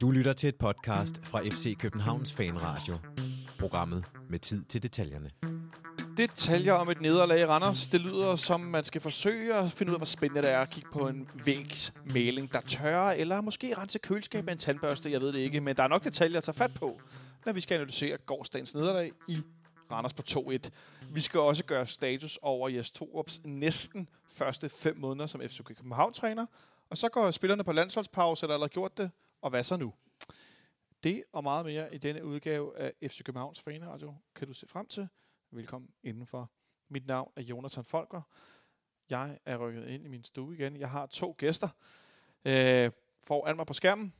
Du 0.00 0.10
lytter 0.10 0.32
til 0.32 0.48
et 0.48 0.56
podcast 0.56 1.26
fra 1.26 1.40
FC 1.40 1.78
Københavns 1.78 2.32
Fanradio. 2.32 2.96
Programmet 3.58 4.04
med 4.28 4.38
tid 4.38 4.64
til 4.64 4.82
detaljerne. 4.82 5.30
Detaljer 6.16 6.72
om 6.72 6.90
et 6.90 7.00
nederlag 7.00 7.40
i 7.40 7.44
Randers. 7.44 7.88
Det 7.88 8.00
lyder 8.00 8.36
som, 8.36 8.60
man 8.60 8.84
skal 8.84 9.00
forsøge 9.00 9.54
at 9.54 9.72
finde 9.72 9.90
ud 9.90 9.94
af, 9.94 9.98
hvor 9.98 10.06
spændende 10.06 10.42
det 10.42 10.50
er 10.50 10.60
at 10.60 10.70
kigge 10.70 10.90
på 10.92 11.08
en 11.08 11.28
vægsmaling, 11.44 12.52
der 12.52 12.60
tørrer, 12.60 13.12
eller 13.12 13.40
måske 13.40 13.78
rense 13.78 13.98
køleskab 13.98 14.44
med 14.44 14.52
en 14.52 14.58
tandbørste, 14.58 15.12
jeg 15.12 15.20
ved 15.20 15.32
det 15.32 15.38
ikke. 15.38 15.60
Men 15.60 15.76
der 15.76 15.82
er 15.82 15.88
nok 15.88 16.04
detaljer 16.04 16.38
at 16.38 16.44
tage 16.44 16.54
fat 16.54 16.74
på, 16.74 17.00
når 17.46 17.52
vi 17.52 17.60
skal 17.60 17.74
analysere 17.74 18.16
gårdsdagens 18.16 18.74
nederlag 18.74 19.12
i 19.28 19.36
Randers 19.90 20.12
på 20.12 20.22
2-1. 20.30 20.68
Vi 21.10 21.20
skal 21.20 21.40
også 21.40 21.64
gøre 21.64 21.86
status 21.86 22.38
over 22.42 22.68
Jes 22.68 22.90
Torups 22.90 23.40
næsten 23.44 24.08
første 24.30 24.68
fem 24.68 24.96
måneder 24.98 25.26
som 25.26 25.40
FC 25.40 25.60
København-træner. 25.64 26.46
Og 26.90 26.98
så 26.98 27.08
går 27.08 27.30
spillerne 27.30 27.64
på 27.64 27.72
landsholdspause, 27.72 28.46
eller 28.46 28.58
har 28.58 28.68
gjort 28.68 28.98
det, 28.98 29.10
og 29.42 29.50
hvad 29.50 29.64
så 29.64 29.76
nu? 29.76 29.94
Det 31.04 31.24
og 31.32 31.42
meget 31.42 31.66
mere 31.66 31.94
i 31.94 31.98
denne 31.98 32.24
udgave 32.24 32.78
af 32.78 32.92
FC 33.02 33.22
Københavns 33.22 33.60
Fanradio 33.60 34.14
kan 34.34 34.46
du 34.48 34.54
se 34.54 34.66
frem 34.68 34.86
til. 34.86 35.08
Velkommen 35.50 35.90
indenfor. 36.02 36.50
Mit 36.88 37.06
navn 37.06 37.32
er 37.36 37.42
Jonathan 37.42 37.84
Folker. 37.84 38.22
Jeg 39.10 39.38
er 39.44 39.56
rykket 39.56 39.86
ind 39.86 40.04
i 40.04 40.08
min 40.08 40.24
stue 40.24 40.54
igen. 40.54 40.76
Jeg 40.76 40.90
har 40.90 41.06
to 41.06 41.34
gæster 41.38 41.68
øh, 42.44 42.90
foran 43.24 43.56
mig 43.56 43.66
på 43.66 43.72
skærmen. 43.72 44.14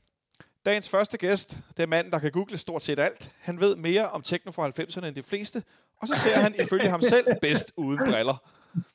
Dagens 0.66 0.88
første 0.88 1.18
gæst, 1.18 1.58
det 1.76 1.82
er 1.82 1.86
manden, 1.86 2.12
der 2.12 2.18
kan 2.18 2.32
google 2.32 2.58
stort 2.58 2.82
set 2.82 2.98
alt. 2.98 3.32
Han 3.38 3.60
ved 3.60 3.76
mere 3.76 4.10
om 4.10 4.22
techno 4.22 4.52
fra 4.52 4.68
90'erne 4.68 5.06
end 5.06 5.14
de 5.14 5.22
fleste, 5.22 5.64
og 5.96 6.08
så 6.08 6.14
ser 6.14 6.36
han 6.36 6.54
ifølge 6.60 6.90
ham 6.90 7.00
selv 7.00 7.26
bedst 7.40 7.72
uden 7.76 7.98
briller. 7.98 8.50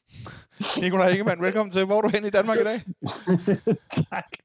Nikolaj 0.81 1.09
Ingemann, 1.09 1.41
velkommen 1.41 1.71
til. 1.71 1.85
Hvor 1.85 1.97
er 1.97 2.01
du 2.01 2.07
hen 2.07 2.25
i 2.25 2.29
Danmark 2.29 2.59
i 2.59 2.63
dag? 2.63 2.81
tak. 4.11 4.35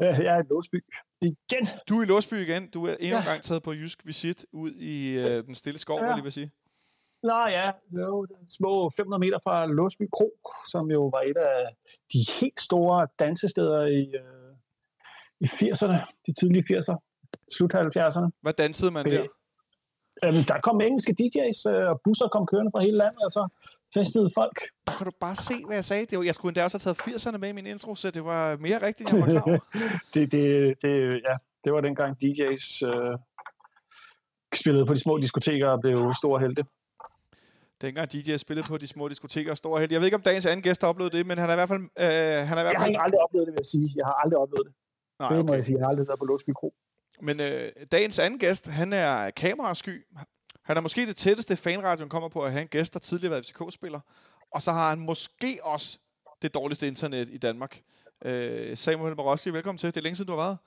Jeg 0.00 0.36
er 0.36 0.42
i 0.42 0.46
Låsby 0.50 0.84
igen. 1.20 1.68
Du 1.88 1.98
er 1.98 2.02
i 2.02 2.06
Låsby 2.06 2.34
igen. 2.34 2.70
Du 2.70 2.86
er 2.86 2.96
endnu 3.00 3.18
en 3.18 3.24
gang 3.24 3.42
taget 3.42 3.62
på 3.62 3.72
jysk 3.72 4.06
visit 4.06 4.46
ud 4.52 4.70
i 4.70 5.18
øh, 5.18 5.44
den 5.46 5.54
stille 5.54 5.78
skov, 5.78 5.98
ja. 5.98 6.14
vil 6.14 6.22
jeg 6.24 6.32
sige. 6.32 6.50
Nå 7.22 7.46
ja, 7.46 7.70
det 7.90 8.00
var 8.00 8.26
små 8.48 8.90
500 8.96 9.20
meter 9.20 9.38
fra 9.44 9.66
Låsby 9.66 10.02
Kro, 10.12 10.38
som 10.66 10.90
jo 10.90 11.06
var 11.06 11.20
et 11.20 11.36
af 11.36 11.74
de 12.12 12.24
helt 12.40 12.60
store 12.60 13.06
dansesteder 13.18 13.86
i, 13.86 14.02
øh, 14.22 14.52
i 15.40 15.44
80'erne, 15.44 15.98
de 16.26 16.32
tidlige 16.32 16.64
80'er, 16.70 16.96
slut 17.56 17.74
70'erne. 17.74 18.28
Hvad 18.40 18.52
dansede 18.52 18.90
man 18.90 19.04
der? 19.04 19.26
Øhm, 20.24 20.44
der 20.44 20.60
kom 20.60 20.80
engelske 20.80 21.16
DJ's, 21.20 21.70
øh, 21.70 21.88
og 21.90 22.00
busser 22.04 22.28
kom 22.28 22.46
kørende 22.46 22.70
fra 22.74 22.80
hele 22.80 22.96
landet, 22.96 23.22
og 23.24 23.30
så 23.30 23.48
festede 23.94 24.30
folk. 24.34 24.58
Kan 24.86 25.06
du 25.06 25.12
bare 25.20 25.36
se, 25.36 25.54
hvad 25.66 25.76
jeg 25.76 25.84
sagde? 25.84 26.06
Det 26.06 26.18
var, 26.18 26.24
jeg 26.24 26.34
skulle 26.34 26.50
endda 26.50 26.64
også 26.64 26.78
have 26.84 26.94
taget 26.94 27.16
80'erne 27.16 27.38
med 27.38 27.48
i 27.48 27.52
min 27.52 27.66
intro, 27.66 27.94
så 27.94 28.10
det 28.10 28.24
var 28.24 28.56
mere 28.56 28.82
rigtigt, 28.86 29.12
jeg 29.12 29.20
var 29.20 29.26
klar 29.26 29.42
over. 29.42 29.58
det, 30.14 30.32
det, 30.32 30.74
det, 30.82 31.20
ja, 31.28 31.34
det 31.64 31.72
var 31.72 31.80
dengang 31.80 32.16
DJ's 32.24 32.86
øh, 32.86 33.18
spillede 34.54 34.86
på 34.86 34.94
de 34.94 34.98
små 34.98 35.18
diskoteker 35.18 35.68
og 35.68 35.80
blev 35.80 36.14
store 36.18 36.40
helte. 36.40 36.64
Dengang 37.80 38.12
DJ 38.12 38.36
spillede 38.36 38.66
på 38.66 38.78
de 38.78 38.86
små 38.86 39.08
diskoteker 39.08 39.50
og 39.50 39.56
store 39.56 39.80
helte. 39.80 39.92
Jeg 39.92 40.00
ved 40.00 40.06
ikke, 40.06 40.16
om 40.16 40.22
dagens 40.22 40.46
anden 40.46 40.62
gæst 40.62 40.80
har 40.82 40.88
oplevet 40.88 41.12
det, 41.12 41.26
men 41.26 41.38
han 41.38 41.48
er 41.48 41.52
i 41.52 41.56
hvert 41.56 41.68
fald... 41.68 41.80
Øh, 41.80 42.48
han 42.48 42.58
er 42.58 42.62
i 42.62 42.64
hvert 42.64 42.80
fald... 42.80 42.90
Jeg 42.90 43.00
har 43.00 43.04
aldrig 43.04 43.20
oplevet 43.20 43.46
det, 43.46 43.52
vil 43.52 43.58
jeg 43.60 43.66
sige. 43.66 43.88
Jeg 43.96 44.06
har 44.06 44.14
aldrig 44.14 44.38
oplevet 44.38 44.66
det. 44.66 44.74
Nej, 45.20 45.36
det 45.36 45.46
må 45.46 45.54
jeg 45.54 45.64
sige. 45.64 45.76
Jeg 45.78 45.84
har 45.84 45.90
aldrig 45.90 46.08
været 46.08 46.18
på 46.18 46.24
Låsby 46.24 46.50
Kro. 46.50 46.74
Men 47.20 47.40
øh, 47.40 47.72
dagens 47.92 48.18
anden 48.18 48.38
gæst, 48.38 48.66
han 48.66 48.92
er 48.92 49.30
kamerasky. 49.30 50.06
Han 50.70 50.76
er 50.76 50.80
måske 50.80 51.06
det 51.06 51.16
tætteste, 51.16 51.56
fanradioen 51.56 52.10
kommer 52.10 52.28
på 52.28 52.44
at 52.44 52.52
have 52.52 52.62
en 52.62 52.68
gæst, 52.68 52.94
der 52.94 53.00
tidligere 53.00 53.34
var 53.34 53.42
FCK-spiller. 53.42 54.00
Og 54.50 54.62
så 54.62 54.72
har 54.72 54.88
han 54.88 54.98
måske 54.98 55.58
også 55.62 55.98
det 56.42 56.54
dårligste 56.54 56.88
internet 56.88 57.28
i 57.32 57.38
Danmark. 57.38 57.82
Øh, 58.24 58.76
Samuel 58.76 59.16
Marossi, 59.16 59.50
velkommen 59.50 59.78
til. 59.78 59.86
Det 59.86 59.96
er 59.96 60.02
længe 60.02 60.16
siden, 60.16 60.26
du 60.26 60.36
har 60.36 60.42
været. 60.42 60.58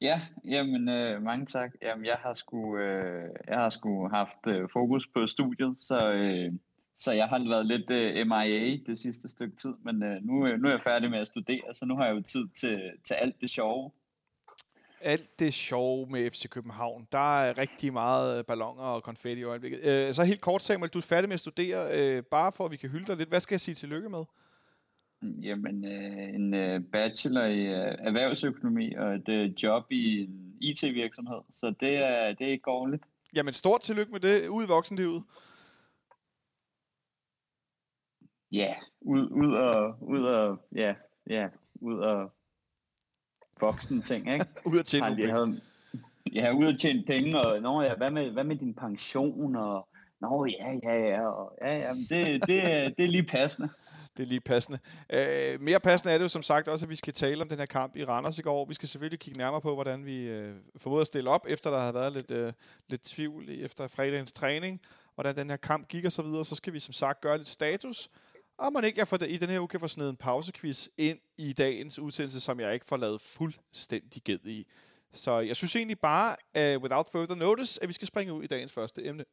Ja, 0.00 0.20
jamen 0.44 0.88
øh, 0.88 1.22
mange 1.22 1.46
tak. 1.46 1.72
Jamen, 1.82 2.06
jeg 2.06 2.16
har 2.20 2.34
sgu, 2.34 2.78
øh, 2.78 3.30
jeg 3.48 3.58
har 3.58 3.70
sgu 3.70 4.08
haft 4.08 4.46
øh, 4.46 4.68
fokus 4.72 5.06
på 5.06 5.26
studiet, 5.26 5.76
så, 5.80 6.12
øh, 6.12 6.52
så 6.98 7.12
jeg 7.12 7.28
har 7.28 7.48
været 7.48 7.66
lidt 7.66 7.90
øh, 7.90 8.26
MIA 8.26 8.76
det 8.86 8.98
sidste 8.98 9.28
stykke 9.28 9.56
tid, 9.56 9.74
men 9.82 10.02
øh, 10.02 10.22
nu, 10.22 10.46
øh, 10.46 10.58
nu 10.58 10.68
er 10.68 10.72
jeg 10.72 10.80
færdig 10.80 11.10
med 11.10 11.18
at 11.18 11.26
studere, 11.26 11.74
så 11.74 11.84
nu 11.84 11.96
har 11.96 12.06
jeg 12.06 12.14
jo 12.14 12.22
tid 12.22 12.48
til, 12.60 12.92
til 13.04 13.14
alt 13.14 13.40
det 13.40 13.50
sjove 13.50 13.90
alt 15.06 15.38
det 15.38 15.54
sjove 15.54 16.06
med 16.10 16.30
FC 16.30 16.48
København. 16.48 17.08
Der 17.12 17.40
er 17.40 17.58
rigtig 17.58 17.92
meget 17.92 18.46
ballonger 18.46 18.82
og 18.82 19.02
konfetti 19.02 19.40
i 19.40 19.44
øjeblikket. 19.44 19.80
Øh, 19.86 20.14
så 20.14 20.24
helt 20.24 20.40
kort, 20.40 20.62
Samuel, 20.62 20.90
du 20.90 20.98
er 20.98 21.02
færdig 21.02 21.28
med 21.28 21.34
at 21.34 21.40
studere. 21.40 21.98
Øh, 21.98 22.22
bare 22.22 22.52
for 22.52 22.64
at 22.64 22.70
vi 22.70 22.76
kan 22.76 22.90
hylde 22.90 23.06
dig 23.06 23.16
lidt. 23.16 23.28
Hvad 23.28 23.40
skal 23.40 23.54
jeg 23.54 23.60
sige 23.60 23.74
tillykke 23.74 24.08
med? 24.08 24.24
Jamen, 25.22 25.84
øh, 25.84 26.34
en 26.34 26.54
øh, 26.54 26.84
bachelor 26.92 27.44
i 27.44 27.60
øh, 27.60 27.94
erhvervsøkonomi 27.98 28.94
og 28.94 29.14
et 29.14 29.28
øh, 29.28 29.62
job 29.62 29.92
i 29.92 30.20
en 30.20 30.56
IT-virksomhed. 30.60 31.40
Så 31.50 31.74
det 31.80 31.96
er, 31.96 32.32
det 32.32 32.46
er 32.46 32.50
ikke 32.50 32.64
dårligt. 32.66 33.02
Jamen, 33.34 33.54
stort 33.54 33.80
tillykke 33.80 34.12
med 34.12 34.20
det. 34.20 34.48
Ud 34.48 34.64
i 34.64 34.68
voksenlivet. 34.68 35.22
Ja, 38.52 38.74
ud, 39.00 39.30
ud 39.30 39.54
og, 39.54 39.96
ud 40.00 40.22
og, 40.22 40.58
ja, 40.74 40.94
ja, 41.30 41.48
ud 41.74 41.98
og 41.98 42.32
voksen 43.60 44.02
ting, 44.02 44.32
ikke? 44.32 44.46
ud 44.70 44.78
at 44.78 44.86
tjene 44.86 45.06
nogle 45.06 45.32
havde, 45.32 45.60
Ja, 46.34 46.52
ud 46.52 46.66
at 46.66 46.80
tjene 46.80 47.02
penge, 47.06 47.40
og 47.40 47.62
nå, 47.62 47.82
ja, 47.82 47.94
hvad, 47.94 48.10
med, 48.10 48.30
hvad 48.30 48.44
med 48.44 48.56
din 48.56 48.74
pension, 48.74 49.56
og 49.56 49.88
nå, 50.20 50.46
ja, 50.46 50.72
ja, 50.82 51.08
ja, 51.08 51.28
og, 51.28 51.52
ja, 51.62 51.76
ja, 51.78 51.94
det, 51.94 52.46
det, 52.46 52.96
det 52.96 53.04
er 53.04 53.08
lige 53.08 53.22
passende. 53.22 53.68
Det 54.16 54.22
er 54.22 54.26
lige 54.26 54.40
passende. 54.40 54.78
Øh, 55.12 55.60
mere 55.60 55.80
passende 55.80 56.14
er 56.14 56.18
det 56.18 56.22
jo 56.22 56.28
som 56.28 56.42
sagt 56.42 56.68
også, 56.68 56.84
at 56.84 56.90
vi 56.90 56.94
skal 56.94 57.12
tale 57.12 57.42
om 57.42 57.48
den 57.48 57.58
her 57.58 57.66
kamp 57.66 57.96
i 57.96 58.04
Randers 58.04 58.38
i 58.38 58.42
går. 58.42 58.64
Vi 58.64 58.74
skal 58.74 58.88
selvfølgelig 58.88 59.20
kigge 59.20 59.38
nærmere 59.38 59.60
på, 59.60 59.74
hvordan 59.74 60.06
vi 60.06 60.22
øh, 60.22 60.54
formåede 60.76 61.00
at 61.00 61.06
stille 61.06 61.30
op, 61.30 61.46
efter 61.48 61.70
der 61.70 61.78
har 61.78 61.92
været 61.92 62.12
lidt, 62.12 62.30
øh, 62.30 62.52
lidt 62.88 63.02
tvivl 63.02 63.44
efter 63.48 63.88
fredagens 63.88 64.32
træning, 64.32 64.80
hvordan 65.14 65.36
den 65.36 65.50
her 65.50 65.56
kamp 65.56 65.88
gik 65.88 66.04
og 66.04 66.12
så 66.12 66.22
videre. 66.22 66.44
Så 66.44 66.54
skal 66.54 66.72
vi 66.72 66.80
som 66.80 66.92
sagt 66.92 67.20
gøre 67.20 67.38
lidt 67.38 67.48
status, 67.48 68.10
og 68.58 68.72
man 68.72 68.84
ikke 68.84 68.98
jeg 68.98 69.08
får, 69.08 69.22
i 69.22 69.36
den 69.36 69.48
her 69.48 69.60
uge 69.60 69.68
kan 69.68 69.80
få 69.80 69.88
sådan 69.88 70.10
en 70.10 70.16
pausequiz 70.16 70.88
ind 70.98 71.18
i 71.38 71.52
dagens 71.52 71.98
udsendelse, 71.98 72.40
som 72.40 72.60
jeg 72.60 72.74
ikke 72.74 72.86
får 72.86 72.96
lavet 72.96 73.20
fuldstændig 73.20 74.22
ged 74.24 74.46
i. 74.46 74.66
Så 75.12 75.40
jeg 75.40 75.56
synes 75.56 75.76
egentlig 75.76 75.98
bare, 75.98 76.36
uh, 76.58 76.82
without 76.82 77.08
further 77.12 77.36
notice, 77.36 77.82
at 77.82 77.88
vi 77.88 77.92
skal 77.92 78.08
springe 78.08 78.32
ud 78.32 78.42
i 78.42 78.46
dagens 78.46 78.72
første 78.72 79.06
emne. 79.06 79.24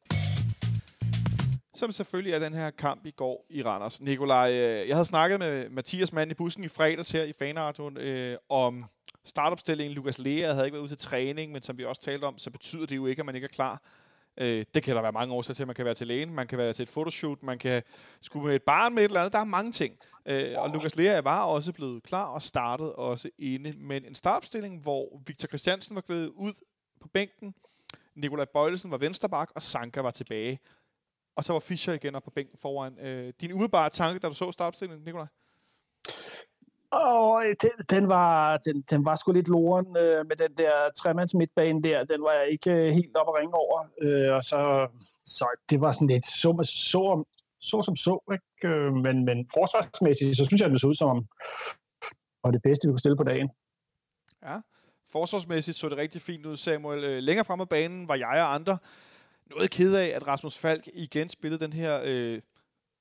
Som 1.74 1.92
selvfølgelig 1.92 2.32
er 2.32 2.38
den 2.38 2.52
her 2.52 2.70
kamp 2.70 3.06
i 3.06 3.10
går 3.10 3.46
i 3.50 3.62
Randers. 3.62 4.00
Nikolaj, 4.00 4.50
uh, 4.50 4.88
jeg 4.88 4.96
havde 4.96 5.04
snakket 5.04 5.38
med 5.38 5.68
Mathias 5.68 6.12
Mand 6.12 6.30
i 6.30 6.34
bussen 6.34 6.64
i 6.64 6.68
fredags 6.68 7.10
her 7.10 7.22
i 7.22 7.32
Fanarton 7.32 7.96
uh, 7.96 8.02
øh, 8.02 8.36
om 8.48 8.84
startopstillingen. 9.24 9.94
Lukas 9.94 10.18
Lea 10.18 10.52
havde 10.52 10.66
ikke 10.66 10.74
været 10.74 10.82
ude 10.82 10.90
til 10.90 10.98
træning, 10.98 11.52
men 11.52 11.62
som 11.62 11.78
vi 11.78 11.84
også 11.84 12.02
talte 12.02 12.24
om, 12.24 12.38
så 12.38 12.50
betyder 12.50 12.86
det 12.86 12.96
jo 12.96 13.06
ikke, 13.06 13.20
at 13.20 13.26
man 13.26 13.34
ikke 13.34 13.44
er 13.44 13.48
klar 13.48 13.82
Øh, 14.36 14.64
det 14.74 14.82
kan 14.82 14.96
der 14.96 15.02
være 15.02 15.12
mange 15.12 15.34
årsager 15.34 15.54
til. 15.54 15.66
Man 15.66 15.74
kan 15.74 15.84
være 15.84 15.94
til 15.94 16.06
lægen, 16.06 16.34
man 16.34 16.46
kan 16.46 16.58
være 16.58 16.72
til 16.72 16.82
et 16.82 16.88
fotoshoot, 16.88 17.42
man 17.42 17.58
kan 17.58 17.82
skulle 18.20 18.46
med 18.46 18.54
et 18.54 18.62
barn 18.62 18.94
med 18.94 19.02
et 19.02 19.08
eller 19.08 19.20
andet. 19.20 19.32
Der 19.32 19.38
er 19.38 19.44
mange 19.44 19.72
ting. 19.72 19.98
Øh, 20.26 20.54
og 20.56 20.70
Lukas 20.70 20.96
Lea 20.96 21.20
var 21.20 21.44
også 21.44 21.72
blevet 21.72 22.02
klar 22.02 22.26
og 22.26 22.42
startede 22.42 22.94
også 22.94 23.30
inde. 23.38 23.72
med 23.72 23.96
en 23.96 24.14
startopstilling, 24.14 24.82
hvor 24.82 25.22
Victor 25.26 25.48
Christiansen 25.48 25.94
var 25.94 26.02
glædet 26.02 26.28
ud 26.28 26.52
på 27.00 27.08
bænken, 27.08 27.54
Nikolaj 28.14 28.44
Bøjlesen 28.44 28.90
var 28.90 28.98
vensterbak, 28.98 29.50
og 29.54 29.62
Sanka 29.62 30.00
var 30.00 30.10
tilbage. 30.10 30.60
Og 31.36 31.44
så 31.44 31.52
var 31.52 31.60
Fischer 31.60 31.94
igen 31.94 32.14
op 32.14 32.22
på 32.22 32.30
bænken 32.30 32.58
foran. 32.58 32.98
Øh, 32.98 33.32
din 33.40 33.52
umiddelbare 33.52 33.90
tanke, 33.90 34.18
da 34.18 34.28
du 34.28 34.34
så 34.34 34.52
startopstillingen, 34.52 35.04
Nikolaj? 35.04 35.26
Og 36.94 37.44
øh, 37.46 37.56
den, 37.62 37.70
den, 37.90 38.08
var, 38.08 38.56
den, 38.56 38.84
den 38.90 39.04
var 39.04 39.14
sgu 39.14 39.32
lidt 39.32 39.48
loren 39.48 39.96
øh, 39.96 40.26
med 40.28 40.36
den 40.36 40.52
der 40.58 40.72
tremands 40.96 41.34
midtbane 41.34 41.82
der. 41.82 42.04
Den 42.04 42.22
var 42.22 42.32
jeg 42.32 42.48
ikke 42.52 42.70
øh, 42.70 42.92
helt 42.92 43.16
op 43.16 43.28
at 43.28 43.40
ringe 43.40 43.54
over. 43.54 43.78
Øh, 44.02 44.36
og 44.36 44.44
så, 44.44 44.88
så 45.24 45.46
det 45.70 45.80
var 45.80 45.92
sådan 45.92 46.08
lidt 46.08 46.26
så, 46.26 46.50
så, 46.64 47.24
så 47.60 47.82
som 47.82 47.96
så. 47.96 48.32
Ikke? 48.32 48.74
Øh, 48.74 48.92
men, 48.92 49.24
men 49.24 49.48
forsvarsmæssigt, 49.54 50.36
så 50.36 50.44
synes 50.44 50.60
jeg, 50.60 50.70
det 50.70 50.80
så 50.80 50.86
ud 50.86 50.94
som 50.94 51.26
var 52.44 52.50
det 52.50 52.62
bedste, 52.62 52.88
vi 52.88 52.92
kunne 52.92 52.98
stille 52.98 53.16
på 53.16 53.24
dagen. 53.24 53.50
Ja, 54.42 54.56
forsvarsmæssigt 55.12 55.76
så 55.76 55.88
det 55.88 55.98
rigtig 55.98 56.20
fint 56.20 56.46
ud, 56.46 56.56
Samuel. 56.56 57.04
Øh, 57.04 57.18
længere 57.18 57.44
fremme 57.44 57.62
af 57.62 57.68
banen 57.68 58.08
var 58.08 58.14
jeg 58.14 58.42
og 58.42 58.54
andre 58.54 58.78
noget 59.50 59.70
ked 59.70 59.94
af, 59.94 60.06
at 60.06 60.26
Rasmus 60.26 60.58
Falk 60.58 60.88
igen 60.94 61.28
spillede 61.28 61.64
den 61.64 61.72
her 61.72 62.00
øh, 62.04 62.40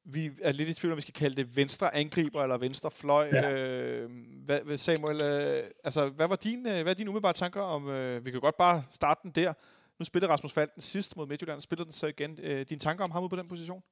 vi 0.05 0.31
er 0.41 0.51
lidt 0.51 0.69
i 0.69 0.73
tvivl 0.73 0.91
om, 0.91 0.97
vi 0.97 1.01
skal 1.01 1.13
kalde 1.13 1.35
det 1.35 1.55
venstre 1.55 1.95
angriber 1.95 2.43
eller 2.43 2.57
venstre 2.57 2.91
fløj. 2.91 3.29
Ja. 3.33 3.51
Øh, 3.51 4.09
hvad, 4.45 4.77
Samuel, 4.77 5.23
øh, 5.23 5.63
altså, 5.83 6.09
hvad 6.09 6.27
var 6.27 6.35
din, 6.35 6.59
øh, 6.59 6.81
hvad 6.81 6.87
er 6.87 6.93
dine 6.93 7.09
umiddelbare 7.09 7.33
tanker 7.33 7.61
om, 7.61 7.89
øh, 7.89 8.25
vi 8.25 8.31
kan 8.31 8.41
godt 8.41 8.57
bare 8.57 8.83
starte 8.91 9.19
den 9.23 9.31
der. 9.31 9.53
Nu 9.99 10.05
spiller 10.05 10.29
Rasmus 10.29 10.53
Falk 10.53 10.73
den 10.73 10.81
sidst 10.81 11.17
mod 11.17 11.27
Midtjylland, 11.27 11.61
spiller 11.61 11.83
den 11.83 11.93
så 11.93 12.07
igen. 12.07 12.39
Øh, 12.43 12.65
dine 12.69 12.79
tanker 12.79 13.03
om 13.03 13.11
ham 13.11 13.23
ude 13.23 13.29
på 13.29 13.35
den 13.35 13.47
position? 13.47 13.83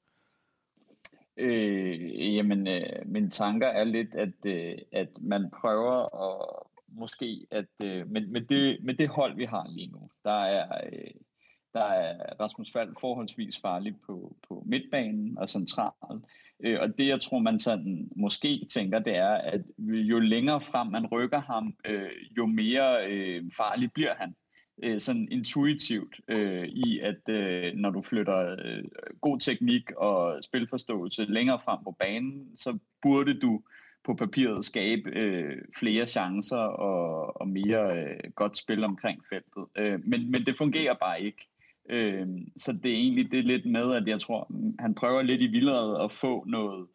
Øh, 1.38 2.36
jamen, 2.36 2.68
øh, 2.68 2.84
mine 3.06 3.30
tanker 3.30 3.68
er 3.68 3.84
lidt, 3.84 4.16
at, 4.16 4.46
øh, 4.46 4.78
at 4.92 5.10
man 5.22 5.50
prøver 5.62 6.24
at 6.24 6.68
måske, 6.88 7.48
at 7.52 7.66
øh, 7.84 8.12
med, 8.12 8.28
med, 8.28 8.42
det, 8.42 8.84
med 8.84 8.94
det 8.94 9.10
hold, 9.10 9.36
vi 9.36 9.46
har 9.46 9.68
lige 9.70 9.92
nu, 9.92 10.10
der 10.24 10.44
er... 10.44 10.82
Øh, 10.94 11.12
der 11.74 11.84
er 11.84 12.34
Rasmus 12.40 12.72
Fald 12.72 12.90
forholdsvis 13.02 13.60
farlig 13.60 13.96
på, 14.06 14.36
på 14.48 14.64
midtbanen 14.66 15.38
og 15.38 15.50
centralt. 15.50 16.24
Øh, 16.64 16.80
og 16.82 16.98
det, 16.98 17.08
jeg 17.08 17.22
tror, 17.22 17.40
man 17.40 17.60
sådan 17.60 18.10
måske 18.16 18.68
tænker, 18.74 19.00
det 19.00 19.16
er, 19.16 19.34
at 19.34 19.62
jo 19.80 20.20
længere 20.20 20.62
frem 20.62 20.88
man 20.88 21.06
rykker 21.06 21.42
ham, 21.42 21.76
øh, 21.86 22.12
jo 22.38 22.46
mere 22.46 23.12
øh, 23.12 23.44
farlig 23.58 23.92
bliver 23.94 24.16
han. 24.16 24.36
Øh, 24.84 25.02
sådan 25.02 25.28
intuitivt 25.32 26.16
øh, 26.28 26.68
i, 26.68 27.00
at 27.00 27.30
øh, 27.30 27.74
når 27.74 27.90
du 27.90 28.02
flytter 28.02 28.56
øh, 28.66 28.84
god 29.22 29.40
teknik 29.40 29.92
og 29.92 30.44
spilforståelse 30.44 31.26
længere 31.26 31.60
frem 31.66 31.84
på 31.84 31.96
banen, 32.00 32.58
så 32.58 32.78
burde 33.02 33.34
du 33.34 33.62
på 34.04 34.14
papiret 34.14 34.66
skabe 34.66 35.10
øh, 35.10 35.58
flere 35.78 36.08
chancer 36.08 36.58
og, 36.58 37.42
og 37.42 37.48
mere 37.48 37.98
øh, 37.98 38.32
godt 38.36 38.58
spil 38.58 38.84
omkring 38.84 39.22
feltet. 39.30 39.66
Øh, 39.78 40.00
men, 40.04 40.32
men 40.32 40.46
det 40.46 40.58
fungerer 40.58 40.94
bare 40.94 41.22
ikke. 41.22 41.48
Øh, 41.92 42.28
så 42.58 42.72
det 42.72 42.92
er 42.92 42.96
egentlig 42.96 43.32
det 43.32 43.46
lidt 43.46 43.66
med, 43.66 43.94
at 43.94 44.08
jeg 44.08 44.22
tror, 44.22 44.52
han 44.80 44.96
prøver 44.96 45.22
lidt 45.22 45.42
i 45.42 45.48
vildrede 45.48 46.02
at 46.04 46.12
få 46.12 46.44
noget, 46.48 46.88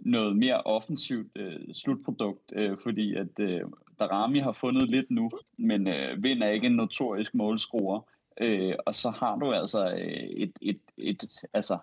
noget 0.00 0.36
mere 0.36 0.62
offensivt 0.62 1.28
øh, 1.36 1.74
slutprodukt, 1.74 2.52
øh, 2.52 2.76
fordi 2.82 3.14
at 3.14 3.40
øh, 3.40 3.60
Darami 3.98 4.38
har 4.38 4.52
fundet 4.52 4.88
lidt 4.88 5.10
nu, 5.10 5.30
men 5.58 5.88
øh, 5.88 6.22
Vind 6.22 6.42
er 6.42 6.48
ikke 6.48 6.66
en 6.66 6.76
notorisk 6.76 7.34
målscorer. 7.34 8.00
Øh, 8.40 8.74
og 8.86 8.94
så 8.94 9.10
har 9.10 9.36
du 9.36 9.52
altså 9.52 9.90
øh, 9.90 10.28
et, 10.44 10.52
et, 10.62 10.80
et, 10.98 11.24
altså 11.52 11.78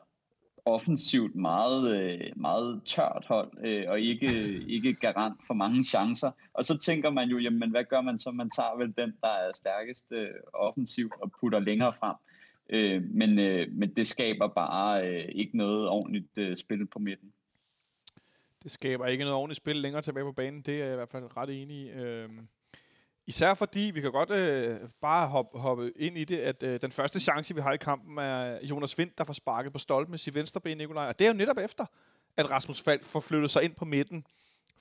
offensivt 0.65 1.35
meget, 1.35 1.95
øh, 1.97 2.31
meget 2.35 2.81
tørt 2.85 3.25
hold, 3.27 3.51
øh, 3.65 3.83
og 3.87 3.99
ikke, 3.99 4.27
ikke 4.75 4.93
garant 4.93 5.37
for 5.47 5.53
mange 5.53 5.83
chancer. 5.83 6.31
Og 6.53 6.65
så 6.65 6.77
tænker 6.77 7.09
man 7.09 7.29
jo, 7.29 7.37
jamen 7.37 7.71
hvad 7.71 7.83
gør 7.83 8.01
man 8.01 8.19
så? 8.19 8.31
Man 8.31 8.49
tager 8.49 8.77
vel 8.77 8.93
den, 8.97 9.13
der 9.21 9.29
er 9.29 9.51
stærkest 9.55 10.05
øh, 10.11 10.29
offensivt 10.53 11.13
og 11.21 11.31
putter 11.39 11.59
længere 11.59 11.93
frem. 11.99 12.15
Øh, 12.69 13.03
men, 13.03 13.39
øh, 13.39 13.71
men 13.71 13.95
det 13.95 14.07
skaber 14.07 14.47
bare 14.47 15.07
øh, 15.07 15.25
ikke 15.29 15.57
noget 15.57 15.89
ordentligt 15.89 16.37
øh, 16.37 16.57
spil 16.57 16.85
på 16.85 16.99
midten. 16.99 17.33
Det 18.63 18.71
skaber 18.71 19.07
ikke 19.07 19.23
noget 19.23 19.37
ordentligt 19.37 19.57
spil 19.57 19.75
længere 19.75 20.01
tilbage 20.01 20.23
på 20.23 20.31
banen. 20.31 20.61
Det 20.61 20.81
er 20.81 20.85
jeg 20.85 20.93
i 20.93 20.95
hvert 20.95 21.09
fald 21.09 21.37
ret 21.37 21.61
enig 21.61 21.77
i. 21.77 21.89
Øh, 21.89 22.29
især 23.27 23.53
fordi, 23.53 23.91
vi 23.93 24.01
kan 24.01 24.11
godt 24.11 24.31
øh, 24.31 24.79
bare 25.01 25.27
hoppe, 25.27 25.59
hoppe 25.59 25.91
ind 25.95 26.17
i 26.17 26.23
det, 26.23 26.37
at 26.37 26.63
øh, 26.63 26.81
den 26.81 26.91
første 26.91 27.19
chance, 27.19 27.55
vi 27.55 27.61
har 27.61 27.73
i 27.73 27.77
kampen, 27.77 28.17
er 28.17 28.59
Jonas 28.65 28.97
Vind, 28.97 29.11
der 29.17 29.23
får 29.23 29.33
sparket 29.33 29.73
på 29.73 29.79
stolpen 29.79 30.11
med 30.11 30.19
sit 30.19 30.35
venstre 30.35 30.61
ben, 30.61 30.77
Nikolaj. 30.77 31.07
Og 31.07 31.19
det 31.19 31.27
er 31.27 31.31
jo 31.31 31.37
netop 31.37 31.57
efter, 31.57 31.85
at 32.37 32.49
Rasmus 32.49 32.81
Falk 32.81 33.03
får 33.03 33.19
flyttet 33.19 33.51
sig 33.51 33.63
ind 33.63 33.75
på 33.75 33.85
midten, 33.85 34.25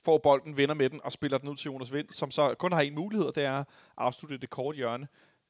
får 0.05 0.17
bolden, 0.17 0.57
vinder 0.57 0.75
med 0.75 0.89
den 0.89 1.01
og 1.03 1.11
spiller 1.11 1.37
den 1.37 1.49
ud 1.49 1.55
til 1.55 1.65
Jonas 1.65 1.93
Vind, 1.93 2.09
som 2.09 2.31
så 2.31 2.55
kun 2.59 2.71
har 2.71 2.81
en 2.81 2.95
mulighed, 2.95 3.27
og 3.27 3.35
det 3.35 3.43
er 3.43 3.59
at 3.59 3.65
afslutte 3.97 4.37
det 4.37 4.49
kort 4.49 4.75
hjørne. 4.75 5.07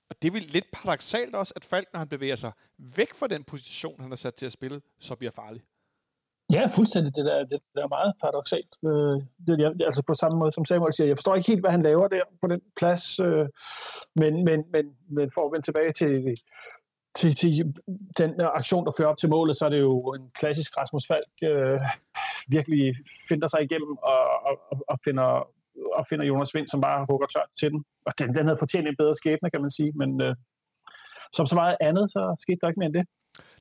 Og 0.09 0.15
det 0.21 0.27
er 0.27 0.31
vel 0.31 0.41
lidt 0.41 0.65
paradoxalt 0.73 1.35
også, 1.35 1.53
at 1.55 1.65
Falk, 1.65 1.87
når 1.93 1.97
han 1.97 2.07
bevæger 2.07 2.35
sig 2.35 2.51
væk 2.77 3.13
fra 3.13 3.27
den 3.27 3.43
position, 3.43 4.01
han 4.01 4.11
er 4.11 4.15
sat 4.15 4.35
til 4.35 4.45
at 4.45 4.51
spille, 4.51 4.81
så 4.99 5.15
bliver 5.15 5.31
farlig. 5.31 5.61
Ja, 6.53 6.67
fuldstændig. 6.75 7.15
Det 7.15 7.25
der, 7.25 7.43
det 7.43 7.59
der 7.75 7.83
er 7.83 7.87
meget 7.87 8.13
paradoxalt. 8.21 8.71
Øh, 8.85 9.15
det, 9.47 9.59
jeg, 9.63 9.71
altså 9.85 10.03
på 10.07 10.13
samme 10.13 10.39
måde 10.39 10.51
som 10.51 10.65
Samuel 10.65 10.93
siger, 10.93 11.07
jeg 11.07 11.17
forstår 11.17 11.35
ikke 11.35 11.51
helt, 11.51 11.61
hvad 11.61 11.71
han 11.71 11.83
laver 11.83 12.07
der 12.07 12.21
på 12.41 12.47
den 12.47 12.61
plads, 12.79 13.19
øh, 13.19 13.47
men, 14.15 14.43
men, 14.45 14.59
men, 14.73 14.85
men 15.09 15.31
for 15.33 15.45
at 15.45 15.51
vende 15.51 15.65
tilbage 15.65 15.93
til, 15.93 16.37
til, 17.17 17.35
til 17.35 17.75
den 18.17 18.41
aktion, 18.59 18.85
der 18.85 18.91
fører 18.97 19.09
op 19.09 19.17
til 19.17 19.29
målet, 19.29 19.57
så 19.57 19.65
er 19.65 19.69
det 19.69 19.79
jo 19.79 20.13
en 20.13 20.31
klassisk 20.39 20.77
Rasmus 20.77 21.07
Falk, 21.07 21.33
øh, 21.43 21.79
virkelig 22.47 22.95
finder 23.29 23.47
sig 23.47 23.61
igennem 23.63 23.97
og, 23.97 24.21
og, 24.47 24.55
og, 24.87 24.97
finder, 25.05 25.47
og 25.93 26.05
finder 26.09 26.25
Jonas 26.25 26.53
Vind, 26.53 26.67
som 26.67 26.81
bare 26.81 27.05
hugger 27.09 27.27
tørt 27.27 27.49
til 27.59 27.71
den. 27.71 27.85
Og 28.05 28.13
den, 28.19 28.35
den 28.35 28.45
havde 28.45 28.57
fortjent 28.59 28.87
en 28.87 28.95
bedre 28.97 29.15
skæbne, 29.15 29.49
kan 29.49 29.61
man 29.61 29.71
sige, 29.71 29.91
men 29.95 30.21
øh, 30.21 30.35
som 31.33 31.45
så 31.47 31.55
meget 31.55 31.77
andet, 31.81 32.11
så 32.11 32.35
skete 32.39 32.57
der 32.61 32.67
ikke 32.67 32.79
mere 32.79 32.87
end 32.87 32.93
det. 32.93 33.05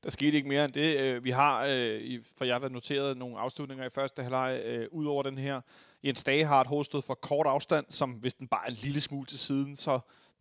Der 0.04 0.10
skete 0.10 0.36
ikke 0.36 0.48
mere 0.48 0.64
end 0.64 0.72
det. 0.72 1.00
Øh, 1.00 1.24
vi 1.24 1.30
har, 1.30 1.66
øh, 1.70 2.24
for 2.38 2.44
jeg 2.44 2.56
har 2.56 2.68
noteret 2.68 3.16
nogle 3.16 3.38
afslutninger 3.38 3.84
i 3.86 3.90
første 3.94 4.22
halvleg, 4.22 4.60
øh, 4.64 4.88
ud 4.90 5.06
over 5.06 5.22
den 5.22 5.38
her. 5.38 5.60
Jens 6.04 6.24
Dage 6.24 6.44
har 6.44 6.60
et 6.60 6.66
hovedstød 6.66 7.02
for 7.02 7.14
kort 7.14 7.46
afstand, 7.46 7.86
som 7.88 8.10
hvis 8.10 8.34
den 8.34 8.48
bare 8.48 8.66
er 8.66 8.70
en 8.70 8.76
lille 8.82 9.00
smule 9.00 9.26
til 9.26 9.38
siden, 9.38 9.76
så 9.76 10.00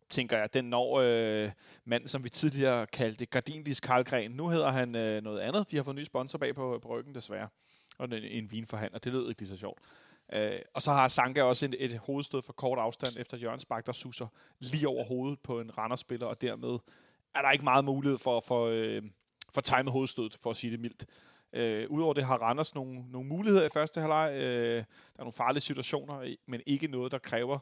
tænker 0.09 0.37
jeg, 0.37 0.53
den 0.53 0.65
når 0.65 0.99
øh, 1.03 1.51
manden, 1.85 2.07
som 2.09 2.23
vi 2.23 2.29
tidligere 2.29 2.85
kaldte 2.85 3.25
Gardinlis 3.25 3.79
Karlgren. 3.79 4.31
Nu 4.31 4.49
hedder 4.49 4.69
han 4.69 4.95
øh, 4.95 5.23
noget 5.23 5.39
andet. 5.39 5.71
De 5.71 5.75
har 5.75 5.83
fået 5.83 5.95
ny 5.95 6.03
sponsor 6.03 6.37
bag 6.37 6.55
på, 6.55 6.79
på 6.81 6.87
ryggen, 6.87 7.15
desværre. 7.15 7.47
Og 7.97 8.05
en, 8.05 8.13
en 8.13 8.51
vinforhandler. 8.51 8.99
Det 8.99 9.13
lød 9.13 9.29
ikke 9.29 9.41
lige 9.41 9.49
så 9.49 9.57
sjovt. 9.57 9.79
Øh, 10.33 10.59
og 10.73 10.81
så 10.81 10.91
har 10.91 11.07
Sanka 11.07 11.43
også 11.43 11.65
et, 11.65 11.75
et 11.79 11.97
hovedstød 11.97 12.41
for 12.41 12.53
kort 12.53 12.79
afstand 12.79 13.17
efter 13.17 13.37
Jørgens 13.37 13.61
Spark, 13.61 13.85
der 13.85 13.91
suser 13.91 14.27
lige 14.59 14.87
over 14.87 15.05
hovedet 15.05 15.39
på 15.39 15.59
en 15.59 15.77
Randers-spiller, 15.77 16.27
og 16.27 16.41
dermed 16.41 16.79
er 17.35 17.41
der 17.41 17.51
ikke 17.51 17.63
meget 17.63 17.85
mulighed 17.85 18.17
for, 18.17 18.39
for, 18.39 18.65
øh, 18.65 19.03
for 19.53 19.61
timet 19.61 19.91
hovedstød, 19.91 20.29
for 20.41 20.49
at 20.49 20.55
sige 20.55 20.71
det 20.71 20.79
mildt. 20.79 21.05
Øh, 21.53 21.89
Udover 21.89 22.13
det 22.13 22.23
har 22.23 22.37
Randers 22.37 22.75
nogle, 22.75 23.11
nogle 23.11 23.27
muligheder 23.27 23.65
i 23.65 23.69
første 23.69 24.01
halvleg. 24.01 24.33
Øh, 24.33 24.75
der 24.77 24.83
er 25.15 25.19
nogle 25.19 25.33
farlige 25.33 25.61
situationer, 25.61 26.35
men 26.45 26.61
ikke 26.65 26.87
noget, 26.87 27.11
der 27.11 27.17
kræver, 27.17 27.59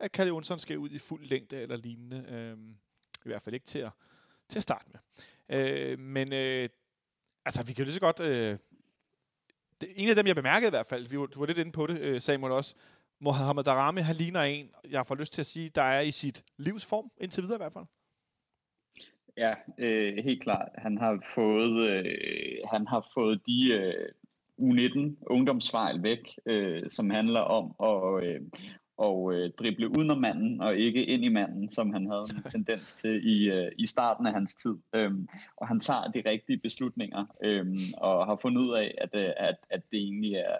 at 0.00 0.12
Kalle 0.12 0.28
Jonsson 0.28 0.58
skal 0.58 0.78
ud 0.78 0.90
i 0.90 0.98
fuld 0.98 1.24
længde 1.24 1.56
eller 1.56 1.76
lignende. 1.76 2.24
Øh, 2.28 2.56
I 3.24 3.28
hvert 3.28 3.42
fald 3.42 3.54
ikke 3.54 3.66
til 3.66 3.78
at, 3.78 3.90
til 4.48 4.58
at 4.58 4.62
starte 4.62 4.84
med. 4.88 5.00
Øh, 5.58 5.98
men 5.98 6.32
øh, 6.32 6.68
altså, 7.44 7.62
vi 7.62 7.72
kan 7.72 7.82
jo 7.82 7.84
lige 7.84 7.94
så 7.94 8.00
godt... 8.00 8.20
Øh, 8.20 8.58
det, 9.82 9.92
en 9.96 10.08
af 10.08 10.16
dem, 10.16 10.26
jeg 10.26 10.36
bemærkede 10.36 10.68
i 10.68 10.76
hvert 10.76 10.86
fald, 10.86 11.08
vi 11.08 11.18
var, 11.18 11.26
du 11.26 11.38
var 11.38 11.46
lidt 11.46 11.58
inde 11.58 11.72
på 11.72 11.86
det, 11.86 11.98
øh, 12.00 12.20
Samuel 12.20 12.52
også, 12.52 12.74
Mohamed 13.20 13.64
Darami, 13.64 14.00
han 14.00 14.16
ligner 14.16 14.42
en, 14.42 14.70
jeg 14.90 15.06
får 15.06 15.14
lyst 15.14 15.32
til 15.32 15.42
at 15.42 15.46
sige, 15.46 15.68
der 15.68 15.82
er 15.82 16.00
i 16.00 16.10
sit 16.10 16.44
livsform, 16.58 17.10
indtil 17.20 17.42
videre 17.42 17.56
i 17.56 17.62
hvert 17.64 17.72
fald. 17.72 17.84
Ja, 19.36 19.54
øh, 19.78 20.24
helt 20.24 20.42
klart. 20.42 20.68
Han 20.74 20.98
har 20.98 21.22
fået, 21.34 21.88
øh, 21.88 22.58
han 22.72 22.86
har 22.86 23.10
fået 23.14 23.40
de 23.46 23.72
øh, 23.80 24.08
U19 24.60 25.24
ungdomsfejl 25.26 26.02
væk, 26.02 26.18
øh, 26.46 26.90
som 26.90 27.10
handler 27.10 27.40
om 27.40 27.74
at, 27.90 28.24
øh, 28.24 28.40
og 28.96 29.34
øh, 29.34 29.50
drible 29.58 29.88
udenom 29.88 30.18
manden 30.18 30.60
og 30.60 30.76
ikke 30.76 31.04
ind 31.04 31.24
i 31.24 31.28
manden, 31.28 31.72
som 31.72 31.92
han 31.92 32.06
havde 32.06 32.26
en 32.36 32.42
tendens 32.52 32.94
til 32.94 33.28
i, 33.28 33.50
øh, 33.50 33.72
i 33.78 33.86
starten 33.86 34.26
af 34.26 34.32
hans 34.32 34.54
tid. 34.54 34.76
Øhm, 34.94 35.28
og 35.56 35.68
han 35.68 35.80
tager 35.80 36.10
de 36.10 36.22
rigtige 36.26 36.58
beslutninger 36.58 37.26
øhm, 37.44 37.78
og 37.96 38.26
har 38.26 38.36
fundet 38.42 38.62
ud 38.62 38.74
af, 38.74 38.94
at, 38.98 39.10
øh, 39.12 39.30
at, 39.36 39.56
at 39.70 39.82
det 39.90 39.98
egentlig 39.98 40.34
er 40.34 40.56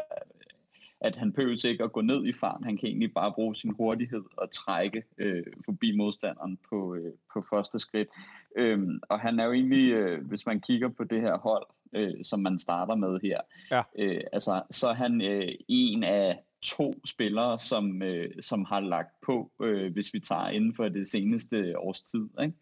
at 1.03 1.17
han 1.17 1.33
behøver 1.33 1.67
ikke 1.67 1.85
at 1.85 1.93
gå 1.93 2.01
ned 2.01 2.27
i 2.27 2.33
fart. 2.33 2.61
Han 2.65 2.77
kan 2.77 2.89
egentlig 2.89 3.15
bare 3.15 3.33
bruge 3.33 3.57
sin 3.57 3.71
hurtighed 3.71 4.23
og 4.37 4.51
trække 4.51 5.03
øh, 5.19 5.47
forbi 5.65 5.97
modstanderen 5.97 6.59
på, 6.69 6.95
øh, 6.95 7.13
på 7.33 7.45
første 7.51 7.81
skridt. 7.81 8.09
Øhm, 8.57 9.01
og 9.09 9.21
han 9.21 9.41
er 9.41 9.45
jo 9.45 9.53
egentlig, 9.53 9.93
øh, 9.93 10.27
hvis 10.27 10.47
man 10.47 10.61
kigger 10.61 10.89
på 10.89 11.05
det 11.05 11.21
her 11.21 11.39
hold, 11.39 11.67
øh, 11.93 12.25
som 12.25 12.41
man 12.41 12.59
starter 12.59 12.95
med 12.95 13.21
her, 13.23 13.41
ja. 13.71 13.83
øh, 13.99 14.21
altså, 14.33 14.63
så 14.71 14.89
er 14.89 14.95
han 14.95 15.23
øh, 15.23 15.49
en 15.69 16.05
af 16.05 16.39
to 16.63 16.93
spillere, 17.07 17.59
som, 17.59 18.03
øh, 18.03 18.31
som 18.41 18.65
har 18.65 18.81
lagt 18.81 19.21
på, 19.27 19.51
øh, 19.63 19.93
hvis 19.93 20.15
vi 20.15 20.21
tager 20.21 20.49
inden 20.49 20.75
for 20.75 20.89
det 20.89 21.09
seneste 21.09 21.79
års 21.79 22.03
tid. 22.03 22.29
Ikke? 22.43 22.55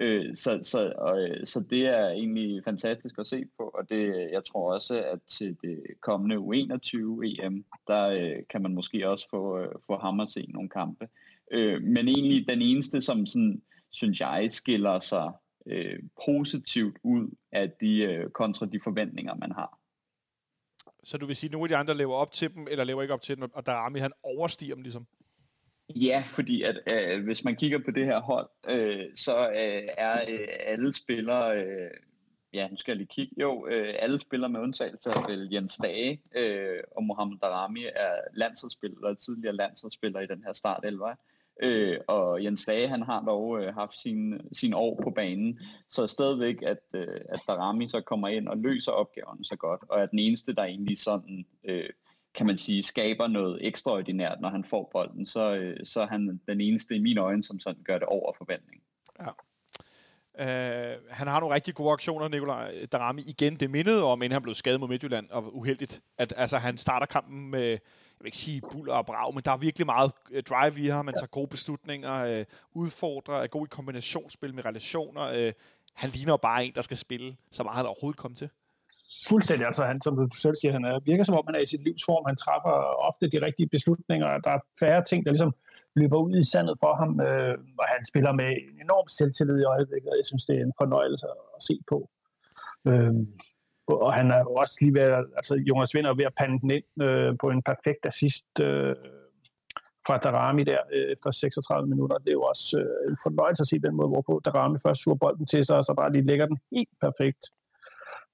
Øh, 0.00 0.36
så, 0.36 0.58
så, 0.62 0.92
og, 0.98 1.22
øh, 1.22 1.46
så 1.46 1.60
det 1.70 1.86
er 1.86 2.08
egentlig 2.08 2.64
fantastisk 2.64 3.18
at 3.18 3.26
se 3.26 3.44
på, 3.58 3.64
og 3.64 3.88
det, 3.90 4.28
jeg 4.32 4.44
tror 4.44 4.74
også, 4.74 4.94
at 4.94 5.18
til 5.28 5.56
det 5.62 5.82
kommende 6.00 6.36
U21 6.36 6.98
EM, 7.44 7.64
der 7.86 8.08
øh, 8.08 8.42
kan 8.50 8.62
man 8.62 8.74
måske 8.74 9.08
også 9.08 9.26
få, 9.30 9.58
øh, 9.58 9.68
få 9.86 9.98
ham 9.98 10.20
at 10.20 10.30
se 10.30 10.46
nogle 10.48 10.68
kampe. 10.68 11.08
Øh, 11.52 11.82
men 11.82 12.08
egentlig 12.08 12.48
den 12.48 12.62
eneste, 12.62 13.00
som 13.00 13.26
sådan, 13.26 13.62
synes 13.90 14.20
jeg 14.20 14.46
skiller 14.50 15.00
sig 15.00 15.32
øh, 15.66 15.98
positivt 16.26 16.96
ud 17.02 17.30
af 17.52 17.70
de 17.80 18.02
øh, 18.02 18.30
kontra 18.30 18.66
de 18.66 18.80
forventninger, 18.84 19.34
man 19.34 19.52
har. 19.52 19.77
Så 21.04 21.18
du 21.18 21.26
vil 21.26 21.36
sige, 21.36 21.48
at 21.48 21.52
nogle 21.52 21.64
af 21.64 21.68
de 21.68 21.76
andre 21.76 21.96
lever 21.96 22.14
op 22.14 22.32
til 22.32 22.54
dem, 22.54 22.68
eller 22.70 22.84
lever 22.84 23.02
ikke 23.02 23.14
op 23.14 23.22
til 23.22 23.36
dem, 23.36 23.50
og 23.54 23.66
Darami 23.66 23.98
han 23.98 24.12
overstiger 24.22 24.74
dem 24.74 24.82
ligesom? 24.82 25.06
Ja, 25.96 26.24
fordi 26.30 26.62
at 26.62 26.78
øh, 26.92 27.24
hvis 27.24 27.44
man 27.44 27.56
kigger 27.56 27.78
på 27.78 27.90
det 27.90 28.04
her 28.04 28.20
hold, 28.20 28.48
øh, 28.68 29.06
så 29.16 29.48
øh, 29.48 29.88
er 29.98 30.24
øh, 30.28 30.48
alle 30.66 30.92
spillere, 30.92 31.56
øh, 31.62 31.90
ja 32.52 32.68
nu 32.68 32.76
skal 32.76 32.92
jeg 32.92 32.96
lige 32.96 33.08
kigge, 33.08 33.34
jo, 33.40 33.66
øh, 33.66 33.94
alle 33.98 34.20
spillere 34.20 34.50
med 34.50 34.60
undtagelse 34.60 35.10
af 35.10 35.28
vel 35.28 35.48
Jens 35.52 35.76
Dage 35.76 36.22
øh, 36.34 36.80
og 36.96 37.04
Mohamed 37.04 37.38
Darami 37.38 37.84
er 37.84 38.14
landsholdsspillere, 38.34 39.14
tidligere 39.14 39.56
landsholdsspillere 39.56 40.24
i 40.24 40.26
den 40.26 40.42
her 40.44 40.52
start 40.52 40.84
11. 40.84 41.04
Øh, 41.62 41.98
og 42.06 42.44
Jens 42.44 42.64
Dage, 42.64 42.88
han 42.88 43.02
har 43.02 43.20
dog 43.20 43.62
øh, 43.62 43.74
haft 43.74 43.98
sin, 43.98 44.40
sin 44.52 44.74
år 44.74 45.00
på 45.02 45.10
banen, 45.10 45.60
så 45.90 46.06
stadigvæk, 46.06 46.62
at, 46.62 46.78
øh, 46.94 47.20
at 47.28 47.40
Darami 47.48 47.88
så 47.88 48.00
kommer 48.00 48.28
ind 48.28 48.48
og 48.48 48.56
løser 48.56 48.92
opgaven 48.92 49.44
så 49.44 49.56
godt, 49.56 49.80
og 49.88 50.00
er 50.00 50.06
den 50.06 50.18
eneste, 50.18 50.54
der 50.54 50.62
egentlig 50.62 50.98
sådan... 50.98 51.46
Øh, 51.64 51.90
kan 52.34 52.46
man 52.46 52.58
sige, 52.58 52.82
skaber 52.82 53.26
noget 53.26 53.66
ekstraordinært, 53.66 54.40
når 54.40 54.48
han 54.48 54.64
får 54.64 54.90
bolden, 54.92 55.26
så, 55.26 55.54
øh, 55.54 55.86
så 55.86 56.00
er 56.00 56.06
han 56.06 56.40
den 56.48 56.60
eneste 56.60 56.94
i 56.94 56.98
mine 56.98 57.20
øjne, 57.20 57.44
som 57.44 57.60
sådan 57.60 57.82
gør 57.82 57.98
det 57.98 58.08
over 58.08 58.32
forventning. 58.38 58.82
Ja. 59.20 59.30
Uh, 60.40 61.02
han 61.10 61.28
har 61.28 61.40
nogle 61.40 61.54
rigtig 61.54 61.74
gode 61.74 61.92
aktioner, 61.92 62.28
Nikolaj 62.28 62.86
Darami. 62.92 63.22
Igen, 63.26 63.56
det 63.56 63.70
mindede 63.70 64.02
om, 64.02 64.22
inden 64.22 64.32
han 64.32 64.42
blev 64.42 64.54
skadet 64.54 64.80
mod 64.80 64.88
Midtjylland, 64.88 65.30
og 65.30 65.56
uheldigt, 65.56 66.02
at 66.18 66.34
altså, 66.36 66.56
han 66.56 66.76
starter 66.76 67.06
kampen 67.06 67.50
med, 67.50 67.78
jeg 68.18 68.24
vil 68.24 68.28
ikke 68.28 68.36
sige 68.36 68.60
buller 68.72 68.94
og 68.94 69.06
brag, 69.06 69.34
men 69.34 69.42
der 69.44 69.50
er 69.50 69.56
virkelig 69.56 69.86
meget 69.86 70.12
uh, 70.30 70.38
drive 70.50 70.80
i 70.80 70.86
ham. 70.86 71.04
Man 71.04 71.14
tager 71.14 71.26
gode 71.26 71.48
beslutninger, 71.48 72.40
uh, 72.40 72.44
udfordrer, 72.82 73.34
er 73.34 73.46
god 73.46 73.66
i 73.66 73.68
kombinationsspil 73.70 74.54
med 74.54 74.64
relationer. 74.64 75.46
Uh, 75.46 75.52
han 75.94 76.10
ligner 76.10 76.36
bare 76.36 76.64
en, 76.64 76.72
der 76.74 76.82
skal 76.82 76.96
spille 76.96 77.36
så 77.50 77.62
meget 77.62 77.76
han 77.76 77.86
overhovedet 77.86 78.18
kommer 78.18 78.36
til. 78.36 78.50
fuldstændig, 79.28 79.66
altså 79.66 79.84
han, 79.84 80.02
som 80.02 80.16
du 80.16 80.28
selv 80.36 80.56
siger, 80.56 80.72
han 80.72 80.84
er, 80.84 81.00
virker 81.10 81.24
som 81.24 81.34
om, 81.34 81.44
han 81.46 81.54
er 81.54 81.60
i 81.60 81.66
sit 81.66 81.84
livsform. 81.84 82.24
Han 82.26 82.36
træffer 82.36 82.74
ofte 83.08 83.30
de 83.30 83.46
rigtige 83.46 83.68
beslutninger. 83.68 84.38
Der 84.38 84.50
er 84.50 84.60
færre 84.80 85.04
ting, 85.04 85.24
der 85.24 85.30
ligesom 85.30 85.52
løber 85.96 86.18
ud 86.26 86.36
i 86.36 86.50
sandet 86.52 86.76
for 86.80 86.92
ham, 87.00 87.20
øh, 87.20 87.54
og 87.80 87.86
han 87.94 88.02
spiller 88.10 88.32
med 88.32 88.50
en 88.50 88.76
enorm 88.84 89.08
selvtillid 89.18 89.58
i 89.60 89.70
øjeblikket, 89.74 90.08
og 90.12 90.16
jeg 90.20 90.26
synes, 90.26 90.44
det 90.44 90.56
er 90.56 90.64
en 90.64 90.78
fornøjelse 90.82 91.26
at 91.56 91.62
se 91.68 91.76
på. 91.90 91.98
Øh, 92.88 93.14
og 93.94 94.14
han 94.14 94.30
er 94.30 94.38
jo 94.38 94.54
også 94.54 94.76
lige 94.80 94.94
ved, 94.94 95.24
altså 95.36 95.54
Jonas 95.54 95.94
Vind 95.94 96.06
er 96.06 96.14
ved 96.14 96.24
at 96.24 96.34
pande 96.40 96.60
den 96.60 96.70
ind 96.70 97.02
øh, 97.02 97.34
på 97.40 97.50
en 97.50 97.62
perfekt 97.62 98.06
assist 98.06 98.46
øh, 98.60 98.96
fra 100.06 100.18
Darami 100.18 100.64
der 100.64 100.78
øh, 100.92 101.12
efter 101.12 101.30
36 101.30 101.88
minutter. 101.88 102.18
Det 102.18 102.28
er 102.28 102.32
jo 102.32 102.42
også 102.42 102.78
øh, 102.78 103.10
en 103.10 103.18
fornøjelse 103.22 103.60
at 103.60 103.66
se 103.66 103.78
den 103.78 103.94
måde, 103.94 104.08
hvorpå 104.08 104.40
Darami 104.44 104.78
først 104.86 105.02
suger 105.02 105.16
bolden 105.16 105.46
til 105.46 105.64
sig, 105.64 105.76
og 105.76 105.84
så 105.84 105.94
bare 105.94 106.12
lige 106.12 106.26
lægger 106.26 106.46
den 106.46 106.58
helt 106.72 106.94
perfekt. 107.00 107.42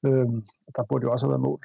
Øh, 0.07 0.29
der 0.77 0.83
burde 0.89 1.03
jo 1.07 1.13
også 1.13 1.27
have 1.27 1.31
været 1.31 1.49
mål. 1.51 1.61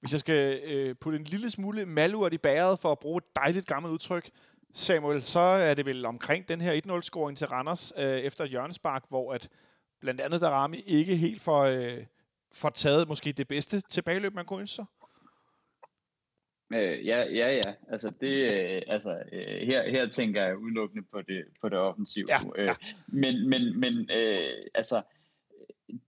Hvis 0.00 0.12
jeg 0.12 0.20
skal 0.20 0.60
øh, 0.64 0.94
putte 1.00 1.18
en 1.18 1.24
lille 1.24 1.50
smule 1.50 1.86
malurt 1.86 2.32
i 2.32 2.38
bæret 2.38 2.78
for 2.78 2.92
at 2.92 2.98
bruge 2.98 3.18
et 3.18 3.36
dejligt 3.36 3.66
gammelt 3.66 3.92
udtryk, 3.92 4.30
Samuel, 4.74 5.22
så 5.22 5.40
er 5.40 5.74
det 5.74 5.86
vel 5.86 6.06
omkring 6.06 6.48
den 6.48 6.60
her 6.60 6.80
1-0-scoring 6.86 7.36
til 7.36 7.46
Randers 7.46 7.92
øh, 7.96 8.18
efter 8.18 8.44
et 8.44 8.50
hjørnespark, 8.50 9.04
hvor 9.08 9.32
at 9.32 9.48
blandt 10.00 10.20
andet 10.20 10.40
Darami 10.40 10.80
ikke 10.86 11.16
helt 11.16 11.40
får, 11.40 11.62
øh, 11.62 12.04
får 12.52 12.70
taget 12.70 13.08
måske 13.08 13.32
det 13.32 13.48
bedste 13.48 13.80
tilbageløb, 13.80 14.34
man 14.34 14.44
kunne 14.44 14.60
ønske 14.60 14.74
sig? 14.74 14.84
Øh, 16.72 17.06
ja, 17.06 17.24
ja, 17.24 17.56
ja. 17.56 17.74
Altså, 17.88 18.12
det, 18.20 18.52
øh, 18.52 18.82
altså 18.86 19.22
øh, 19.32 19.66
her, 19.66 19.90
her 19.90 20.06
tænker 20.06 20.44
jeg 20.44 20.58
udelukkende 20.58 21.04
på 21.12 21.22
det, 21.22 21.44
på 21.60 21.68
det 21.68 21.78
offensive. 21.78 22.26
Ja, 22.28 22.40
ja. 22.56 22.70
Øh, 22.70 22.74
men 23.06 23.48
men, 23.48 23.80
men 23.80 24.10
øh, 24.14 24.50
altså, 24.74 25.02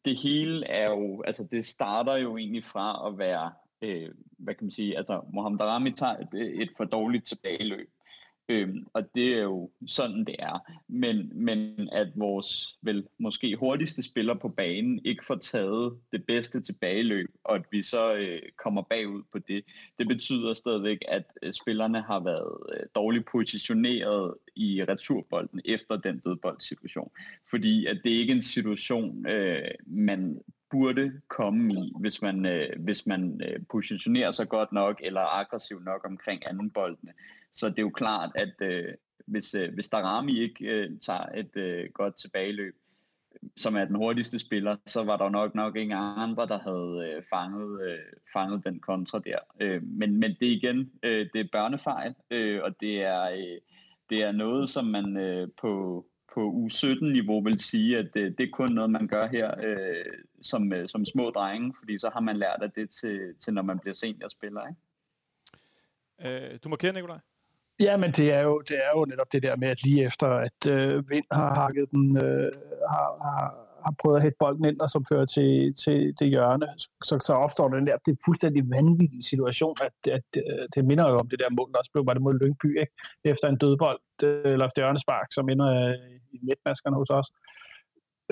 det 0.04 0.18
hele 0.18 0.66
er 0.66 0.90
jo, 0.90 1.23
altså 1.23 1.49
det 1.50 1.66
starter 1.66 2.16
jo 2.16 2.37
egentlig 2.37 2.64
fra 2.64 3.09
at 3.09 3.18
være, 3.18 3.52
øh, 3.82 4.09
hvad 4.38 4.54
kan 4.54 4.64
man 4.64 4.73
sige, 4.73 4.97
altså 4.97 5.20
Mohamed 5.32 5.59
Darami 5.59 5.92
tager 5.92 6.16
et, 6.16 6.62
et 6.62 6.70
for 6.76 6.85
dårligt 6.85 7.26
tilbageløb. 7.26 7.90
Øhm, 8.50 8.87
og 8.92 9.14
det 9.14 9.38
er 9.38 9.42
jo 9.42 9.71
sådan, 9.87 10.25
det 10.25 10.37
er. 10.38 10.59
Men, 10.88 11.33
men 11.35 11.88
at 11.92 12.09
vores 12.14 12.76
vel 12.83 13.07
måske 13.19 13.57
hurtigste 13.57 14.02
spiller 14.02 14.35
på 14.35 14.49
banen 14.49 15.00
ikke 15.04 15.25
får 15.25 15.35
taget 15.35 15.99
det 16.12 16.26
bedste 16.26 16.61
tilbageløb, 16.61 17.30
og 17.45 17.54
at 17.54 17.62
vi 17.71 17.83
så 17.83 18.14
øh, 18.14 18.42
kommer 18.64 18.83
bagud 18.83 19.23
på 19.33 19.38
det, 19.38 19.64
det 19.99 20.09
betyder 20.09 20.54
stadigvæk, 20.54 20.99
at 21.09 21.25
øh, 21.42 21.52
spillerne 21.52 22.02
har 22.02 22.21
været 22.21 22.57
øh, 22.75 22.87
dårligt 22.95 23.26
positioneret 23.26 24.35
i 24.57 24.85
returbolden 24.88 25.61
efter 25.64 25.97
den 25.97 26.19
dødboldsituation. 26.19 27.11
Fordi 27.50 27.87
at 27.87 28.00
det 28.04 28.11
ikke 28.11 28.33
er 28.33 28.37
en 28.37 28.42
situation, 28.42 29.26
øh, 29.26 29.71
man 29.87 30.40
burde 30.71 31.21
komme 31.28 31.75
i, 31.75 31.92
hvis 32.00 32.23
man, 32.23 32.47
øh, 32.47 32.69
hvis 32.78 33.07
man 33.07 33.40
øh, 33.47 33.61
positionerer 33.71 34.33
sig 34.33 34.49
godt 34.49 34.73
nok 34.73 35.00
eller 35.02 35.38
aggressivt 35.40 35.85
nok 35.85 36.00
omkring 36.04 36.47
anden 36.47 36.71
boldene. 36.71 37.12
Så 37.54 37.69
det 37.69 37.78
er 37.78 37.83
jo 37.83 37.90
klart, 37.90 38.30
at 38.35 38.54
øh, 38.62 38.95
hvis, 39.26 39.54
øh, 39.54 39.75
hvis 39.75 39.88
Darami 39.88 40.38
ikke 40.38 40.64
øh, 40.64 40.90
tager 41.00 41.26
et 41.26 41.57
øh, 41.57 41.88
godt 41.95 42.19
tilbageløb, 42.19 42.75
som 43.57 43.76
er 43.76 43.85
den 43.85 43.95
hurtigste 43.95 44.38
spiller, 44.38 44.76
så 44.87 45.04
var 45.04 45.16
der 45.16 45.28
nok 45.28 45.54
nok 45.54 45.76
ingen 45.76 45.99
andre, 45.99 46.47
der 46.47 46.59
havde 46.59 47.14
øh, 47.14 47.23
fanget, 47.35 47.90
øh, 47.90 47.99
fanget 48.33 48.64
den 48.64 48.80
kontra 48.80 49.19
der. 49.19 49.38
Øh, 49.61 49.83
men, 49.83 50.16
men 50.16 50.30
det 50.30 50.47
igen, 50.47 50.92
øh, 51.02 51.28
det 51.33 51.40
er 51.40 51.49
børnefejl, 51.52 52.14
øh, 52.30 52.62
og 52.62 52.80
det 52.80 53.02
er, 53.02 53.30
øh, 53.30 53.61
det 54.11 54.23
er 54.23 54.33
noget, 54.33 54.71
som 54.71 54.85
man 54.85 55.16
øh, 55.16 55.49
på, 55.61 56.07
på 56.35 56.50
U17-niveau 56.50 57.45
vil 57.45 57.61
sige, 57.61 57.99
at 57.99 58.14
det, 58.14 58.38
det 58.38 58.45
er 58.45 58.50
kun 58.52 58.73
noget, 58.73 58.90
man 58.90 59.09
gør 59.09 59.26
her 59.26 59.54
øh, 59.64 60.04
som, 60.42 60.73
øh, 60.73 60.88
som 60.88 61.04
små 61.04 61.30
drenge, 61.30 61.75
fordi 61.78 61.99
så 61.99 62.11
har 62.12 62.21
man 62.21 62.37
lært 62.37 62.62
af 62.62 62.71
det 62.71 62.90
til, 62.90 63.35
til 63.45 63.54
når 63.54 63.62
man 63.62 63.78
bliver 63.78 63.95
seniorspiller. 63.95 64.62
Ikke? 64.66 66.52
Øh, 66.52 66.59
du 66.64 66.69
markerer, 66.69 66.92
Nikolaj? 66.92 67.19
Ja, 67.81 67.97
men 67.97 68.13
det 68.13 68.33
er, 68.33 68.41
jo, 68.41 68.61
det 68.69 68.77
er 68.77 68.91
jo 68.97 69.05
netop 69.05 69.33
det 69.33 69.43
der 69.43 69.57
med, 69.57 69.69
at 69.69 69.83
lige 69.83 70.05
efter, 70.07 70.27
at 70.27 70.61
øh, 70.69 71.11
Vind 71.11 71.25
har 71.33 71.55
hakket 71.61 71.91
den, 71.91 72.17
øh, 72.17 72.53
har, 72.93 73.09
har, 73.27 73.45
har 73.85 73.95
prøvet 74.01 74.17
at 74.17 74.23
hætte 74.23 74.37
bolden 74.39 74.65
ind, 74.65 74.81
og 74.81 74.91
som 74.91 75.05
fører 75.11 75.25
til, 75.25 75.75
til 75.85 76.15
det 76.19 76.29
hjørne, 76.29 76.67
så, 77.09 77.15
så 77.27 77.33
opstår 77.33 77.69
den 77.69 77.87
der, 77.87 77.97
det 78.07 78.13
er 78.13 78.25
fuldstændig 78.25 78.71
vanvittig 78.71 79.25
situation, 79.25 79.77
at, 79.87 80.13
at, 80.13 80.13
at 80.13 80.43
øh, 80.43 80.69
det 80.75 80.85
minder 80.85 81.09
jo 81.09 81.17
om 81.17 81.29
det 81.29 81.41
der 81.41 81.51
mål, 81.51 81.73
der 81.73 81.79
også 81.79 81.93
blev 81.93 82.07
var 82.07 82.15
det 82.15 82.23
mod 82.23 82.39
Lyngby, 82.41 82.81
ikke? 82.81 82.93
efter 83.25 83.49
en 83.49 83.59
dødbold, 83.59 84.01
øh, 84.23 84.53
eller 84.53 84.67
et 84.67 84.73
hjørnespark, 84.77 85.29
som 85.33 85.49
ender 85.49 85.69
øh, 85.89 85.95
i 86.33 86.39
netmaskerne 86.49 86.97
hos 86.97 87.11
os. 87.11 87.29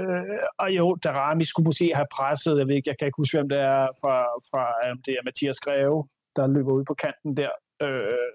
Øh, 0.00 0.38
og 0.58 0.68
jo, 0.78 0.86
Darami 1.04 1.44
skulle 1.44 1.68
måske 1.70 1.92
have 1.94 2.12
presset, 2.16 2.58
jeg 2.58 2.66
ved 2.68 2.74
ikke, 2.74 2.90
jeg 2.90 2.98
kan 2.98 3.06
ikke 3.06 3.22
huske, 3.22 3.36
hvem 3.38 3.48
det 3.48 3.58
er 3.58 3.86
fra, 4.00 4.16
fra 4.50 4.62
um, 4.90 4.98
det 5.06 5.12
er 5.18 5.22
Mathias 5.24 5.60
Greve, 5.60 5.98
der 6.36 6.46
løber 6.46 6.72
ud 6.72 6.84
på 6.84 6.94
kanten 6.94 7.36
der, 7.36 7.50
øh, 7.82 8.28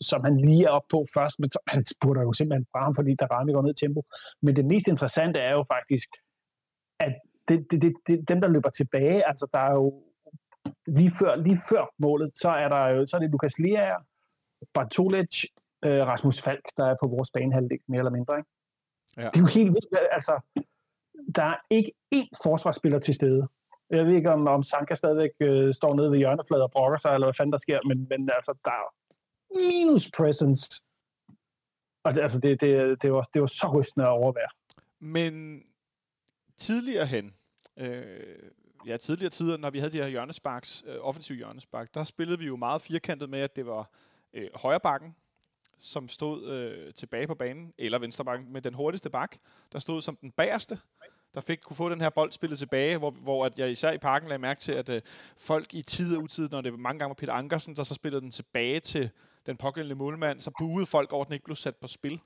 som 0.00 0.24
han 0.24 0.40
lige 0.40 0.64
er 0.64 0.70
op 0.70 0.82
på 0.90 1.04
først, 1.14 1.40
men 1.40 1.50
så, 1.50 1.58
han 1.68 1.86
spurgte 1.86 2.20
jo 2.20 2.32
simpelthen 2.32 2.66
fra 2.72 2.84
ham, 2.84 2.94
fordi 2.94 3.14
der 3.18 3.26
Darami 3.26 3.52
går 3.52 3.62
ned 3.62 3.74
i 3.74 3.84
tempo. 3.84 4.02
Men 4.42 4.56
det 4.56 4.64
mest 4.64 4.88
interessante 4.88 5.40
er 5.40 5.52
jo 5.52 5.64
faktisk, 5.74 6.08
at 7.00 7.14
det, 7.48 7.66
det, 7.70 7.82
det, 7.82 7.92
det, 8.06 8.28
dem, 8.28 8.40
der 8.40 8.48
løber 8.48 8.70
tilbage, 8.70 9.28
altså 9.28 9.46
der 9.54 9.58
er 9.58 9.72
jo 9.72 10.02
lige 10.86 11.12
før, 11.20 11.36
lige 11.36 11.58
før 11.70 11.94
målet, 11.98 12.32
så 12.34 12.50
er 12.50 12.68
der 12.68 12.86
jo, 12.88 13.06
så 13.06 13.16
er 13.16 13.20
det 13.20 13.30
Lukas 13.30 13.58
Lea, 13.58 13.96
Bartolic, 14.74 15.44
øh, 15.84 16.06
Rasmus 16.06 16.42
Falk, 16.42 16.64
der 16.76 16.84
er 16.86 16.96
på 17.02 17.06
vores 17.06 17.30
banehalvdel, 17.30 17.78
mere 17.88 17.98
eller 17.98 18.10
mindre. 18.10 18.38
Ikke? 18.38 18.50
Ja. 19.16 19.26
Det 19.30 19.36
er 19.36 19.40
jo 19.40 19.50
helt 19.58 19.72
vildt, 19.76 19.98
altså, 20.12 20.40
der 21.34 21.42
er 21.42 21.56
ikke 21.70 21.92
én 22.14 22.30
forsvarsspiller 22.42 22.98
til 22.98 23.14
stede. 23.14 23.48
Jeg 23.90 24.06
ved 24.06 24.16
ikke, 24.16 24.32
om, 24.32 24.46
om 24.46 24.62
Sanka 24.62 24.94
stadigvæk 24.94 25.30
øh, 25.40 25.74
står 25.74 25.94
nede 25.94 26.10
ved 26.10 26.18
hjørnefladet 26.18 26.64
og 26.64 26.70
brokker 26.70 26.98
sig, 26.98 27.14
eller 27.14 27.26
hvad 27.26 27.34
fanden 27.34 27.52
der 27.52 27.58
sker, 27.58 27.80
men, 27.88 28.06
men 28.10 28.30
altså, 28.34 28.54
der 28.64 28.70
er 28.70 28.94
minus 29.54 30.10
presence. 30.16 30.82
Og 32.04 32.14
det, 32.14 32.20
altså, 32.20 32.38
det, 32.38 32.60
det, 32.60 33.02
det, 33.02 33.12
var, 33.12 33.28
det 33.34 33.40
var 33.40 33.46
så 33.46 33.72
rystende 33.74 34.06
at 34.06 34.12
overvære. 34.12 34.48
Men 35.00 35.62
tidligere 36.56 37.06
hen, 37.06 37.34
øh, 37.76 38.50
ja, 38.86 38.96
tidligere 38.96 39.30
tider, 39.30 39.56
når 39.56 39.70
vi 39.70 39.78
havde 39.78 39.92
de 39.92 40.02
her 40.02 40.08
hjørnesparks, 40.08 40.84
øh, 40.86 40.96
offensiv 41.00 41.36
hjørnespark, 41.36 41.94
der 41.94 42.04
spillede 42.04 42.38
vi 42.38 42.46
jo 42.46 42.56
meget 42.56 42.82
firkantet 42.82 43.30
med, 43.30 43.40
at 43.40 43.56
det 43.56 43.66
var 43.66 43.90
øh, 44.32 44.48
højre 44.54 44.80
bakken, 44.80 45.16
som 45.78 46.08
stod 46.08 46.50
øh, 46.50 46.94
tilbage 46.94 47.26
på 47.26 47.34
banen, 47.34 47.74
eller 47.78 47.98
venstre 47.98 48.24
bakken, 48.24 48.52
med 48.52 48.62
den 48.62 48.74
hurtigste 48.74 49.10
bak, 49.10 49.36
der 49.72 49.78
stod 49.78 50.00
som 50.00 50.16
den 50.16 50.32
bagerste, 50.32 50.78
der 51.34 51.40
fik 51.40 51.58
kunne 51.64 51.76
få 51.76 51.88
den 51.88 52.00
her 52.00 52.10
bold 52.10 52.32
spillet 52.32 52.58
tilbage, 52.58 52.98
hvor, 52.98 53.10
hvor 53.10 53.46
at 53.46 53.58
jeg 53.58 53.70
især 53.70 53.92
i 53.92 53.98
parken 53.98 54.28
lagde 54.28 54.40
mærke 54.40 54.60
til, 54.60 54.72
at 54.72 54.88
øh, 54.88 55.02
folk 55.36 55.74
i 55.74 55.82
tid 55.82 56.16
og 56.16 56.22
utid, 56.22 56.48
når 56.48 56.60
det 56.60 56.72
var 56.72 56.78
mange 56.78 56.98
gange 56.98 57.08
var 57.08 57.14
Peter 57.14 57.32
Ankersen, 57.32 57.76
der 57.76 57.82
så 57.82 57.94
spillede 57.94 58.20
den 58.20 58.30
tilbage 58.30 58.80
til 58.80 59.10
den 59.46 59.56
pågældende 59.56 59.94
målmand, 59.94 60.40
så 60.40 60.50
buede 60.58 60.86
folk 60.86 61.12
over, 61.12 61.22
at 61.24 61.28
den 61.28 61.34
ikke 61.34 61.44
blev 61.44 61.56
sat 61.56 61.76
på 61.76 61.86
spil. 61.86 62.20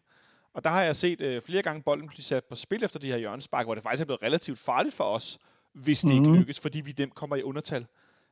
Og 0.54 0.64
der 0.64 0.70
har 0.70 0.82
jeg 0.82 0.96
set 0.96 1.20
øh, 1.20 1.42
flere 1.42 1.62
gange 1.62 1.82
bolden 1.82 2.08
blive 2.08 2.24
sat 2.24 2.44
på 2.44 2.54
spil 2.54 2.84
efter 2.84 2.98
de 2.98 3.06
her 3.06 3.16
hjørnespark, 3.16 3.66
hvor 3.66 3.74
det 3.74 3.82
faktisk 3.82 4.00
er 4.00 4.04
blevet 4.04 4.22
relativt 4.22 4.58
farligt 4.58 4.94
for 4.94 5.04
os, 5.04 5.38
hvis 5.72 6.00
det 6.00 6.10
mm. 6.10 6.16
ikke 6.16 6.28
mhm. 6.28 6.38
lykkes, 6.38 6.60
fordi 6.60 6.80
vi 6.80 6.92
dem 6.92 7.10
kommer 7.10 7.36
i 7.36 7.42
undertal. 7.42 7.86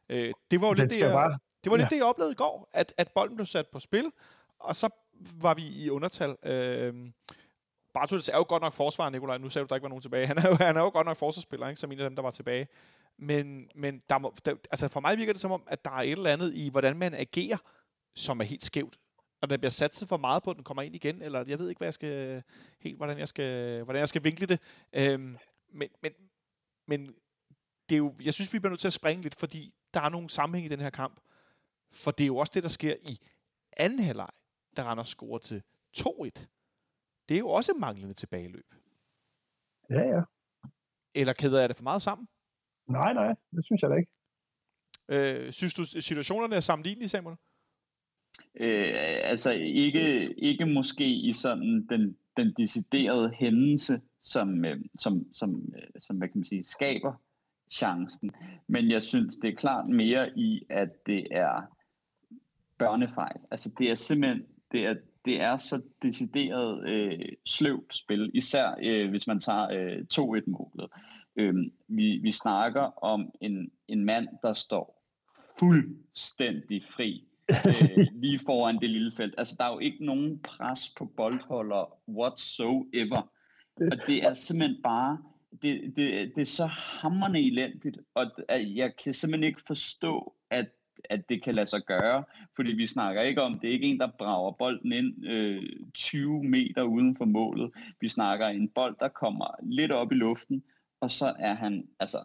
Øh, 0.08 0.34
det 0.50 0.60
var 0.60 0.66
jo 0.66 0.72
lidt 0.72 0.90
det, 0.90 0.98
jeg, 0.98 1.12
bare... 1.12 1.38
det, 1.64 1.70
var 1.70 1.76
lidt 1.76 1.84
ja. 1.84 1.94
det, 1.94 1.96
jeg 1.96 2.04
oplevede 2.04 2.32
i 2.32 2.36
går, 2.36 2.68
at, 2.72 2.94
at 2.96 3.08
bolden 3.14 3.36
blev 3.36 3.46
sat 3.46 3.66
på 3.66 3.80
spil, 3.80 4.12
og 4.58 4.76
så 4.76 4.88
var 5.40 5.54
vi 5.54 5.62
i 5.62 5.90
undertal. 5.90 6.36
Øh, 6.42 6.94
Bartels 7.94 8.28
er 8.28 8.37
jo 8.37 8.44
godt 8.49 8.62
nok 8.62 8.73
forsvar, 8.73 9.11
Nikolaj. 9.11 9.38
Nu 9.38 9.49
sagde 9.49 9.64
du, 9.64 9.68
der 9.68 9.75
ikke 9.75 9.82
var 9.82 9.88
nogen 9.88 10.02
tilbage. 10.02 10.26
Han 10.26 10.38
er 10.38 10.49
jo, 10.49 10.54
han 10.54 10.76
er 10.76 10.80
jo 10.80 10.88
godt 10.88 11.06
nok 11.06 11.16
forsvarsspiller, 11.16 11.68
ikke? 11.68 11.80
som 11.80 11.92
en 11.92 12.00
af 12.00 12.11
dem, 12.11 12.16
der 12.16 12.23
var 12.23 12.30
tilbage. 12.30 12.68
Men, 13.18 13.70
men 13.75 14.02
der 14.09 14.18
må, 14.18 14.35
der, 14.44 14.54
altså 14.70 14.88
for 14.88 15.00
mig 15.00 15.18
virker 15.18 15.32
det 15.32 15.40
som 15.40 15.52
om, 15.52 15.62
at 15.66 15.85
der 15.85 15.90
er 15.90 16.02
et 16.02 16.11
eller 16.11 16.32
andet 16.32 16.54
i, 16.54 16.68
hvordan 16.68 16.97
man 16.97 17.14
agerer, 17.14 17.56
som 18.14 18.40
er 18.40 18.44
helt 18.44 18.64
skævt. 18.64 18.99
Og 19.40 19.50
der 19.50 19.56
bliver 19.56 19.70
satset 19.70 20.09
for 20.09 20.16
meget 20.16 20.42
på, 20.42 20.50
at 20.50 20.56
den 20.56 20.64
kommer 20.64 20.82
ind 20.82 20.94
igen, 20.94 21.23
eller 21.23 21.44
jeg 21.47 21.59
ved 21.59 21.68
ikke, 21.68 21.78
hvad 21.78 21.87
jeg 21.87 21.94
skal, 21.94 22.42
helt, 22.80 22.97
hvordan 22.97 23.18
jeg 23.18 23.28
skal, 23.28 23.82
hvordan 23.85 24.00
jeg 24.00 24.09
skal 24.09 24.25
vinkle 24.25 24.47
det. 24.47 24.61
Øhm, 24.92 25.37
men, 25.73 25.88
men, 26.02 26.12
men 26.87 27.14
det 27.88 27.94
er 27.94 27.99
jo, 27.99 28.14
jeg 28.23 28.35
synes, 28.35 28.52
vi 28.52 28.59
bliver 28.59 28.70
nødt 28.70 28.80
til 28.80 28.88
at 28.88 28.92
springe 28.92 29.23
lidt, 29.23 29.35
fordi 29.35 29.75
der 29.94 30.00
er 30.00 30.09
nogle 30.09 30.30
sammenhæng 30.30 30.66
i 30.66 30.68
den 30.68 30.80
her 30.80 30.90
kamp. 30.90 31.20
For 31.92 32.11
det 32.11 32.25
er 32.25 32.26
jo 32.26 32.37
også 32.37 32.52
det, 32.54 32.62
der 32.62 32.68
sker 32.68 32.94
i 33.02 33.20
anden 33.76 33.99
halvleg, 33.99 34.30
der 34.76 34.82
Randers 34.82 35.09
scorer 35.09 35.38
til 35.38 35.62
2-1 35.99 36.60
det 37.30 37.37
er 37.37 37.38
jo 37.38 37.49
også 37.49 37.72
manglende 37.78 38.14
tilbageløb. 38.14 38.75
Ja, 39.90 40.02
ja. 40.16 40.22
Eller 41.14 41.32
kæder 41.32 41.60
jeg 41.60 41.68
det 41.68 41.76
for 41.76 41.82
meget 41.82 42.02
sammen? 42.02 42.28
Nej, 42.88 43.12
nej, 43.12 43.34
det 43.50 43.64
synes 43.64 43.82
jeg 43.82 43.90
da 43.90 43.94
ikke. 43.94 44.12
Øh, 45.08 45.52
synes 45.52 45.75
du, 45.75 45.84
situationerne 45.84 46.56
er 46.56 46.60
sammenlignelige, 46.60 47.08
Samuel? 47.08 47.37
Øh, 48.54 48.94
altså 49.22 49.50
ikke, 49.50 50.34
ikke 50.38 50.66
måske 50.66 51.04
i 51.04 51.32
sådan 51.32 51.87
den, 51.90 52.16
den 52.37 52.54
deciderede 52.56 53.30
hændelse, 53.30 54.00
som, 54.20 54.64
øh, 54.64 54.80
som, 54.99 55.32
som, 55.32 55.72
øh, 55.76 56.00
som 56.00 56.16
hvad 56.16 56.28
kan 56.28 56.38
man 56.38 56.44
sige, 56.44 56.64
skaber 56.64 57.12
chancen. 57.72 58.30
Men 58.66 58.90
jeg 58.90 59.02
synes, 59.02 59.37
det 59.37 59.50
er 59.50 59.56
klart 59.56 59.88
mere 59.88 60.38
i, 60.38 60.66
at 60.70 61.06
det 61.06 61.26
er 61.30 61.62
børnefejl. 62.78 63.40
Altså 63.50 63.70
det 63.78 63.90
er 63.90 63.94
simpelthen, 63.94 64.46
det 64.72 64.87
er 64.87 64.94
det 65.24 65.40
er 65.40 65.56
så 65.56 65.80
decideret 66.02 66.88
øh, 66.88 67.18
sløvt 67.46 67.96
spil, 67.96 68.30
især 68.34 68.74
øh, 68.82 69.10
hvis 69.10 69.26
man 69.26 69.40
tager 69.40 69.68
øh, 69.72 70.04
2-1-målet. 70.14 70.90
Øhm, 71.36 71.72
vi, 71.88 72.18
vi 72.22 72.32
snakker 72.32 73.04
om 73.04 73.32
en, 73.40 73.70
en 73.88 74.04
mand, 74.04 74.28
der 74.42 74.54
står 74.54 75.00
fuldstændig 75.58 76.84
fri 76.96 77.24
øh, 77.66 78.06
lige 78.12 78.40
foran 78.46 78.78
det 78.78 78.90
lille 78.90 79.12
felt. 79.16 79.34
Altså, 79.38 79.54
der 79.58 79.64
er 79.64 79.72
jo 79.72 79.78
ikke 79.78 80.04
nogen 80.04 80.38
pres 80.38 80.92
på 80.98 81.04
boldholder 81.04 81.98
whatsoever. 82.08 83.30
Og 83.76 84.06
det 84.06 84.26
er 84.26 84.34
simpelthen 84.34 84.82
bare, 84.82 85.18
det, 85.62 85.92
det, 85.96 86.32
det 86.36 86.42
er 86.42 86.46
så 86.46 86.66
hammerne 86.66 87.40
elendigt, 87.40 87.98
og 88.14 88.26
jeg 88.48 88.96
kan 89.04 89.14
simpelthen 89.14 89.48
ikke 89.48 89.62
forstå, 89.66 90.34
at 90.50 90.68
at 91.11 91.28
det 91.28 91.42
kan 91.42 91.54
lade 91.54 91.66
sig 91.66 91.80
gøre, 91.87 92.25
fordi 92.57 92.73
vi 92.73 92.87
snakker 92.87 93.23
ikke 93.23 93.42
om, 93.42 93.59
det 93.59 93.69
er 93.69 93.73
ikke 93.73 93.87
en, 93.87 94.00
der 94.00 94.09
brager 94.19 94.52
bolden 94.52 94.92
ind 94.92 95.26
øh, 95.26 95.62
20 95.95 96.45
meter 96.45 96.83
uden 96.83 97.16
for 97.16 97.25
målet. 97.25 97.71
Vi 98.00 98.09
snakker 98.09 98.47
en 98.47 98.69
bold, 98.69 98.97
der 99.00 99.09
kommer 99.09 99.54
lidt 99.62 99.92
op 99.92 100.12
i 100.12 100.14
luften, 100.14 100.62
og 101.00 101.11
så 101.11 101.35
er 101.38 101.54
han 101.54 101.88
altså 102.00 102.19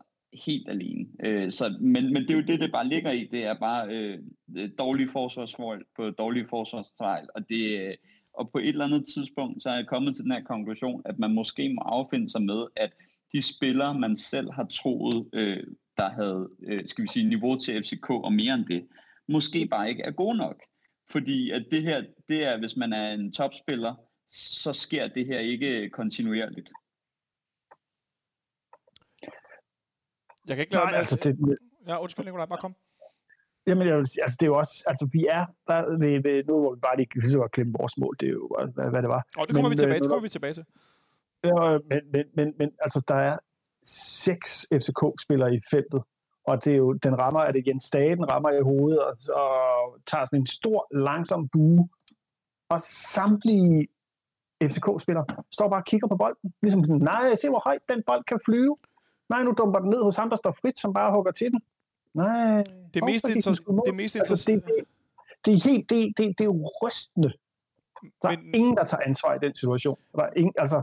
helt 0.45 0.69
alene. 0.69 1.05
Øh, 1.23 1.51
så, 1.51 1.77
men, 1.81 2.13
men 2.13 2.21
det 2.21 2.31
er 2.31 2.35
jo 2.35 2.41
det, 2.41 2.59
det 2.59 2.71
bare 2.71 2.87
ligger 2.87 3.11
i. 3.11 3.29
Det 3.31 3.45
er 3.45 3.53
bare 3.53 3.87
øh, 3.89 4.19
dårlige 4.77 5.09
forsvarsforhold 5.09 5.85
på 5.95 6.09
dårlige 6.09 6.47
forsvarsfejl, 6.49 7.27
og 7.35 7.49
det 7.49 7.79
øh, 7.79 7.93
og 8.37 8.51
på 8.51 8.57
et 8.57 8.69
eller 8.69 8.85
andet 8.85 9.05
tidspunkt, 9.13 9.63
så 9.63 9.69
er 9.69 9.75
jeg 9.75 9.87
kommet 9.87 10.15
til 10.15 10.23
den 10.23 10.31
her 10.31 10.43
konklusion, 10.43 11.01
at 11.05 11.19
man 11.19 11.33
måske 11.33 11.73
må 11.73 11.81
affinde 11.81 12.29
sig 12.29 12.41
med, 12.41 12.65
at 12.75 12.91
de 13.33 13.41
spillere, 13.41 13.99
man 13.99 14.17
selv 14.17 14.51
har 14.51 14.65
troet, 14.65 15.29
øh, 15.33 15.63
der 15.97 16.09
havde, 16.09 16.49
øh, 16.63 16.87
skal 16.87 17.03
vi 17.03 17.07
sige, 17.07 17.29
niveau 17.29 17.59
til 17.59 17.83
FCK 17.83 18.09
og 18.09 18.33
mere 18.33 18.53
end 18.53 18.65
det, 18.65 18.87
måske 19.27 19.67
bare 19.71 19.89
ikke 19.89 20.03
er 20.03 20.11
gode 20.11 20.37
nok. 20.37 20.61
Fordi 21.11 21.51
at 21.51 21.65
det 21.71 21.81
her, 21.83 22.03
det 22.29 22.47
er, 22.47 22.59
hvis 22.59 22.77
man 22.77 22.93
er 22.93 23.13
en 23.13 23.31
topspiller, 23.31 23.95
så 24.31 24.73
sker 24.73 25.07
det 25.07 25.25
her 25.25 25.39
ikke 25.39 25.89
kontinuerligt. 25.89 26.69
Jeg 30.47 30.55
kan 30.55 30.63
ikke 30.63 30.73
lade 30.73 30.85
Nej, 30.85 30.93
altså 30.93 31.15
det... 31.15 31.59
Ja, 31.87 32.01
undskyld, 32.01 32.25
Nicolaj, 32.25 32.45
bare 32.45 32.59
kom. 32.59 32.75
Jamen, 33.67 33.87
jeg 33.87 33.97
vil, 33.97 34.07
altså, 34.21 34.37
det 34.39 34.45
er 34.45 34.51
jo 34.53 34.57
også, 34.57 34.83
altså, 34.87 35.09
vi 35.13 35.25
er 35.29 35.45
der 35.67 35.97
ved, 35.97 36.21
ved 36.23 36.43
nu 36.43 36.59
hvor 36.59 36.75
vi 36.75 36.79
bare 36.79 36.97
lige 36.97 37.31
så 37.31 37.49
glemme 37.53 37.73
vores 37.79 37.97
mål, 37.97 38.15
det 38.19 38.27
er 38.27 38.31
jo, 38.31 38.47
hvad, 38.75 38.89
hvad 38.89 39.01
det 39.01 39.09
var. 39.09 39.27
Og 39.37 39.47
det 39.47 39.55
kommer 39.55 39.69
men, 39.69 39.77
vi 39.77 39.81
tilbage, 39.81 39.97
øh, 39.97 40.01
det 40.01 40.09
kommer 40.09 40.21
vi 40.21 40.29
tilbage 40.29 40.53
til. 40.53 40.65
Ja, 41.43 41.77
men, 41.89 42.01
men, 42.13 42.25
men, 42.37 42.53
men, 42.59 42.71
altså, 42.79 43.01
der 43.07 43.15
er 43.15 43.37
seks 43.87 44.67
FCK-spillere 44.73 45.55
i 45.55 45.59
feltet, 45.71 46.03
og 46.47 46.65
det 46.65 46.73
er 46.73 46.77
jo, 46.77 46.93
den 46.93 47.19
rammer, 47.19 47.39
er 47.39 47.51
det 47.51 47.67
Jens 47.67 47.89
Dage, 47.89 48.15
den 48.15 48.31
rammer 48.31 48.51
i 48.51 48.61
hovedet, 48.61 48.99
og, 48.99 49.17
og 49.33 49.97
tager 50.07 50.25
sådan 50.25 50.39
en 50.39 50.47
stor, 50.47 50.87
langsom 50.91 51.47
bue, 51.47 51.89
og 52.69 52.81
samtlige 52.81 53.87
FCK-spillere 54.63 55.25
står 55.51 55.69
bare 55.69 55.81
og 55.81 55.85
kigger 55.85 56.07
på 56.07 56.15
bolden, 56.15 56.53
ligesom 56.61 56.83
sådan, 56.85 57.01
nej, 57.01 57.35
se 57.35 57.49
hvor 57.49 57.61
højt 57.65 57.81
den 57.89 58.03
bold 58.07 58.23
kan 58.23 58.39
flyve, 58.45 58.77
nej, 59.29 59.43
nu 59.43 59.51
dumper 59.57 59.79
den 59.79 59.89
ned 59.89 60.03
hos 60.03 60.15
ham, 60.15 60.29
der 60.29 60.35
står 60.35 60.51
frit, 60.51 60.79
som 60.79 60.93
bare 60.93 61.11
hugger 61.11 61.31
til 61.31 61.51
den, 61.51 61.61
nej. 62.13 62.63
Det 62.93 63.01
er 63.01 63.05
mest 63.05 63.29
interessant. 63.29 63.85
Det, 63.85 63.95
mest 63.95 64.15
altså, 64.15 64.51
det, 64.51 64.63
det, 64.65 64.85
det, 65.45 65.53
er 65.53 65.69
helt, 65.69 65.89
det, 65.89 66.17
det, 66.17 66.37
det 66.37 66.41
er 66.41 66.45
jo 66.45 66.71
rystende. 66.83 67.33
Der 68.21 68.29
er 68.29 68.37
Men... 68.37 68.55
ingen, 68.55 68.77
der 68.77 68.85
tager 68.85 69.01
ansvar 69.05 69.35
i 69.35 69.39
den 69.39 69.55
situation. 69.55 69.97
Der 70.15 70.23
er 70.23 70.29
ingen, 70.35 70.53
altså, 70.57 70.81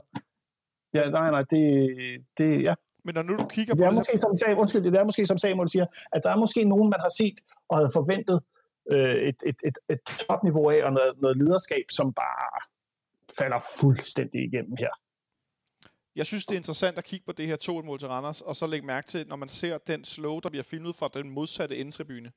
ja, 0.95 1.11
nej, 1.11 1.31
nej, 1.31 1.43
det, 1.43 2.25
det, 2.39 2.63
ja. 2.63 2.75
Men 3.05 3.15
når 3.15 3.23
nu 3.23 3.37
du 3.37 3.47
kigger 3.47 3.75
på 3.75 3.79
det, 3.79 3.85
er 3.85 3.91
det 3.91 3.99
måske, 3.99 4.19
som, 4.19 4.37
Sam, 4.37 4.59
undskyld, 4.59 4.85
det 4.85 4.95
er 4.95 5.05
måske, 5.05 5.27
som 5.27 5.39
Samuel 5.39 5.71
siger, 5.71 5.87
at 6.13 6.21
der 6.25 6.31
er 6.31 6.37
måske 6.37 6.65
nogen, 6.65 6.91
man 6.91 7.01
har 7.01 7.13
set 7.19 7.39
og 7.69 7.79
havde 7.79 7.91
forventet 7.93 8.41
øh, 8.93 9.15
et, 9.15 9.37
et, 9.47 9.57
et, 9.65 9.79
et 9.91 10.01
topniveau 10.27 10.71
af, 10.71 10.85
og 10.85 10.93
noget, 10.93 11.21
noget 11.21 11.37
lederskab, 11.37 11.85
som 11.91 12.13
bare 12.13 12.61
falder 13.39 13.61
fuldstændig 13.81 14.41
igennem 14.45 14.77
her. 14.79 14.91
Jeg 16.17 16.27
synes, 16.27 16.47
det 16.47 16.55
er 16.55 16.59
interessant 16.59 16.99
at 16.99 17.05
kigge 17.05 17.27
på 17.27 17.33
det 17.33 17.47
her 17.47 17.57
2-mål 17.65 17.99
til 17.99 18.09
Randers, 18.09 18.41
og 18.41 18.57
så 18.57 18.67
lægge 18.67 18.87
mærke 18.87 19.07
til, 19.07 19.29
når 19.29 19.37
man 19.37 19.49
ser 19.49 19.79
den 19.79 20.05
slow, 20.05 20.41
der 20.41 20.49
bliver 20.49 20.63
filmet 20.63 20.97
fra 20.97 21.09
den 21.15 21.31
modsatte 21.31 21.77
indtribune, 21.77 22.33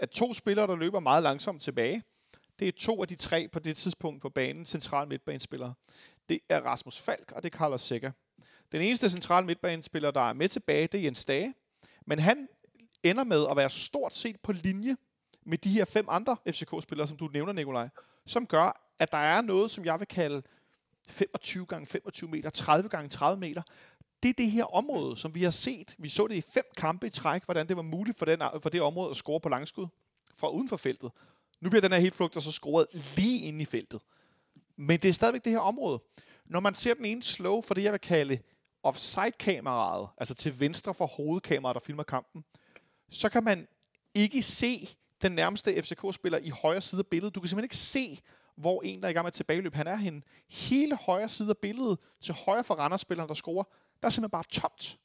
at 0.00 0.10
to 0.10 0.32
spillere, 0.32 0.66
der 0.66 0.76
løber 0.76 1.00
meget 1.00 1.22
langsomt 1.22 1.62
tilbage, 1.62 2.02
det 2.58 2.68
er 2.68 2.72
to 2.72 3.02
af 3.02 3.08
de 3.08 3.16
tre 3.16 3.48
på 3.52 3.58
det 3.58 3.76
tidspunkt 3.76 4.22
på 4.22 4.28
banen, 4.28 4.64
central 4.64 5.08
midtbanespillere. 5.08 5.74
Det 6.28 6.40
er 6.48 6.60
Rasmus 6.60 6.98
Falk, 6.98 7.32
og 7.32 7.42
det 7.42 7.54
er 7.54 7.58
Carlos 7.58 7.80
Sækker. 7.80 8.10
Den 8.72 8.82
eneste 8.82 9.10
centrale 9.10 9.46
midtbanespiller, 9.46 10.10
der 10.10 10.28
er 10.28 10.32
med 10.32 10.48
tilbage, 10.48 10.86
det 10.86 11.00
er 11.00 11.04
Jens 11.04 11.24
Dage. 11.24 11.54
Men 12.06 12.18
han 12.18 12.48
ender 13.02 13.24
med 13.24 13.46
at 13.50 13.56
være 13.56 13.70
stort 13.70 14.14
set 14.14 14.40
på 14.40 14.52
linje 14.52 14.96
med 15.42 15.58
de 15.58 15.70
her 15.70 15.84
fem 15.84 16.06
andre 16.08 16.36
FCK-spillere, 16.48 17.06
som 17.08 17.16
du 17.16 17.28
nævner, 17.32 17.52
Nikolaj, 17.52 17.88
som 18.26 18.46
gør, 18.46 18.94
at 18.98 19.12
der 19.12 19.18
er 19.18 19.40
noget, 19.40 19.70
som 19.70 19.84
jeg 19.84 19.98
vil 19.98 20.08
kalde 20.08 20.42
25 21.08 21.66
gange 21.66 21.86
25 21.86 22.30
meter, 22.30 22.50
30 22.50 22.88
gange 22.88 23.08
30 23.08 23.40
meter. 23.40 23.62
Det 24.22 24.28
er 24.28 24.32
det 24.32 24.50
her 24.50 24.64
område, 24.64 25.16
som 25.16 25.34
vi 25.34 25.42
har 25.42 25.50
set. 25.50 25.94
Vi 25.98 26.08
så 26.08 26.26
det 26.26 26.34
i 26.34 26.40
fem 26.40 26.64
kampe 26.76 27.06
i 27.06 27.10
træk, 27.10 27.44
hvordan 27.44 27.68
det 27.68 27.76
var 27.76 27.82
muligt 27.82 28.18
for, 28.18 28.24
den, 28.24 28.42
for 28.62 28.68
det 28.68 28.82
område 28.82 29.10
at 29.10 29.16
score 29.16 29.40
på 29.40 29.48
langskud 29.48 29.86
fra 30.36 30.50
uden 30.50 30.68
for 30.68 30.76
feltet. 30.76 31.10
Nu 31.60 31.70
bliver 31.70 31.80
den 31.80 31.92
her 31.92 31.98
helt 31.98 32.14
flugt 32.14 32.42
så 32.42 32.52
scoret 32.52 32.86
lige 33.16 33.40
inde 33.40 33.62
i 33.62 33.64
feltet. 33.64 34.00
Men 34.76 35.00
det 35.00 35.08
er 35.08 35.12
stadigvæk 35.12 35.44
det 35.44 35.52
her 35.52 35.58
område. 35.58 36.02
Når 36.44 36.60
man 36.60 36.74
ser 36.74 36.94
den 36.94 37.04
ene 37.04 37.22
slow 37.22 37.60
for 37.62 37.74
det, 37.74 37.82
jeg 37.82 37.92
vil 37.92 38.00
kalde 38.00 38.38
offside-kameraet, 38.82 40.08
altså 40.18 40.34
til 40.34 40.60
venstre 40.60 40.94
for 40.94 41.06
hovedkameraet, 41.06 41.74
der 41.74 41.80
filmer 41.80 42.02
kampen, 42.02 42.44
så 43.10 43.28
kan 43.28 43.44
man 43.44 43.68
ikke 44.14 44.42
se 44.42 44.88
den 45.22 45.32
nærmeste 45.32 45.82
FCK-spiller 45.82 46.38
i 46.38 46.48
højre 46.48 46.80
side 46.80 46.98
af 46.98 47.06
billedet. 47.06 47.34
Du 47.34 47.40
kan 47.40 47.48
simpelthen 47.48 47.64
ikke 47.64 47.76
se, 47.76 48.20
hvor 48.56 48.82
en, 48.82 49.00
der 49.00 49.06
er 49.06 49.10
i 49.10 49.12
gang 49.12 49.24
med 49.24 49.32
tilbageløb, 49.32 49.74
han 49.74 49.86
er 49.86 49.96
henne. 49.96 50.22
Hele 50.48 50.96
højre 50.96 51.28
side 51.28 51.50
af 51.50 51.58
billedet, 51.58 51.98
til 52.20 52.34
højre 52.34 52.64
for 52.64 52.74
Randers-spilleren, 52.74 53.28
der 53.28 53.34
scorer, 53.34 53.64
der 54.02 54.06
er 54.06 54.10
simpelthen 54.10 54.30
bare 54.30 54.44
tomt. 54.50 54.98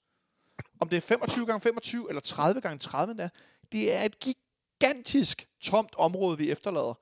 Om 0.79 0.89
det 0.89 0.97
er 0.97 1.01
25 1.01 1.45
gange 1.45 1.61
25 1.61 2.09
eller 2.09 2.21
30 2.21 2.61
gange 2.61 2.79
30 2.79 3.13
der, 3.13 3.29
det 3.71 3.93
er 3.93 4.01
et 4.01 4.19
gigantisk 4.19 5.47
tomt 5.59 5.95
område, 5.97 6.37
vi 6.37 6.51
efterlader. 6.51 6.93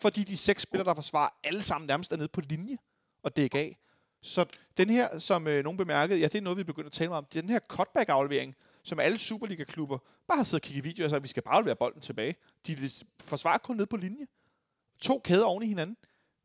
Fordi 0.00 0.24
de 0.24 0.36
seks 0.36 0.62
spillere, 0.62 0.88
der 0.88 0.94
forsvarer, 0.94 1.30
alle 1.44 1.62
sammen 1.62 1.86
nærmest 1.86 2.12
er 2.12 2.16
nede 2.16 2.28
på 2.28 2.40
linje 2.40 2.78
og 3.22 3.36
dække 3.36 3.58
af. 3.58 3.78
Så 4.20 4.44
den 4.76 4.90
her, 4.90 5.18
som 5.18 5.46
øh, 5.46 5.64
nogen 5.64 5.76
bemærkede, 5.76 6.18
ja, 6.18 6.24
det 6.24 6.34
er 6.34 6.42
noget, 6.42 6.58
vi 6.58 6.64
begynder 6.64 6.86
at 6.86 6.92
tale 6.92 7.10
om, 7.10 7.24
det 7.24 7.42
den 7.42 7.50
her 7.50 7.58
cutback-aflevering, 7.58 8.54
som 8.82 9.00
alle 9.00 9.18
Superliga-klubber 9.18 9.98
bare 10.28 10.38
har 10.38 10.44
siddet 10.44 10.62
og 10.62 10.66
kigget 10.66 10.84
videoer 10.84 11.06
og 11.06 11.10
sagt, 11.10 11.16
at 11.16 11.22
vi 11.22 11.28
skal 11.28 11.42
bare 11.42 11.54
aflevere 11.54 11.76
bolden 11.76 12.00
tilbage. 12.00 12.36
De 12.66 12.90
forsvarer 13.20 13.58
kun 13.58 13.76
ned 13.76 13.86
på 13.86 13.96
linje. 13.96 14.26
To 15.00 15.20
kæder 15.24 15.44
oven 15.44 15.62
i 15.62 15.66
hinanden. 15.66 15.96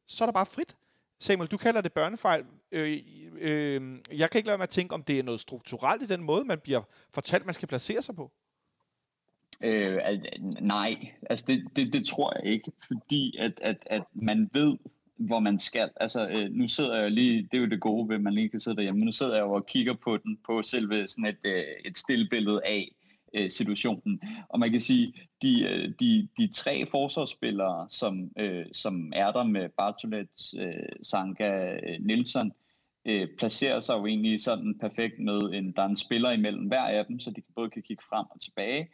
Så 0.05 0.23
er 0.23 0.25
der 0.25 0.33
bare 0.33 0.45
frit. 0.45 0.75
Samuel, 1.19 1.49
du 1.49 1.57
kalder 1.57 1.81
det 1.81 1.93
børnefejl. 1.93 2.45
Øh, 2.71 2.99
øh, 3.35 3.81
øh 3.81 3.99
jeg 4.11 4.29
kan 4.29 4.39
ikke 4.39 4.47
lade 4.47 4.57
mig 4.57 4.63
at 4.63 4.69
tænke, 4.69 4.93
om 4.95 5.03
det 5.03 5.19
er 5.19 5.23
noget 5.23 5.39
strukturelt 5.39 6.03
i 6.03 6.05
den 6.05 6.23
måde, 6.23 6.45
man 6.45 6.59
bliver 6.59 6.81
fortalt, 7.11 7.45
man 7.45 7.53
skal 7.53 7.67
placere 7.67 8.01
sig 8.01 8.15
på. 8.15 8.31
Øh, 9.63 9.97
nej, 10.61 10.95
altså 11.29 11.45
det, 11.47 11.63
det, 11.75 11.93
det 11.93 12.05
tror 12.07 12.33
jeg 12.37 12.53
ikke, 12.53 12.71
fordi 12.87 13.37
at, 13.37 13.59
at, 13.61 13.77
at 13.85 14.03
man 14.13 14.49
ved, 14.53 14.77
hvor 15.15 15.39
man 15.39 15.59
skal. 15.59 15.89
Altså, 15.95 16.27
øh, 16.27 16.49
nu 16.51 16.67
sidder 16.67 17.01
jeg 17.01 17.11
lige, 17.11 17.41
det 17.41 17.57
er 17.57 17.61
jo 17.61 17.69
det 17.69 17.79
gode 17.79 18.09
ved, 18.09 18.15
at 18.15 18.21
man 18.21 18.33
lige 18.33 18.49
kan 18.49 18.59
sidde 18.59 18.77
derhjemme, 18.77 19.05
nu 19.05 19.11
sidder 19.11 19.35
jeg 19.35 19.41
jo 19.41 19.53
og 19.53 19.65
kigger 19.65 19.93
på 19.93 20.17
den, 20.17 20.39
på 20.45 20.61
selve 20.61 21.07
sådan 21.07 21.25
et, 21.25 21.37
øh, 21.43 21.63
et 21.85 21.97
stillbillede 21.97 22.61
af 22.65 22.95
øh, 23.33 23.49
situationen. 23.49 24.21
Og 24.49 24.59
man 24.59 24.71
kan 24.71 24.81
sige, 24.81 25.13
de, 25.41 25.63
øh, 25.69 25.93
de, 25.99 26.27
de 26.37 26.53
tre 26.53 26.85
forsvarsspillere, 26.91 27.87
som, 27.89 28.31
øh, 28.39 28.65
som 28.73 29.13
er 29.15 29.31
der 29.31 29.43
med 29.43 29.69
Bartolet, 29.69 30.53
øh, 30.59 30.95
Sanka, 31.03 31.79
øh, 31.83 31.99
Nielsen, 31.99 32.51
øh, 33.05 33.27
placerer 33.37 33.79
sig 33.79 33.93
jo 33.93 34.05
egentlig 34.05 34.41
sådan 34.41 34.77
perfekt 34.79 35.19
med, 35.19 35.39
en, 35.53 35.71
der 35.71 35.81
er 35.81 35.87
en 35.87 35.97
spiller 35.97 36.31
imellem 36.31 36.67
hver 36.67 36.83
af 36.83 37.05
dem, 37.05 37.19
så 37.19 37.31
de 37.31 37.41
både 37.55 37.69
kan 37.69 37.81
kigge 37.81 38.03
frem 38.09 38.25
og 38.29 38.41
tilbage. 38.41 38.89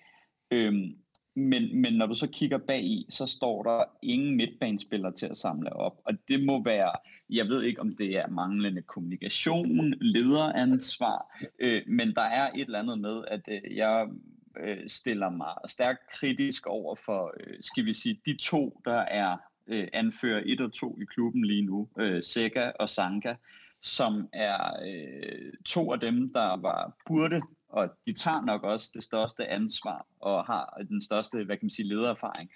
Øhm, 0.52 0.96
men, 1.40 1.82
men 1.82 1.94
når 1.94 2.06
du 2.06 2.16
så 2.16 2.28
kigger 2.28 2.58
bag 2.58 2.84
i, 2.84 3.06
så 3.10 3.26
står 3.26 3.64
der 3.64 3.84
ingen 4.02 4.36
midtbanespillere 4.36 5.12
til 5.12 5.26
at 5.26 5.38
samle 5.38 5.74
op. 5.74 6.02
Og 6.06 6.14
det 6.28 6.46
må 6.46 6.64
være, 6.64 6.92
jeg 7.30 7.48
ved 7.48 7.64
ikke 7.64 7.82
om 7.82 7.96
det 7.96 8.18
er 8.18 8.28
manglende 8.28 8.82
kommunikation, 8.82 9.94
lederansvar, 10.02 11.44
øh, 11.60 11.82
men 11.88 12.14
der 12.16 12.22
er 12.22 12.52
et 12.56 12.62
eller 12.62 12.80
andet 12.80 13.00
med, 13.00 13.24
at 13.28 13.42
øh, 13.48 13.78
jeg 13.78 14.08
øh, 14.60 14.90
stiller 14.90 15.30
mig 15.30 15.54
stærkt 15.68 16.10
kritisk 16.12 16.68
over 16.68 16.96
for, 16.96 17.34
øh, 17.40 17.58
skal 17.62 17.86
vi 17.86 17.94
sige, 17.94 18.22
de 18.26 18.38
to, 18.38 18.82
der 18.86 19.00
er 19.00 19.38
øh, 19.68 19.88
anfører 19.94 20.44
et 20.46 20.62
og 20.62 20.74
to 20.74 20.98
i 21.02 21.06
klubben 21.06 21.46
lige 21.46 21.62
nu, 21.62 21.90
øh, 22.00 22.24
Sega 22.24 22.72
og 22.80 22.90
Sanka, 22.90 23.36
som 23.82 24.30
er 24.34 24.74
øh, 24.88 25.54
to 25.66 25.94
af 25.94 26.00
dem, 26.00 26.34
der 26.34 26.62
var 26.62 26.98
burde 27.08 27.42
og 27.70 27.90
de 28.08 28.14
tager 28.14 28.42
nok 28.42 28.64
også 28.64 28.92
det 28.94 29.04
største 29.04 29.48
ansvar 29.48 30.06
og 30.20 30.46
har 30.46 30.82
den 30.90 31.02
største, 31.02 31.44
hvad 31.44 31.58
kan 31.58 31.66
man 31.66 31.70
sige, 31.70 31.88
ledererfaring. 31.88 32.50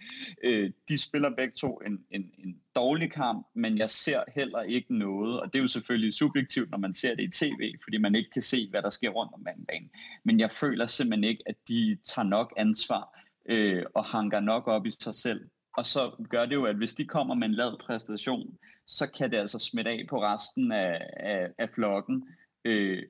Øh, 0.43 0.71
de 0.89 0.97
spiller 0.97 1.29
begge 1.35 1.53
to 1.55 1.81
en, 1.85 2.05
en, 2.11 2.31
en 2.37 2.59
dårlig 2.75 3.11
kamp, 3.11 3.47
men 3.53 3.77
jeg 3.77 3.89
ser 3.89 4.23
heller 4.35 4.61
ikke 4.61 4.97
noget, 4.97 5.39
og 5.39 5.53
det 5.53 5.59
er 5.59 5.63
jo 5.63 5.67
selvfølgelig 5.67 6.13
subjektivt, 6.13 6.71
når 6.71 6.77
man 6.77 6.93
ser 6.93 7.15
det 7.15 7.23
i 7.23 7.45
tv, 7.45 7.73
fordi 7.83 7.97
man 7.97 8.15
ikke 8.15 8.29
kan 8.29 8.41
se, 8.41 8.69
hvad 8.69 8.81
der 8.81 8.89
sker 8.89 9.09
rundt 9.09 9.33
om 9.33 9.43
banen. 9.43 9.89
Men 10.23 10.39
jeg 10.39 10.51
føler 10.51 10.85
simpelthen 10.85 11.23
ikke, 11.23 11.43
at 11.45 11.55
de 11.67 11.97
tager 12.05 12.27
nok 12.27 12.53
ansvar 12.57 13.19
øh, 13.49 13.85
og 13.95 14.05
hanker 14.05 14.39
nok 14.39 14.67
op 14.67 14.85
i 14.85 14.91
sig 14.91 15.15
selv. 15.15 15.41
Og 15.77 15.85
så 15.85 16.25
gør 16.29 16.45
det 16.45 16.55
jo, 16.55 16.65
at 16.65 16.75
hvis 16.75 16.93
de 16.93 17.05
kommer 17.05 17.35
med 17.35 17.47
en 17.47 17.53
lad 17.53 17.77
præstation, 17.85 18.57
så 18.87 19.07
kan 19.07 19.31
det 19.31 19.37
altså 19.37 19.59
smitte 19.59 19.91
af 19.91 20.05
på 20.09 20.21
resten 20.21 20.71
af, 20.71 21.09
af, 21.17 21.47
af 21.57 21.69
flokken. 21.69 22.27
Øh, 22.65 23.03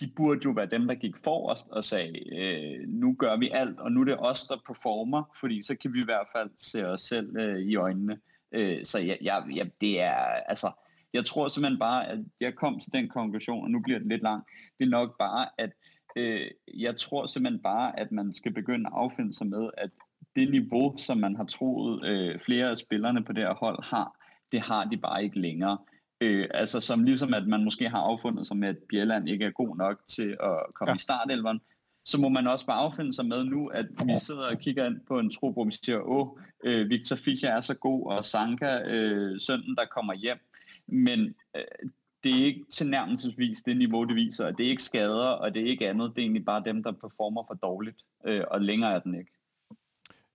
de 0.00 0.12
burde 0.16 0.40
jo 0.44 0.50
være 0.50 0.66
dem, 0.66 0.86
der 0.86 0.94
gik 0.94 1.16
forrest 1.24 1.68
og 1.70 1.84
sagde, 1.84 2.38
øh, 2.38 2.88
nu 2.88 3.14
gør 3.18 3.36
vi 3.36 3.50
alt, 3.52 3.80
og 3.80 3.92
nu 3.92 4.00
er 4.00 4.04
det 4.04 4.16
os, 4.18 4.44
der 4.44 4.56
performer, 4.66 5.36
fordi 5.40 5.62
så 5.62 5.74
kan 5.74 5.92
vi 5.92 6.00
i 6.00 6.04
hvert 6.04 6.26
fald 6.36 6.50
se 6.56 6.86
os 6.86 7.02
selv 7.02 7.36
øh, 7.36 7.58
i 7.58 7.76
øjnene. 7.76 8.18
Øh, 8.52 8.84
så 8.84 8.98
jeg, 8.98 9.18
jeg, 9.22 9.44
jeg, 9.54 9.70
det 9.80 10.00
er, 10.00 10.16
altså, 10.48 10.70
jeg 11.12 11.24
tror 11.24 11.48
simpelthen 11.48 11.78
bare, 11.78 12.08
at 12.08 12.18
jeg 12.40 12.54
kom 12.54 12.78
til 12.80 12.92
den 12.92 13.08
konklusion, 13.08 13.64
og 13.64 13.70
nu 13.70 13.80
bliver 13.80 13.98
det 13.98 14.08
lidt 14.08 14.22
langt, 14.22 14.48
det 14.78 14.84
er 14.84 14.90
nok 14.90 15.18
bare, 15.18 15.48
at 15.58 15.70
øh, 16.16 16.50
jeg 16.74 16.96
tror 16.96 17.26
simpelthen 17.26 17.62
bare, 17.62 17.98
at 17.98 18.12
man 18.12 18.32
skal 18.32 18.52
begynde 18.52 18.86
at 18.86 18.92
affinde 18.96 19.34
sig 19.34 19.46
med, 19.46 19.70
at 19.76 19.90
det 20.36 20.50
niveau, 20.50 20.96
som 20.96 21.18
man 21.18 21.36
har 21.36 21.44
troet 21.44 22.04
øh, 22.06 22.38
flere 22.38 22.70
af 22.70 22.78
spillerne 22.78 23.24
på 23.24 23.32
det 23.32 23.42
her 23.42 23.54
hold 23.54 23.84
har, 23.84 24.16
det 24.52 24.60
har 24.60 24.84
de 24.84 24.96
bare 24.96 25.24
ikke 25.24 25.40
længere. 25.40 25.78
Øh, 26.20 26.48
altså 26.54 26.80
som 26.80 27.04
ligesom 27.04 27.34
at 27.34 27.46
man 27.46 27.64
måske 27.64 27.88
har 27.88 27.98
affundet 27.98 28.46
sig 28.46 28.56
med, 28.56 28.68
at 28.68 28.78
Bjelland 28.88 29.28
ikke 29.28 29.44
er 29.44 29.50
god 29.50 29.76
nok 29.76 30.00
til 30.06 30.36
at 30.42 30.74
komme 30.74 30.90
ja. 30.90 30.94
i 30.94 30.98
startelveren, 30.98 31.60
så 32.04 32.18
må 32.18 32.28
man 32.28 32.46
også 32.46 32.66
bare 32.66 32.78
affinde 32.78 33.12
sig 33.12 33.26
med 33.26 33.44
nu, 33.44 33.66
at 33.66 33.86
vi 34.04 34.12
sidder 34.18 34.46
og 34.50 34.58
kigger 34.58 34.86
ind 34.86 35.00
på 35.08 35.18
en 35.18 35.30
trup, 35.30 35.54
hvor 35.54 35.64
vi 35.64 35.72
siger, 35.72 36.00
åh, 36.00 36.28
øh, 36.64 36.90
Victor 36.90 37.16
Fischer 37.16 37.50
er 37.50 37.60
så 37.60 37.74
god, 37.74 38.12
og 38.12 38.24
Sanka, 38.24 38.80
øh, 38.86 39.40
sønnen, 39.40 39.76
der 39.76 39.84
kommer 39.84 40.14
hjem. 40.14 40.38
Men 40.86 41.34
øh, 41.56 41.90
det 42.24 42.40
er 42.40 42.44
ikke 42.44 42.64
tilnærmelsesvis 42.70 43.62
det 43.62 43.76
niveau, 43.76 44.04
det 44.04 44.16
viser. 44.16 44.50
Det 44.50 44.66
er 44.66 44.70
ikke 44.70 44.82
skader, 44.82 45.24
og 45.24 45.54
det 45.54 45.62
er 45.62 45.66
ikke 45.66 45.88
andet. 45.88 46.10
Det 46.10 46.18
er 46.18 46.22
egentlig 46.22 46.44
bare 46.44 46.62
dem, 46.64 46.82
der 46.82 46.92
performer 46.92 47.44
for 47.46 47.54
dårligt, 47.54 47.96
øh, 48.26 48.42
og 48.50 48.60
længere 48.60 48.92
er 48.94 48.98
den 48.98 49.14
ikke. 49.14 49.30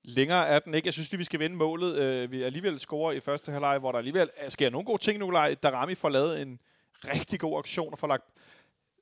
Længere 0.04 0.48
er 0.48 0.60
den 0.60 0.74
ikke. 0.74 0.88
Jeg 0.88 0.94
synes 0.94 1.12
lige, 1.12 1.18
vi 1.18 1.24
skal 1.24 1.40
vende 1.40 1.56
målet. 1.56 1.98
Øh, 1.98 2.32
vi 2.32 2.44
alligevel 2.44 2.80
scorer 2.80 3.12
i 3.12 3.20
første 3.20 3.52
halvleg, 3.52 3.80
hvor 3.80 3.92
der 3.92 4.00
alligevel 4.00 4.30
sker 4.50 4.70
nogle 4.70 4.86
gode 4.86 5.02
ting 5.02 5.20
nu. 5.20 5.32
Darami 5.64 5.96
får 5.96 6.10
lavet 6.10 6.42
en 6.42 6.60
rigtig 7.06 7.40
god 7.40 7.60
aktion 7.60 7.94
og 7.94 8.00
får 8.00 8.08
lagt 8.08 8.24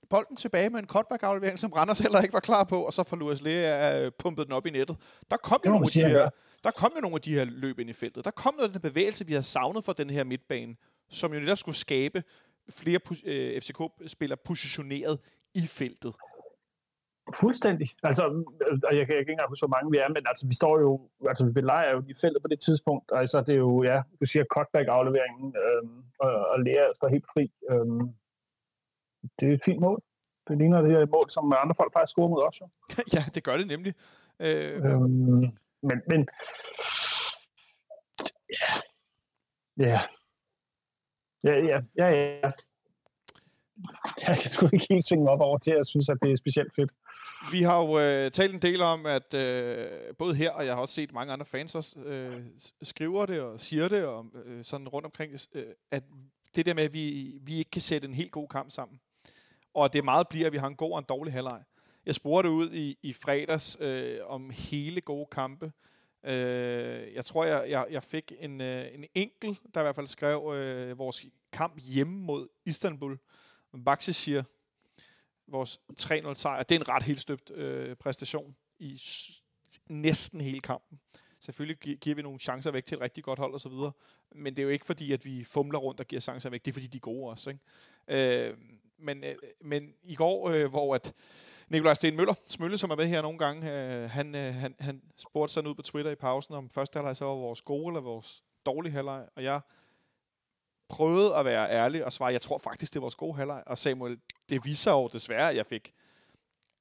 bolden 0.10 0.36
tilbage 0.36 0.70
med 0.70 0.80
en 0.80 0.88
cutback-aflevering, 0.88 1.60
som 1.60 1.72
Randers 1.72 2.00
heller 2.00 2.22
ikke 2.22 2.34
var 2.34 2.40
klar 2.40 2.64
på, 2.64 2.82
og 2.82 2.94
så 2.94 3.04
får 3.04 3.18
Luas 3.18 3.42
Lea 3.42 4.00
øh, 4.00 4.12
pumpet 4.20 4.46
den 4.46 4.54
op 4.54 4.66
i 4.66 4.70
nettet. 4.70 4.98
Der 5.32 5.38
kom, 5.38 5.62
jo 5.66 5.72
nogle, 5.72 5.86
af 5.86 5.90
de 5.90 6.00
her, 6.00 6.30
der 6.64 6.72
kom 6.72 6.92
jo 6.96 7.02
nogle 7.02 7.16
af 7.16 7.22
de 7.22 7.34
her 7.34 7.44
løb 7.44 7.80
ind 7.80 7.90
i 7.90 7.94
feltet. 7.94 8.26
Der 8.26 8.32
kom 8.32 8.54
noget 8.54 8.70
af 8.70 8.74
den 8.74 8.82
bevægelse, 8.82 9.28
vi 9.28 9.34
har 9.34 9.42
savnet 9.42 9.86
for 9.86 9.94
den 9.94 10.10
her 10.10 10.24
midtbane, 10.24 10.76
som 11.10 11.34
jo 11.34 11.40
netop 11.40 11.58
skulle 11.58 11.78
skabe 11.78 12.24
flere 12.70 13.00
øh, 13.24 13.62
FCK-spillere 13.62 14.38
positioneret 14.46 15.20
i 15.54 15.68
feltet. 15.68 16.14
Fuldstændig. 17.36 17.90
Altså, 18.04 18.24
og 18.24 18.72
jeg 18.72 18.82
kan, 18.82 18.98
jeg 18.98 19.08
kan 19.08 19.18
ikke 19.18 19.32
engang 19.32 19.50
huske, 19.50 19.68
hvor 19.68 19.76
mange 19.78 19.92
vi 19.92 19.98
er, 19.98 20.08
men 20.08 20.24
altså, 20.32 20.48
vi 20.48 20.56
står 20.56 20.80
jo, 20.80 21.10
altså, 21.28 21.46
vi 21.46 21.52
belejrer 21.52 21.92
jo 21.92 22.04
i 22.08 22.14
feltet 22.22 22.42
på 22.42 22.48
det 22.48 22.60
tidspunkt. 22.60 23.12
Altså, 23.14 23.42
det 23.42 23.54
er 23.54 23.58
jo, 23.58 23.84
ja, 23.84 24.02
du 24.22 24.26
siger 24.26 24.46
cutback-afleveringen, 24.54 25.56
øhm, 25.64 26.04
og, 26.20 26.48
og 26.52 26.60
Lea 26.60 26.86
står 26.96 27.08
helt 27.08 27.26
fri. 27.34 27.52
Øhm, 27.72 28.14
det 29.40 29.50
er 29.50 29.54
et 29.54 29.62
fint 29.66 29.80
mål. 29.80 30.02
Det 30.48 30.58
ligner 30.58 30.82
det 30.82 30.92
her 30.92 31.06
mål, 31.06 31.30
som 31.30 31.54
andre 31.64 31.76
folk 31.76 31.92
plejer 31.92 32.04
at 32.04 32.10
score 32.10 32.30
mod. 32.30 32.42
Jo. 32.62 32.70
ja, 33.16 33.24
det 33.36 33.44
gør 33.44 33.58
det 33.58 33.68
nemlig. 33.68 33.94
Øh... 34.40 34.86
Øhm, 34.86 35.58
men, 35.82 36.02
men 36.08 36.28
ja, 38.60 38.72
ja, 39.78 40.00
ja, 41.44 41.54
ja, 41.54 41.80
ja, 41.98 42.08
ja. 42.44 42.52
Jeg 44.28 44.38
kan 44.38 44.52
sgu 44.52 44.70
ikke 44.74 44.88
helt 44.90 45.06
svinge 45.06 45.30
op 45.30 45.42
over 45.42 45.58
til, 45.58 45.72
at 45.72 45.78
jeg 45.78 45.86
synes, 45.86 46.10
at 46.10 46.18
det 46.22 46.32
er 46.32 46.36
specielt 46.36 46.76
fedt. 46.76 46.92
Vi 47.52 47.62
har 47.62 47.78
jo 47.78 48.00
øh, 48.00 48.32
talt 48.32 48.54
en 48.54 48.62
del 48.62 48.82
om, 48.82 49.06
at 49.06 49.34
øh, 49.34 50.16
både 50.18 50.36
her, 50.36 50.52
og 50.52 50.66
jeg 50.66 50.74
har 50.74 50.82
også 50.82 50.94
set 50.94 51.14
mange 51.14 51.34
andre 51.34 51.46
fans 51.46 51.76
også 51.76 52.00
øh, 52.00 52.46
skriver 52.82 53.26
det 53.26 53.42
og 53.42 53.60
siger 53.60 53.88
det, 53.88 54.06
og 54.06 54.26
øh, 54.46 54.66
sådan 54.66 54.88
rundt 54.88 55.06
omkring, 55.06 55.34
øh, 55.54 55.66
at 55.92 56.04
det 56.56 56.66
der 56.66 56.74
med, 56.74 56.84
at 56.84 56.94
vi, 56.94 57.34
vi 57.42 57.58
ikke 57.58 57.72
kan 57.72 57.82
sætte 57.82 58.08
en 58.08 58.14
helt 58.14 58.32
god 58.32 58.48
kamp 58.48 58.72
sammen 58.72 59.00
og 59.74 59.94
det 59.94 60.04
meget 60.04 60.28
bliver, 60.28 60.48
at 60.48 60.54
vi 60.54 60.58
har 60.58 60.68
en 60.68 60.76
god 60.76 60.92
og 60.92 61.00
en 61.00 61.06
dårlig 61.10 61.34
halvleg. 61.34 61.64
Jeg 62.06 62.16
spurgte 62.16 62.50
ud 62.50 62.72
i, 62.72 62.98
i 63.02 63.14
fredags 63.14 63.78
øh, 63.80 64.20
om 64.26 64.50
hele 64.50 65.02
gode 65.02 65.28
kampe. 65.32 65.72
Øh, 66.24 67.14
jeg 67.14 67.26
tror, 67.26 67.46
jeg, 67.46 67.70
jeg, 67.70 67.88
jeg 67.92 68.04
fik 68.04 68.34
en, 68.40 68.62
øh, 68.62 68.94
en 68.94 69.06
enkel, 69.16 69.60
der 69.74 69.82
i 69.82 69.84
hvert 69.84 69.96
fald 69.96 70.08
skrev 70.08 70.54
øh, 70.56 70.98
vores 70.98 71.26
kamp 71.52 71.80
hjemme 71.84 72.20
mod 72.20 72.48
Istanbul. 72.66 73.18
Baxi 73.86 74.14
siger, 74.14 74.44
vores 75.52 75.80
3-0 76.02 76.34
sejr, 76.34 76.64
det 76.64 76.76
er 76.76 76.80
en 76.80 76.90
ret 76.90 77.04
helt 77.04 77.22
støbt 77.22 77.52
øh, 77.52 77.96
præstation 77.96 78.56
i 78.80 79.02
næsten 79.88 80.42
hele 80.42 80.60
kampen. 80.60 81.00
Selvfølgelig 81.40 81.98
giver 81.98 82.16
vi 82.16 82.22
nogle 82.22 82.40
chancer 82.40 82.72
væk 82.72 82.86
til 82.86 82.96
et 82.96 83.02
rigtig 83.02 83.24
godt 83.24 83.40
hold 83.40 83.54
og 83.54 83.60
så 83.60 83.70
videre, 83.70 83.92
men 84.32 84.56
det 84.56 84.62
er 84.62 84.64
jo 84.64 84.70
ikke 84.70 84.86
fordi, 84.86 85.12
at 85.12 85.26
vi 85.26 85.44
fumler 85.44 85.80
rundt 85.80 86.00
og 86.00 86.08
giver 86.08 86.20
chancer 86.20 86.50
væk, 86.50 86.66
det 86.66 86.72
er 86.72 86.74
fordi, 86.74 86.88
de 86.88 86.98
er 86.98 87.02
gode 87.02 87.30
også. 87.30 87.50
Ikke? 87.50 88.50
Øh, 88.50 88.58
men, 88.98 89.24
øh, 89.24 89.36
men 89.62 89.94
i 90.04 90.16
går, 90.16 90.50
øh, 90.50 90.70
hvor 90.70 90.96
at 90.96 91.14
Nikolaj 91.70 91.94
Sten 91.94 92.16
Møller, 92.16 92.34
Smølle, 92.48 92.78
som 92.78 92.90
er 92.92 92.96
med 92.96 93.08
her 93.08 93.22
nogle 93.22 93.38
gange, 93.38 93.72
øh, 93.72 94.10
han, 94.10 94.36
øh, 94.36 94.54
han, 94.54 94.76
han 94.80 95.02
spurgte 95.18 95.54
sådan 95.54 95.70
ud 95.70 95.76
på 95.76 95.82
Twitter 95.82 96.12
i 96.12 96.16
pausen, 96.16 96.56
om 96.56 96.70
første 96.70 96.98
halvleg 96.98 97.16
så 97.16 97.26
var 97.26 97.34
vores 97.34 97.62
gode 97.62 97.88
eller 97.88 98.02
vores 98.02 98.44
dårlige 98.66 98.94
halvleg, 98.94 99.28
og 99.36 99.44
jeg 99.44 99.62
prøvede 100.90 101.36
at 101.36 101.46
være 101.46 101.72
ærlig 101.72 102.06
og 102.06 102.12
svare, 102.12 102.34
jeg 102.34 102.42
tror 102.42 102.58
faktisk, 102.58 102.94
det 102.94 103.00
var 103.00 103.04
vores 103.04 103.16
gode 103.16 103.36
halvleg, 103.36 103.64
og 103.66 103.78
Samuel, 103.78 104.20
det 104.50 104.66
viser 104.66 104.92
jo 104.92 105.10
desværre, 105.14 105.50
at 105.50 105.56
jeg 105.56 105.66
fik 105.66 105.94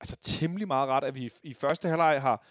altså 0.00 0.16
temmelig 0.22 0.66
meget 0.66 0.88
ret, 0.88 1.04
at 1.04 1.14
vi 1.14 1.32
i 1.42 1.54
første 1.54 1.88
halvleg 1.88 2.22
har 2.22 2.42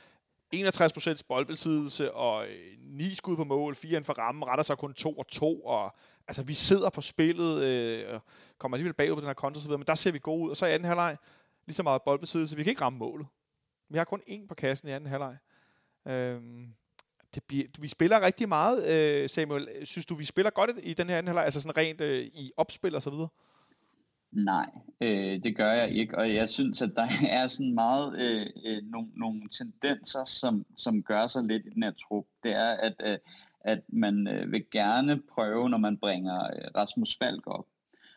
61% 0.55 1.21
boldbesiddelse 1.27 2.13
og 2.13 2.47
øh, 2.47 2.77
9 2.79 3.15
skud 3.15 3.35
på 3.35 3.43
mål, 3.43 3.75
4 3.75 3.89
inden 3.89 4.03
for 4.03 4.13
rammen, 4.13 4.45
retter 4.45 4.63
sig 4.63 4.77
kun 4.77 4.93
2 4.93 5.13
og 5.13 5.27
2, 5.27 5.65
og 5.65 5.95
altså, 6.27 6.43
vi 6.43 6.53
sidder 6.53 6.89
på 6.89 7.01
spillet, 7.01 7.63
øh, 7.63 8.19
kommer 8.57 8.75
alligevel 8.75 8.93
bagud 8.93 9.15
på 9.15 9.21
den 9.21 9.27
her 9.27 9.33
konto 9.33 9.59
videre, 9.59 9.77
men 9.77 9.87
der 9.87 9.95
ser 9.95 10.11
vi 10.11 10.19
gode 10.19 10.43
ud. 10.43 10.49
Og 10.49 10.57
så 10.57 10.65
i 10.65 10.71
anden 10.71 10.87
halvleg, 10.87 11.17
lige 11.65 11.75
så 11.75 11.83
meget 11.83 12.01
boldbesiddelse, 12.01 12.55
vi 12.55 12.63
kan 12.63 12.71
ikke 12.71 12.81
ramme 12.81 12.99
målet. 12.99 13.27
Vi 13.89 13.97
har 13.97 14.05
kun 14.05 14.21
én 14.29 14.47
på 14.47 14.55
kassen 14.55 14.87
i 14.87 14.91
anden 14.91 15.09
halvleg. 15.09 15.37
Øhm, 16.05 16.73
det 17.35 17.43
bliver, 17.43 17.65
vi 17.79 17.87
spiller 17.87 18.21
rigtig 18.21 18.49
meget, 18.49 18.89
øh, 18.89 19.29
Samuel. 19.29 19.67
Synes 19.83 20.05
du, 20.05 20.15
vi 20.15 20.25
spiller 20.25 20.49
godt 20.49 20.69
i 20.83 20.93
den 20.93 21.09
her 21.09 21.17
anden 21.17 21.27
halvleg, 21.27 21.45
altså 21.45 21.61
sådan 21.61 21.77
rent 21.77 22.01
øh, 22.01 22.25
i 22.25 22.51
opspil 22.57 22.95
og 22.95 23.01
så 23.01 23.09
videre? 23.09 23.27
Nej, 24.31 24.69
øh, 25.01 25.43
det 25.43 25.55
gør 25.55 25.71
jeg 25.71 25.91
ikke, 25.91 26.17
og 26.17 26.33
jeg 26.33 26.49
synes, 26.49 26.81
at 26.81 26.91
der 26.95 27.07
er 27.29 27.47
sådan 27.47 27.73
meget 27.73 28.23
øh, 28.23 28.47
øh, 28.65 28.83
nogle, 28.83 29.07
nogle 29.15 29.41
tendenser, 29.49 30.25
som, 30.25 30.65
som 30.77 31.03
gør 31.03 31.27
sig 31.27 31.43
lidt 31.43 31.65
i 31.65 31.69
den 31.69 31.83
her 31.83 31.91
trup. 31.91 32.25
Det 32.43 32.51
er, 32.51 32.69
at 32.69 32.95
øh, 33.03 33.17
at 33.67 33.79
man 33.87 34.27
øh, 34.27 34.51
vil 34.51 34.65
gerne 34.71 35.21
prøve, 35.33 35.69
når 35.69 35.77
man 35.77 35.97
bringer 35.97 36.43
øh, 36.43 36.71
Rasmus 36.75 37.17
Falk 37.17 37.47
op, 37.47 37.65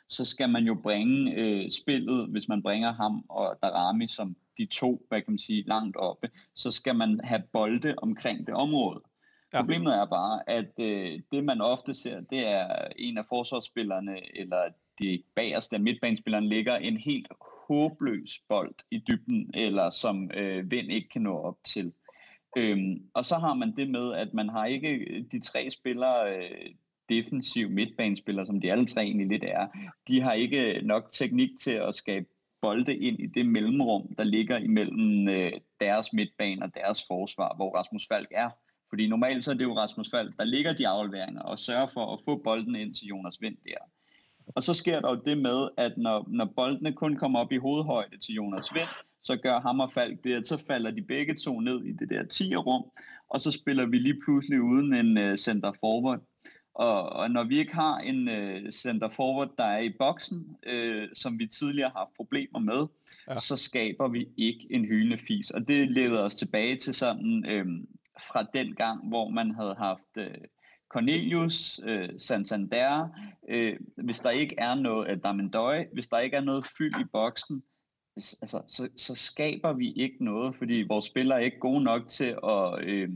så 0.09 0.25
skal 0.25 0.49
man 0.49 0.65
jo 0.65 0.75
bringe 0.75 1.35
øh, 1.35 1.71
spillet, 1.71 2.29
hvis 2.29 2.49
man 2.49 2.63
bringer 2.63 2.93
ham 2.93 3.25
og 3.29 3.59
Darami 3.63 4.07
som 4.07 4.37
de 4.61 4.67
to, 4.67 5.07
hvad 5.09 5.23
kan 5.23 5.33
man 5.33 5.39
sige, 5.39 5.69
langt 5.69 5.97
oppe, 5.97 6.31
så 6.55 6.71
skal 6.71 6.97
man 6.97 7.21
have 7.25 7.43
bolde 7.53 7.95
omkring 7.99 8.47
det 8.47 8.55
område. 8.55 9.01
Ja. 9.53 9.61
Problemet 9.61 9.95
er 9.95 10.07
bare, 10.07 10.51
at 10.51 10.73
øh, 10.81 11.21
det 11.33 11.45
man 11.45 11.61
ofte 11.61 11.95
ser, 11.95 12.21
det 12.21 12.49
er 12.49 12.89
en 12.97 13.19
af 13.19 13.27
forsvarsspillerne, 13.29 14.39
eller 14.41 14.63
de 14.99 15.23
bagerste 15.35 15.77
af 15.77 15.83
midtbanespillerne 15.83 16.49
ligger 16.49 16.77
en 16.77 16.97
helt 16.97 17.27
håbløs 17.69 18.41
bold 18.49 18.75
i 18.91 18.99
dybden, 18.99 19.51
eller 19.55 19.91
som 19.91 20.31
øh, 20.35 20.71
Vind 20.71 20.93
ikke 20.93 21.09
kan 21.09 21.23
nå 21.23 21.39
op 21.39 21.59
til. 21.65 21.93
Øhm, 22.57 23.03
og 23.15 23.27
så 23.27 23.37
har 23.37 23.55
man 23.55 23.77
det 23.77 23.91
med, 23.91 24.15
at 24.15 24.35
man 24.35 24.49
har 24.49 24.67
ikke 24.67 24.89
øh, 24.89 25.25
de 25.33 25.41
tre 25.41 25.71
spillere, 25.71 26.37
øh, 26.37 26.71
defensiv 27.09 27.71
midtbanespillere, 27.71 28.47
som 28.47 28.61
de 28.61 28.73
alle 28.73 28.87
tre 28.87 29.03
egentlig 29.03 29.27
lidt 29.27 29.45
er, 29.45 29.67
de 30.09 30.21
har 30.21 30.33
ikke 30.33 30.81
nok 30.83 31.11
teknik 31.11 31.51
til 31.61 31.71
at 31.71 31.95
skabe 31.95 32.27
bolde 32.63 32.97
ind 32.97 33.21
i 33.21 33.27
det 33.27 33.47
mellemrum, 33.47 34.15
der 34.19 34.25
ligger 34.25 34.59
imellem 34.59 35.29
øh, 35.29 35.53
deres 35.81 36.13
midtbane 36.13 36.63
og 36.63 36.75
deres 36.75 37.05
forsvar, 37.07 37.57
hvor 37.57 37.77
Rasmus 37.79 38.07
Falk 38.09 38.29
er. 38.31 38.49
Fordi 38.89 39.09
normalt 39.09 39.45
så 39.45 39.51
er 39.51 39.55
det 39.55 39.65
jo 39.65 39.77
Rasmus 39.77 40.11
Falk, 40.11 40.37
der 40.37 40.45
ligger 40.45 40.73
de 40.73 40.89
afleveringer 40.89 41.43
og 41.43 41.59
sørger 41.59 41.87
for 41.87 42.13
at 42.13 42.21
få 42.25 42.37
bolden 42.45 42.77
ind 42.77 42.95
til 42.95 43.07
Jonas 43.07 43.41
Vind 43.41 43.57
der. 43.65 43.79
Og 44.55 44.63
så 44.63 44.75
sker 44.75 45.01
der 45.01 45.09
jo 45.09 45.21
det 45.25 45.39
med, 45.39 45.69
at 45.77 45.99
når, 45.99 46.27
når 46.29 46.45
boldene 46.57 46.93
kun 46.93 47.17
kommer 47.17 47.41
op 47.41 47.53
i 47.53 47.57
hovedhøjde 47.57 48.19
til 48.19 48.35
Jonas 48.35 48.75
Vind, 48.75 48.89
så 49.23 49.37
gør 49.37 49.61
ham 49.61 49.81
og 49.81 49.93
Falk 49.93 50.25
det, 50.25 50.35
at 50.35 50.49
så 50.49 50.57
falder 50.67 50.91
de 50.91 51.03
begge 51.03 51.35
to 51.35 51.61
ned 51.61 51.85
i 51.85 51.93
det 51.93 52.11
der 52.11 52.23
10-rum, 52.23 52.91
og 53.29 53.41
så 53.41 53.51
spiller 53.51 53.87
vi 53.87 53.99
lige 53.99 54.21
pludselig 54.25 54.63
uden 54.63 54.95
en 54.95 55.31
uh, 55.31 55.35
center 55.35 55.73
forward. 55.81 56.21
Og, 56.75 57.09
og 57.13 57.31
når 57.31 57.45
vi 57.45 57.59
ikke 57.59 57.75
har 57.75 57.99
en 57.99 58.29
uh, 58.29 58.71
center 58.71 59.09
forward, 59.09 59.51
der 59.59 59.65
er 59.65 59.79
i 59.79 59.95
boksen, 59.99 60.57
uh, 60.73 61.05
som 61.15 61.39
vi 61.39 61.47
tidligere 61.47 61.91
har 61.91 61.99
haft 61.99 62.17
problemer 62.17 62.59
med, 62.59 62.87
ja. 63.29 63.37
så 63.37 63.57
skaber 63.57 64.09
vi 64.09 64.29
ikke 64.37 64.67
en 64.71 64.85
hyldende 64.85 65.19
fis. 65.19 65.51
Og 65.51 65.69
det 65.69 65.91
leder 65.91 66.21
os 66.21 66.35
tilbage 66.35 66.77
til 66.77 66.95
sådan 66.95 67.45
uh, 67.45 67.67
fra 68.31 68.43
den 68.55 68.75
gang, 68.75 69.09
hvor 69.09 69.29
man 69.29 69.51
havde 69.51 69.75
haft 69.79 70.17
uh, 70.19 70.45
Cornelius, 70.89 71.81
uh, 71.89 72.09
Santander, 72.19 73.09
uh, 73.55 74.05
hvis 74.05 74.21
der 74.21 74.31
ikke 74.31 74.55
er 74.59 74.75
noget 74.75 75.07
af 75.07 75.21
Damendøj, 75.21 75.87
hvis 75.93 76.09
der 76.09 76.19
ikke 76.19 76.37
er 76.37 76.45
noget 76.45 76.67
fyld 76.79 77.01
i 77.01 77.05
boksen, 77.13 77.63
altså, 78.17 78.63
så, 78.67 78.89
så 78.97 79.15
skaber 79.15 79.73
vi 79.73 79.93
ikke 79.93 80.25
noget, 80.25 80.57
fordi 80.57 80.85
vores 80.89 81.05
spillere 81.05 81.41
er 81.41 81.45
ikke 81.45 81.59
gode 81.59 81.85
nok 81.85 82.09
til 82.09 82.37
at, 82.45 82.85
øh, 82.85 83.09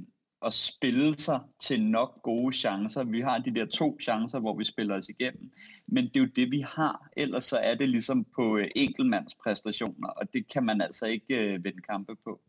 at 0.47 0.55
spille 0.55 1.19
sig 1.19 1.41
til 1.61 1.83
nok 1.83 2.23
gode 2.23 2.57
chancer. 2.57 3.05
Vi 3.05 3.21
har 3.21 3.39
de 3.39 3.55
der 3.55 3.67
to 3.67 3.99
chancer, 4.03 4.39
hvor 4.39 4.57
vi 4.57 4.65
spiller 4.65 4.97
os 4.97 5.09
igennem, 5.09 5.53
men 5.87 6.05
det 6.05 6.17
er 6.17 6.21
jo 6.21 6.31
det, 6.37 6.51
vi 6.51 6.61
har. 6.61 7.09
Ellers 7.17 7.45
så 7.45 7.57
er 7.57 7.75
det 7.75 7.89
ligesom 7.89 8.25
på 8.25 8.57
øh, 8.57 8.69
enkeltmandspræstationer, 8.77 10.09
og 10.09 10.33
det 10.33 10.49
kan 10.53 10.65
man 10.65 10.81
altså 10.81 11.07
ikke 11.07 11.35
øh, 11.35 11.65
vende 11.65 11.83
kampe 11.83 12.17
på. 12.25 12.41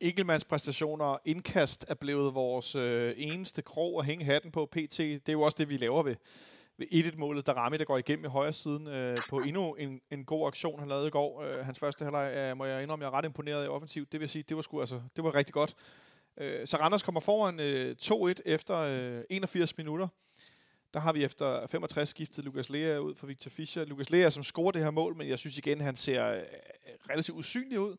Enkeltmandspræstationer 0.00 1.04
og 1.04 1.20
indkast 1.24 1.86
er 1.88 1.94
blevet 1.94 2.34
vores 2.34 2.74
øh, 2.74 3.14
eneste 3.16 3.62
krog 3.62 4.00
at 4.00 4.06
hænge 4.06 4.24
hatten 4.24 4.52
på 4.52 4.66
PT. 4.66 4.98
Det 4.98 5.28
er 5.28 5.32
jo 5.32 5.42
også 5.42 5.56
det, 5.58 5.68
vi 5.68 5.76
laver 5.76 6.02
ved, 6.02 6.16
ved 6.78 6.86
1-1-målet, 6.86 7.46
der 7.46 7.52
Rami, 7.52 7.76
der 7.76 7.84
går 7.84 7.98
igennem 7.98 8.24
i 8.24 8.28
højre 8.28 8.52
siden 8.52 8.86
øh, 8.86 9.18
på 9.30 9.38
endnu 9.38 9.74
en, 9.74 10.00
en 10.10 10.24
god 10.24 10.46
aktion, 10.46 10.78
han 10.78 10.88
lavede 10.88 11.06
i 11.06 11.10
går. 11.10 11.42
Øh, 11.42 11.64
hans 11.64 11.78
første 11.78 12.04
halvleg, 12.04 12.32
øh, 12.36 12.56
må 12.56 12.64
jeg 12.64 12.82
indrømme, 12.82 13.04
jeg 13.04 13.10
er 13.12 13.14
ret 13.18 13.24
imponeret 13.24 13.64
i 13.64 13.68
offensivt. 13.68 14.12
Det 14.12 14.20
vil 14.20 14.28
sige, 14.28 14.44
det 14.48 14.56
var, 14.56 14.62
sgu, 14.62 14.80
altså, 14.80 15.00
det 15.16 15.24
var 15.24 15.34
rigtig 15.34 15.52
godt. 15.52 15.76
Øh, 16.38 16.66
så 16.66 16.76
Randers 16.76 17.02
kommer 17.02 17.20
foran 17.20 17.60
øh, 17.60 17.96
2-1 18.02 18.34
efter 18.44 18.76
øh, 18.76 19.24
81 19.30 19.76
minutter. 19.78 20.08
Der 20.94 21.00
har 21.00 21.12
vi 21.12 21.24
efter 21.24 21.66
65 21.66 22.08
skiftet 22.08 22.44
Lukas 22.44 22.70
Lea 22.70 22.98
ud 22.98 23.14
for 23.14 23.26
Victor 23.26 23.50
Fischer. 23.50 23.84
Lukas 23.84 24.10
Lea, 24.10 24.30
som 24.30 24.42
scorer 24.42 24.72
det 24.72 24.82
her 24.82 24.90
mål, 24.90 25.16
men 25.16 25.28
jeg 25.28 25.38
synes 25.38 25.58
igen, 25.58 25.80
han 25.80 25.96
ser 25.96 26.26
øh, 26.26 26.42
relativt 27.10 27.38
usynlig 27.38 27.80
ud. 27.80 27.96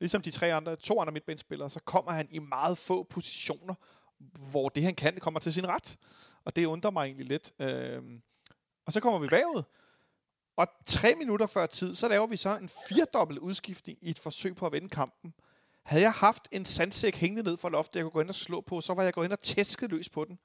Ligesom 0.00 0.22
de 0.22 0.30
tre 0.30 0.54
andre, 0.54 0.76
to 0.76 1.00
andre 1.00 1.12
midtbanespillere, 1.12 1.70
så 1.70 1.80
kommer 1.80 2.12
han 2.12 2.28
i 2.30 2.38
meget 2.38 2.78
få 2.78 3.02
positioner, 3.02 3.74
hvor 4.50 4.68
det 4.68 4.82
han 4.82 4.94
kan 4.94 5.18
kommer 5.20 5.40
til 5.40 5.52
sin 5.52 5.68
ret. 5.68 5.96
Og 6.44 6.56
det 6.56 6.64
undrer 6.64 6.90
mig 6.90 7.04
egentlig 7.04 7.26
lidt. 7.26 7.52
Øh, 7.60 8.02
og 8.86 8.92
så 8.92 9.00
kommer 9.00 9.18
vi 9.18 9.28
bagud. 9.28 9.62
Og 10.56 10.66
tre 10.86 11.14
minutter 11.14 11.46
før 11.46 11.66
tid, 11.66 11.94
så 11.94 12.08
laver 12.08 12.26
vi 12.26 12.36
så 12.36 12.56
en 12.56 12.68
firedobbelt 12.88 13.38
udskiftning 13.38 13.98
i 14.02 14.10
et 14.10 14.18
forsøg 14.18 14.56
på 14.56 14.66
at 14.66 14.72
vende 14.72 14.88
kampen. 14.88 15.34
Havde 15.84 16.02
jeg 16.02 16.12
haft 16.12 16.48
en 16.52 16.64
sandsæk 16.64 17.16
hængende 17.16 17.50
ned 17.50 17.56
fra 17.56 17.68
loftet, 17.68 17.96
jeg 17.96 18.02
kunne 18.02 18.10
gå 18.10 18.20
ind 18.20 18.28
og 18.28 18.34
slå 18.34 18.60
på, 18.60 18.80
så 18.80 18.94
var 18.94 19.02
jeg 19.02 19.12
gået 19.12 19.24
ind 19.24 19.32
og 19.32 19.40
tæsket 19.40 19.90
løs 19.90 20.08
på 20.08 20.24
den. 20.24 20.38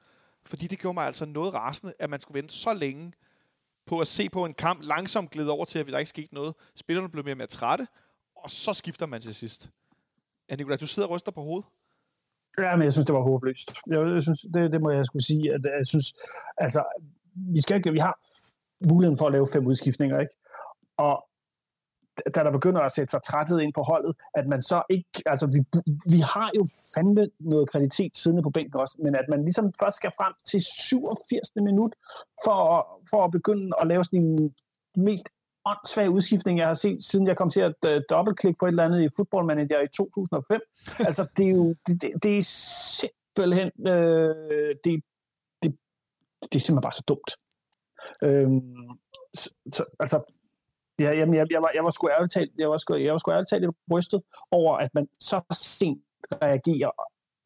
Fordi 0.46 0.68
det 0.68 0.80
gjorde 0.80 0.94
mig 0.94 1.06
altså 1.06 1.26
noget 1.26 1.54
rasende, 1.54 1.94
at 2.00 2.10
man 2.10 2.22
skulle 2.22 2.38
vente 2.38 2.54
så 2.54 2.74
længe 2.74 3.14
på 3.86 4.00
at 4.00 4.08
se 4.08 4.30
på 4.30 4.46
en 4.46 4.54
kamp 4.54 4.84
langsomt 4.84 5.32
glide 5.32 5.52
over 5.52 5.66
til, 5.66 5.80
at 5.80 5.88
der 5.88 5.98
ikke 5.98 6.10
skete 6.10 6.34
noget. 6.34 6.56
Spillerne 6.76 7.10
blev 7.10 7.24
mere 7.24 7.34
og 7.34 7.38
mere 7.38 7.48
trætte, 7.48 7.88
og 8.36 8.52
så 8.52 8.74
skifter 8.74 9.06
man 9.06 9.22
til 9.22 9.36
sidst. 9.36 9.70
Ja, 10.50 10.56
Nicolai, 10.56 10.78
du 10.78 10.88
sidder 10.88 11.08
og 11.08 11.16
ryster 11.16 11.32
på 11.32 11.42
hovedet. 11.42 11.70
Ja, 12.58 12.76
men 12.76 12.84
jeg 12.84 12.92
synes, 12.92 13.06
det 13.06 13.16
var 13.16 13.22
håbløst. 13.22 13.78
Jeg, 13.88 14.14
jeg 14.14 14.24
synes, 14.24 14.42
det, 14.54 14.72
det 14.74 14.82
må 14.82 14.92
jeg 14.92 15.06
skulle 15.06 15.26
sige. 15.26 15.54
At, 15.54 15.62
jeg 15.64 15.88
synes, 15.88 16.14
altså, 16.58 16.84
vi, 17.34 17.62
skal 17.62 17.94
vi 17.94 18.00
har 18.00 18.20
muligheden 18.90 19.18
for 19.18 19.26
at 19.26 19.32
lave 19.32 19.48
fem 19.54 19.68
udskiftninger, 19.68 20.20
ikke? 20.20 20.34
Og 20.98 21.29
da 22.36 22.44
der 22.44 22.52
begynder 22.52 22.82
at 22.82 22.92
sætte 22.92 23.12
sig 23.12 23.22
træthed 23.24 23.60
ind 23.60 23.74
på 23.74 23.84
holdet, 23.84 24.16
at 24.34 24.48
man 24.48 24.62
så 24.62 24.82
ikke, 24.90 25.10
altså 25.26 25.48
vi, 25.48 25.60
vi 26.06 26.20
har 26.20 26.52
jo 26.56 26.66
fandme 26.96 27.30
noget 27.40 27.72
kvalitet 27.72 28.18
siddende 28.18 28.44
på 28.44 28.50
bænken 28.50 28.80
også, 28.80 28.96
men 29.04 29.16
at 29.16 29.26
man 29.30 29.42
ligesom 29.42 29.74
først 29.80 29.98
skal 29.98 30.12
frem 30.18 30.34
til 30.46 30.62
87. 30.62 31.50
minut 31.56 31.94
for, 32.44 32.88
for 33.10 33.26
at 33.26 33.32
begynde 33.32 33.72
at 33.82 33.88
lave 33.88 34.04
sådan 34.04 34.20
en 34.20 34.56
mest 34.96 35.30
åndssvag 35.66 36.10
udskiftning, 36.10 36.60
jeg 36.60 36.68
har 36.68 36.74
set, 36.74 37.04
siden 37.04 37.28
jeg 37.28 37.38
kom 37.38 37.50
til 37.50 37.60
at 37.60 37.76
uh, 37.88 38.02
dobbeltklikke 38.10 38.60
på 38.60 38.66
et 38.66 38.70
eller 38.70 38.86
andet 38.86 39.04
i 39.04 39.10
Football 39.16 39.46
Manager 39.46 39.82
i 39.82 39.88
2005. 39.88 40.62
altså, 41.08 41.28
det 41.38 41.46
er 41.46 41.50
jo, 41.50 41.76
det, 41.88 42.02
det, 42.02 42.24
det 42.24 42.38
er 42.38 42.42
simpelthen, 42.42 43.72
øh, 43.88 44.76
det, 44.84 45.04
det, 45.64 45.78
det 46.42 46.56
er 46.56 46.60
simpelthen 46.60 46.82
bare 46.82 46.94
så 46.94 47.04
dumt. 47.08 47.32
Øhm, 48.24 49.00
så, 49.34 49.50
så, 49.74 49.86
altså, 50.00 50.39
Ja, 51.00 51.12
jamen, 51.12 51.36
jeg, 51.36 51.46
jeg, 51.52 51.62
var, 51.62 51.72
jeg 51.74 51.84
var 51.84 51.90
sgu 51.90 52.10
ærligt 52.10 52.34
talt, 52.34 52.52
jeg 52.58 52.70
var 52.70 52.78
sgu, 52.78 52.96
jeg 52.96 53.12
var 53.12 53.18
sgu 53.18 53.32
ærligt 53.32 53.50
talt 53.50 53.62
lidt 53.62 53.76
rystet 53.92 54.22
over, 54.52 54.78
at 54.78 54.90
man 54.94 55.08
så 55.20 55.42
sent 55.52 56.04
reagerer 56.32 56.92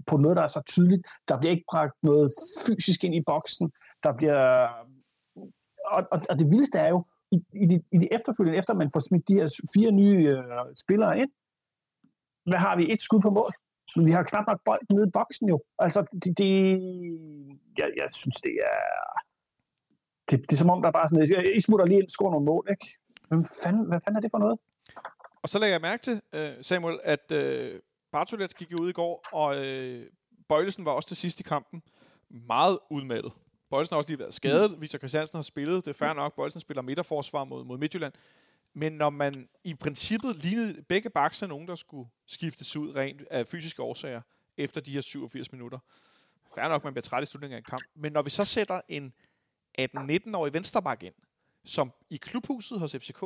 på 0.07 0.17
noget, 0.17 0.37
der 0.37 0.43
er 0.43 0.47
så 0.47 0.61
tydeligt. 0.67 1.03
Der 1.27 1.39
bliver 1.39 1.51
ikke 1.51 1.69
bragt 1.71 1.95
noget 2.03 2.31
fysisk 2.65 3.03
ind 3.03 3.15
i 3.15 3.23
boksen. 3.25 3.71
Der 4.03 4.13
bliver... 4.13 4.67
Og, 5.85 6.03
og, 6.11 6.21
og 6.29 6.39
det 6.39 6.51
vildeste 6.51 6.79
er 6.79 6.89
jo, 6.89 7.05
i, 7.31 7.37
i, 7.63 7.65
de, 7.65 7.83
i 7.91 7.97
de 7.97 8.13
efterfølgende, 8.13 8.59
efter 8.59 8.73
man 8.73 8.91
får 8.93 8.99
smidt 8.99 9.27
de 9.27 9.33
her 9.33 9.47
fire 9.75 9.91
nye 9.91 10.27
øh, 10.29 10.75
spillere 10.83 11.19
ind, 11.19 11.31
hvad 12.49 12.59
har 12.59 12.75
vi? 12.77 12.93
Et 12.93 13.01
skud 13.01 13.21
på 13.21 13.29
mål. 13.29 13.53
Men 13.95 14.05
vi 14.05 14.11
har 14.11 14.23
knap 14.23 14.45
nok 14.47 14.61
bolden 14.65 14.95
nede 14.95 15.07
i 15.07 15.15
boksen 15.17 15.49
jo. 15.49 15.57
Altså, 15.79 16.05
det, 16.23 16.37
det 16.37 16.53
jeg, 17.79 17.87
jeg 18.01 18.09
synes, 18.11 18.35
det 18.35 18.53
er... 18.69 18.79
Det, 20.29 20.39
det 20.41 20.51
er 20.51 20.61
som 20.63 20.69
om, 20.69 20.81
der 20.81 20.87
er 20.87 20.97
bare 20.99 21.07
sådan, 21.07 21.55
I 21.57 21.61
smutter 21.61 21.85
lige 21.85 22.01
ind, 22.01 22.09
score 22.09 22.31
nogle 22.31 22.45
mål, 22.45 22.65
ikke? 22.69 22.87
Hvem 23.33 23.45
fanden, 23.63 23.85
hvad 23.85 23.99
fanden 24.03 24.17
er 24.17 24.21
det 24.21 24.31
for 24.31 24.37
noget? 24.37 24.59
Og 25.41 25.49
så 25.49 25.59
lægger 25.59 25.73
jeg 25.73 25.81
mærke 25.81 26.03
til, 26.03 26.21
øh, 26.33 26.51
Samuel, 26.61 26.99
at 27.03 27.31
øh, 27.31 27.81
gik 28.57 28.73
ud 28.79 28.89
i 28.89 28.91
går, 28.91 29.25
og 29.31 29.65
øh, 29.65 30.09
Bøjlesen 30.49 30.85
var 30.85 30.91
også 30.91 31.07
til 31.07 31.17
sidst 31.17 31.39
i 31.39 31.43
kampen 31.43 31.83
meget 32.29 32.79
udmattet. 32.89 33.31
Bøjlesen 33.69 33.93
har 33.93 33.97
også 33.97 34.09
lige 34.09 34.19
været 34.19 34.33
skadet. 34.33 34.71
Mm. 34.75 34.81
Victor 34.81 34.97
Christiansen 34.97 35.37
har 35.37 35.41
spillet. 35.41 35.85
Det 35.85 35.91
er 35.91 36.05
fair 36.05 36.13
nok. 36.13 36.35
Bøjlesen 36.35 36.61
spiller 36.61 36.81
midterforsvar 36.81 37.43
mod, 37.43 37.65
mod 37.65 37.77
Midtjylland. 37.77 38.13
Men 38.73 38.93
når 38.93 39.09
man 39.09 39.49
i 39.63 39.73
princippet 39.73 40.35
lignede 40.35 40.83
begge 40.83 41.09
bakser 41.09 41.47
nogen, 41.47 41.67
der 41.67 41.75
skulle 41.75 42.09
skiftes 42.27 42.75
ud 42.75 42.95
rent 42.95 43.21
af 43.31 43.47
fysiske 43.47 43.81
årsager 43.81 44.21
efter 44.57 44.81
de 44.81 44.91
her 44.91 45.01
87 45.01 45.51
minutter. 45.51 45.79
Fair 46.55 46.67
nok, 46.67 46.83
man 46.83 46.93
bliver 46.93 47.01
træt 47.01 47.23
i 47.23 47.25
slutningen 47.25 47.55
af 47.55 47.59
en 47.59 47.63
kamp. 47.63 47.83
Men 47.95 48.11
når 48.11 48.21
vi 48.21 48.29
så 48.29 48.45
sætter 48.45 48.81
en 48.87 49.13
18-19-årig 49.79 50.53
vensterbak 50.53 51.03
ind, 51.03 51.13
som 51.65 51.91
i 52.09 52.17
klubhuset 52.17 52.79
hos 52.79 52.95
FCK 52.95 53.23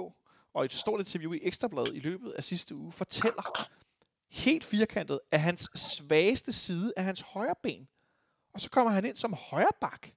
og 0.54 0.66
et 0.66 0.72
stort 0.72 1.00
interview 1.00 1.34
i 1.34 1.40
Ekstrabladet 1.42 1.96
i 1.96 2.00
løbet 2.00 2.32
af 2.32 2.44
sidste 2.44 2.76
uge 2.76 2.92
fortæller 2.92 3.70
helt 4.30 4.64
firkantet, 4.64 5.20
at 5.32 5.42
hans 5.42 5.70
svageste 5.76 6.54
side 6.54 6.94
er 6.98 7.02
hans 7.02 7.22
højre 7.22 7.56
ben. 7.64 7.88
Og 8.54 8.62
så 8.62 8.70
kommer 8.70 8.92
han 8.92 9.06
ind 9.06 9.16
som 9.16 9.34
højre 9.34 9.72
bak. 9.82 10.08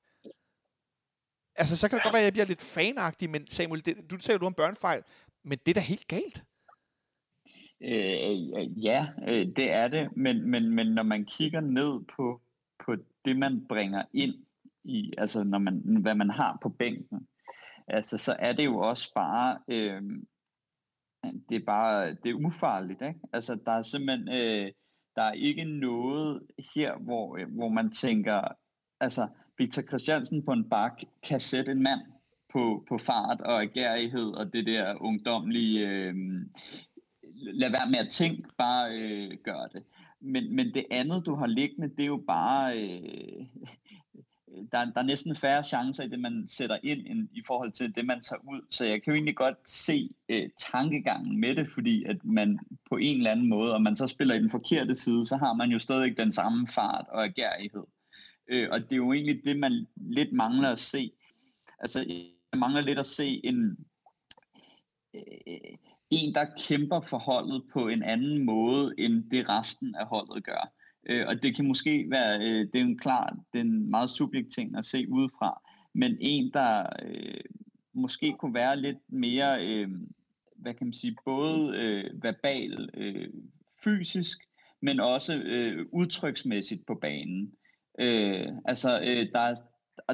Altså, 1.56 1.76
så 1.76 1.88
kan 1.88 1.96
det 1.96 2.02
godt 2.02 2.12
være, 2.12 2.22
at 2.22 2.24
jeg 2.24 2.32
bliver 2.32 2.46
lidt 2.46 2.62
fanagtig, 2.62 3.30
men 3.30 3.46
Samuel, 3.46 3.86
det, 3.86 4.10
du 4.10 4.16
taler 4.16 4.38
du 4.38 4.46
om 4.46 4.54
børnefejl, 4.54 5.02
men 5.42 5.58
det 5.58 5.70
er 5.70 5.74
da 5.74 5.80
helt 5.80 6.08
galt. 6.08 6.42
Øh, 7.80 8.58
øh, 8.58 8.84
ja, 8.84 9.06
øh, 9.28 9.46
det 9.46 9.70
er 9.70 9.88
det, 9.88 10.16
men, 10.16 10.50
men, 10.50 10.70
men 10.70 10.86
når 10.86 11.02
man 11.02 11.24
kigger 11.24 11.60
ned 11.60 12.04
på, 12.16 12.40
på 12.84 12.96
det, 13.24 13.38
man 13.38 13.66
bringer 13.68 14.04
ind 14.12 14.34
i, 14.84 15.12
altså 15.18 15.42
når 15.44 15.58
man, 15.58 15.82
hvad 16.00 16.14
man 16.14 16.30
har 16.30 16.58
på 16.62 16.68
bænken, 16.68 17.28
altså, 17.90 18.18
så 18.18 18.36
er 18.38 18.52
det 18.52 18.64
jo 18.64 18.78
også 18.78 19.12
bare, 19.14 19.58
øh, 19.68 20.02
det 21.48 21.56
er 21.56 21.64
bare, 21.66 22.10
det 22.10 22.30
er 22.30 22.46
ufarligt, 22.46 23.02
ikke? 23.02 23.20
Altså, 23.32 23.58
der 23.66 23.72
er 23.72 23.82
simpelthen, 23.82 24.28
øh, 24.28 24.72
der 25.16 25.22
er 25.22 25.32
ikke 25.32 25.64
noget 25.64 26.42
her, 26.74 26.96
hvor, 26.98 27.36
øh, 27.36 27.54
hvor 27.54 27.68
man 27.68 27.90
tænker, 27.90 28.48
altså, 29.00 29.28
Victor 29.58 29.82
Christiansen 29.82 30.44
på 30.44 30.52
en 30.52 30.68
bak 30.68 31.02
kan 31.22 31.40
sætte 31.40 31.72
en 31.72 31.82
mand 31.82 32.00
på, 32.52 32.84
på 32.88 32.98
fart 32.98 33.40
og 33.40 33.62
agerighed 33.62 34.30
og 34.32 34.52
det 34.52 34.66
der 34.66 35.02
ungdomlige, 35.02 35.88
øh, 35.88 36.14
lad 37.32 37.70
være 37.70 37.90
med 37.90 37.98
at 37.98 38.10
tænke, 38.10 38.48
bare 38.58 38.92
øh, 38.92 39.38
gør 39.44 39.66
det. 39.72 39.82
Men, 40.20 40.56
men 40.56 40.74
det 40.74 40.84
andet, 40.90 41.26
du 41.26 41.34
har 41.34 41.46
liggende, 41.46 41.88
det 41.88 42.00
er 42.00 42.06
jo 42.06 42.24
bare, 42.26 42.78
øh, 42.78 43.46
der, 44.72 44.84
der 44.84 45.00
er 45.00 45.02
næsten 45.02 45.34
færre 45.34 45.64
chancer 45.64 46.04
i 46.04 46.08
det, 46.08 46.20
man 46.20 46.48
sætter 46.48 46.78
ind, 46.82 47.06
end 47.06 47.28
i 47.32 47.42
forhold 47.46 47.72
til 47.72 47.94
det, 47.94 48.06
man 48.06 48.20
tager 48.20 48.40
ud. 48.48 48.60
Så 48.70 48.84
jeg 48.84 49.02
kan 49.02 49.10
jo 49.10 49.14
egentlig 49.14 49.36
godt 49.36 49.70
se 49.70 50.10
øh, 50.28 50.48
tankegangen 50.72 51.40
med 51.40 51.56
det, 51.56 51.68
fordi 51.74 52.04
at 52.04 52.24
man 52.24 52.58
på 52.90 52.96
en 52.96 53.16
eller 53.16 53.30
anden 53.30 53.48
måde, 53.48 53.74
og 53.74 53.82
man 53.82 53.96
så 53.96 54.06
spiller 54.06 54.34
i 54.34 54.38
den 54.38 54.50
forkerte 54.50 54.96
side, 54.96 55.24
så 55.24 55.36
har 55.36 55.52
man 55.52 55.70
jo 55.70 55.78
stadig 55.78 56.16
den 56.16 56.32
samme 56.32 56.68
fart 56.68 57.04
og 57.08 57.24
agerighed. 57.24 57.84
Øh, 58.48 58.68
og 58.72 58.80
det 58.80 58.92
er 58.92 58.96
jo 58.96 59.12
egentlig 59.12 59.44
det, 59.44 59.58
man 59.58 59.86
lidt 59.96 60.32
mangler 60.32 60.68
at 60.68 60.78
se. 60.78 61.12
Altså, 61.78 62.04
man 62.52 62.60
mangler 62.60 62.80
lidt 62.80 62.98
at 62.98 63.06
se 63.06 63.40
en, 63.44 63.76
øh, 65.14 65.76
en 66.10 66.34
der 66.34 66.46
kæmper 66.68 67.00
for 67.00 67.18
holdet 67.18 67.62
på 67.72 67.88
en 67.88 68.02
anden 68.02 68.44
måde, 68.44 68.94
end 68.98 69.30
det 69.30 69.48
resten 69.48 69.94
af 69.94 70.06
holdet 70.06 70.44
gør. 70.44 70.72
Øh, 71.08 71.26
og 71.28 71.42
det 71.42 71.56
kan 71.56 71.68
måske 71.68 72.06
være, 72.10 72.40
øh, 72.40 72.66
det 72.72 72.74
er 72.74 72.84
en 72.84 72.98
klar, 72.98 73.36
det 73.52 73.58
er 73.58 73.64
en 73.64 73.90
meget 73.90 74.10
subjekt 74.10 74.52
ting 74.54 74.78
at 74.78 74.86
se 74.86 75.06
udefra, 75.08 75.62
men 75.94 76.16
en, 76.20 76.50
der 76.54 76.86
øh, 77.02 77.40
måske 77.92 78.36
kunne 78.38 78.54
være 78.54 78.80
lidt 78.80 78.98
mere, 79.08 79.66
øh, 79.66 79.88
hvad 80.56 80.74
kan 80.74 80.86
man 80.86 80.92
sige, 80.92 81.16
både 81.24 81.76
øh, 81.76 82.22
verbal, 82.22 82.90
øh, 82.94 83.28
fysisk, 83.84 84.38
men 84.82 85.00
også 85.00 85.34
øh, 85.34 85.86
udtryksmæssigt 85.92 86.86
på 86.86 86.94
banen. 86.94 87.52
Øh, 88.00 88.46
altså, 88.64 89.00
øh, 89.00 89.26
der, 89.32 89.54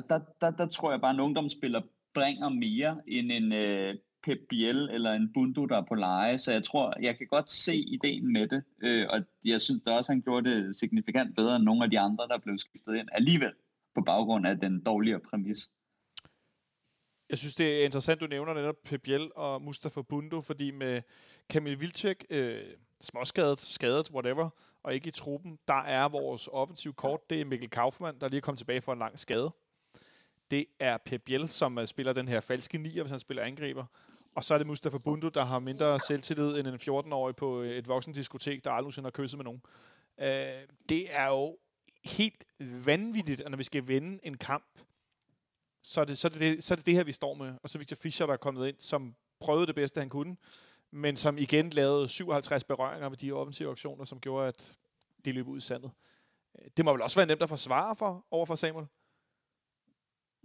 der, 0.08 0.20
der, 0.40 0.50
der 0.50 0.66
tror 0.66 0.90
jeg 0.90 1.00
bare, 1.00 1.10
at 1.10 1.14
en 1.14 1.20
ungdomsspiller 1.20 1.82
bringer 2.14 2.48
mere 2.48 3.00
end 3.08 3.32
en 3.32 3.52
øh, 3.52 3.94
Pep 4.26 4.38
Biel 4.48 4.88
eller 4.90 5.12
en 5.12 5.32
Bundu, 5.32 5.64
der 5.64 5.76
er 5.76 5.84
på 5.88 5.94
leje, 5.94 6.38
så 6.38 6.52
jeg 6.52 6.64
tror, 6.64 6.94
jeg 7.00 7.18
kan 7.18 7.26
godt 7.26 7.50
se 7.50 7.76
ideen 7.76 8.32
med 8.32 8.48
det, 8.48 8.62
øh, 8.82 9.06
og 9.10 9.20
jeg 9.44 9.62
synes 9.62 9.82
da 9.82 9.90
også, 9.92 10.12
han 10.12 10.22
gjorde 10.22 10.50
det 10.50 10.76
signifikant 10.76 11.36
bedre 11.36 11.56
end 11.56 11.64
nogle 11.64 11.84
af 11.84 11.90
de 11.90 12.00
andre, 12.00 12.28
der 12.28 12.38
blev 12.38 12.58
skiftet 12.58 12.96
ind 12.96 13.08
alligevel, 13.12 13.52
på 13.94 14.00
baggrund 14.00 14.46
af 14.46 14.60
den 14.60 14.80
dårligere 14.80 15.20
præmis. 15.20 15.70
Jeg 17.30 17.38
synes, 17.38 17.54
det 17.54 17.80
er 17.80 17.84
interessant, 17.84 18.20
du 18.20 18.26
nævner 18.26 18.54
netop 18.54 18.76
Pep 18.84 19.02
Biel 19.02 19.30
og 19.36 19.62
Mustafa 19.62 20.02
Bundu, 20.02 20.40
fordi 20.40 20.70
med 20.70 21.02
Kamil 21.48 21.80
Vilcek, 21.80 22.24
øh, 22.30 22.62
småskadet, 23.00 23.60
skadet, 23.60 24.10
whatever, 24.10 24.50
og 24.82 24.94
ikke 24.94 25.08
i 25.08 25.10
truppen. 25.10 25.58
Der 25.68 25.82
er 25.82 26.08
vores 26.08 26.48
offensiv 26.52 26.94
kort, 26.94 27.30
det 27.30 27.40
er 27.40 27.44
Mikkel 27.44 27.70
Kaufmann, 27.70 28.20
der 28.20 28.28
lige 28.28 28.38
er 28.38 28.42
kommet 28.42 28.58
tilbage 28.58 28.80
for 28.80 28.92
en 28.92 28.98
lang 28.98 29.18
skade. 29.18 29.50
Det 30.50 30.66
er 30.80 30.96
Pep 30.96 31.22
Biel, 31.22 31.48
som 31.48 31.78
øh, 31.78 31.86
spiller 31.86 32.12
den 32.12 32.28
her 32.28 32.40
falske 32.40 32.78
nier, 32.78 33.02
hvis 33.02 33.10
han 33.10 33.20
spiller 33.20 33.42
angriber. 33.42 33.84
Og 34.36 34.44
så 34.44 34.54
er 34.54 34.58
det 34.58 34.66
Mustafa 34.66 34.98
Bundu, 34.98 35.28
der 35.28 35.44
har 35.44 35.58
mindre 35.58 36.00
selvtillid 36.00 36.56
end 36.56 36.66
en 36.68 36.74
14-årig 36.74 37.36
på 37.36 37.62
øh, 37.62 37.70
et 37.70 37.88
voksendiskotek, 37.88 38.64
der 38.64 38.70
aldrig 38.70 38.82
nogensinde 38.82 39.06
har 39.06 39.10
kysset 39.10 39.38
med 39.38 39.44
nogen. 39.44 39.62
Øh, 40.18 40.68
det 40.88 41.14
er 41.14 41.26
jo 41.26 41.58
helt 42.04 42.44
vanvittigt, 42.60 43.40
at 43.40 43.50
når 43.50 43.56
vi 43.56 43.64
skal 43.64 43.88
vinde 43.88 44.18
en 44.22 44.36
kamp, 44.36 44.78
så 45.82 46.00
er, 46.00 46.04
det, 46.04 46.18
så, 46.18 46.28
er 46.28 46.30
det, 46.30 46.40
det, 46.40 46.64
så 46.64 46.74
er 46.74 46.76
det 46.76 46.86
det 46.86 46.94
her, 46.94 47.04
vi 47.04 47.12
står 47.12 47.34
med. 47.34 47.54
Og 47.62 47.70
så 47.70 47.78
Victor 47.78 47.96
Fischer, 47.96 48.26
der 48.26 48.32
er 48.32 48.36
kommet 48.36 48.68
ind, 48.68 48.76
som 48.78 49.14
prøvede 49.40 49.66
det 49.66 49.74
bedste, 49.74 50.00
han 50.00 50.08
kunne, 50.08 50.36
men 50.90 51.16
som 51.16 51.38
igen 51.38 51.70
lavede 51.70 52.08
57 52.08 52.64
berøringer 52.64 53.08
ved 53.08 53.16
de 53.16 53.32
offensive 53.32 53.70
aktioner, 53.70 54.04
som 54.04 54.20
gjorde, 54.20 54.48
at 54.48 54.76
det 55.24 55.34
løb 55.34 55.48
ud 55.48 55.58
i 55.58 55.60
sandet. 55.60 55.90
Øh, 56.58 56.70
det 56.76 56.84
må 56.84 56.92
vel 56.92 57.02
også 57.02 57.16
være 57.16 57.26
nemt 57.26 57.42
at 57.42 57.48
forsvare 57.48 57.96
for, 57.96 58.26
over 58.30 58.46
for 58.46 58.54
Samuel? 58.54 58.86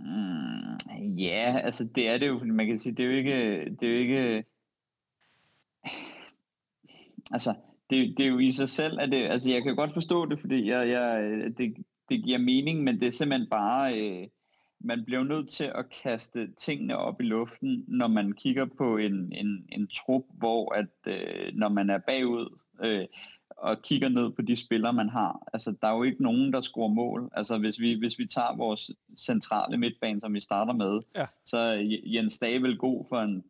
Mm, 0.06 1.18
ja, 1.18 1.58
altså 1.64 1.84
det 1.96 2.10
er 2.10 2.18
det 2.18 2.28
jo, 2.28 2.40
man 2.44 2.68
kan 2.68 2.80
sige, 2.80 2.96
det 2.96 3.06
er 3.06 3.10
jo 3.10 3.18
ikke, 3.18 3.66
det 3.66 3.84
er 3.84 3.92
jo 3.94 4.00
ikke, 4.00 4.44
altså 7.32 7.54
det, 7.90 8.18
det 8.18 8.26
er 8.26 8.30
jo 8.30 8.40
i 8.40 8.52
sig 8.52 8.70
selv, 8.70 9.00
at 9.00 9.12
det, 9.12 9.18
altså 9.18 9.50
jeg 9.50 9.64
kan 9.64 9.76
godt 9.76 9.94
forstå 9.94 10.26
det, 10.26 10.40
fordi 10.40 10.70
jeg, 10.70 10.90
jeg, 10.90 11.34
det, 11.58 11.76
det 12.10 12.24
giver 12.24 12.38
mening, 12.38 12.84
men 12.84 13.00
det 13.00 13.08
er 13.08 13.12
simpelthen 13.12 13.50
bare, 13.50 14.00
øh, 14.00 14.28
man 14.80 15.06
bliver 15.06 15.24
nødt 15.24 15.50
til 15.50 15.72
at 15.76 15.86
kaste 16.04 16.54
tingene 16.54 16.98
op 16.98 17.22
i 17.22 17.24
luften, 17.24 17.86
når 17.88 18.08
man 18.08 18.34
kigger 18.34 18.66
på 18.78 18.98
en, 18.98 19.34
en, 19.34 19.66
en 19.70 19.88
trup, 19.88 20.24
hvor 20.34 20.74
at 20.74 21.14
øh, 21.14 21.54
når 21.54 21.70
man 21.70 21.90
er 21.90 21.98
bagud 21.98 22.58
øh, 22.86 23.08
og 23.62 23.82
kigger 23.82 24.10
ned 24.10 24.32
på 24.32 24.42
de 24.42 24.56
spillere, 24.56 24.94
man 24.94 25.10
har, 25.10 25.44
altså 25.54 25.74
der 25.82 25.88
er 25.88 25.96
jo 25.96 26.04
ikke 26.04 26.24
nogen, 26.24 26.54
der 26.54 26.62
scorer 26.62 26.88
mål. 26.88 27.30
Altså 27.34 27.58
hvis 27.58 27.80
vi, 27.80 27.94
hvis 27.94 28.20
vi 28.20 28.26
tager 28.26 28.58
vores 28.58 28.92
centrale 29.18 29.78
midtbane, 29.78 30.22
som 30.22 30.34
vi 30.34 30.40
starter 30.40 30.74
med, 30.74 31.02
ja. 31.16 31.26
så 31.46 31.58
er 31.58 32.00
Jens 32.06 32.34
Stabel 32.34 32.78
god 32.78 33.06
for 33.10 33.20
en 33.20 33.44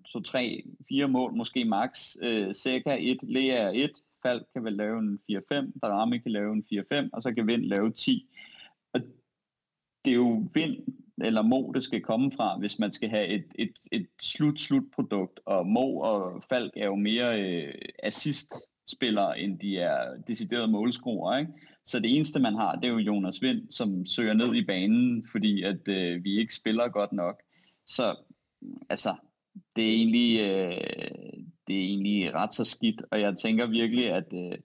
2-3-4 1.04 1.08
mål, 1.08 1.34
måske 1.36 1.66
max. 1.66 2.16
Øh, 2.22 2.56
Seca 2.56 2.98
1, 3.00 3.18
Lea 3.24 3.72
1, 3.74 3.92
Falk 4.24 4.48
kan 4.54 4.64
vel 4.64 4.74
lave 4.74 5.00
en 5.00 5.20
4-5, 5.32 5.80
Darami 5.82 6.18
kan 6.18 6.32
lave 6.32 6.54
en 6.54 6.66
4-5, 6.74 7.10
og 7.14 7.22
så 7.22 7.34
kan 7.34 7.48
Vind 7.48 7.64
lave 7.64 7.92
10. 7.92 8.30
Og 8.94 9.02
det 10.06 10.12
er 10.12 10.16
jo 10.16 10.50
Vind 10.54 10.78
eller 11.24 11.42
Mo, 11.42 11.72
det 11.72 11.84
skal 11.84 12.02
komme 12.02 12.32
fra, 12.32 12.58
hvis 12.58 12.80
man 12.80 12.92
skal 12.92 13.10
have 13.10 13.28
et, 13.28 13.46
et, 13.56 13.74
et 13.92 14.08
slut-slut-produkt. 14.22 15.40
Og 15.46 15.68
Mo 15.68 15.98
og 15.98 16.44
Falk 16.50 16.72
er 16.76 16.86
jo 16.86 16.96
mere 16.96 17.42
øh, 17.42 17.74
spillere, 18.92 19.40
end 19.40 19.60
de 19.60 19.78
er 19.78 20.18
deciderede 20.28 20.68
målskruer. 20.68 21.38
Ikke? 21.38 21.52
Så 21.86 22.00
det 22.00 22.16
eneste, 22.16 22.40
man 22.40 22.56
har, 22.56 22.76
det 22.76 22.86
er 22.86 22.92
jo 22.92 22.98
Jonas 22.98 23.42
Vind, 23.42 23.72
som 23.72 24.06
søger 24.06 24.34
ned 24.34 24.56
i 24.56 24.66
banen, 24.66 25.28
fordi 25.32 25.64
at 25.64 25.88
øh, 25.88 26.24
vi 26.24 26.40
ikke 26.40 26.54
spiller 26.54 26.88
godt 26.88 27.14
nok. 27.14 27.42
Så 27.88 28.16
altså, 28.90 29.16
det 29.76 29.84
er 29.90 29.94
egentlig, 29.94 30.40
øh, 30.40 31.44
det 31.68 31.76
er 31.76 31.84
egentlig 31.84 32.34
ret 32.34 32.54
så 32.54 32.64
skidt, 32.64 33.02
og 33.12 33.22
jeg 33.22 33.38
tænker 33.38 33.66
virkelig, 33.66 34.12
at, 34.12 34.34
øh, 34.34 34.58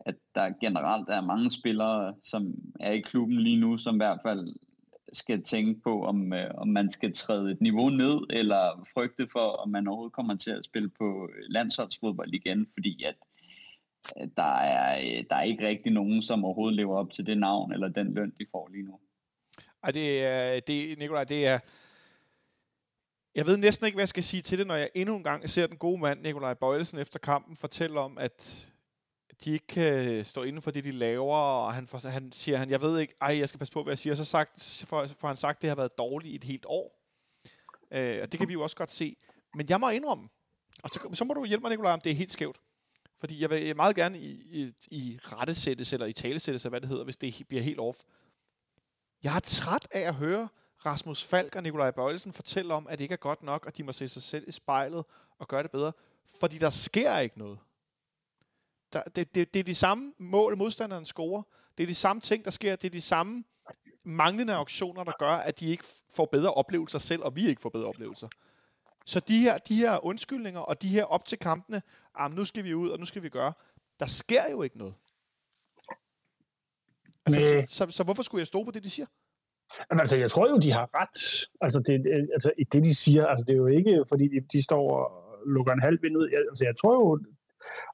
at 0.00 0.14
der 0.34 0.50
generelt 0.60 1.08
er 1.08 1.20
mange 1.20 1.50
spillere, 1.50 2.14
som 2.24 2.54
er 2.80 2.92
i 2.92 3.00
klubben 3.00 3.40
lige 3.40 3.60
nu, 3.60 3.78
som 3.78 3.94
i 3.94 3.98
hvert 3.98 4.20
fald 4.22 4.54
skal 5.12 5.42
tænke 5.42 5.80
på, 5.80 6.04
om, 6.04 6.32
øh, 6.32 6.50
om 6.54 6.68
man 6.68 6.90
skal 6.90 7.12
træde 7.12 7.50
et 7.50 7.60
niveau 7.60 7.88
ned, 7.88 8.20
eller 8.30 8.86
frygte 8.94 9.28
for, 9.32 9.48
om 9.50 9.68
man 9.68 9.88
overhovedet 9.88 10.12
kommer 10.12 10.36
til 10.36 10.50
at 10.50 10.64
spille 10.64 10.88
på 10.88 11.28
landsholdsfodbold 11.48 12.34
igen, 12.34 12.66
fordi 12.74 13.02
at 13.02 13.14
øh, 13.14 13.35
der 14.36 14.58
er, 14.58 14.98
øh, 14.98 15.24
der 15.30 15.36
er 15.36 15.42
ikke 15.42 15.66
rigtig 15.66 15.92
nogen, 15.92 16.22
som 16.22 16.44
overhovedet 16.44 16.76
lever 16.76 16.96
op 16.96 17.12
til 17.12 17.26
det 17.26 17.38
navn, 17.38 17.72
eller 17.72 17.88
den 17.88 18.14
løn, 18.14 18.32
de 18.38 18.46
får 18.50 18.68
lige 18.68 18.84
nu. 18.84 19.00
Ej, 19.82 19.90
det 19.90 20.24
er, 20.24 20.60
det, 20.60 20.98
Nikolaj, 20.98 21.24
det 21.24 21.46
er, 21.46 21.58
jeg 23.34 23.46
ved 23.46 23.56
næsten 23.56 23.86
ikke, 23.86 23.96
hvad 23.96 24.02
jeg 24.02 24.08
skal 24.08 24.22
sige 24.22 24.42
til 24.42 24.58
det, 24.58 24.66
når 24.66 24.74
jeg 24.74 24.90
endnu 24.94 25.16
en 25.16 25.22
gang 25.22 25.50
ser 25.50 25.66
den 25.66 25.76
gode 25.76 26.00
mand, 26.00 26.22
Nikolaj 26.22 26.54
Bøjelsen, 26.54 26.98
efter 26.98 27.18
kampen 27.18 27.56
fortælle 27.56 28.00
om, 28.00 28.18
at 28.18 28.68
de 29.44 29.52
ikke 29.52 29.66
kan 29.66 30.24
stå 30.24 30.42
inden 30.42 30.62
for 30.62 30.70
det, 30.70 30.84
de 30.84 30.90
laver, 30.90 31.36
og 31.36 31.74
han, 31.74 31.86
for, 31.86 32.08
han 32.08 32.32
siger, 32.32 32.58
han, 32.58 32.70
jeg 32.70 32.80
ved 32.80 32.98
ikke, 32.98 33.14
ej, 33.20 33.38
jeg 33.38 33.48
skal 33.48 33.58
passe 33.58 33.72
på, 33.72 33.82
hvad 33.82 33.90
jeg 33.90 33.98
siger, 33.98 34.14
så 34.14 34.24
sagt, 34.24 34.84
for, 34.88 35.06
for 35.06 35.26
han 35.26 35.36
sagt, 35.36 35.62
det 35.62 35.70
har 35.70 35.76
været 35.76 35.98
dårligt 35.98 36.32
i 36.32 36.36
et 36.36 36.44
helt 36.44 36.66
år. 36.68 37.00
Øh, 37.90 38.18
og 38.22 38.32
det 38.32 38.40
kan 38.40 38.48
vi 38.48 38.52
jo 38.52 38.62
også 38.62 38.76
godt 38.76 38.90
se. 38.90 39.16
Men 39.54 39.66
jeg 39.68 39.80
må 39.80 39.88
indrømme, 39.88 40.28
og 40.82 40.90
så, 40.90 41.08
så 41.12 41.24
må 41.24 41.34
du 41.34 41.44
hjælpe 41.44 41.62
mig, 41.62 41.70
Nikolaj, 41.70 41.92
om 41.92 42.00
det 42.00 42.12
er 42.12 42.16
helt 42.16 42.32
skævt. 42.32 42.60
Fordi 43.18 43.42
jeg 43.42 43.50
vil 43.50 43.62
øh, 43.62 43.76
meget 43.76 43.96
gerne 43.96 44.18
i, 44.18 44.30
i, 44.30 44.74
i 44.90 45.18
rettesættes, 45.22 45.92
eller 45.92 46.06
i 46.06 46.12
talesættes, 46.12 46.62
hvad 46.62 46.80
det 46.80 46.88
hedder, 46.88 47.04
hvis 47.04 47.16
det 47.16 47.44
bliver 47.48 47.62
helt 47.62 47.80
off. 47.80 47.98
Jeg 49.22 49.36
er 49.36 49.40
træt 49.40 49.88
af 49.90 50.00
at 50.00 50.14
høre 50.14 50.48
Rasmus 50.86 51.24
Falk 51.24 51.56
og 51.56 51.62
Nikolaj 51.62 51.90
Bøjelsen 51.90 52.32
fortælle 52.32 52.74
om, 52.74 52.86
at 52.86 52.98
det 52.98 53.04
ikke 53.04 53.12
er 53.12 53.16
godt 53.16 53.42
nok, 53.42 53.66
og 53.66 53.76
de 53.76 53.82
må 53.82 53.92
se 53.92 54.08
sig 54.08 54.22
selv 54.22 54.48
i 54.48 54.50
spejlet 54.50 55.04
og 55.38 55.48
gøre 55.48 55.62
det 55.62 55.70
bedre. 55.70 55.92
Fordi 56.40 56.58
der 56.58 56.70
sker 56.70 57.18
ikke 57.18 57.38
noget. 57.38 57.58
Der, 58.92 59.02
det, 59.02 59.34
det, 59.34 59.54
det 59.54 59.60
er 59.60 59.64
de 59.64 59.74
samme 59.74 60.12
mål, 60.18 60.56
modstanderen 60.56 61.04
scorer. 61.04 61.42
Det 61.78 61.82
er 61.82 61.86
de 61.86 61.94
samme 61.94 62.20
ting, 62.20 62.44
der 62.44 62.50
sker. 62.50 62.76
Det 62.76 62.88
er 62.88 62.90
de 62.90 63.00
samme 63.00 63.44
manglende 64.04 64.54
auktioner, 64.54 65.04
der 65.04 65.12
gør, 65.18 65.30
at 65.30 65.60
de 65.60 65.66
ikke 65.66 65.84
får 66.10 66.26
bedre 66.26 66.54
oplevelser 66.54 66.98
selv, 66.98 67.22
og 67.22 67.36
vi 67.36 67.48
ikke 67.48 67.62
får 67.62 67.68
bedre 67.68 67.86
oplevelser. 67.86 68.28
Så 69.06 69.20
de 69.20 69.38
her, 69.38 69.58
de 69.58 69.76
her 69.76 70.04
undskyldninger, 70.04 70.60
og 70.60 70.82
de 70.82 70.88
her 70.88 71.04
op 71.04 71.26
til 71.26 71.38
kampene, 71.38 71.82
ah, 72.14 72.30
nu 72.32 72.44
skal 72.44 72.64
vi 72.64 72.74
ud, 72.74 72.88
og 72.88 72.98
nu 72.98 73.04
skal 73.04 73.22
vi 73.22 73.28
gøre, 73.28 73.52
der 74.00 74.06
sker 74.06 74.50
jo 74.50 74.62
ikke 74.62 74.78
noget. 74.78 74.94
Altså, 77.26 77.40
så, 77.40 77.74
så, 77.76 77.90
så 77.90 78.04
hvorfor 78.04 78.22
skulle 78.22 78.40
jeg 78.40 78.46
stå 78.46 78.64
på 78.64 78.70
det, 78.70 78.84
de 78.84 78.90
siger? 78.90 79.06
Jamen, 79.90 80.00
altså, 80.00 80.16
jeg 80.16 80.30
tror 80.30 80.48
jo, 80.48 80.58
de 80.58 80.72
har 80.72 80.90
ret. 80.94 81.48
Altså, 81.60 81.78
det, 81.78 81.94
altså, 82.34 82.52
det 82.72 82.84
de 82.84 82.94
siger, 82.94 83.26
altså, 83.26 83.44
det 83.44 83.52
er 83.52 83.56
jo 83.56 83.66
ikke, 83.66 84.04
fordi 84.08 84.28
de, 84.28 84.46
de 84.52 84.64
står 84.64 84.84
og 84.98 85.26
lukker 85.46 85.72
en 85.72 85.82
halv 85.82 85.98
vind 86.02 86.16
ud. 86.16 86.28
Altså, 86.50 86.64
jeg 86.64 86.74
tror 86.80 86.94
jo, 86.94 87.18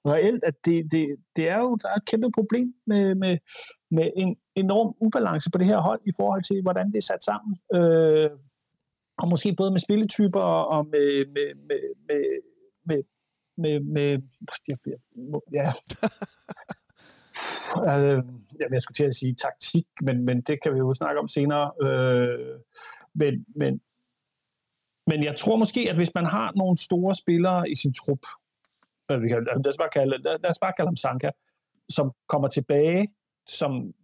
reelt, 0.04 0.44
at 0.44 0.54
det, 0.64 0.92
det, 0.92 1.16
det 1.36 1.48
er 1.48 1.58
jo 1.58 1.76
der 1.82 1.88
er 1.88 1.94
et 1.94 2.04
kæmpe 2.04 2.30
problem 2.30 2.74
med, 2.86 3.14
med, 3.14 3.38
med 3.90 4.10
en 4.16 4.36
enorm 4.54 4.94
ubalance 5.00 5.50
på 5.50 5.58
det 5.58 5.66
her 5.66 5.78
hold 5.78 6.00
i 6.06 6.12
forhold 6.16 6.42
til, 6.42 6.62
hvordan 6.62 6.86
det 6.92 6.98
er 6.98 7.02
sat 7.02 7.24
sammen. 7.24 7.58
Øh, 7.74 8.30
og 9.22 9.28
måske 9.28 9.54
både 9.56 9.70
med 9.70 9.80
spilletyper 9.80 10.40
og 10.74 10.86
med, 10.86 11.26
med, 11.26 11.54
med, 11.68 11.80
med, 12.08 13.02
med, 13.56 13.80
med, 13.80 13.80
med 13.80 15.40
ja. 15.58 15.72
øh, 17.76 18.22
jamen, 18.60 18.74
jeg 18.74 18.82
skulle 18.82 18.94
til 18.94 19.04
at 19.04 19.14
sige 19.14 19.34
taktik, 19.34 19.86
men, 20.00 20.24
men 20.24 20.40
det 20.40 20.62
kan 20.62 20.74
vi 20.74 20.78
jo 20.78 20.94
snakke 20.94 21.20
om 21.20 21.28
senere. 21.28 21.72
Øh, 21.82 22.60
men, 23.14 23.46
men, 23.56 23.80
men 25.06 25.24
jeg 25.24 25.36
tror 25.36 25.56
måske, 25.56 25.90
at 25.90 25.96
hvis 25.96 26.14
man 26.14 26.26
har 26.26 26.52
nogle 26.56 26.76
store 26.76 27.14
spillere 27.14 27.70
i 27.70 27.74
sin 27.74 27.94
trup, 27.94 28.26
vi 29.20 29.28
kan, 29.28 29.44
lad, 29.44 29.66
os 29.66 29.78
bare 29.78 29.88
kalde, 29.92 30.10
lad, 30.10 30.38
lad 30.42 30.50
os 30.50 30.58
bare 30.58 30.72
kalde 30.76 30.88
ham 30.88 30.96
Sanka, 30.96 31.30
som 31.88 32.12
kommer 32.28 32.48
tilbage 32.48 33.08
som 33.46 33.94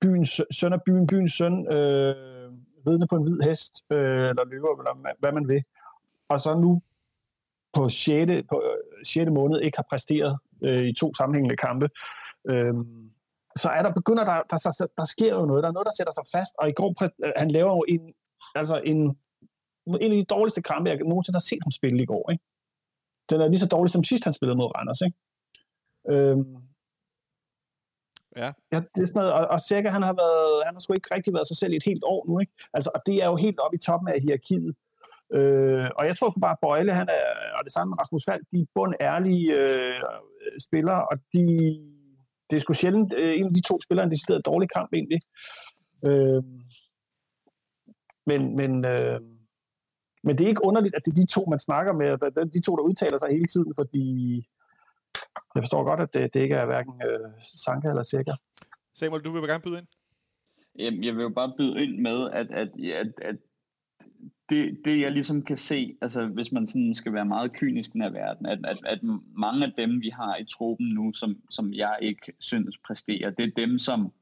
byens, 0.00 0.40
søn 0.50 0.72
af 0.72 0.82
byen, 0.82 1.06
byens 1.06 1.32
søn, 1.32 1.72
øh, 1.72 2.39
ridende 2.86 3.06
på 3.06 3.16
en 3.16 3.22
hvid 3.22 3.40
hest, 3.40 3.84
øh, 3.90 4.28
eller 4.30 4.44
løber, 4.44 4.68
eller 4.78 5.16
hvad 5.18 5.32
man 5.32 5.48
vil, 5.48 5.62
og 6.28 6.40
så 6.40 6.54
nu 6.54 6.82
på 7.74 7.88
6. 7.88 8.32
På 8.48 8.62
øh, 8.98 9.04
6. 9.04 9.30
Måned 9.30 9.60
ikke 9.60 9.78
har 9.78 9.86
præsteret 9.90 10.38
øh, 10.62 10.84
i 10.84 10.94
to 10.94 11.14
sammenhængende 11.14 11.56
kampe, 11.56 11.88
øh, 12.50 12.74
så 13.56 13.68
er 13.68 13.82
der 13.82 13.92
begynder 13.92 14.24
der, 14.24 14.42
der, 14.50 14.56
der, 14.56 14.86
der 14.96 15.04
sker 15.04 15.34
jo 15.34 15.46
noget, 15.46 15.62
der 15.62 15.68
er 15.68 15.72
noget, 15.72 15.86
der 15.86 15.96
sætter 15.96 16.12
sig 16.12 16.24
fast, 16.32 16.52
og 16.58 16.68
i 16.68 16.72
går, 16.72 16.94
øh, 17.26 17.32
han 17.36 17.50
laver 17.50 17.72
jo 17.76 17.84
en, 17.88 18.14
altså 18.54 18.80
en, 18.84 19.00
en 19.86 20.12
af 20.12 20.18
de 20.18 20.24
dårligste 20.24 20.62
kampe, 20.62 20.90
jeg 20.90 20.98
nogensinde 20.98 21.36
har 21.36 21.48
set 21.50 21.62
ham 21.62 21.70
spille 21.70 22.02
i 22.02 22.06
går, 22.06 22.30
ikke? 22.30 22.44
den 23.30 23.40
er 23.40 23.48
lige 23.48 23.60
så 23.60 23.66
dårlig 23.66 23.90
som 23.92 24.04
sidst, 24.04 24.24
han 24.24 24.32
spillede 24.32 24.56
mod 24.56 24.76
Randers, 24.76 25.00
ikke? 25.00 25.16
Øhm, 26.10 26.56
Ja. 28.36 28.52
ja 28.72 28.80
det 28.94 29.02
er 29.02 29.06
sådan 29.06 29.20
noget, 29.20 29.32
og, 29.32 29.46
og 29.46 29.60
cirka 29.60 29.88
han 29.88 30.02
har 30.02 30.12
været, 30.12 30.64
han 30.66 30.74
har 30.74 30.80
sgu 30.80 30.92
ikke 30.92 31.14
rigtig 31.14 31.32
været 31.34 31.48
sig 31.48 31.56
selv 31.56 31.72
i 31.72 31.76
et 31.76 31.88
helt 31.90 32.04
år 32.04 32.26
nu, 32.28 32.38
ikke? 32.38 32.52
Altså, 32.74 32.90
og 32.94 33.00
det 33.06 33.16
er 33.22 33.26
jo 33.26 33.36
helt 33.36 33.60
oppe 33.60 33.76
i 33.76 33.84
toppen 33.86 34.08
af 34.08 34.20
hierarkiet. 34.20 34.74
Øh, 35.36 35.88
og 35.98 36.06
jeg 36.06 36.16
tror 36.16 36.34
bare, 36.40 36.56
Bøjle, 36.62 36.94
han 36.94 37.08
er, 37.08 37.24
og 37.58 37.64
det 37.64 37.72
samme 37.72 37.90
med 37.90 38.00
Rasmus 38.00 38.24
Falk, 38.28 38.44
de 38.52 38.60
er 38.60 38.72
bund 38.74 38.94
ærlige 39.00 39.52
øh, 39.60 40.00
spillere, 40.66 41.00
og 41.10 41.16
de, 41.34 41.44
det 42.50 42.56
er 42.56 42.60
sgu 42.60 42.72
sjældent 42.72 43.12
øh, 43.20 43.38
en 43.38 43.46
af 43.46 43.54
de 43.54 43.68
to 43.70 43.80
spillere, 43.80 44.04
en 44.04 44.10
decideret 44.10 44.46
dårlig 44.46 44.68
kamp 44.76 44.90
egentlig. 44.92 45.20
Øh, 46.08 46.42
men, 48.26 48.56
men 48.56 48.84
øh, 48.84 49.20
men 50.24 50.38
det 50.38 50.44
er 50.44 50.48
ikke 50.48 50.64
underligt, 50.64 50.94
at 50.94 51.02
det 51.04 51.10
er 51.10 51.20
de 51.22 51.26
to, 51.26 51.44
man 51.50 51.58
snakker 51.58 51.92
med, 51.92 52.08
de 52.56 52.62
to, 52.66 52.76
der 52.76 52.82
udtaler 52.82 53.18
sig 53.18 53.28
hele 53.30 53.46
tiden, 53.54 53.72
fordi 53.74 54.04
jeg 55.54 55.62
forstår 55.62 55.84
godt, 55.84 56.00
at 56.00 56.14
det, 56.14 56.34
det 56.34 56.40
ikke 56.40 56.54
er 56.54 56.66
hverken 56.66 57.02
øh, 57.02 57.30
Sanka 57.64 57.88
eller 57.88 58.02
Sikker. 58.02 58.36
Samuel, 58.94 59.22
du 59.22 59.32
vil 59.32 59.48
gerne 59.48 59.62
byde 59.62 59.78
ind? 59.78 59.86
Jamen, 60.78 61.04
jeg 61.04 61.16
vil 61.16 61.22
jo 61.22 61.28
bare 61.28 61.52
byde 61.56 61.82
ind 61.82 61.98
med, 61.98 62.30
at, 62.30 62.50
at, 62.50 62.68
at, 62.80 63.12
at 63.22 63.36
det, 64.48 64.80
det 64.84 65.00
jeg 65.00 65.12
ligesom 65.12 65.42
kan 65.42 65.56
se, 65.56 65.96
altså 66.02 66.26
hvis 66.26 66.52
man 66.52 66.66
sådan 66.66 66.94
skal 66.94 67.12
være 67.12 67.24
meget 67.24 67.52
kynisk 67.52 67.90
i 67.90 67.92
den 67.92 68.02
her 68.02 68.10
verden, 68.10 68.46
at, 68.46 68.58
at, 68.64 68.78
at 68.84 68.98
mange 69.36 69.64
af 69.64 69.72
dem, 69.78 70.00
vi 70.02 70.08
har 70.08 70.36
i 70.36 70.44
truppen 70.44 70.88
nu, 70.88 71.12
som, 71.12 71.36
som 71.50 71.72
jeg 71.72 71.98
ikke 72.02 72.32
synes 72.38 72.78
præsterer, 72.78 73.30
det 73.30 73.44
er 73.44 73.52
dem, 73.56 73.78
som 73.78 74.12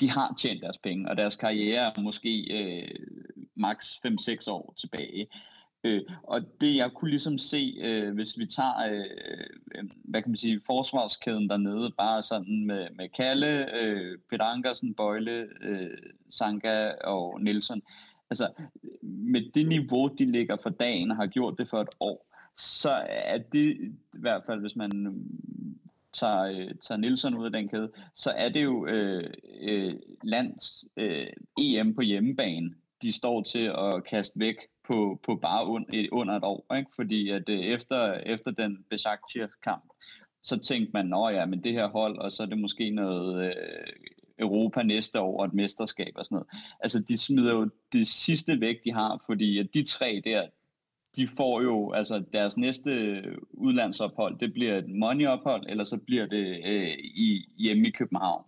de 0.00 0.10
har 0.10 0.34
tjent 0.38 0.62
deres 0.62 0.78
penge, 0.78 1.10
og 1.10 1.16
deres 1.16 1.36
karriere 1.36 1.92
er 1.96 2.00
måske 2.00 2.32
øh, 2.58 3.06
maks 3.54 4.00
5-6 4.06 4.50
år 4.50 4.74
tilbage. 4.80 5.26
Øh, 5.84 6.02
og 6.22 6.40
det 6.60 6.76
jeg 6.76 6.90
kunne 6.94 7.10
ligesom 7.10 7.38
se, 7.38 7.74
øh, 7.80 8.14
hvis 8.14 8.38
vi 8.38 8.46
tager, 8.46 8.92
øh, 8.92 9.04
øh, 9.74 9.84
hvad 10.04 10.22
kan 10.22 10.30
man 10.30 10.36
sige, 10.36 10.60
forsvarskæden 10.66 11.48
dernede, 11.48 11.92
bare 11.98 12.22
sådan 12.22 12.66
med, 12.66 12.88
med 12.96 13.08
Kalle, 13.08 13.74
øh, 13.80 14.18
Peter 14.30 14.44
Ankersen, 14.44 14.94
Bøjle, 14.94 15.48
øh, 15.60 15.98
Sanka 16.30 16.90
og 17.04 17.40
Nielsen, 17.40 17.82
altså 18.30 18.48
med 19.02 19.52
det 19.54 19.68
niveau, 19.68 20.06
de 20.06 20.24
ligger 20.24 20.56
for 20.62 20.70
dagen 20.70 21.10
og 21.10 21.16
har 21.16 21.26
gjort 21.26 21.58
det 21.58 21.68
for 21.68 21.80
et 21.80 21.88
år, 22.00 22.26
så 22.56 22.90
er 23.08 23.38
det 23.38 23.76
i 24.14 24.18
hvert 24.18 24.42
fald, 24.46 24.60
hvis 24.60 24.76
man 24.76 24.90
tager, 26.12 26.42
øh, 26.42 26.74
tager 26.80 26.98
Nielsen 26.98 27.34
ud 27.34 27.44
af 27.44 27.52
den 27.52 27.68
kæde, 27.68 27.90
så 28.14 28.30
er 28.30 28.48
det 28.48 28.64
jo 28.64 28.86
øh, 28.86 29.30
øh, 29.60 29.92
lands 30.22 30.84
øh, 30.96 31.26
EM 31.58 31.94
på 31.94 32.02
hjemmebane, 32.02 32.74
de 33.02 33.12
står 33.12 33.42
til 33.42 33.72
at 33.78 34.04
kaste 34.04 34.40
væk 34.40 34.56
på, 34.92 35.20
på 35.26 35.36
bare 35.36 35.66
un, 35.66 35.86
under 36.12 36.36
et 36.36 36.44
år, 36.44 36.74
ikke? 36.76 36.90
fordi 36.96 37.30
at 37.30 37.48
øh, 37.48 37.58
efter, 37.58 38.12
efter 38.12 38.50
den 38.50 38.84
Besiktas-kamp, 38.90 39.84
så 40.42 40.56
tænkte 40.58 40.90
man, 40.92 41.14
at 41.14 41.34
ja, 41.34 41.46
men 41.46 41.64
det 41.64 41.72
her 41.72 41.88
hold, 41.88 42.18
og 42.18 42.32
så 42.32 42.42
er 42.42 42.46
det 42.46 42.58
måske 42.58 42.90
noget 42.90 43.44
øh, 43.46 43.52
Europa 44.38 44.82
næste 44.82 45.20
år, 45.20 45.40
og 45.40 45.46
et 45.46 45.54
mesterskab 45.54 46.12
og 46.16 46.24
sådan 46.24 46.36
noget. 46.36 46.48
Altså, 46.80 46.98
de 46.98 47.18
smider 47.18 47.54
jo 47.54 47.70
det 47.92 48.08
sidste 48.08 48.60
væk, 48.60 48.84
de 48.84 48.92
har, 48.92 49.22
fordi 49.26 49.58
at 49.58 49.66
de 49.74 49.82
tre 49.84 50.22
der, 50.24 50.46
de 51.16 51.28
får 51.28 51.62
jo, 51.62 51.92
altså 51.92 52.24
deres 52.32 52.56
næste 52.56 53.22
udlandsophold, 53.50 54.38
det 54.38 54.52
bliver 54.52 54.78
et 54.78 54.88
moneyophold, 54.88 55.66
eller 55.68 55.84
så 55.84 55.96
bliver 55.96 56.26
det 56.26 56.60
øh, 56.66 56.98
i, 56.98 57.48
hjemme 57.58 57.88
i 57.88 57.90
København. 57.90 58.44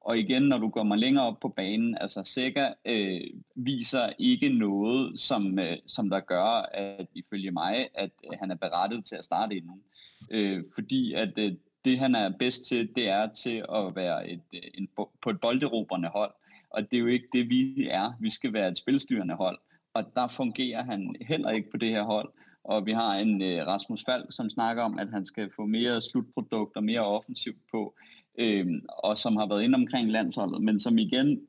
Og 0.00 0.18
igen, 0.18 0.42
når 0.42 0.58
du 0.58 0.68
kommer 0.68 0.96
længere 0.96 1.26
op 1.26 1.40
på 1.40 1.48
banen, 1.48 1.98
altså 2.00 2.22
Sega 2.24 2.72
øh, 2.84 3.20
viser 3.54 4.12
ikke 4.18 4.48
noget, 4.48 5.20
som, 5.20 5.58
øh, 5.58 5.76
som 5.86 6.10
der 6.10 6.20
gør, 6.20 6.68
at 6.74 7.06
ifølge 7.14 7.50
mig, 7.50 7.88
at 7.94 8.10
øh, 8.24 8.38
han 8.40 8.50
er 8.50 8.54
berettet 8.54 9.04
til 9.04 9.16
at 9.16 9.24
starte 9.24 9.56
inden. 9.56 9.82
Øh, 10.30 10.64
fordi 10.74 11.14
at 11.14 11.38
øh, 11.38 11.52
det, 11.84 11.98
han 11.98 12.14
er 12.14 12.32
bedst 12.38 12.64
til, 12.64 12.94
det 12.96 13.08
er 13.08 13.26
til 13.26 13.64
at 13.74 13.96
være 13.96 14.30
et, 14.30 14.42
øh, 14.54 14.60
en, 14.74 14.88
på 14.96 15.30
et 15.30 15.40
bolderoberne 15.40 16.08
hold. 16.08 16.32
Og 16.70 16.90
det 16.90 16.96
er 16.96 17.00
jo 17.00 17.06
ikke 17.06 17.28
det, 17.32 17.48
vi 17.48 17.88
er. 17.90 18.12
Vi 18.20 18.30
skal 18.30 18.52
være 18.52 18.68
et 18.68 18.78
spilstyrende 18.78 19.34
hold. 19.34 19.58
Og 19.94 20.04
der 20.16 20.28
fungerer 20.28 20.84
han 20.84 21.16
heller 21.20 21.50
ikke 21.50 21.70
på 21.70 21.76
det 21.76 21.88
her 21.88 22.02
hold. 22.02 22.32
Og 22.64 22.86
vi 22.86 22.92
har 22.92 23.14
en 23.14 23.42
øh, 23.42 23.66
Rasmus 23.66 24.04
Falk, 24.04 24.26
som 24.30 24.50
snakker 24.50 24.82
om, 24.82 24.98
at 24.98 25.10
han 25.10 25.24
skal 25.24 25.50
få 25.56 25.66
mere 25.66 26.02
slutprodukt 26.02 26.76
og 26.76 26.84
mere 26.84 27.00
offensivt 27.00 27.58
på 27.70 27.94
øh, 28.38 28.66
og 28.88 29.18
som 29.18 29.36
har 29.36 29.46
været 29.48 29.62
inde 29.62 29.76
omkring 29.76 30.10
landsholdet, 30.10 30.62
men 30.62 30.80
som 30.80 30.98
igen, 30.98 31.40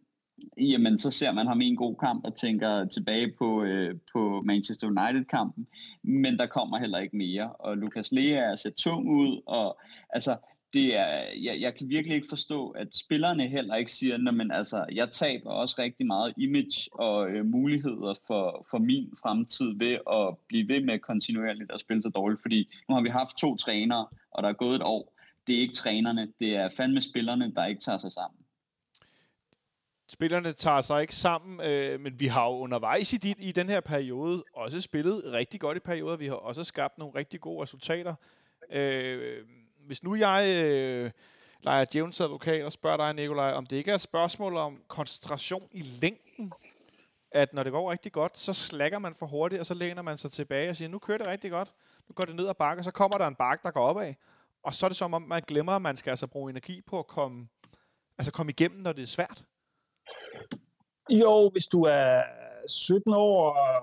jamen 0.58 0.98
så 0.98 1.12
ser 1.12 1.32
man 1.32 1.48
ham 1.48 1.62
i 1.62 1.68
en 1.68 1.76
god 1.76 1.96
kamp 1.96 2.26
og 2.26 2.36
tænker 2.36 2.86
tilbage 2.86 3.34
på, 3.40 3.64
øh, 3.64 3.96
på 4.14 4.42
Manchester 4.46 4.88
United-kampen, 4.88 5.68
men 6.04 6.38
der 6.38 6.46
kommer 6.46 6.80
heller 6.80 7.00
ikke 7.00 7.18
mere, 7.18 7.54
og 7.54 7.78
Lukas 7.78 8.12
Lea 8.12 8.52
er 8.52 8.56
set 8.56 8.76
tung 8.76 9.10
ud, 9.10 9.42
og 9.46 9.80
altså, 10.10 10.36
det 10.74 10.98
er, 10.98 11.24
jeg, 11.42 11.62
jeg 11.62 11.76
kan 11.76 11.90
virkelig 11.90 12.16
ikke 12.16 12.28
forstå, 12.30 12.70
at 12.70 12.88
spillerne 12.96 13.48
heller 13.48 13.76
ikke 13.76 13.92
siger, 13.92 14.32
men 14.32 14.52
altså, 14.52 14.86
jeg 14.92 15.12
taber 15.12 15.50
også 15.50 15.76
rigtig 15.80 16.06
meget 16.08 16.34
image 16.38 16.90
og 16.92 17.30
øh, 17.30 17.46
muligheder 17.46 18.14
for, 18.28 18.68
for 18.72 18.78
min 18.78 19.14
fremtid 19.22 19.74
ved 19.78 19.98
at 20.12 20.38
blive 20.48 20.68
ved 20.68 20.82
med 20.82 21.00
kontinuerligt 21.00 21.72
at 21.72 21.80
spille 21.80 22.04
så 22.04 22.10
dårligt, 22.10 22.42
fordi 22.42 22.70
nu 22.90 22.96
har 22.96 23.02
vi 23.02 23.10
haft 23.10 23.38
to 23.38 23.56
trænere, 23.56 24.08
og 24.32 24.44
der 24.44 24.50
er 24.50 24.54
gået 24.54 24.76
et 24.76 24.84
år, 24.84 25.14
det 25.48 25.56
er 25.56 25.60
ikke 25.60 25.74
trænerne, 25.74 26.34
det 26.40 26.56
er 26.56 26.70
fandme 26.78 27.02
spillerne, 27.02 27.54
der 27.54 27.66
ikke 27.66 27.82
tager 27.82 27.98
sig 27.98 28.12
sammen. 28.12 28.42
Spillerne 30.10 30.54
tager 30.54 30.82
sig 30.82 31.02
ikke 31.02 31.16
sammen, 31.16 31.62
øh, 31.62 32.00
men 32.00 32.20
vi 32.20 32.28
har 32.28 32.46
jo 32.46 32.58
undervejs 32.58 33.14
i, 33.14 33.18
dit, 33.18 33.38
i 33.40 33.52
den 33.52 33.70
her 33.70 33.80
periode 33.80 34.44
også 34.54 34.82
spillet 34.82 35.24
rigtig 35.26 35.60
godt 35.60 35.78
i 35.78 35.80
perioder. 35.80 36.16
Vi 36.16 36.28
har 36.28 36.36
også 36.36 36.64
skabt 36.64 36.98
nogle 36.98 37.16
rigtig 37.16 37.40
gode 37.42 37.64
resultater. 37.64 38.16
Øh, 38.72 39.46
hvis 39.88 40.04
nu 40.04 40.16
jeg 40.16 40.62
øh, 40.64 41.12
leger 41.62 41.86
Jævns 41.96 42.22
advokat 42.22 42.66
og 42.66 42.72
spørger 42.72 42.98
dig, 42.98 43.14
Nikolaj, 43.14 43.52
om 43.52 43.66
det 43.66 43.76
ikke 43.76 43.92
er 43.92 43.96
et 43.96 44.02
spørgsmål 44.02 44.56
om 44.56 44.82
koncentration 44.88 45.70
i 45.72 45.82
længden, 45.82 46.54
at 47.32 47.54
når 47.54 47.64
det 47.64 47.72
går 47.72 47.92
rigtig 47.92 48.12
godt, 48.12 48.38
så 48.38 48.54
slækker 48.54 49.00
man 49.00 49.16
for 49.16 49.26
hurtigt, 49.26 49.60
og 49.60 49.66
så 49.66 49.74
læner 49.74 50.02
man 50.02 50.18
sig 50.18 50.32
tilbage 50.32 50.70
og 50.70 50.76
siger, 50.76 50.90
nu 50.90 51.00
kører 51.00 51.18
det 51.18 51.28
rigtig 51.28 51.52
godt, 51.52 51.74
nu 52.10 52.14
går 52.14 52.26
det 52.26 52.36
ned 52.36 52.48
ad 52.48 52.54
bakke, 52.54 52.80
og 52.80 52.86
så 52.86 52.92
kommer 52.92 53.18
der 53.18 53.28
en 53.28 53.36
bakke, 53.36 53.64
der 53.64 53.72
går 53.72 53.88
opad, 53.88 54.14
og 54.64 54.74
så 54.74 54.86
er 54.86 54.90
det 54.90 54.98
som 54.98 55.14
om, 55.14 55.22
man 55.22 55.42
glemmer, 55.48 55.72
at 55.72 55.82
man 55.82 55.98
skal 55.98 56.10
altså 56.10 56.28
bruge 56.28 56.50
energi 56.52 56.82
på 56.88 57.00
at 57.00 57.08
komme, 57.08 57.48
altså 58.18 58.32
komme 58.32 58.52
igennem, 58.52 58.80
når 58.80 58.92
det 58.92 59.02
er 59.02 59.08
svært. 59.18 59.44
Jo, 61.10 61.50
hvis 61.50 61.66
du 61.66 61.84
er 61.84 62.24
17 62.68 63.14
år 63.14 63.50
og, 63.50 63.74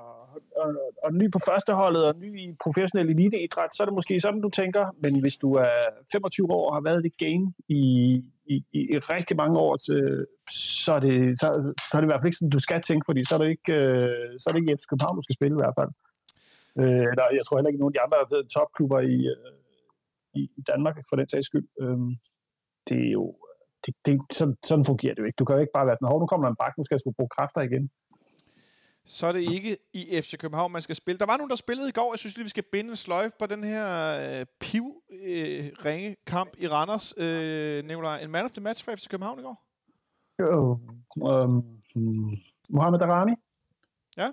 og, 0.56 0.94
og 1.04 1.14
ny 1.14 1.30
på 1.32 1.38
førsteholdet 1.48 2.04
og 2.04 2.14
ny 2.16 2.40
i 2.40 2.56
professionel 2.64 3.10
eliteidræt, 3.10 3.74
så 3.74 3.82
er 3.82 3.84
det 3.84 3.94
måske 3.94 4.20
sådan, 4.20 4.40
du 4.40 4.50
tænker. 4.50 4.84
Men 5.02 5.20
hvis 5.20 5.36
du 5.36 5.52
er 5.52 5.74
25 6.12 6.50
år 6.50 6.68
og 6.68 6.74
har 6.76 6.80
været 6.80 7.00
i 7.00 7.08
det 7.08 7.16
game 7.18 7.52
i, 7.68 7.82
i, 8.46 8.56
i, 8.72 8.98
rigtig 8.98 9.36
mange 9.36 9.58
år, 9.58 9.76
så, 9.76 10.24
så, 10.84 10.92
er 10.92 11.00
det, 11.00 11.40
så, 11.40 11.46
så 11.90 11.92
er 11.96 12.00
det 12.00 12.06
i 12.06 12.10
hvert 12.10 12.20
fald 12.20 12.30
ikke 12.30 12.40
sådan, 12.40 12.56
du 12.56 12.64
skal 12.66 12.82
tænke, 12.82 13.04
fordi 13.08 13.24
så 13.24 13.34
er 13.34 13.38
det 13.38 13.50
ikke, 13.56 13.72
øh, 13.72 14.40
så 14.40 14.44
er 14.46 14.52
det 14.52 14.60
ikke 14.60 14.76
FC 14.76 14.86
København, 14.90 15.16
du 15.16 15.22
skal 15.22 15.38
spille 15.38 15.56
i 15.56 15.62
hvert 15.62 15.78
fald. 15.80 15.92
Øh, 16.80 17.06
eller 17.12 17.24
jeg 17.38 17.44
tror 17.44 17.56
heller 17.56 17.70
ikke, 17.70 17.82
nogen 17.82 17.94
af 17.94 17.98
de 17.98 18.04
andre 18.06 18.48
topklubber 18.54 19.00
i, 19.00 19.16
øh, 19.34 19.52
i, 20.40 20.42
i 20.60 20.62
Danmark, 20.70 20.96
for 21.08 21.16
den 21.16 21.28
sags 21.28 21.46
skyld. 21.46 21.68
Øhm, 21.82 22.10
det 22.88 22.98
er 23.06 23.12
jo, 23.18 23.24
det, 23.86 23.94
det, 24.06 24.14
sådan, 24.38 24.56
sådan 24.64 24.84
fungerer 24.84 25.14
det 25.14 25.22
jo 25.22 25.26
ikke. 25.26 25.40
Du 25.40 25.44
kan 25.44 25.54
jo 25.56 25.60
ikke 25.60 25.76
bare 25.78 25.86
være 25.86 25.96
sådan, 26.00 26.20
nu 26.22 26.26
kommer 26.26 26.46
der 26.46 26.52
en 26.52 26.62
bak, 26.62 26.72
nu 26.78 26.84
skal 26.84 27.00
jeg 27.06 27.14
bruge 27.18 27.34
kræfter 27.36 27.60
igen. 27.60 27.90
Så 29.16 29.26
er 29.26 29.32
det 29.32 29.40
ikke 29.40 29.76
i 29.92 30.20
FC 30.22 30.38
København, 30.38 30.72
man 30.72 30.82
skal 30.82 30.94
spille. 30.94 31.18
Der 31.18 31.26
var 31.26 31.36
nogen, 31.36 31.50
der 31.50 31.56
spillede 31.56 31.88
i 31.88 31.92
går. 31.92 32.12
Jeg 32.12 32.18
synes 32.18 32.36
lige, 32.36 32.44
vi 32.44 32.48
skal 32.48 32.64
binde 32.72 32.90
en 32.90 32.96
sløjf 32.96 33.32
på 33.38 33.46
den 33.46 33.64
her 33.64 33.86
øh, 34.40 34.46
piv-ringe 34.60 36.10
øh, 36.10 36.16
kamp 36.26 36.50
i 36.58 36.68
Randers. 36.68 37.14
Øh, 37.18 37.84
Nicolaj, 37.84 38.20
en 38.20 38.30
man 38.30 38.44
of 38.44 38.50
the 38.50 38.60
match 38.60 38.84
for 38.84 38.96
FC 38.96 39.08
København 39.08 39.38
i 39.38 39.42
går? 39.42 39.56
Jo, 40.40 40.80
øh, 41.30 41.48
Mohamed 42.70 42.98
Darami. 42.98 43.32
Ja. 44.16 44.28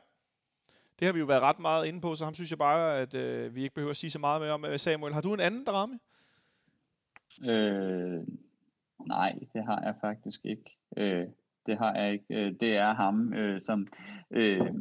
Det 1.00 1.06
har 1.06 1.14
vi 1.14 1.20
jo 1.20 1.26
været 1.26 1.42
ret 1.42 1.60
meget 1.60 1.86
inde 1.86 2.02
på, 2.02 2.16
så 2.16 2.26
ham 2.26 2.34
synes 2.34 2.50
jeg 2.50 2.58
bare, 2.58 3.00
at 3.00 3.16
øh, 3.16 3.56
vi 3.56 3.64
ikke 3.64 3.76
behøver 3.76 3.92
at 3.92 3.98
sige 3.98 4.10
så 4.10 4.20
meget 4.20 4.42
mere 4.42 4.52
om. 4.52 4.66
Øh, 4.66 4.80
Samuel, 4.80 5.14
har 5.14 5.22
du 5.22 5.34
en 5.34 5.40
anden 5.40 5.64
drama? 5.64 5.98
Øh, 7.44 8.24
nej, 9.08 9.40
det 9.54 9.64
har 9.66 9.82
jeg 9.82 9.96
faktisk 10.02 10.46
ikke. 10.46 10.78
Øh, 10.98 11.28
det 11.66 11.78
har 11.78 11.96
jeg 11.96 12.12
ikke. 12.12 12.26
Øh, 12.30 12.54
det 12.60 12.78
er 12.78 12.94
ham, 12.94 13.34
øh, 13.34 13.62
som... 13.62 13.88
Øh, 14.32 14.72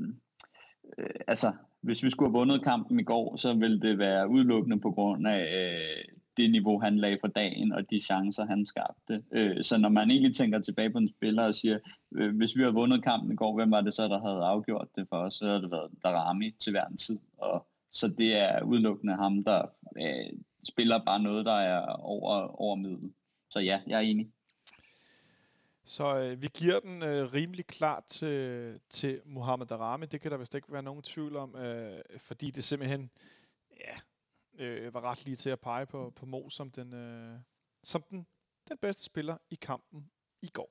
øh, 0.99 1.11
altså, 1.27 1.53
hvis 1.81 2.03
vi 2.03 2.11
skulle 2.11 2.29
have 2.29 2.39
vundet 2.39 2.65
kampen 2.65 3.01
i 3.01 3.05
går, 3.05 3.37
så 3.37 3.55
ville 3.55 3.81
det 3.81 3.99
være 3.99 4.29
udelukkende 4.29 4.81
på 4.81 4.91
grund 4.91 5.27
af 5.27 5.41
øh, 5.41 6.14
det 6.37 6.51
niveau, 6.51 6.81
han 6.81 6.99
lagde 6.99 7.19
for 7.21 7.29
dagen, 7.29 7.73
og 7.73 7.91
de 7.91 8.01
chancer, 8.01 8.47
han 8.47 8.67
skabte. 8.67 9.23
Øh, 9.33 9.65
så 9.65 9.77
når 9.77 9.89
man 9.89 10.11
egentlig 10.11 10.37
tænker 10.37 10.59
tilbage 10.59 10.91
på 10.91 10.99
en 10.99 11.09
spiller 11.09 11.43
og 11.45 11.55
siger, 11.55 11.79
øh, 12.15 12.37
hvis 12.37 12.57
vi 12.57 12.61
havde 12.61 12.75
vundet 12.75 13.05
kampen 13.05 13.33
i 13.33 13.37
går, 13.37 13.55
hvem 13.55 13.71
var 13.71 13.81
det 13.81 13.95
så, 13.95 14.09
der 14.09 14.21
havde 14.21 14.45
afgjort 14.45 14.89
det 14.97 15.07
for 15.09 15.17
os? 15.17 15.35
Så 15.35 15.47
havde 15.47 15.63
det 15.63 15.71
været 15.71 15.91
Darami 16.05 16.51
til 16.51 16.71
hver 16.71 16.87
en 16.87 16.97
tid. 16.97 17.19
Og, 17.39 17.67
så 17.91 18.09
det 18.09 18.37
er 18.37 18.63
udelukkende 18.63 19.15
ham, 19.15 19.45
der 19.45 19.63
øh, 19.97 20.39
spiller 20.65 21.05
bare 21.07 21.23
noget, 21.23 21.47
der 21.47 21.55
er 21.55 21.87
over, 21.87 22.61
over 22.61 22.77
middel. 22.77 23.13
Så 23.51 23.61
ja, 23.61 23.81
jeg 23.87 23.97
er 23.97 24.01
enig. 24.01 24.31
Så 25.85 26.19
øh, 26.19 26.43
vi 26.43 26.49
giver 26.55 26.81
den 26.81 27.03
øh, 27.03 27.33
rimelig 27.33 27.67
klart 27.67 28.05
til, 28.05 28.81
til 28.89 29.21
Mohamed 29.25 29.67
Darami. 29.67 30.07
Det 30.07 30.21
kan 30.21 30.31
der 30.31 30.37
vist 30.37 30.55
ikke 30.55 30.73
være 30.73 30.83
nogen 30.83 31.03
tvivl 31.03 31.37
om, 31.37 31.57
øh, 31.57 32.01
fordi 32.19 32.51
det 32.51 32.65
simpelthen, 32.65 33.11
ja, 33.81 33.95
øh, 34.59 34.95
var 34.95 35.01
ret 35.01 35.25
lige 35.25 35.37
til 35.37 35.51
at 35.51 35.61
pege 35.61 35.87
på, 35.87 36.13
på 36.17 36.27
Mo 36.27 36.49
som 36.49 36.71
den, 36.71 36.95
øh, 36.95 37.39
som 37.85 38.03
den, 38.03 38.27
den 38.69 38.79
bedste 38.79 39.05
spiller 39.05 39.37
i 39.51 39.55
kampen 39.55 40.11
i 40.43 40.49
går. 40.49 40.71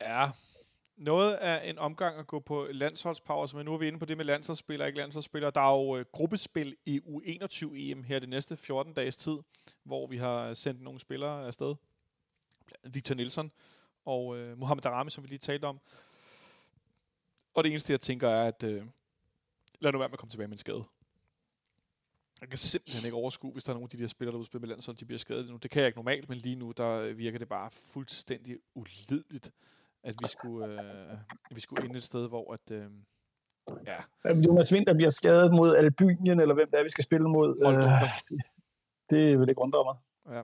Ja, 0.00 0.30
noget 0.96 1.34
af 1.34 1.70
en 1.70 1.78
omgang 1.78 2.18
at 2.18 2.26
gå 2.26 2.40
på 2.40 2.66
landsholdspause, 2.70 3.56
men 3.56 3.64
nu 3.64 3.74
er 3.74 3.78
vi 3.78 3.88
inde 3.88 3.98
på 3.98 4.04
det 4.04 4.16
med 4.16 4.24
landsholdsspillere 4.24 4.88
ikke 4.88 4.98
landsholdsspillere. 4.98 5.50
Der 5.50 5.60
er 5.60 5.72
jo 5.72 5.96
øh, 5.96 6.04
gruppespil 6.12 6.76
i 6.86 7.00
U21-EM 7.00 8.02
her 8.02 8.18
de 8.18 8.26
næste 8.26 8.56
14 8.56 8.94
dages 8.94 9.16
tid, 9.16 9.38
hvor 9.82 10.06
vi 10.06 10.16
har 10.16 10.54
sendt 10.54 10.82
nogle 10.82 11.00
spillere 11.00 11.46
afsted. 11.46 11.74
Victor 12.84 13.14
Nielsen 13.14 13.52
og 14.04 14.36
øh, 14.36 14.58
Mohamed 14.58 14.82
Darami, 14.82 15.10
som 15.10 15.24
vi 15.24 15.28
lige 15.28 15.38
talte 15.38 15.64
om. 15.64 15.80
Og 17.54 17.64
det 17.64 17.70
eneste, 17.70 17.92
jeg 17.92 18.00
tænker, 18.00 18.28
er, 18.28 18.48
at 18.48 18.62
øh, 18.62 18.86
lad 19.82 19.92
nu 19.92 19.98
være 19.98 20.08
med 20.08 20.12
at 20.12 20.18
komme 20.18 20.30
tilbage 20.30 20.48
med 20.48 20.54
en 20.54 20.58
skade. 20.58 20.84
Jeg 22.40 22.48
kan 22.48 22.58
simpelthen 22.58 23.04
ikke 23.04 23.16
overskue, 23.16 23.52
hvis 23.52 23.64
der 23.64 23.70
er 23.70 23.74
nogle 23.74 23.86
af 23.86 23.90
de 23.90 24.02
der 24.02 24.06
spillere, 24.06 24.32
der 24.34 24.40
udspiller 24.40 24.60
med 24.60 24.68
landshold, 24.68 24.96
de 24.96 25.04
bliver 25.04 25.18
skadet 25.18 25.50
nu. 25.50 25.56
Det 25.56 25.70
kan 25.70 25.80
jeg 25.80 25.86
ikke 25.86 25.98
normalt, 25.98 26.28
men 26.28 26.38
lige 26.38 26.56
nu, 26.56 26.72
der 26.76 27.12
virker 27.12 27.38
det 27.38 27.48
bare 27.48 27.70
fuldstændig 27.70 28.58
ulideligt, 28.74 29.50
at 30.02 30.14
vi 30.22 30.28
skulle, 30.28 30.82
øh, 30.82 31.18
vi 31.54 31.60
skulle 31.60 31.84
ende 31.84 31.96
et 31.96 32.04
sted, 32.04 32.28
hvor 32.28 32.52
at, 32.52 32.70
øh, 32.70 32.90
ja. 33.86 34.30
Jonas 34.46 34.72
Winter 34.72 34.94
bliver 34.94 35.10
skadet 35.10 35.52
mod 35.54 35.76
Albynien, 35.76 36.40
eller 36.40 36.54
hvem 36.54 36.70
det 36.70 36.78
er, 36.78 36.82
vi 36.82 36.90
skal 36.90 37.04
spille 37.04 37.28
mod. 37.28 37.48
Øh, 37.66 38.10
det 39.10 39.38
vil 39.38 39.50
ikke 39.50 39.60
undre 39.60 39.84
mig. 39.84 39.96
Ja. 40.36 40.42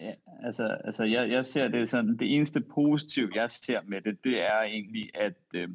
Ja, 0.00 0.14
altså, 0.42 0.78
altså 0.84 1.04
jeg, 1.04 1.30
jeg 1.30 1.46
ser 1.46 1.68
det 1.68 1.88
sådan, 1.88 2.16
det 2.16 2.34
eneste 2.34 2.60
positive, 2.60 3.30
jeg 3.34 3.50
ser 3.50 3.80
med 3.82 4.00
det, 4.00 4.24
det 4.24 4.42
er 4.42 4.62
egentlig, 4.62 5.10
at, 5.14 5.34
øh, 5.54 5.68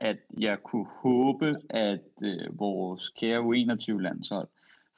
at 0.00 0.18
jeg 0.40 0.62
kunne 0.62 0.86
håbe, 1.02 1.56
at 1.70 2.08
øh, 2.24 2.58
vores 2.58 3.08
kære 3.08 3.40
U21-landshold 3.40 4.48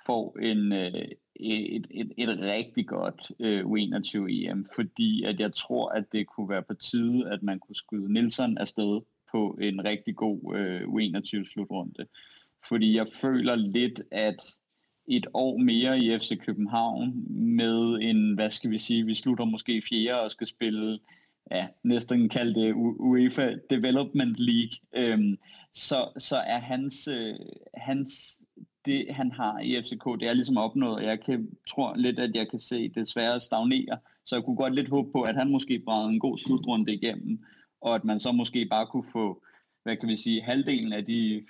får 0.06 0.38
en, 0.38 0.72
øh, 0.72 1.08
et, 1.36 1.86
et, 1.90 2.12
et 2.18 2.28
rigtig 2.28 2.86
godt 2.86 3.32
øh, 3.40 3.64
U21-EM, 3.64 4.64
fordi 4.76 5.24
at 5.24 5.40
jeg 5.40 5.54
tror, 5.54 5.88
at 5.88 6.04
det 6.12 6.26
kunne 6.26 6.48
være 6.48 6.62
på 6.62 6.74
tide, 6.74 7.30
at 7.32 7.42
man 7.42 7.58
kunne 7.58 7.76
skyde 7.76 8.12
Nielsen 8.12 8.58
afsted 8.58 9.00
på 9.32 9.58
en 9.60 9.84
rigtig 9.84 10.16
god 10.16 10.56
øh, 10.56 10.82
U21-slutrunde. 10.82 12.06
Fordi 12.68 12.96
jeg 12.96 13.06
føler 13.20 13.54
lidt, 13.54 14.02
at 14.10 14.36
et 15.08 15.26
år 15.34 15.56
mere 15.56 15.98
i 15.98 16.18
FC 16.18 16.38
København 16.38 17.24
med 17.56 17.98
en, 18.02 18.34
hvad 18.34 18.50
skal 18.50 18.70
vi 18.70 18.78
sige, 18.78 19.06
vi 19.06 19.14
slutter 19.14 19.44
måske 19.44 19.82
fjerde 19.90 20.20
og 20.20 20.30
skal 20.30 20.46
spille, 20.46 20.98
ja, 21.50 21.68
næsten 21.82 22.28
kalde 22.28 22.60
det 22.60 22.72
UEFA 22.98 23.54
Development 23.70 24.36
League, 24.38 24.78
øhm, 24.94 25.36
så, 25.72 26.08
så 26.18 26.36
er 26.36 26.58
hans, 26.58 27.08
øh, 27.08 27.34
hans 27.74 28.40
det 28.86 29.06
han 29.10 29.32
har 29.32 29.58
i 29.58 29.82
FCK, 29.82 30.20
det 30.20 30.28
er 30.28 30.32
ligesom 30.32 30.56
opnået, 30.56 30.94
og 30.96 31.04
jeg 31.04 31.20
kan, 31.20 31.48
tror 31.68 31.96
lidt, 31.96 32.18
at 32.18 32.30
jeg 32.34 32.50
kan 32.50 32.60
se 32.60 32.88
det 32.88 33.08
svære 33.08 33.40
stagnere, 33.40 33.98
så 34.26 34.36
jeg 34.36 34.44
kunne 34.44 34.56
godt 34.56 34.74
lidt 34.74 34.88
håbe 34.88 35.12
på, 35.12 35.22
at 35.22 35.36
han 35.36 35.50
måske 35.50 35.78
bragte 35.78 36.12
en 36.12 36.20
god 36.20 36.38
slutrunde 36.38 36.94
igennem, 36.94 37.44
og 37.80 37.94
at 37.94 38.04
man 38.04 38.20
så 38.20 38.32
måske 38.32 38.66
bare 38.66 38.86
kunne 38.86 39.04
få, 39.12 39.42
hvad 39.82 39.96
kan 39.96 40.08
vi 40.08 40.16
sige, 40.16 40.42
halvdelen 40.42 40.92
af 40.92 41.04
de 41.04 41.46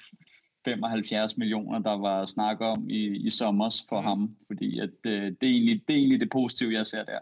75 0.65 1.37
millioner, 1.37 1.79
der 1.79 1.99
var 1.99 2.27
snak 2.27 2.61
om 2.61 2.91
i, 2.91 3.27
i 3.27 3.31
sommer 3.31 3.85
for 3.89 4.01
mm. 4.01 4.07
ham, 4.07 4.37
fordi 4.47 4.79
at, 4.79 4.91
øh, 5.07 5.23
det, 5.23 5.43
er 5.43 5.53
egentlig, 5.53 5.83
det 5.89 5.95
er 5.95 5.99
egentlig 5.99 6.21
det 6.21 6.31
positive, 6.31 6.73
jeg 6.73 6.87
ser 6.87 7.05
der. 7.05 7.19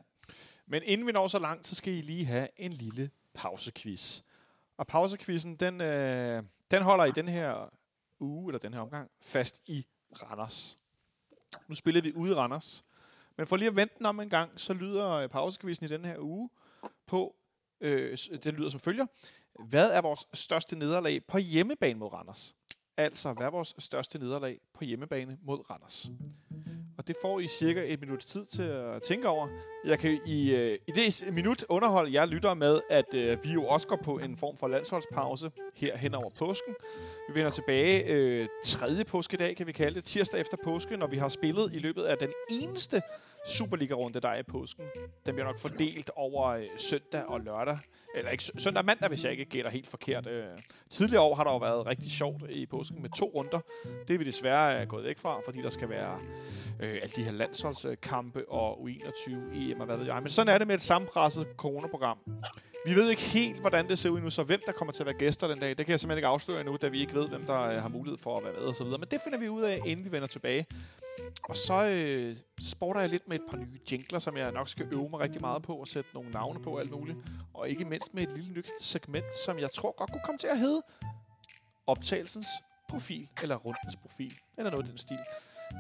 Men 0.71 0.83
inden 0.83 1.07
vi 1.07 1.13
når 1.13 1.29
så 1.29 1.39
langt, 1.39 1.67
så 1.67 1.75
skal 1.75 1.93
I 1.93 2.01
lige 2.01 2.25
have 2.25 2.49
en 2.57 2.73
lille 2.73 3.11
pausequiz. 3.35 4.23
Og 4.77 4.87
pausequizzen, 4.87 5.57
den, 5.57 5.81
øh, 5.81 6.43
den 6.71 6.83
holder 6.83 7.05
i 7.05 7.13
den 7.13 7.29
her 7.29 7.75
uge, 8.21 8.51
eller 8.51 8.59
den 8.59 8.75
her 8.75 8.81
omgang, 8.81 9.11
fast 9.21 9.63
i 9.67 9.87
Randers. 10.23 10.79
Nu 11.69 11.75
spillede 11.75 12.05
vi 12.05 12.13
ude 12.13 12.31
i 12.31 12.35
Randers. 12.35 12.85
Men 13.37 13.47
for 13.47 13.57
lige 13.57 13.69
at 13.69 13.77
vente 13.77 13.95
den 13.99 14.07
om 14.07 14.21
en 14.21 14.31
gang, 14.31 14.61
så 14.61 14.75
lyder 14.75 15.11
øh, 15.11 15.29
pausequizzen 15.29 15.87
i 15.87 15.89
den 15.89 16.05
her 16.05 16.19
uge 16.19 16.51
på, 17.07 17.37
øh, 17.81 18.19
den 18.45 18.55
lyder 18.55 18.69
som 18.69 18.81
følger. 18.81 19.07
Hvad 19.69 19.91
er 19.91 20.01
vores 20.01 20.27
største 20.35 20.79
nederlag 20.79 21.25
på 21.25 21.39
hjemmebane 21.39 21.99
mod 21.99 22.13
Randers? 22.13 22.55
Altså, 22.97 23.33
hvad 23.33 23.47
er 23.47 23.51
vores 23.51 23.75
største 23.79 24.19
nederlag 24.19 24.61
på 24.73 24.85
hjemmebane 24.85 25.39
mod 25.43 25.71
Randers? 25.71 26.11
Og 27.01 27.09
det 27.09 27.17
får 27.23 27.41
I 27.41 27.47
cirka 27.47 27.93
et 27.93 28.01
minut 28.01 28.19
tid 28.19 28.47
til 28.47 28.63
at 28.63 29.03
tænke 29.03 29.29
over. 29.29 29.49
Jeg 29.85 29.99
kan 29.99 30.21
i, 30.27 30.51
øh, 30.51 30.79
i 30.89 30.91
det 30.91 31.25
minut 31.33 31.65
underholde 31.69 32.13
jeg 32.13 32.29
lytter 32.29 32.55
med, 32.55 32.81
at 32.91 33.15
øh, 33.15 33.45
vi 33.45 33.51
jo 33.51 33.65
også 33.65 33.87
går 33.87 33.97
på 34.05 34.19
en 34.19 34.37
form 34.37 34.57
for 34.59 34.69
landsholdspause 34.69 35.51
her 35.75 35.97
hen 35.97 36.15
over 36.15 36.31
påsken. 36.39 36.75
Vi 37.29 37.35
vender 37.35 37.51
tilbage 37.51 38.07
øh, 38.07 38.49
tredje 38.65 39.05
påskedag, 39.05 39.57
kan 39.57 39.67
vi 39.67 39.73
kalde 39.73 39.95
det, 39.95 40.05
tirsdag 40.05 40.41
efter 40.41 40.57
påske, 40.65 40.97
når 40.97 41.07
vi 41.07 41.17
har 41.17 41.29
spillet 41.29 41.75
i 41.75 41.79
løbet 41.79 42.03
af 42.03 42.17
den 42.19 42.33
eneste 42.51 43.03
Superliga-runde, 43.47 44.21
der 44.21 44.29
er 44.29 44.39
i 44.39 44.43
påsken. 44.43 44.85
Den 45.27 45.35
bliver 45.35 45.45
nok 45.47 45.59
fordelt 45.59 46.11
over 46.17 46.47
øh, 46.47 46.65
søndag 46.77 47.25
og 47.25 47.41
lørdag. 47.41 47.79
Eller 48.15 48.31
ikke 48.31 48.45
søndag 48.45 48.81
og 48.81 48.85
mandag, 48.85 49.09
hvis 49.09 49.25
jeg 49.25 49.33
ikke 49.33 49.45
gætter 49.45 49.71
helt 49.71 49.89
forkert. 49.89 50.27
Øh, 50.27 50.45
tidligere 50.91 51.23
år 51.23 51.35
har 51.35 51.45
der 51.45 51.51
jo 51.51 51.57
været 51.57 51.87
rigtig 51.87 52.11
sjovt 52.11 52.51
i 52.51 52.67
påsken 52.67 53.03
med 53.03 53.11
to 53.11 53.33
runder. 53.35 53.61
Det 54.09 54.15
er 54.15 54.19
vi 54.19 54.25
desværre 54.25 54.81
øh, 54.81 54.89
gået 54.89 55.05
væk 55.05 55.19
fra, 55.19 55.41
fordi 55.45 55.63
der 55.63 55.71
skal 55.71 55.89
være 55.89 56.19
øh, 56.81 56.95
alle 57.03 57.13
de 57.17 57.23
her 57.25 57.33
landsholdskampe 57.33 58.49
og 58.49 58.89
U21, 58.89 59.31
EM 59.55 59.81
og 59.81 59.87
hvad 59.87 59.97
ved 59.97 60.07
jeg. 60.07 60.23
Men 60.23 60.31
sådan 60.31 60.55
er 60.55 60.59
det 60.59 60.67
med 60.67 60.75
et 60.75 60.83
sammenpresset 60.83 61.47
coronaprogram. 61.57 62.19
Vi 62.85 62.95
ved 62.95 63.11
ikke 63.11 63.23
helt, 63.23 63.61
hvordan 63.61 63.89
det 63.89 63.99
ser 63.99 64.11
ud 64.11 64.21
nu, 64.21 64.31
så 64.31 64.43
hvem 64.43 64.61
der 64.67 64.73
kommer 64.73 64.93
til 64.93 65.03
at 65.03 65.07
være 65.07 65.15
gæster 65.15 65.49
den 65.49 65.59
dag, 65.59 65.69
det 65.69 65.87
kan 65.87 65.91
jeg 65.91 66.01
simpelthen 66.01 66.19
ikke 66.19 66.29
afsløre 66.29 66.61
endnu, 66.61 66.77
da 66.83 66.89
vi 66.89 67.01
ikke 67.01 67.15
ved, 67.15 67.29
hvem 67.29 67.47
der 67.47 67.61
øh, 67.61 67.83
har 67.83 67.89
mulighed 67.89 68.19
for 68.19 68.37
at 68.37 68.45
være 68.45 68.53
med 68.53 68.63
og 68.63 68.75
så 68.75 68.85
videre. 68.85 68.99
Men 68.99 69.09
det 69.11 69.21
finder 69.21 69.39
vi 69.39 69.49
ud 69.49 69.63
af, 69.63 69.81
inden 69.87 70.05
vi 70.05 70.13
vender 70.13 70.29
tilbage. 70.29 70.67
Og 71.43 71.57
så 71.57 71.87
øh, 71.87 72.37
sporter 72.61 73.01
jeg 73.01 73.11
lidt 73.11 73.29
med 73.29 73.37
et 73.37 73.43
par 73.51 73.57
nye 73.57 73.81
jingler, 73.93 74.19
som 74.19 74.37
jeg 74.37 74.53
nok 74.53 74.69
skal 74.69 74.89
øve 74.95 75.09
mig 75.09 75.21
rigtig 75.21 75.41
meget 75.41 75.63
på 75.63 75.75
og 75.75 75.89
sætte 75.89 76.11
nogle 76.15 76.31
navne 76.31 76.63
på 76.63 76.77
alt 76.77 76.91
muligt. 76.91 77.19
Og 77.55 77.69
ikke 77.69 77.85
mindst 77.85 78.15
med 78.15 78.23
et 78.23 78.33
lille 78.33 78.53
nyt 78.53 78.71
segment, 78.81 79.35
som 79.45 79.59
jeg 79.59 79.73
tror 79.73 79.95
godt 79.99 80.13
kunne 80.13 80.23
komme 80.25 80.39
til 80.39 80.47
at 80.47 80.59
hedde 80.59 80.83
optagelsens 81.87 82.47
profil, 82.89 83.29
eller 83.43 83.57
rundens 83.57 83.97
profil, 83.97 84.35
eller 84.59 84.71
noget 84.71 84.87
i 84.87 84.91
den 84.91 84.99
stil. 84.99 85.19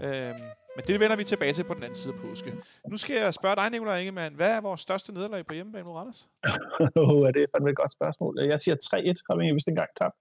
Øhm, 0.04 0.38
men 0.76 0.84
det 0.86 1.00
vender 1.00 1.16
vi 1.16 1.24
tilbage 1.24 1.52
til 1.52 1.64
på 1.64 1.74
den 1.74 1.82
anden 1.82 1.96
side 1.96 2.14
af 2.14 2.20
påske. 2.28 2.54
Nu 2.88 2.96
skal 2.96 3.16
jeg 3.16 3.34
spørge 3.34 3.56
dig, 3.56 3.70
Nicolaj 3.70 3.98
Ingemann. 3.98 4.34
Hvad 4.34 4.50
er 4.50 4.60
vores 4.60 4.80
største 4.80 5.12
nederlag 5.12 5.46
på 5.46 5.54
hjemmebane 5.54 5.84
mod 5.84 5.94
Randers? 5.94 6.28
oh, 6.96 7.28
er 7.28 7.30
det 7.30 7.46
fandme 7.54 7.70
et 7.70 7.76
godt 7.76 7.92
spørgsmål. 7.92 8.38
Jeg 8.38 8.60
siger 8.60 8.74
3-1, 8.74 9.22
har 9.30 9.36
vi 9.36 9.52
vist 9.54 9.68
engang 9.68 9.90
tabt. 9.96 10.14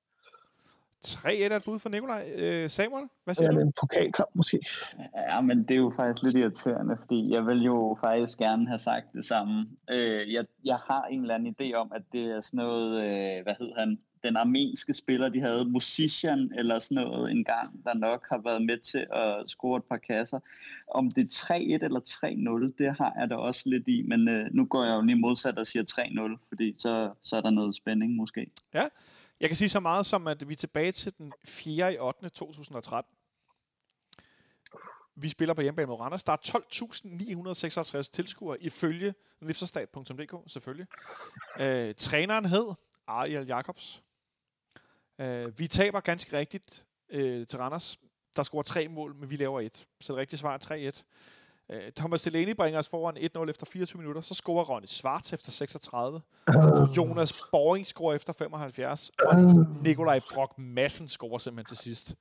3-1 1.08 1.28
er 1.28 1.56
et 1.56 1.64
bud 1.66 1.80
for 1.80 1.90
Nikolaj. 1.90 2.30
Øh, 2.36 2.70
Samuel, 2.70 3.08
hvad 3.24 3.36
siger 3.36 3.48
ja, 3.48 3.52
du? 3.52 3.56
Det 3.56 3.62
er 3.62 3.66
en 3.66 3.74
pokalkamp 3.80 4.30
måske. 4.34 4.60
Ja, 5.30 5.42
men 5.42 5.64
det 5.64 5.72
er 5.72 5.80
jo 5.80 5.94
faktisk 5.96 6.24
lidt 6.24 6.36
irriterende, 6.38 6.98
fordi 7.00 7.34
jeg 7.34 7.46
vil 7.46 7.64
jo 7.64 7.98
faktisk 8.02 8.40
gerne 8.40 8.68
have 8.68 8.80
sagt 8.80 9.06
det 9.14 9.26
samme. 9.26 9.68
Øh, 9.90 10.34
jeg, 10.34 10.46
jeg 10.66 10.78
har 10.88 11.04
en 11.06 11.22
eller 11.22 11.36
anden 11.36 11.56
idé 11.60 11.74
om, 11.74 11.92
at 11.96 12.02
det 12.12 12.26
er 12.26 12.42
sådan 12.42 12.58
noget, 12.58 13.04
øh, 13.04 13.44
hvad 13.44 13.54
hed 13.60 13.72
han, 13.78 14.00
den 14.24 14.38
armenske 14.38 14.94
spiller, 14.94 15.30
de 15.30 15.42
havde, 15.42 15.66
Musician 15.66 16.52
eller 16.58 16.80
sådan 16.80 17.04
noget 17.04 17.32
en 17.32 17.44
gang, 17.44 17.84
der 17.84 17.94
nok 17.94 18.26
har 18.30 18.38
været 18.38 18.62
med 18.62 18.78
til 18.78 19.08
at 19.14 19.44
score 19.48 19.78
et 19.78 19.84
par 19.84 19.98
kasser. 19.98 20.40
Om 20.88 21.12
det 21.12 21.24
er 21.24 21.56
3-1 21.80 21.86
eller 21.86 22.00
3-0, 22.70 22.84
det 22.84 22.98
har 22.98 23.14
jeg 23.20 23.30
da 23.30 23.36
også 23.36 23.70
lidt 23.70 23.88
i, 23.88 24.02
men 24.02 24.28
øh, 24.28 24.48
nu 24.52 24.66
går 24.66 24.84
jeg 24.84 24.96
jo 24.96 25.02
lige 25.02 25.16
modsat 25.16 25.58
og 25.58 25.68
siger 25.68 25.84
3-0, 26.38 26.48
fordi 26.48 26.76
så, 26.78 27.12
så 27.24 27.36
er 27.36 27.42
der 27.42 27.50
noget 27.50 27.76
spænding 27.76 28.16
måske. 28.16 28.52
Ja, 28.74 28.88
jeg 29.40 29.50
kan 29.50 29.56
sige 29.56 29.70
så 29.70 29.80
meget 29.80 30.06
som, 30.06 30.28
at 30.28 30.50
vi 30.50 30.54
er 30.54 30.58
tilbage 30.58 30.92
til 30.92 31.18
den 31.18 31.34
4. 31.46 31.94
i 31.94 31.98
8. 31.98 32.30
2013. 32.30 33.16
Vi 35.16 35.30
spiller 35.30 35.54
på 35.54 35.62
hjemmebane 35.62 35.88
mod 35.88 36.00
Randers. 36.00 36.24
Der 36.24 36.34
er 36.34 36.38
12.956 38.04 38.10
tilskuere 38.12 38.64
ifølge 38.64 39.14
lipserstat.dk, 39.42 40.52
selvfølgelig. 40.52 40.88
Øh, 41.60 41.96
træneren 41.96 42.46
hed 42.46 42.74
Ariel 43.08 43.48
Jacobs. 43.48 44.04
Øh, 45.20 45.60
vi 45.60 45.68
taber 45.68 46.00
ganske 46.00 46.38
rigtigt 46.38 46.86
øh, 47.10 47.48
til 47.48 47.60
Randers. 47.60 48.00
Der 48.36 48.44
scorer 48.44 48.64
tre 48.64 48.88
mål, 48.88 49.16
men 49.16 49.30
vi 49.30 49.36
laver 49.36 49.62
et. 49.62 49.88
Så 50.00 50.14
det 50.14 50.20
rigtige 50.20 50.40
svar 50.40 50.54
er 50.54 50.92
3-1. 50.92 51.04
Øh, 51.76 51.92
Thomas 51.92 52.22
Delaney 52.22 52.56
bringer 52.56 52.80
os 52.80 52.88
foran 52.88 53.18
1-0 53.46 53.50
efter 53.50 53.66
24 53.66 54.00
minutter. 54.00 54.22
Så 54.22 54.34
scorer 54.34 54.66
Ronny 54.66 54.86
Svart 54.86 55.34
efter 55.34 55.52
36. 55.52 56.22
Jonas 56.98 57.34
Boring 57.52 57.86
scorer 57.86 58.16
efter 58.16 58.34
75. 58.34 59.12
Og 59.20 59.36
Nikolaj 59.84 60.20
Brock 60.34 60.58
Madsen 60.58 61.08
scorer 61.08 61.38
simpelthen 61.38 61.76
til 61.76 61.84
sidst 61.84 62.16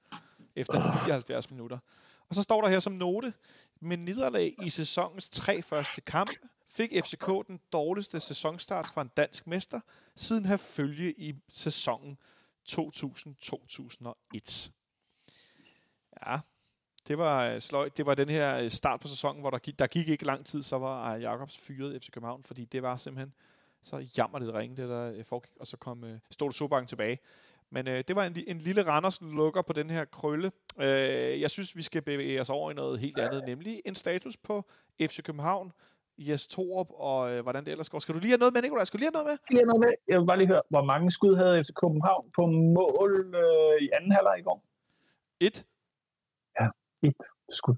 efter 0.56 1.04
79 1.06 1.50
minutter. 1.50 1.78
Og 2.28 2.34
så 2.34 2.42
står 2.42 2.60
der 2.60 2.68
her 2.68 2.80
som 2.80 2.92
note, 2.92 3.32
med 3.80 3.96
nederlag 3.96 4.54
i 4.62 4.70
sæsonens 4.70 5.28
tre 5.28 5.62
første 5.62 6.00
kampe, 6.00 6.32
fik 6.68 6.90
FCK 7.04 7.26
den 7.46 7.60
dårligste 7.72 8.20
sæsonstart 8.20 8.88
fra 8.94 9.02
en 9.02 9.10
dansk 9.16 9.46
mester, 9.46 9.80
siden 10.16 10.44
have 10.44 10.58
følge 10.58 11.12
i 11.12 11.34
sæsonen 11.48 12.18
2000-2001. 12.70 14.70
Ja, 16.26 16.40
det 17.08 17.18
var 17.18 17.44
øh, 17.44 17.60
sløjt. 17.60 17.96
Det 17.96 18.06
var 18.06 18.14
den 18.14 18.28
her 18.28 18.58
øh, 18.58 18.70
start 18.70 19.00
på 19.00 19.08
sæsonen, 19.08 19.40
hvor 19.40 19.50
der 19.50 19.58
gik, 19.58 19.78
der 19.78 19.86
gik 19.86 20.08
ikke 20.08 20.24
lang 20.24 20.46
tid, 20.46 20.62
så 20.62 20.78
var 20.78 21.16
Jacobs 21.16 21.58
fyret 21.58 22.02
FC 22.02 22.10
København, 22.10 22.44
fordi 22.44 22.64
det 22.64 22.82
var 22.82 22.96
simpelthen 22.96 23.34
så 23.82 24.06
jammer 24.18 24.38
det 24.38 24.54
ringe, 24.54 24.76
det 24.76 24.88
der 24.88 25.12
øh, 25.12 25.24
foregik, 25.24 25.52
og 25.60 25.66
så 25.66 25.76
kom 25.76 26.02
uh, 26.02 26.10
Ståle 26.30 26.52
Sobank 26.52 26.88
tilbage. 26.88 27.18
Men 27.70 27.88
øh, 27.88 28.04
det 28.08 28.16
var 28.16 28.24
en, 28.24 28.36
en 28.46 28.58
lille 28.58 28.86
Randers 28.86 29.20
lukker 29.20 29.62
på 29.62 29.72
den 29.72 29.90
her 29.90 30.04
krølle. 30.04 30.52
Øh, 30.78 31.40
jeg 31.40 31.50
synes, 31.50 31.76
vi 31.76 31.82
skal 31.82 32.02
bevæge 32.02 32.40
os 32.40 32.50
over 32.50 32.70
i 32.70 32.74
noget 32.74 33.00
helt 33.00 33.18
andet, 33.18 33.42
nemlig 33.46 33.82
en 33.84 33.94
status 33.94 34.36
på 34.36 34.64
FC 35.00 35.22
København, 35.22 35.72
Jes 36.18 36.46
Torup, 36.46 36.86
og 36.90 37.30
øh, 37.32 37.42
hvordan 37.42 37.64
det 37.64 37.70
ellers 37.70 37.88
går. 37.90 37.98
Skal 37.98 38.14
du 38.14 38.20
lige 38.20 38.30
have 38.30 38.38
noget 38.38 38.54
med, 38.54 38.62
Nicolaj? 38.62 38.84
Skal 38.84 38.98
du 38.98 39.00
lige 39.00 39.10
have 39.14 39.24
noget 39.24 39.26
med? 39.26 39.36
Lige 39.50 39.66
noget 39.66 39.80
med. 39.80 39.92
Jeg 40.08 40.20
vil 40.20 40.26
bare 40.26 40.38
lige 40.38 40.46
høre, 40.46 40.62
hvor 40.68 40.84
mange 40.84 41.10
skud 41.10 41.36
havde 41.36 41.64
FC 41.64 41.70
København 41.80 42.30
på 42.36 42.46
mål 42.46 43.34
øh, 43.34 43.82
i 43.82 43.88
anden 43.96 44.12
halvleg 44.12 44.38
i 44.38 44.42
går? 44.42 44.64
Et. 45.40 45.66
Ja, 46.60 46.66
et 47.02 47.16
skud. 47.50 47.76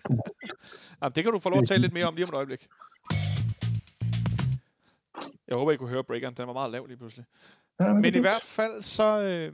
Jamen, 1.02 1.12
det 1.14 1.24
kan 1.24 1.32
du 1.32 1.38
få 1.38 1.50
lov 1.50 1.60
at 1.60 1.68
tale 1.68 1.82
lidt 1.82 1.92
mere 1.92 2.06
om 2.06 2.14
lige 2.14 2.26
om 2.26 2.34
et 2.34 2.36
øjeblik. 2.36 2.68
Jeg 5.48 5.56
håber, 5.56 5.72
I 5.72 5.76
kunne 5.76 5.88
høre 5.88 6.04
breakeren. 6.04 6.34
Den 6.34 6.46
var 6.46 6.52
meget 6.52 6.70
lav 6.70 6.86
lige 6.86 6.96
pludselig. 6.96 7.24
Ja, 7.80 7.92
men, 7.92 8.00
men 8.02 8.14
i 8.14 8.18
hvert 8.18 8.44
fald 8.44 8.82
så 8.82 9.20
øh, 9.22 9.52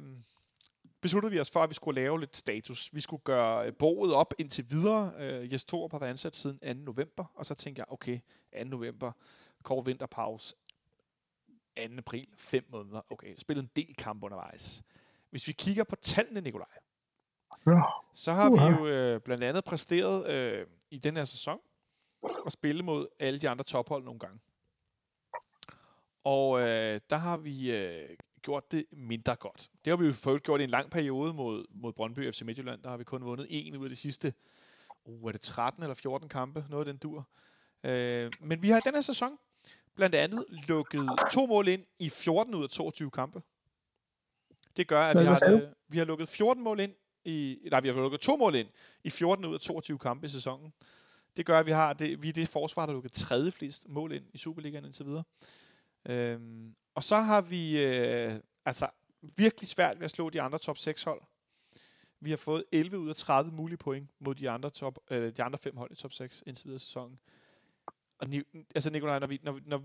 besluttede 1.00 1.32
vi 1.32 1.40
os 1.40 1.50
for, 1.50 1.62
at 1.62 1.68
vi 1.68 1.74
skulle 1.74 2.00
lave 2.00 2.20
lidt 2.20 2.36
status. 2.36 2.94
Vi 2.94 3.00
skulle 3.00 3.22
gøre 3.22 3.72
boet 3.72 4.14
op 4.14 4.34
indtil 4.38 4.70
videre. 4.70 5.12
Øh, 5.18 5.52
Jes 5.52 5.64
Torup 5.64 5.90
har 5.92 5.98
været 5.98 6.10
ansat 6.10 6.36
siden 6.36 6.58
2. 6.58 6.84
november, 6.84 7.24
og 7.34 7.46
så 7.46 7.54
tænkte 7.54 7.80
jeg, 7.80 7.86
okay, 7.92 8.18
2. 8.58 8.64
november, 8.64 9.12
kort 9.62 9.86
vinterpause. 9.86 10.54
april, 11.76 12.28
fem 12.36 12.64
måneder. 12.68 13.00
Okay, 13.12 13.34
spillet 13.38 13.62
en 13.62 13.70
del 13.76 13.94
kamp 13.94 14.22
undervejs. 14.24 14.82
Hvis 15.30 15.48
vi 15.48 15.52
kigger 15.52 15.84
på 15.84 15.96
tallene, 15.96 16.40
Nikolaj, 16.40 16.68
Ja. 17.66 17.80
så 18.14 18.32
har 18.32 18.50
Uha. 18.50 18.68
vi 18.68 18.74
jo 18.74 18.86
øh, 18.86 19.20
blandt 19.20 19.44
andet 19.44 19.64
præsteret 19.64 20.30
øh, 20.34 20.66
i 20.90 20.98
den 20.98 21.16
her 21.16 21.24
sæson 21.24 21.60
at 22.46 22.52
spille 22.52 22.82
mod 22.82 23.06
alle 23.20 23.40
de 23.40 23.48
andre 23.48 23.64
tophold 23.64 24.04
nogle 24.04 24.20
gange. 24.20 24.38
Og 26.24 26.60
øh, 26.60 27.00
der 27.10 27.16
har 27.16 27.36
vi 27.36 27.70
øh, 27.76 28.08
gjort 28.46 28.72
det 28.72 28.84
mindre 28.92 29.36
godt. 29.36 29.70
Det 29.84 29.90
har 29.90 29.96
vi 29.96 30.06
jo 30.06 30.12
fået 30.12 30.42
gjort 30.42 30.60
i 30.60 30.64
en 30.64 30.70
lang 30.70 30.90
periode 30.90 31.32
mod, 31.32 31.64
mod 31.70 31.92
Brøndby 31.92 32.32
FC 32.32 32.42
Midtjylland. 32.42 32.82
Der 32.82 32.90
har 32.90 32.96
vi 32.96 33.04
kun 33.04 33.24
vundet 33.24 33.46
en 33.50 33.76
ud 33.76 33.84
af 33.84 33.90
de 33.90 33.96
sidste, 33.96 34.34
uh, 35.04 35.28
er 35.28 35.32
det 35.32 35.40
13 35.40 35.82
eller 35.82 35.94
14 35.94 36.28
kampe, 36.28 36.64
noget 36.70 36.86
af 36.86 36.92
den 36.92 36.98
dur. 36.98 37.28
Øh, 37.84 38.32
men 38.40 38.62
vi 38.62 38.70
har 38.70 38.78
i 38.78 38.80
den 38.84 38.94
her 38.94 39.00
sæson 39.00 39.38
blandt 39.94 40.14
andet 40.14 40.44
lukket 40.68 41.08
to 41.32 41.46
mål 41.46 41.68
ind 41.68 41.84
i 41.98 42.08
14 42.08 42.54
ud 42.54 42.62
af 42.62 42.70
22 42.70 43.10
kampe. 43.10 43.42
Det 44.76 44.88
gør, 44.88 45.02
at 45.02 45.18
vi 45.18 45.24
har, 45.24 45.72
vi 45.88 45.98
har 45.98 46.04
lukket 46.04 46.28
14 46.28 46.62
mål 46.62 46.80
ind 46.80 46.92
i, 47.24 47.58
nej, 47.70 47.80
vi 47.80 47.88
har 47.88 47.94
lukket 47.94 48.20
to 48.20 48.36
mål 48.36 48.54
ind 48.54 48.68
i 49.04 49.10
14 49.10 49.44
ud 49.44 49.54
af 49.54 49.60
22 49.60 49.98
kampe 49.98 50.26
i 50.26 50.28
sæsonen. 50.28 50.72
Det 51.36 51.46
gør, 51.46 51.58
at 51.58 51.66
vi 51.66 51.70
har 51.70 51.92
det, 51.92 52.22
vi 52.22 52.28
er 52.28 52.32
det 52.32 52.48
forsvar, 52.48 52.86
der 52.86 52.92
har 52.92 52.94
lukket 52.94 53.12
tredje 53.12 53.50
flest 53.50 53.88
mål 53.88 54.12
ind 54.12 54.24
i 54.32 54.38
Superligaen 54.38 54.84
indtil 54.84 55.06
videre. 55.06 55.24
Øhm, 56.08 56.74
og 56.96 57.04
så 57.04 57.16
har 57.16 57.40
vi 57.40 57.84
øh, 57.84 58.32
altså 58.64 58.88
virkelig 59.36 59.68
svært 59.68 59.98
ved 59.98 60.04
at 60.04 60.10
slå 60.10 60.30
de 60.30 60.42
andre 60.42 60.58
top 60.58 60.78
6 60.78 61.02
hold. 61.02 61.22
Vi 62.20 62.30
har 62.30 62.36
fået 62.36 62.64
11 62.72 62.98
ud 62.98 63.08
af 63.08 63.16
30 63.16 63.52
mulige 63.52 63.78
point 63.78 64.10
mod 64.18 64.34
de 64.34 64.50
andre, 64.50 64.70
top, 64.70 64.98
øh, 65.10 65.36
de 65.36 65.42
andre 65.42 65.58
fem 65.58 65.76
hold 65.76 65.90
i 65.90 65.94
top 65.94 66.12
6 66.12 66.42
indtil 66.46 66.64
videre 66.64 66.76
i 66.76 66.78
sæsonen. 66.78 67.18
Og 68.18 68.28
Ni, 68.28 68.42
altså 68.74 68.90
Nikolaj, 68.90 69.18
når 69.18 69.26
vi, 69.26 69.40
når, 69.42 69.60
når, 69.64 69.82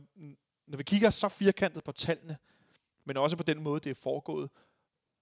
når 0.68 0.78
vi 0.78 0.84
kigger 0.84 1.10
så 1.10 1.30
firkantet 1.30 1.84
på 1.84 1.92
tallene, 1.92 2.38
men 3.06 3.18
også 3.18 3.38
på 3.38 3.44
den 3.44 3.64
måde, 3.64 3.80
det 3.80 3.90
er 3.90 4.02
foregået, 4.04 4.50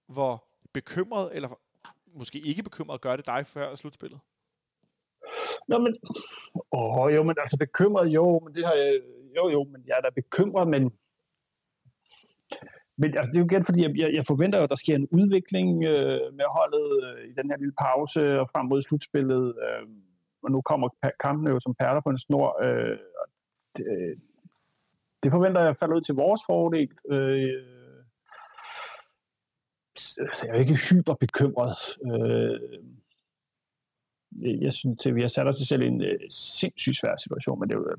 hvor 0.06 0.44
bekymret, 0.72 1.36
eller 1.36 1.60
måske 2.06 2.40
ikke 2.40 2.62
bekymret, 2.62 3.00
gør 3.00 3.16
det 3.16 3.26
dig 3.26 3.46
før 3.46 3.74
slutspillet? 3.74 4.20
Nå, 5.68 5.78
men... 5.78 5.96
Åh, 6.72 7.14
jo, 7.14 7.22
men 7.22 7.36
altså 7.38 7.56
bekymret, 7.56 8.08
jo, 8.08 8.38
men 8.38 8.54
det 8.54 8.66
har 8.66 8.74
jeg... 8.74 9.00
Jo, 9.36 9.48
jo, 9.48 9.64
men 9.64 9.84
jeg 9.86 9.96
er 9.96 10.00
da 10.00 10.10
bekymret, 10.10 10.68
men... 10.68 10.92
Men 13.00 13.16
altså, 13.16 13.30
det 13.30 13.36
er 13.36 13.42
jo 13.44 13.50
igen, 13.50 13.64
fordi 13.64 13.82
jeg, 13.82 13.92
jeg, 13.98 14.14
jeg 14.14 14.24
forventer 14.26 14.58
jo, 14.58 14.64
at 14.64 14.70
der 14.70 14.82
sker 14.82 14.94
en 14.94 15.08
udvikling 15.10 15.84
øh, 15.84 16.20
med 16.38 16.44
holdet 16.58 16.88
øh, 17.04 17.24
i 17.30 17.32
den 17.38 17.50
her 17.50 17.58
lille 17.58 17.76
pause 17.84 18.40
og 18.40 18.50
frem 18.52 18.66
mod 18.66 18.82
slutspillet. 18.82 19.54
Øh, 19.64 19.86
og 20.42 20.50
nu 20.50 20.60
kommer 20.60 20.88
kampen 20.88 21.20
kampene 21.20 21.50
jo 21.50 21.60
som 21.60 21.74
perler 21.74 22.00
på 22.00 22.10
en 22.10 22.18
snor. 22.18 22.48
Øh, 22.64 22.98
og 23.20 23.26
det, 23.76 23.84
øh, 23.92 24.16
det 25.22 25.30
forventer 25.30 25.60
jeg 25.60 25.76
falder 25.76 25.96
ud 25.96 26.00
til 26.00 26.14
vores 26.14 26.40
fordel. 26.46 26.90
Øh, 27.10 27.62
så 29.98 30.20
altså, 30.20 30.46
jeg 30.46 30.56
er 30.56 30.60
ikke 30.60 30.78
hyper 30.90 31.14
bekymret. 31.14 31.80
Øh, 32.06 32.60
jeg 34.42 34.72
synes, 34.72 35.06
at 35.06 35.14
vi 35.14 35.20
har 35.20 35.28
sat 35.28 35.46
os 35.46 35.56
selv 35.56 35.82
i 35.82 35.86
en 35.86 36.02
øh, 36.02 36.18
sindssygt 36.30 36.96
svær 36.96 37.16
situation, 37.16 37.60
men 37.60 37.68
det 37.68 37.74
er 37.74 37.78
jo, 37.78 37.94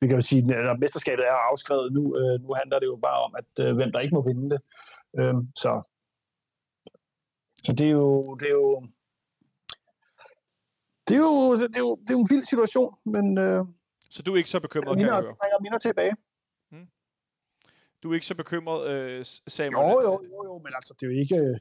vi 0.00 0.06
kan 0.06 0.16
jo 0.16 0.22
sige, 0.22 0.54
at 0.54 0.78
mesterskabet 0.80 1.26
er 1.26 1.32
afskrevet 1.32 1.92
nu. 1.92 2.16
Øh, 2.16 2.40
nu 2.42 2.54
handler 2.54 2.78
det 2.78 2.86
jo 2.86 2.96
bare 3.02 3.22
om, 3.24 3.34
at 3.38 3.64
øh, 3.66 3.74
hvem 3.76 3.92
der 3.92 4.00
ikke 4.00 4.14
må 4.14 4.22
vinde 4.22 4.50
det. 4.50 4.60
Øh, 5.18 5.34
så 5.56 5.82
så 7.64 7.72
det 7.72 7.86
er 7.86 7.90
jo 7.90 8.34
det 8.34 8.46
er 8.46 8.52
jo 8.52 8.82
det 11.08 11.14
er 11.16 11.20
jo, 11.20 11.52
det 11.56 11.76
er 11.76 11.80
jo, 11.80 11.96
det 11.96 12.10
er 12.10 12.14
jo 12.14 12.20
en 12.20 12.30
vild 12.30 12.44
situation, 12.44 12.94
men 13.04 13.38
øh, 13.38 13.64
Så 14.10 14.22
du 14.22 14.32
er 14.32 14.36
ikke 14.36 14.50
så 14.50 14.60
bekymret, 14.60 14.88
kan 14.88 14.96
minder, 14.96 15.14
jeg 15.14 15.22
høre. 15.22 15.34
bringer 15.40 15.60
minder 15.60 15.78
tilbage. 15.78 16.16
Du 18.02 18.10
er 18.10 18.14
ikke 18.14 18.26
så 18.26 18.34
bekymret, 18.34 18.88
øh, 18.92 19.24
Samuel. 19.46 19.92
Jo, 19.92 20.00
jo, 20.02 20.22
jo, 20.24 20.44
jo, 20.44 20.58
men 20.58 20.72
altså, 20.74 20.94
det 21.00 21.06
er 21.06 21.10
jo 21.12 21.18
ikke, 21.20 21.60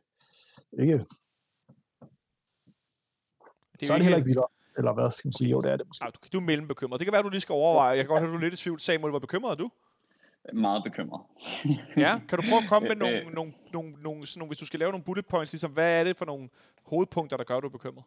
ikke 0.83 1.05
Det 3.79 3.87
så 3.87 3.93
er 3.93 3.97
det 3.97 4.05
heller 4.05 4.17
ikke 4.17 4.27
vildere. 4.27 4.47
Eller 4.77 4.93
hvad 4.93 5.11
skal 5.11 5.27
man 5.27 5.33
sige? 5.33 5.49
Jo, 5.49 5.61
det 5.61 5.71
er 5.71 5.77
det 5.77 5.87
måske. 5.87 6.05
Ah, 6.05 6.11
du, 6.13 6.19
du 6.33 6.37
er 6.37 6.41
mellembekymret. 6.41 6.99
Det 6.99 7.05
kan 7.05 7.13
være, 7.13 7.23
du 7.23 7.29
lige 7.29 7.41
skal 7.41 7.53
overveje. 7.53 7.89
Jeg 7.89 7.97
kan 7.97 8.07
godt 8.07 8.21
høre, 8.21 8.31
du 8.31 8.37
er 8.37 8.41
lidt 8.41 8.53
i 8.53 8.57
tvivl. 8.57 8.79
Samuel, 8.79 9.09
hvor 9.09 9.19
bekymret 9.19 9.51
er 9.51 9.55
du? 9.55 9.69
Meget 10.53 10.83
bekymret. 10.83 11.21
Ja, 11.97 12.19
kan 12.29 12.37
du 12.39 12.43
prøve 12.49 12.63
at 12.63 12.69
komme 12.69 12.87
med 12.87 12.95
nogle, 12.95 13.19
Øh. 13.19 13.33
nogle, 13.33 13.53
nogle, 13.73 13.91
nogle, 14.01 14.27
sådan 14.27 14.39
nogle, 14.39 14.49
hvis 14.49 14.57
du 14.57 14.65
skal 14.65 14.79
lave 14.79 14.91
nogle 14.91 15.03
bullet 15.03 15.25
points, 15.25 15.53
ligesom, 15.53 15.71
hvad 15.71 15.99
er 15.99 16.03
det 16.03 16.17
for 16.17 16.25
nogle 16.25 16.49
hovedpunkter, 16.85 17.37
der 17.37 17.43
gør, 17.43 17.57
at 17.57 17.63
du 17.63 17.67
er 17.67 17.71
bekymret? 17.71 18.03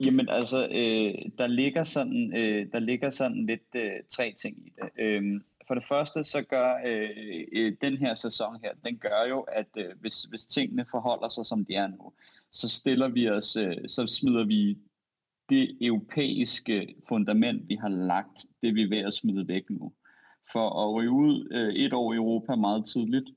Jamen 0.00 0.28
altså, 0.28 0.66
øh, 0.66 1.14
der 1.38 1.46
ligger 1.46 1.84
sådan, 1.84 2.36
øh, 2.36 2.72
der 2.72 2.78
ligger 2.78 3.10
sådan 3.10 3.46
lidt 3.46 3.74
øh, 3.74 3.92
tre 4.10 4.34
ting 4.38 4.56
i 4.66 4.72
det. 4.76 4.90
Øh, 4.98 5.40
for 5.66 5.74
det 5.74 5.84
første, 5.84 6.24
så 6.24 6.42
gør 6.42 6.74
øh, 6.86 7.10
øh, 7.52 7.72
den 7.80 7.96
her 7.96 8.14
sæson 8.14 8.60
her, 8.62 8.70
den 8.84 8.98
gør 8.98 9.24
jo, 9.28 9.40
at 9.40 9.66
øh, 9.76 9.84
hvis, 10.00 10.22
hvis 10.22 10.44
tingene 10.46 10.86
forholder 10.90 11.28
sig, 11.28 11.46
som 11.46 11.64
de 11.64 11.74
er 11.74 11.86
nu, 11.86 12.12
så 12.54 12.68
stiller 12.68 13.08
vi 13.08 13.28
os, 13.28 13.56
øh, 13.56 13.76
så 13.88 14.06
smider 14.06 14.44
vi 14.44 14.78
det 15.48 15.76
europæiske 15.80 16.94
fundament, 17.08 17.68
vi 17.68 17.74
har 17.74 17.88
lagt, 17.88 18.46
det 18.62 18.68
er 18.68 18.72
vi 18.72 18.90
ved 18.90 18.98
at 18.98 19.14
smide 19.14 19.48
væk 19.48 19.70
nu. 19.70 19.92
For 20.52 20.84
at 20.84 20.94
ryge 20.94 21.10
ud 21.10 21.48
øh, 21.50 21.74
et 21.74 21.92
år 21.92 22.12
i 22.12 22.16
Europa 22.16 22.54
meget 22.54 22.86
tidligt, 22.86 23.30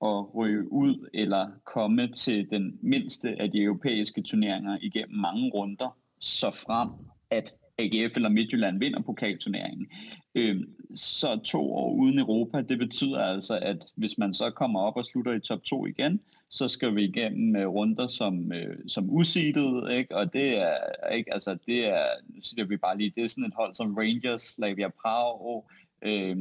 og 0.00 0.34
ryge 0.34 0.72
ud 0.72 1.08
eller 1.14 1.50
komme 1.64 2.12
til 2.12 2.50
den 2.50 2.78
mindste 2.82 3.40
af 3.40 3.50
de 3.50 3.62
europæiske 3.62 4.22
turneringer 4.22 4.78
igennem 4.80 5.18
mange 5.20 5.50
runder, 5.50 5.98
så 6.20 6.50
frem 6.50 6.90
at 7.30 7.54
AGF 7.78 8.16
eller 8.16 8.28
Midtjylland 8.28 8.78
vinder 8.78 9.00
pokalturneringen. 9.00 9.86
Øh, 10.34 10.60
så 10.94 11.40
to 11.44 11.72
år 11.72 11.94
uden 11.94 12.18
Europa, 12.18 12.60
det 12.60 12.78
betyder 12.78 13.20
altså, 13.20 13.58
at 13.58 13.76
hvis 13.94 14.18
man 14.18 14.34
så 14.34 14.50
kommer 14.50 14.80
op 14.80 14.96
og 14.96 15.06
slutter 15.06 15.32
i 15.32 15.40
top 15.40 15.64
2 15.64 15.86
igen, 15.86 16.20
så 16.48 16.68
skal 16.68 16.94
vi 16.94 17.04
igennem 17.04 17.56
øh, 17.56 17.66
runder 17.66 18.08
som, 18.08 18.52
øh, 18.52 18.78
som 18.88 19.10
useedet, 19.10 19.92
ikke? 19.92 20.16
og 20.16 20.32
det 20.32 20.58
er, 20.58 21.08
ikke, 21.12 21.34
altså 21.34 21.56
det 21.66 21.86
er, 21.86 22.06
nu 22.28 22.40
siger 22.42 22.64
vi 22.64 22.76
bare 22.76 22.98
lige, 22.98 23.12
det 23.16 23.24
er 23.24 23.28
sådan 23.28 23.44
et 23.44 23.54
hold 23.56 23.74
som 23.74 23.94
Rangers, 23.94 24.42
Slavia 24.42 24.88
Prag, 24.88 25.64
øh, 26.04 26.36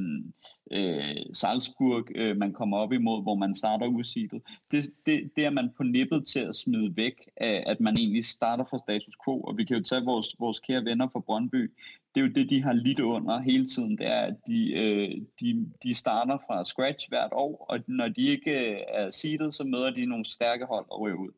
øh, 0.72 1.16
Salzburg, 1.34 2.08
øh, 2.16 2.38
man 2.38 2.54
kommer 2.54 2.78
op 2.78 2.94
imod, 2.94 3.24
hvor 3.24 3.36
man 3.36 3.56
starter 3.56 3.88
usidet. 3.88 4.42
Det, 4.72 4.90
det, 5.06 5.32
det 5.36 5.46
er 5.46 5.50
man 5.50 5.70
på 5.78 5.84
nippet 5.84 6.28
til 6.28 6.40
at 6.40 6.56
smide 6.56 6.96
væk, 6.96 7.30
af, 7.38 7.64
at 7.68 7.80
man 7.80 7.98
egentlig 7.98 8.26
starter 8.26 8.66
fra 8.66 8.80
status 8.80 9.16
quo, 9.26 9.42
og 9.42 9.58
vi 9.58 9.64
kan 9.64 9.78
jo 9.78 9.84
tage 9.84 10.06
vores, 10.06 10.36
vores 10.40 10.60
kære 10.60 10.86
venner 10.86 11.08
fra 11.14 11.20
Brøndby. 11.20 11.72
Det 12.16 12.22
er 12.22 12.26
jo 12.26 12.34
det, 12.34 12.50
de 12.50 12.64
har 12.64 12.74
lidt 12.74 13.00
under 13.00 13.40
hele 13.42 13.68
tiden, 13.68 13.98
det 13.98 14.08
er, 14.08 14.22
at 14.22 14.36
de, 14.48 14.74
øh, 14.74 15.22
de, 15.40 15.72
de 15.84 15.96
starter 15.96 16.38
fra 16.48 16.66
scratch 16.66 17.10
hvert 17.10 17.32
år, 17.32 17.66
og 17.70 17.80
når 17.88 18.08
de 18.08 18.22
ikke 18.22 18.72
øh, 18.72 18.78
er 18.88 19.12
seedet, 19.12 19.56
så 19.56 19.64
møder 19.64 19.92
de 19.92 20.06
nogle 20.06 20.26
stærke 20.26 20.66
hold 20.66 20.86
og 20.90 21.02
ryger 21.02 21.18
ud. 21.18 21.32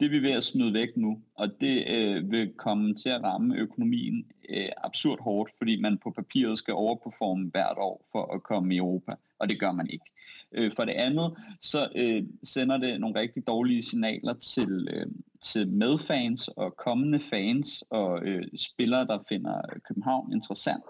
Det 0.00 0.16
er 0.16 0.20
ved 0.20 0.30
at 0.30 0.44
smide 0.44 0.74
væk 0.74 0.96
nu, 0.96 1.22
og 1.34 1.60
det 1.60 1.84
øh, 1.88 2.30
vil 2.30 2.52
komme 2.56 2.94
til 2.94 3.08
at 3.08 3.22
ramme 3.22 3.56
økonomien 3.56 4.26
øh, 4.48 4.68
absurd 4.84 5.20
hårdt, 5.20 5.50
fordi 5.58 5.80
man 5.80 5.98
på 5.98 6.10
papiret 6.10 6.58
skal 6.58 6.74
overperforme 6.74 7.50
hvert 7.50 7.76
år 7.78 8.08
for 8.12 8.34
at 8.34 8.42
komme 8.42 8.74
i 8.74 8.78
Europa, 8.78 9.14
og 9.38 9.48
det 9.48 9.60
gør 9.60 9.72
man 9.72 9.90
ikke. 9.90 10.04
Øh, 10.52 10.72
for 10.76 10.84
det 10.84 10.92
andet, 10.92 11.36
så 11.62 11.88
øh, 11.94 12.24
sender 12.42 12.76
det 12.76 13.00
nogle 13.00 13.20
rigtig 13.20 13.46
dårlige 13.46 13.82
signaler 13.82 14.34
til, 14.34 14.88
øh, 14.90 15.06
til 15.40 15.68
medfans 15.68 16.48
og 16.48 16.76
kommende 16.76 17.20
fans 17.20 17.84
og 17.90 18.22
øh, 18.22 18.44
spillere, 18.56 19.06
der 19.06 19.18
finder 19.28 19.60
København 19.88 20.32
interessant, 20.32 20.84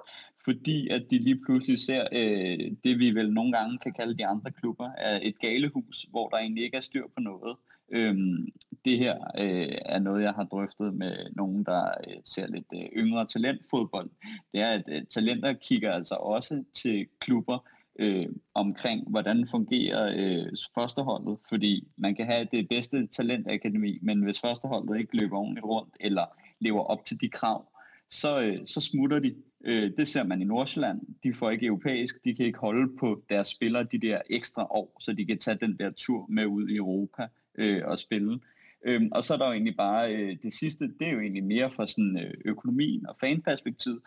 fordi 0.45 0.89
at 0.89 1.03
de 1.11 1.19
lige 1.19 1.41
pludselig 1.47 1.79
ser 1.79 2.07
øh, 2.13 2.71
det, 2.85 2.99
vi 2.99 3.11
vel 3.11 3.33
nogle 3.33 3.53
gange 3.53 3.79
kan 3.79 3.93
kalde 3.93 4.19
de 4.19 4.27
andre 4.27 4.51
klubber, 4.51 4.91
er 4.99 5.19
et 5.23 5.39
galehus, 5.39 6.07
hvor 6.11 6.29
der 6.29 6.37
egentlig 6.37 6.65
ikke 6.65 6.77
er 6.77 6.81
styr 6.81 7.07
på 7.17 7.21
noget. 7.21 7.57
Øhm, 7.91 8.49
det 8.85 8.99
her 8.99 9.15
øh, 9.39 9.79
er 9.87 9.99
noget, 9.99 10.23
jeg 10.23 10.33
har 10.33 10.45
drøftet 10.45 10.95
med 10.95 11.17
nogen, 11.37 11.65
der 11.65 11.83
øh, 12.09 12.17
ser 12.25 12.47
lidt 12.47 12.67
øh, 12.75 12.81
yngre 12.97 13.27
talentfodbold. 13.27 14.11
Det 14.53 14.61
er, 14.61 14.71
at 14.71 14.85
øh, 14.89 15.03
talenter 15.07 15.53
kigger 15.53 15.93
altså 15.93 16.15
også 16.15 16.65
til 16.75 17.07
klubber 17.21 17.59
øh, 17.99 18.27
omkring, 18.55 19.11
hvordan 19.11 19.49
fungerer 19.51 20.13
øh, 20.17 20.53
førsteholdet. 20.75 21.39
Fordi 21.49 21.89
man 21.97 22.15
kan 22.15 22.27
have 22.27 22.49
det 22.53 22.69
bedste 22.69 23.07
talentakademi, 23.07 23.99
men 24.03 24.23
hvis 24.23 24.41
førsteholdet 24.41 24.99
ikke 24.99 25.17
løber 25.17 25.39
ordentligt 25.39 25.67
rundt, 25.67 25.95
eller 26.01 26.25
lever 26.61 26.83
op 26.83 27.05
til 27.05 27.21
de 27.21 27.29
krav, 27.29 27.73
så, 28.11 28.41
øh, 28.41 28.67
så 28.67 28.81
smutter 28.81 29.19
de. 29.19 29.35
Øh, 29.65 29.93
det 29.99 30.09
ser 30.09 30.23
man 30.23 30.43
i 30.43 30.45
Nordsjælland. 30.45 31.01
De 31.23 31.35
får 31.35 31.51
ikke 31.51 31.67
europæisk. 31.67 32.25
De 32.25 32.35
kan 32.35 32.47
ikke 32.47 32.59
holde 32.59 32.97
på 32.97 33.23
deres 33.29 33.49
spillere 33.49 33.85
de 33.85 33.99
der 33.99 34.21
ekstra 34.31 34.67
år, 34.71 34.97
så 35.01 35.13
de 35.13 35.27
kan 35.27 35.39
tage 35.39 35.59
den 35.61 35.77
der 35.79 35.91
tur 35.91 36.27
med 36.29 36.47
ud 36.47 36.69
i 36.69 36.77
Europa 36.77 37.27
øh, 37.55 37.83
og 37.85 37.99
spille. 37.99 38.41
Øhm, 38.85 39.09
og 39.13 39.25
så 39.25 39.35
er 39.35 39.39
der 39.39 39.47
jo 39.47 39.53
egentlig 39.53 39.77
bare 39.77 40.15
øh, 40.15 40.37
det 40.43 40.55
sidste, 40.55 40.85
det 40.85 41.09
er 41.09 41.13
jo 41.13 41.21
egentlig 41.21 41.45
mere 41.45 41.71
fra 41.71 41.87
sådan 41.87 42.19
øh, 42.19 42.35
økonomien 42.45 43.07
og 43.07 43.17
fanperspektiv, 43.21 44.03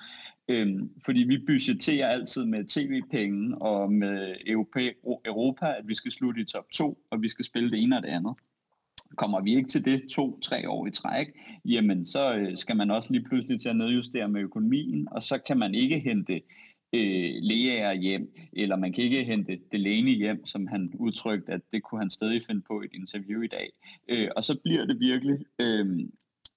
øhm, 0.47 0.89
fordi 1.05 1.19
vi 1.19 1.38
budgeterer 1.47 2.07
altid 2.07 2.45
med 2.45 2.65
tv-penge 2.65 3.57
og 3.57 3.93
med 3.93 4.36
Europa, 4.47 4.91
Europa, 5.26 5.65
at 5.65 5.88
vi 5.88 5.95
skal 5.95 6.11
slutte 6.11 6.41
i 6.41 6.45
top 6.45 6.72
2, 6.74 6.97
og 7.11 7.22
vi 7.22 7.30
skal 7.30 7.45
spille 7.45 7.72
det 7.72 7.84
ene 7.84 7.97
og 7.97 8.03
det 8.03 8.09
andet. 8.09 8.34
Kommer 9.17 9.41
vi 9.41 9.55
ikke 9.55 9.69
til 9.69 9.86
det 9.86 10.09
to-tre 10.09 10.69
år 10.69 10.88
i 10.88 10.91
træk, 10.91 11.28
jamen 11.65 12.05
så 12.05 12.34
øh, 12.34 12.57
skal 12.57 12.78
man 12.78 12.91
også 12.91 13.13
lige 13.13 13.24
pludselig 13.24 13.61
til 13.61 13.69
at 13.69 13.76
nedjustere 13.76 14.30
med 14.30 14.41
økonomien, 14.41 15.07
og 15.11 15.24
så 15.24 15.38
kan 15.47 15.57
man 15.57 15.76
ikke 15.76 15.99
hente 15.99 16.41
øh, 16.94 17.34
læger 17.42 17.94
hjem, 17.94 18.36
eller 18.54 18.76
man 18.76 18.94
kan 18.94 19.04
ikke 19.04 19.24
hente 19.24 19.60
Delaney 19.72 20.16
hjem, 20.16 20.46
som 20.46 20.68
han 20.68 20.94
udtrykte, 21.00 21.52
at 21.52 21.62
det 21.74 21.84
kunne 21.84 22.02
han 22.02 22.10
stadig 22.10 22.42
finde 22.48 22.62
på 22.62 22.82
i 22.82 22.86
et 22.86 22.94
interview 22.94 23.42
i 23.42 23.48
dag. 23.48 23.70
Øh, 24.08 24.28
og 24.36 24.44
så 24.44 24.60
bliver 24.64 24.86
det 24.86 25.00
virkelig 25.00 25.38
øh, 25.62 26.00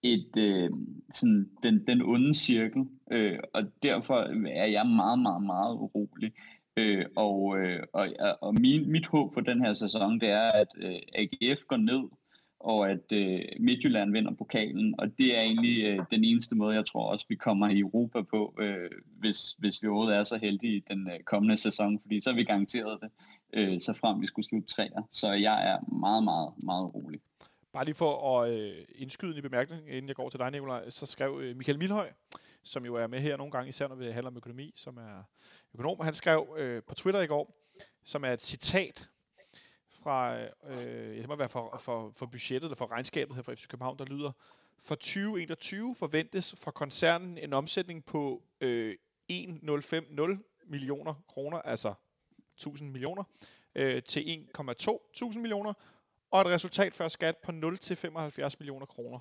et, 0.02 0.36
øh, 0.38 0.70
sådan 1.12 1.50
den, 1.62 1.86
den 1.86 2.02
onde 2.02 2.34
cirkel, 2.34 2.84
øh, 3.10 3.38
og 3.54 3.62
derfor 3.82 4.46
er 4.48 4.66
jeg 4.66 4.86
meget, 4.86 5.18
meget, 5.18 5.42
meget 5.42 5.74
urolig. 5.74 6.32
Øh, 6.78 7.04
og 7.16 7.58
øh, 7.58 7.82
og, 7.92 8.08
og 8.40 8.54
min, 8.60 8.90
mit 8.90 9.06
håb 9.06 9.34
for 9.34 9.40
den 9.40 9.60
her 9.64 9.74
sæson, 9.74 10.20
det 10.20 10.28
er, 10.28 10.50
at 10.52 10.68
øh, 10.76 10.98
AGF 11.14 11.60
går 11.68 11.76
ned, 11.76 12.08
og 12.64 12.90
at 12.90 13.12
øh, 13.12 13.40
Midtjylland 13.60 14.12
vinder 14.12 14.32
pokalen, 14.32 14.94
og 14.98 15.18
det 15.18 15.38
er 15.38 15.40
egentlig 15.40 15.84
øh, 15.84 16.04
den 16.10 16.24
eneste 16.24 16.54
måde, 16.54 16.76
jeg 16.76 16.86
tror 16.86 17.10
også, 17.10 17.26
vi 17.28 17.34
kommer 17.34 17.68
i 17.68 17.78
Europa 17.78 18.22
på, 18.22 18.54
øh, 18.58 18.90
hvis, 19.18 19.50
hvis 19.58 19.82
vi 19.82 19.88
overhovedet 19.88 20.16
er 20.16 20.24
så 20.24 20.36
heldige 20.36 20.82
den 20.90 21.10
øh, 21.10 21.20
kommende 21.20 21.56
sæson, 21.56 22.00
fordi 22.00 22.20
så 22.20 22.30
er 22.30 22.34
vi 22.34 22.44
garanteret 22.44 22.98
det, 23.02 23.10
øh, 23.52 23.80
så 23.80 23.92
frem 23.92 24.20
vi 24.20 24.26
skulle 24.26 24.48
slutte 24.48 24.68
træer. 24.68 25.02
Så 25.10 25.32
jeg 25.32 25.68
er 25.70 25.94
meget, 25.94 26.24
meget, 26.24 26.52
meget 26.62 26.94
rolig. 26.94 27.20
Bare 27.72 27.84
lige 27.84 27.94
for 27.94 28.40
at 28.40 28.52
øh, 28.52 28.84
indskyde 28.94 29.36
en 29.36 29.42
bemærkning, 29.42 29.88
inden 29.88 30.08
jeg 30.08 30.16
går 30.16 30.28
til 30.28 30.40
dig, 30.40 30.50
Nicolaj, 30.50 30.90
så 30.90 31.06
skrev 31.06 31.40
øh, 31.42 31.56
Michael 31.56 31.78
Milhøj, 31.78 32.08
som 32.62 32.84
jo 32.84 32.94
er 32.94 33.06
med 33.06 33.20
her 33.20 33.36
nogle 33.36 33.52
gange, 33.52 33.68
især 33.68 33.88
når 33.88 33.96
vi 33.96 34.04
handler 34.04 34.30
om 34.30 34.36
økonomi, 34.36 34.72
som 34.76 34.96
er 34.96 35.22
økonom, 35.74 36.00
han 36.02 36.14
skrev 36.14 36.56
øh, 36.58 36.82
på 36.88 36.94
Twitter 36.94 37.20
i 37.20 37.26
går, 37.26 37.56
som 38.04 38.24
er 38.24 38.32
et 38.32 38.42
citat 38.42 39.08
fra, 40.04 40.38
øh, 40.66 41.16
det 41.16 41.28
må 41.28 41.36
være 41.36 41.48
for, 41.48 41.78
for, 41.80 42.12
for 42.16 42.26
budgettet 42.26 42.66
eller 42.66 42.76
for 42.76 42.90
regnskabet 42.90 43.36
her 43.36 43.42
fra 43.42 43.54
FC 43.54 43.68
København, 43.68 43.98
der 43.98 44.04
lyder, 44.04 44.32
for 44.78 44.94
2021 44.94 45.94
forventes 45.94 46.54
fra 46.58 46.70
koncernen 46.70 47.38
en 47.38 47.52
omsætning 47.52 48.04
på 48.04 48.42
øh, 48.60 48.96
1,050 49.28 50.04
millioner 50.66 51.14
kroner, 51.28 51.58
altså 51.58 51.94
1000 52.56 52.90
millioner, 52.90 53.24
øh, 53.74 54.02
til 54.02 54.46
1,2 54.58 55.38
millioner, 55.38 55.72
og 56.30 56.40
et 56.40 56.46
resultat 56.46 56.94
før 56.94 57.08
skat 57.08 57.36
på 57.36 57.52
0 57.52 57.78
til 57.78 57.96
75 57.96 58.58
millioner 58.60 58.86
kroner. 58.86 59.18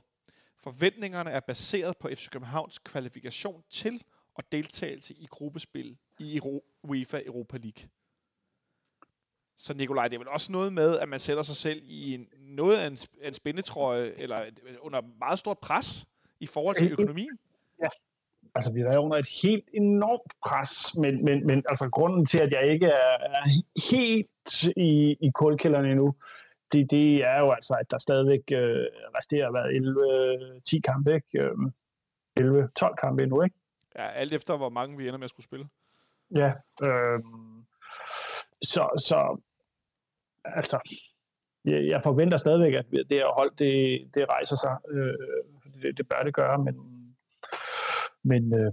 Forventningerne 0.58 1.30
er 1.30 1.40
baseret 1.40 1.98
på 1.98 2.10
FC 2.16 2.30
Københavns 2.30 2.78
kvalifikation 2.78 3.64
til 3.70 4.04
og 4.34 4.52
deltagelse 4.52 5.14
i 5.14 5.26
gruppespil 5.26 5.98
i 6.20 6.42
UEFA 6.84 7.22
Europa 7.26 7.58
League. 7.58 7.90
Så 9.64 9.74
Nikolaj, 9.74 10.08
det 10.08 10.16
er 10.16 10.20
vel 10.20 10.28
også 10.28 10.52
noget 10.52 10.74
med, 10.74 11.00
at 11.00 11.10
man 11.10 11.20
sætter 11.20 11.44
sig 11.44 11.56
selv 11.56 11.82
i 11.84 12.14
en, 12.14 12.28
noget 12.40 12.78
af 12.78 12.88
en, 12.88 12.98
en 13.22 13.34
spændetrøje, 13.34 14.12
eller 14.18 14.40
under 14.82 15.02
meget 15.20 15.40
stort 15.40 15.58
pres 15.58 16.06
i 16.40 16.48
forhold 16.48 16.76
til 16.76 16.92
økonomien? 16.92 17.40
Ja, 17.84 17.88
altså 18.56 18.72
vi 18.72 18.82
er 18.82 18.98
under 18.98 19.18
et 19.18 19.28
helt 19.44 19.70
enormt 19.74 20.34
pres, 20.46 20.96
men, 20.96 21.26
men, 21.26 21.48
men 21.48 21.64
altså 21.70 21.90
grunden 21.90 22.26
til, 22.26 22.42
at 22.42 22.52
jeg 22.52 22.68
ikke 22.68 22.86
er, 22.86 23.18
er 23.20 23.44
helt 23.92 24.64
i, 24.78 25.18
i 25.22 25.30
kulkælderen 25.36 25.86
endnu, 25.86 26.16
det, 26.74 26.92
det 26.92 27.24
er 27.24 27.40
jo 27.40 27.52
altså, 27.52 27.74
at 27.74 27.92
der 27.92 27.98
stadigvæk 27.98 28.42
øh, 28.52 28.86
resterer 29.18 29.52
hvad, 29.52 29.66
11-10 30.76 30.80
kampe, 30.80 31.16
ikke? 31.16 31.50
11-12 32.40 32.44
øh, 32.44 32.96
kampe 33.02 33.24
endnu, 33.24 33.42
ikke? 33.42 33.56
Ja, 33.96 34.08
alt 34.10 34.34
efter 34.34 34.58
hvor 34.58 34.70
mange 34.70 34.98
vi 34.98 35.08
ender 35.08 35.18
med 35.18 35.26
at 35.26 35.30
skulle 35.30 35.46
spille. 35.46 35.68
Ja, 36.36 36.52
øh, 36.84 37.20
så, 38.64 38.90
så 39.08 39.38
altså, 40.46 40.78
jeg, 41.66 41.88
jeg 41.88 42.04
forventer 42.04 42.38
stadigvæk, 42.38 42.74
at 42.74 42.86
det 42.92 43.18
her 43.20 43.34
hold, 43.40 43.52
det, 43.58 43.74
det 44.14 44.30
rejser 44.30 44.56
sig. 44.56 44.76
Øh, 44.92 45.14
det, 45.82 45.98
det 45.98 46.08
bør 46.10 46.24
det 46.24 46.34
gøre, 46.34 46.58
men, 46.58 46.76
men 48.24 48.54
øh, 48.54 48.72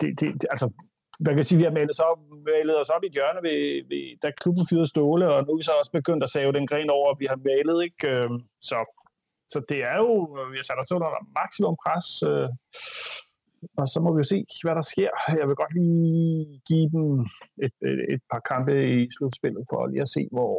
det, 0.00 0.20
det, 0.20 0.46
altså, 0.50 0.70
man 1.20 1.34
kan 1.34 1.44
sige, 1.44 1.56
at 1.56 1.60
vi 1.60 1.64
har 1.64 1.78
malet 1.78 1.90
os 1.90 1.98
op, 1.98 2.18
malet 2.44 2.80
os 2.80 2.88
op 2.88 3.02
i 3.04 3.06
et 3.06 3.12
hjørne, 3.12 3.42
ved, 3.48 3.88
ved, 3.88 4.18
da 4.22 4.30
klubben 4.30 4.66
fyrede 4.70 4.86
Ståle, 4.86 5.26
og 5.34 5.44
nu 5.44 5.52
er 5.52 5.56
vi 5.56 5.62
så 5.62 5.72
også 5.80 5.92
begyndt 5.92 6.24
at 6.24 6.30
save 6.30 6.52
den 6.52 6.66
gren 6.66 6.90
over, 6.90 7.10
at 7.10 7.20
vi 7.20 7.26
har 7.32 7.40
malet. 7.50 7.84
Ikke? 7.84 8.10
Øh, 8.10 8.30
så, 8.60 8.78
så 9.52 9.58
det 9.68 9.78
er 9.90 9.96
jo, 9.96 10.08
vi 10.52 10.56
har 10.56 10.66
sat 10.68 10.82
os 10.82 10.92
under 10.92 11.10
maksimum 11.40 11.76
pres, 11.84 12.06
øh, 12.30 12.48
og 13.80 13.86
så 13.92 13.98
må 14.00 14.08
vi 14.14 14.18
jo 14.22 14.28
se, 14.34 14.38
hvad 14.64 14.74
der 14.74 14.86
sker. 14.92 15.12
Jeg 15.38 15.48
vil 15.48 15.60
godt 15.62 15.74
lige 15.74 16.60
give 16.68 16.88
dem 16.94 17.06
et, 17.66 17.74
et, 17.90 18.00
et 18.14 18.22
par 18.30 18.42
kampe 18.50 18.74
i 18.96 19.08
slutspillet, 19.16 19.64
for 19.70 19.86
lige 19.86 20.06
at 20.06 20.14
se, 20.16 20.22
hvor, 20.32 20.54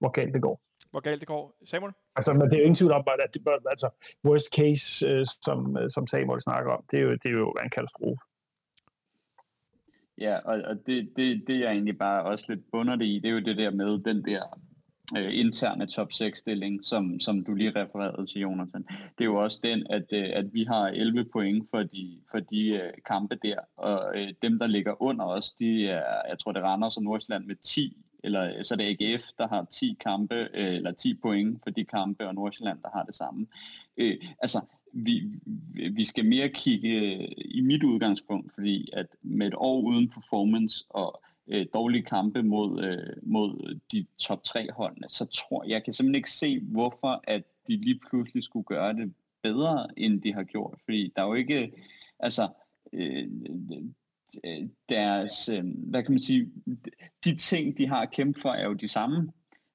hvor 0.00 0.10
galt 0.10 0.34
det 0.34 0.42
går. 0.42 0.60
Hvor 0.90 1.00
galt 1.00 1.20
det 1.20 1.28
går. 1.28 1.56
Samuel? 1.64 1.92
Altså, 2.16 2.32
men 2.32 2.42
det 2.42 2.52
er 2.52 2.58
jo 2.58 2.64
ingen 2.64 2.74
tvivl 2.74 2.92
om, 2.92 3.04
at 3.06 3.34
det, 3.34 3.42
altså, 3.70 3.88
worst 4.24 4.48
case, 4.54 5.06
øh, 5.08 5.26
som, 5.42 5.76
som 5.94 6.06
Samuel 6.06 6.40
snakker 6.40 6.72
om, 6.72 6.84
det 6.90 6.98
er 6.98 7.02
jo, 7.02 7.10
det 7.10 7.26
er 7.26 7.38
jo 7.44 7.54
en 7.64 7.70
katastrofe. 7.70 8.22
Ja, 10.18 10.38
og, 10.44 10.62
og 10.64 10.76
det, 10.86 11.12
det, 11.16 11.44
det 11.46 11.60
jeg 11.60 11.72
egentlig 11.72 11.98
bare 11.98 12.24
også 12.24 12.44
lidt 12.48 12.60
bunder 12.72 12.96
det 12.96 13.04
i, 13.04 13.18
det 13.22 13.28
er 13.28 13.32
jo 13.32 13.40
det 13.40 13.56
der 13.56 13.70
med 13.70 13.98
den 13.98 14.24
der 14.24 14.42
øh, 15.18 15.38
interne 15.38 15.86
top 15.86 16.12
6 16.12 16.38
stilling, 16.38 16.84
som, 16.84 17.20
som 17.20 17.44
du 17.44 17.54
lige 17.54 17.70
refererede 17.70 18.26
til, 18.26 18.40
Jonathan. 18.40 18.82
Det 19.18 19.20
er 19.20 19.24
jo 19.24 19.36
også 19.36 19.60
den, 19.62 19.86
at, 19.90 20.06
øh, 20.12 20.30
at 20.32 20.46
vi 20.52 20.64
har 20.64 20.86
11 20.88 21.24
point 21.32 21.66
for 21.70 21.82
de, 21.82 22.20
for 22.30 22.40
de 22.40 22.68
øh, 22.68 22.92
kampe 23.06 23.38
der, 23.42 23.56
og 23.76 24.18
øh, 24.18 24.28
dem, 24.42 24.58
der 24.58 24.66
ligger 24.66 25.02
under 25.02 25.24
os, 25.24 25.50
de 25.50 25.88
er, 25.88 26.28
jeg 26.28 26.38
tror, 26.38 26.52
det 26.52 26.62
Randers 26.62 26.96
og 26.96 27.02
Nordsjælland 27.02 27.44
med 27.44 27.56
10, 27.56 27.96
eller 28.24 28.58
øh, 28.58 28.64
så 28.64 28.74
er 28.74 28.78
det 28.78 29.02
AGF, 29.02 29.24
der 29.38 29.48
har 29.48 29.64
10 29.64 29.96
kampe, 30.00 30.34
øh, 30.54 30.74
eller 30.74 30.92
10 30.92 31.14
point 31.14 31.62
for 31.62 31.70
de 31.70 31.84
kampe, 31.84 32.28
og 32.28 32.34
Nordsjælland, 32.34 32.78
der 32.82 32.88
har 32.94 33.04
det 33.04 33.14
samme. 33.14 33.46
Øh, 33.96 34.16
altså, 34.42 34.60
vi, 34.92 35.30
vi 35.92 36.04
skal 36.04 36.24
mere 36.24 36.48
kigge 36.48 36.88
øh, 36.88 37.28
i 37.36 37.60
mit 37.60 37.82
udgangspunkt, 37.82 38.54
fordi 38.54 38.88
at 38.92 39.06
med 39.22 39.46
et 39.46 39.54
år 39.56 39.80
uden 39.80 40.08
performance 40.08 40.84
og 40.88 41.22
øh, 41.48 41.66
dårlige 41.74 42.02
kampe 42.02 42.42
mod, 42.42 42.84
øh, 42.84 43.16
mod 43.22 43.78
de 43.92 44.06
top 44.18 44.44
3 44.44 44.68
holdene, 44.72 45.06
så 45.08 45.24
tror 45.24 45.64
jeg, 45.64 45.70
jeg 45.70 45.84
kan 45.84 45.94
simpelthen 45.94 46.14
ikke 46.14 46.30
se, 46.30 46.60
hvorfor 46.60 47.24
at 47.24 47.42
de 47.68 47.76
lige 47.76 48.00
pludselig 48.10 48.42
skulle 48.42 48.64
gøre 48.64 48.92
det 48.92 49.14
bedre, 49.42 49.86
end 49.96 50.22
de 50.22 50.34
har 50.34 50.42
gjort. 50.42 50.78
Fordi 50.84 51.12
der 51.16 51.22
er 51.22 51.26
jo 51.26 51.34
ikke, 51.34 51.72
altså, 52.18 52.48
øh, 52.92 53.28
Øh, 54.44 54.68
deres, 54.88 55.48
øh, 55.48 55.64
hvad 55.64 56.02
kan 56.02 56.12
man 56.12 56.20
sige, 56.20 56.50
de 57.24 57.36
ting, 57.36 57.78
de 57.78 57.88
har 57.88 58.00
at 58.00 58.10
kæmpe 58.10 58.40
for, 58.40 58.50
er 58.50 58.64
jo 58.64 58.72
de 58.72 58.88
samme. 58.88 59.32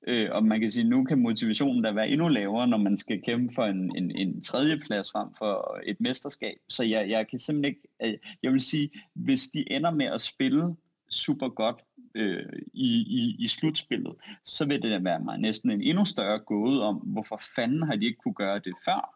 Øh, 0.07 0.29
og 0.31 0.45
man 0.45 0.61
kan 0.61 0.71
sige, 0.71 0.83
at 0.83 0.89
nu 0.89 1.03
kan 1.03 1.21
motivationen 1.21 1.83
da 1.83 1.91
være 1.91 2.09
endnu 2.09 2.27
lavere, 2.27 2.67
når 2.67 2.77
man 2.77 2.97
skal 2.97 3.21
kæmpe 3.21 3.53
for 3.55 3.65
en, 3.65 3.97
en, 3.97 4.11
en 4.11 4.41
tredjeplads 4.41 5.11
frem 5.11 5.27
for 5.37 5.79
et 5.85 6.01
mesterskab. 6.01 6.57
Så 6.69 6.83
jeg, 6.83 7.09
jeg 7.09 7.27
kan 7.27 7.39
simpelthen 7.39 7.75
ikke... 7.75 8.13
Øh, 8.13 8.17
jeg 8.43 8.51
vil 8.53 8.61
sige, 8.61 8.89
hvis 9.13 9.47
de 9.47 9.71
ender 9.71 9.91
med 9.91 10.05
at 10.05 10.21
spille 10.21 10.75
super 11.09 11.49
godt 11.49 11.81
øh, 12.15 12.59
i, 12.73 12.89
i, 12.97 13.35
i 13.39 13.47
slutspillet, 13.47 14.15
så 14.45 14.65
vil 14.65 14.81
det 14.81 14.91
da 14.91 14.99
være 14.99 15.19
mig 15.19 15.37
næsten 15.37 15.71
en 15.71 15.81
endnu 15.81 16.05
større 16.05 16.39
gåde 16.39 16.83
om, 16.83 16.95
hvorfor 16.95 17.41
fanden 17.55 17.83
har 17.83 17.95
de 17.95 18.05
ikke 18.05 18.19
kunne 18.23 18.33
gøre 18.33 18.59
det 18.59 18.73
før. 18.85 19.14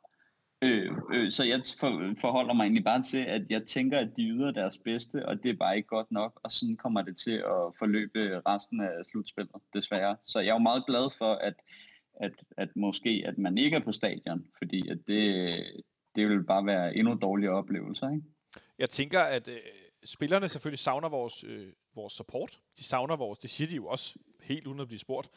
Øh, 0.61 0.91
øh, 1.13 1.31
så 1.31 1.43
jeg 1.43 1.61
for, 1.79 2.13
forholder 2.21 2.53
mig 2.53 2.63
egentlig 2.63 2.83
bare 2.83 3.03
til, 3.03 3.17
at 3.17 3.41
jeg 3.49 3.63
tænker, 3.63 3.99
at 3.99 4.09
de 4.17 4.23
yder 4.23 4.51
deres 4.51 4.77
bedste, 4.77 5.25
og 5.25 5.43
det 5.43 5.49
er 5.51 5.57
bare 5.57 5.77
ikke 5.77 5.87
godt 5.87 6.11
nok, 6.11 6.39
og 6.43 6.51
sådan 6.51 6.75
kommer 6.77 7.01
det 7.01 7.17
til 7.17 7.31
at 7.31 7.73
forløbe 7.79 8.41
resten 8.47 8.81
af 8.81 9.05
slutspillet, 9.11 9.55
desværre. 9.73 10.17
Så 10.25 10.39
jeg 10.39 10.49
er 10.49 10.53
jo 10.53 10.59
meget 10.59 10.85
glad 10.85 11.09
for, 11.17 11.33
at, 11.33 11.53
at, 12.13 12.31
at 12.57 12.69
måske, 12.75 13.23
at 13.25 13.37
man 13.37 13.57
ikke 13.57 13.75
er 13.77 13.83
på 13.83 13.91
stadion, 13.91 14.45
fordi 14.57 14.89
at 14.89 14.97
det, 15.07 15.49
det 16.15 16.29
vil 16.29 16.43
bare 16.43 16.65
være 16.65 16.95
endnu 16.95 17.17
dårligere 17.21 17.53
oplevelser, 17.53 18.09
ikke? 18.09 18.23
Jeg 18.79 18.89
tænker, 18.89 19.19
at 19.19 19.49
øh, 19.49 19.59
spillerne 20.05 20.47
selvfølgelig 20.47 20.79
savner 20.79 21.09
vores, 21.09 21.43
øh, 21.43 21.67
vores 21.95 22.13
support. 22.13 22.59
De 22.77 22.83
savner 22.83 23.15
vores, 23.15 23.39
det 23.39 23.49
siger 23.49 23.67
de 23.67 23.75
jo 23.75 23.87
også 23.87 24.15
helt 24.41 24.67
uden 24.67 24.79
at 24.79 24.87
blive 24.87 24.99
spurgt, 24.99 25.29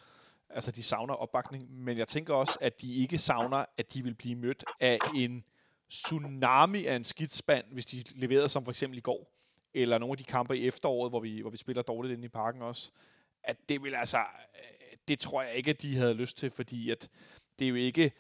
Altså, 0.55 0.71
de 0.71 0.83
savner 0.83 1.15
opbakning, 1.15 1.71
men 1.71 1.99
jeg 1.99 2.09
tænker 2.09 2.35
også, 2.35 2.59
at 2.61 2.81
de 2.81 2.95
ikke 2.95 3.19
savner, 3.19 3.65
at 3.77 3.95
de 3.95 4.03
vil 4.03 4.15
blive 4.15 4.35
mødt 4.35 4.65
af 4.81 4.99
en 5.15 5.45
tsunami 5.91 6.87
af 6.87 6.97
en 6.97 7.05
skidspand, 7.05 7.65
hvis 7.73 7.87
de 7.87 8.03
leverede 8.15 8.49
som 8.49 8.65
for 8.65 8.73
eksempel 8.73 8.99
i 8.99 9.01
går, 9.01 9.33
eller 9.75 9.99
nogle 9.99 10.13
af 10.13 10.19
de 10.19 10.25
kampe 10.25 10.59
i 10.59 10.67
efteråret, 10.67 11.11
hvor 11.11 11.21
vi, 11.21 11.41
hvor 11.41 11.51
vi 11.51 11.57
spiller 11.57 11.83
dårligt 11.83 12.15
inde 12.15 12.25
i 12.25 12.29
parken 12.29 12.63
også. 12.63 12.91
At 13.45 13.57
det 13.69 13.83
vil 13.83 13.95
altså, 13.95 14.19
øh, 14.19 14.97
det 15.09 15.19
tror 15.19 15.43
jeg 15.43 15.55
ikke, 15.55 15.71
at 15.71 15.83
de 15.83 15.97
havde 15.97 16.15
lyst 16.15 16.39
til, 16.39 16.51
fordi 16.51 16.91
at 16.91 17.09
det 17.59 17.65
er 17.65 17.69
jo 17.69 17.75
ikke, 17.75 18.13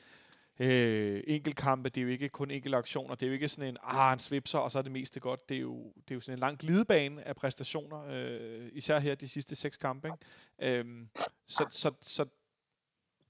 øh, 0.58 1.22
enkeltkampe, 1.26 1.88
det 1.88 2.00
er 2.00 2.02
jo 2.02 2.08
ikke 2.08 2.28
kun 2.28 2.50
enkelte 2.50 2.78
aktioner, 2.78 3.14
det 3.14 3.26
er 3.26 3.28
jo 3.28 3.32
ikke 3.32 3.48
sådan 3.48 3.68
en, 3.68 3.76
ah, 3.82 4.08
han 4.08 4.18
svipser, 4.18 4.58
og 4.58 4.70
så 4.70 4.78
er 4.78 4.82
det 4.82 4.92
meste 4.92 5.20
godt. 5.20 5.48
Det 5.48 5.56
er 5.56 5.60
jo, 5.60 5.92
det 5.96 6.10
er 6.10 6.14
jo 6.14 6.20
sådan 6.20 6.36
en 6.36 6.40
lang 6.40 6.58
glidebane 6.58 7.28
af 7.28 7.36
præstationer, 7.36 8.04
øh, 8.08 8.70
især 8.72 8.98
her 8.98 9.14
de 9.14 9.28
sidste 9.28 9.56
seks 9.56 9.76
kampe. 9.76 10.08
Ikke? 10.08 10.78
Øh, 10.78 11.06
så, 11.46 11.66
så, 11.70 11.92
så 12.00 12.26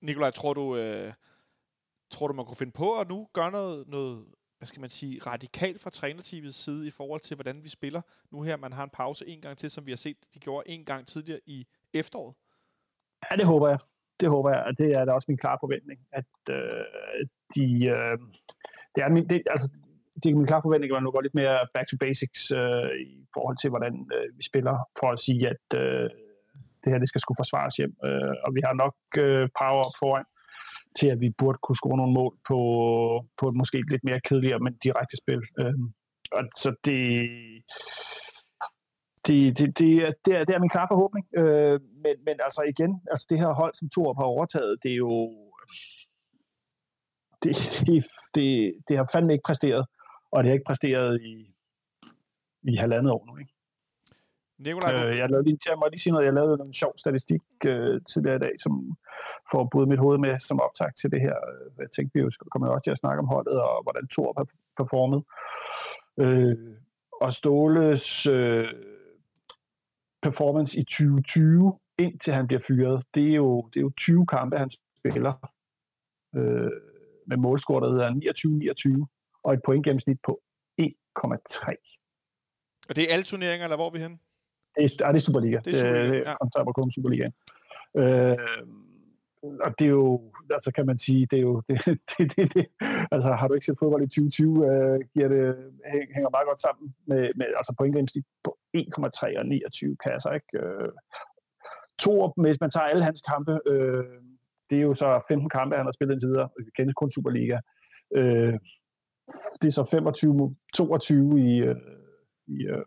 Nikolaj, 0.01 0.31
tror 0.31 0.55
du, 0.55 0.77
øh, 0.77 1.13
tror 2.11 2.29
du, 2.29 2.35
man 2.35 2.47
kunne 2.47 2.57
finde 2.57 2.73
på 2.73 2.99
at 2.99 3.09
nu 3.09 3.29
gøre 3.33 3.51
noget, 3.51 3.89
noget 3.89 4.25
hvad 4.59 4.67
skal 4.67 4.81
man 4.81 4.91
sige, 4.91 5.21
radikalt 5.27 5.81
fra 5.81 5.91
trænerteamets 5.91 6.57
side 6.57 6.87
i 6.87 6.91
forhold 6.91 7.21
til, 7.21 7.35
hvordan 7.35 7.65
vi 7.65 7.69
spiller 7.69 8.03
nu 8.31 8.43
her. 8.43 8.57
Man 8.57 8.73
har 8.73 8.85
en 8.85 8.91
pause 8.91 9.27
en 9.27 9.41
gang 9.41 9.59
til, 9.59 9.71
som 9.71 9.87
vi 9.87 9.91
har 9.91 9.97
set, 9.97 10.17
de 10.35 10.39
gjorde 10.39 10.69
en 10.69 10.85
gang 10.85 11.07
tidligere 11.07 11.41
i 11.47 11.67
efteråret. 11.93 12.35
Ja, 13.31 13.37
det 13.37 13.47
håber 13.47 13.69
jeg 13.69 13.79
det 14.21 14.29
håber 14.29 14.51
jeg, 14.51 14.63
og 14.69 14.79
det 14.79 14.89
er 14.99 15.05
da 15.05 15.13
også 15.13 15.27
min 15.29 15.43
klare 15.45 15.59
forventning, 15.61 16.01
at 16.13 16.33
øh, 16.51 17.23
de, 17.55 17.67
øh, 17.97 18.19
det 18.95 19.01
er 19.05 19.09
min, 19.09 19.29
det, 19.29 19.43
altså, 19.55 19.69
det 20.23 20.27
er 20.31 20.35
min 20.35 20.47
klare 20.47 20.63
forventning, 20.63 20.91
at 20.91 20.97
man 20.97 21.03
nu 21.03 21.11
går 21.11 21.21
lidt 21.21 21.35
mere 21.35 21.59
back 21.75 21.89
to 21.89 21.97
basics 22.01 22.51
øh, 22.51 22.93
i 23.15 23.27
forhold 23.35 23.57
til, 23.63 23.71
hvordan 23.71 23.95
øh, 24.17 24.29
vi 24.39 24.43
spiller, 24.51 24.77
for 25.01 25.09
at 25.13 25.21
sige, 25.27 25.49
at 25.55 25.67
øh, 25.83 26.11
det 26.83 26.93
her 26.93 26.99
det 26.99 27.09
skal 27.09 27.21
skulle 27.21 27.41
forsvares 27.43 27.77
hjem. 27.77 27.95
Øh, 28.07 28.35
og 28.45 28.51
vi 28.57 28.61
har 28.67 28.75
nok 28.83 28.97
øh, 29.25 29.49
power 29.61 29.83
op 29.89 29.97
foran 30.03 30.25
til, 30.99 31.09
at 31.15 31.21
vi 31.21 31.31
burde 31.39 31.59
kunne 31.63 31.81
score 31.81 31.97
nogle 31.97 32.15
mål 32.21 32.35
på, 32.49 32.59
på 33.39 33.49
et 33.49 33.55
måske 33.55 33.79
lidt 33.91 34.05
mere 34.05 34.21
kedeligere, 34.29 34.59
men 34.59 34.75
direkte 34.87 35.17
spil. 35.23 35.43
Øh, 35.61 35.79
og 36.33 36.45
så 36.63 36.71
det, 36.85 37.03
det, 39.27 39.59
det, 39.59 39.79
det, 39.79 39.93
er, 39.97 40.13
det, 40.25 40.37
er, 40.37 40.45
det 40.45 40.55
er 40.55 40.59
min 40.59 40.69
klare 40.69 40.89
forhåbning. 40.91 41.27
Øh, 41.37 41.81
men, 42.05 42.15
men 42.27 42.37
altså 42.47 42.63
igen, 42.63 43.01
altså 43.11 43.27
det 43.31 43.39
her 43.39 43.53
hold, 43.53 43.75
som 43.75 43.89
Torup 43.89 44.17
har 44.17 44.25
overtaget, 44.25 44.79
det 44.83 44.91
er 44.93 44.97
jo... 44.97 45.33
Det, 47.43 47.57
det, 47.87 48.07
det, 48.35 48.75
det 48.89 48.97
har 48.97 49.09
fandme 49.13 49.33
ikke 49.33 49.43
præsteret, 49.45 49.87
og 50.31 50.43
det 50.43 50.49
har 50.49 50.53
ikke 50.53 50.65
præsteret 50.67 51.21
i, 51.23 51.55
i 52.63 52.77
halvandet 52.77 53.13
år 53.13 53.27
nu. 53.27 53.37
Ikke? 53.37 53.53
Nikolaj, 54.59 54.95
Øh, 54.95 55.19
jeg, 55.19 55.31
lavede 55.31 55.45
lige, 55.45 55.59
jeg 55.69 55.79
må 55.79 55.89
lige 55.91 56.01
sige 56.01 56.13
noget. 56.13 56.27
Jeg 56.27 56.33
lavede 56.33 56.63
en 56.65 56.73
sjov 56.73 56.93
statistik 56.99 57.43
øh, 57.67 58.01
tidligere 58.13 58.37
i 58.37 58.45
dag, 58.47 58.55
som 58.59 58.97
får 59.53 59.69
både 59.73 59.87
mit 59.87 59.99
hoved 59.99 60.19
med 60.19 60.39
som 60.39 60.61
optag 60.61 60.95
til 60.95 61.11
det 61.11 61.21
her. 61.21 61.37
Øh, 61.51 61.71
Jeg 61.79 61.91
tænkte, 61.91 62.15
vi 62.15 62.21
jo 62.21 62.31
kommer 62.51 62.69
også 62.69 62.85
til 62.85 62.91
at 62.91 62.99
snakke 62.99 63.21
om 63.21 63.29
holdet, 63.29 63.61
og 63.61 63.83
hvordan 63.83 64.09
Thor 64.09 64.33
har 64.39 64.47
performet. 64.77 65.23
Øh, 66.23 66.57
og 67.21 67.33
Ståles 67.33 68.27
øh, 68.27 68.69
performance 70.23 70.79
i 70.79 70.85
2020, 70.85 71.79
indtil 71.99 72.33
han 72.35 72.47
bliver 72.47 72.63
fyret, 72.69 73.05
det 73.15 73.31
er 73.31 73.35
jo, 73.35 73.69
det 73.75 73.77
er 73.77 73.81
jo 73.81 73.93
20 73.97 74.27
kampe, 74.27 74.59
han 74.59 74.71
spiller 74.99 75.51
øh, 76.37 76.71
med 77.27 77.37
målscore, 77.37 77.81
der 77.85 77.91
hedder 77.93 79.05
29-29, 79.05 79.41
og 79.45 79.55
et 79.55 79.61
pointgennemsnit 79.65 80.19
på 80.25 80.41
1,3. 80.83 80.89
og 82.89 82.97
det 82.97 83.05
er 83.05 83.13
alle 83.13 83.25
turneringer, 83.25 83.65
eller 83.65 83.77
hvor 83.77 83.87
er 83.87 83.91
vi 83.91 83.99
henne? 83.99 84.19
Det 84.75 84.85
er, 84.85 84.97
ja, 85.01 85.09
det 85.13 85.17
er 85.17 85.21
Superliga. 85.21 85.61
Det 85.65 85.75
er 85.75 85.79
Superliga, 85.79 86.09
det 86.09 86.25
ja. 86.27 86.31
er 86.31 86.91
Superliga. 86.95 87.29
Øh, 87.97 88.39
og 89.43 89.75
det 89.79 89.85
er 89.85 89.91
jo, 89.91 90.33
altså 90.51 90.73
kan 90.73 90.87
man 90.87 90.99
sige, 90.99 91.27
det 91.31 91.37
er 91.37 91.43
jo, 91.43 91.63
det, 91.69 91.85
det, 91.87 92.37
det, 92.37 92.55
det, 92.55 92.67
altså 93.11 93.33
har 93.33 93.49
du 93.49 93.55
ikke 93.55 93.67
set 93.67 93.79
fodbold 93.79 94.03
i 94.03 94.07
2020, 94.07 94.67
øh, 94.67 95.01
giver 95.15 95.29
det, 95.29 95.55
hæ- 95.91 96.15
hænger 96.15 96.31
meget 96.31 96.47
godt 96.47 96.61
sammen 96.61 96.95
med, 97.07 97.31
med 97.37 97.47
altså 97.57 97.75
pointgennemsnit 97.79 98.25
på 98.45 98.59
1,3 98.77 99.39
og 99.39 99.47
29 99.47 99.97
kasser, 100.05 100.31
ikke? 100.31 100.59
Øh, 100.59 100.93
to, 101.99 102.33
hvis 102.37 102.61
man 102.61 102.71
tager 102.71 102.87
alle 102.87 103.05
hans 103.05 103.21
kampe, 103.21 103.61
øh, 103.67 104.05
det 104.71 104.79
er 104.79 104.83
jo 104.83 104.95
så 104.95 105.25
15 105.29 105.51
kampe, 105.51 105.77
han 105.77 105.87
har 105.87 105.93
spillet 105.93 106.15
indtil 106.15 106.29
videre, 106.29 106.49
vi 106.59 106.71
kender 106.77 106.93
kun 106.97 107.11
Superliga. 107.11 107.59
Øh, 108.17 108.55
det 109.61 109.69
er 109.69 109.73
så 109.73 109.85
25, 109.85 110.57
22 110.75 111.41
i, 111.41 111.59
øh, 111.59 111.77
i, 112.47 112.67
øh, 112.67 112.85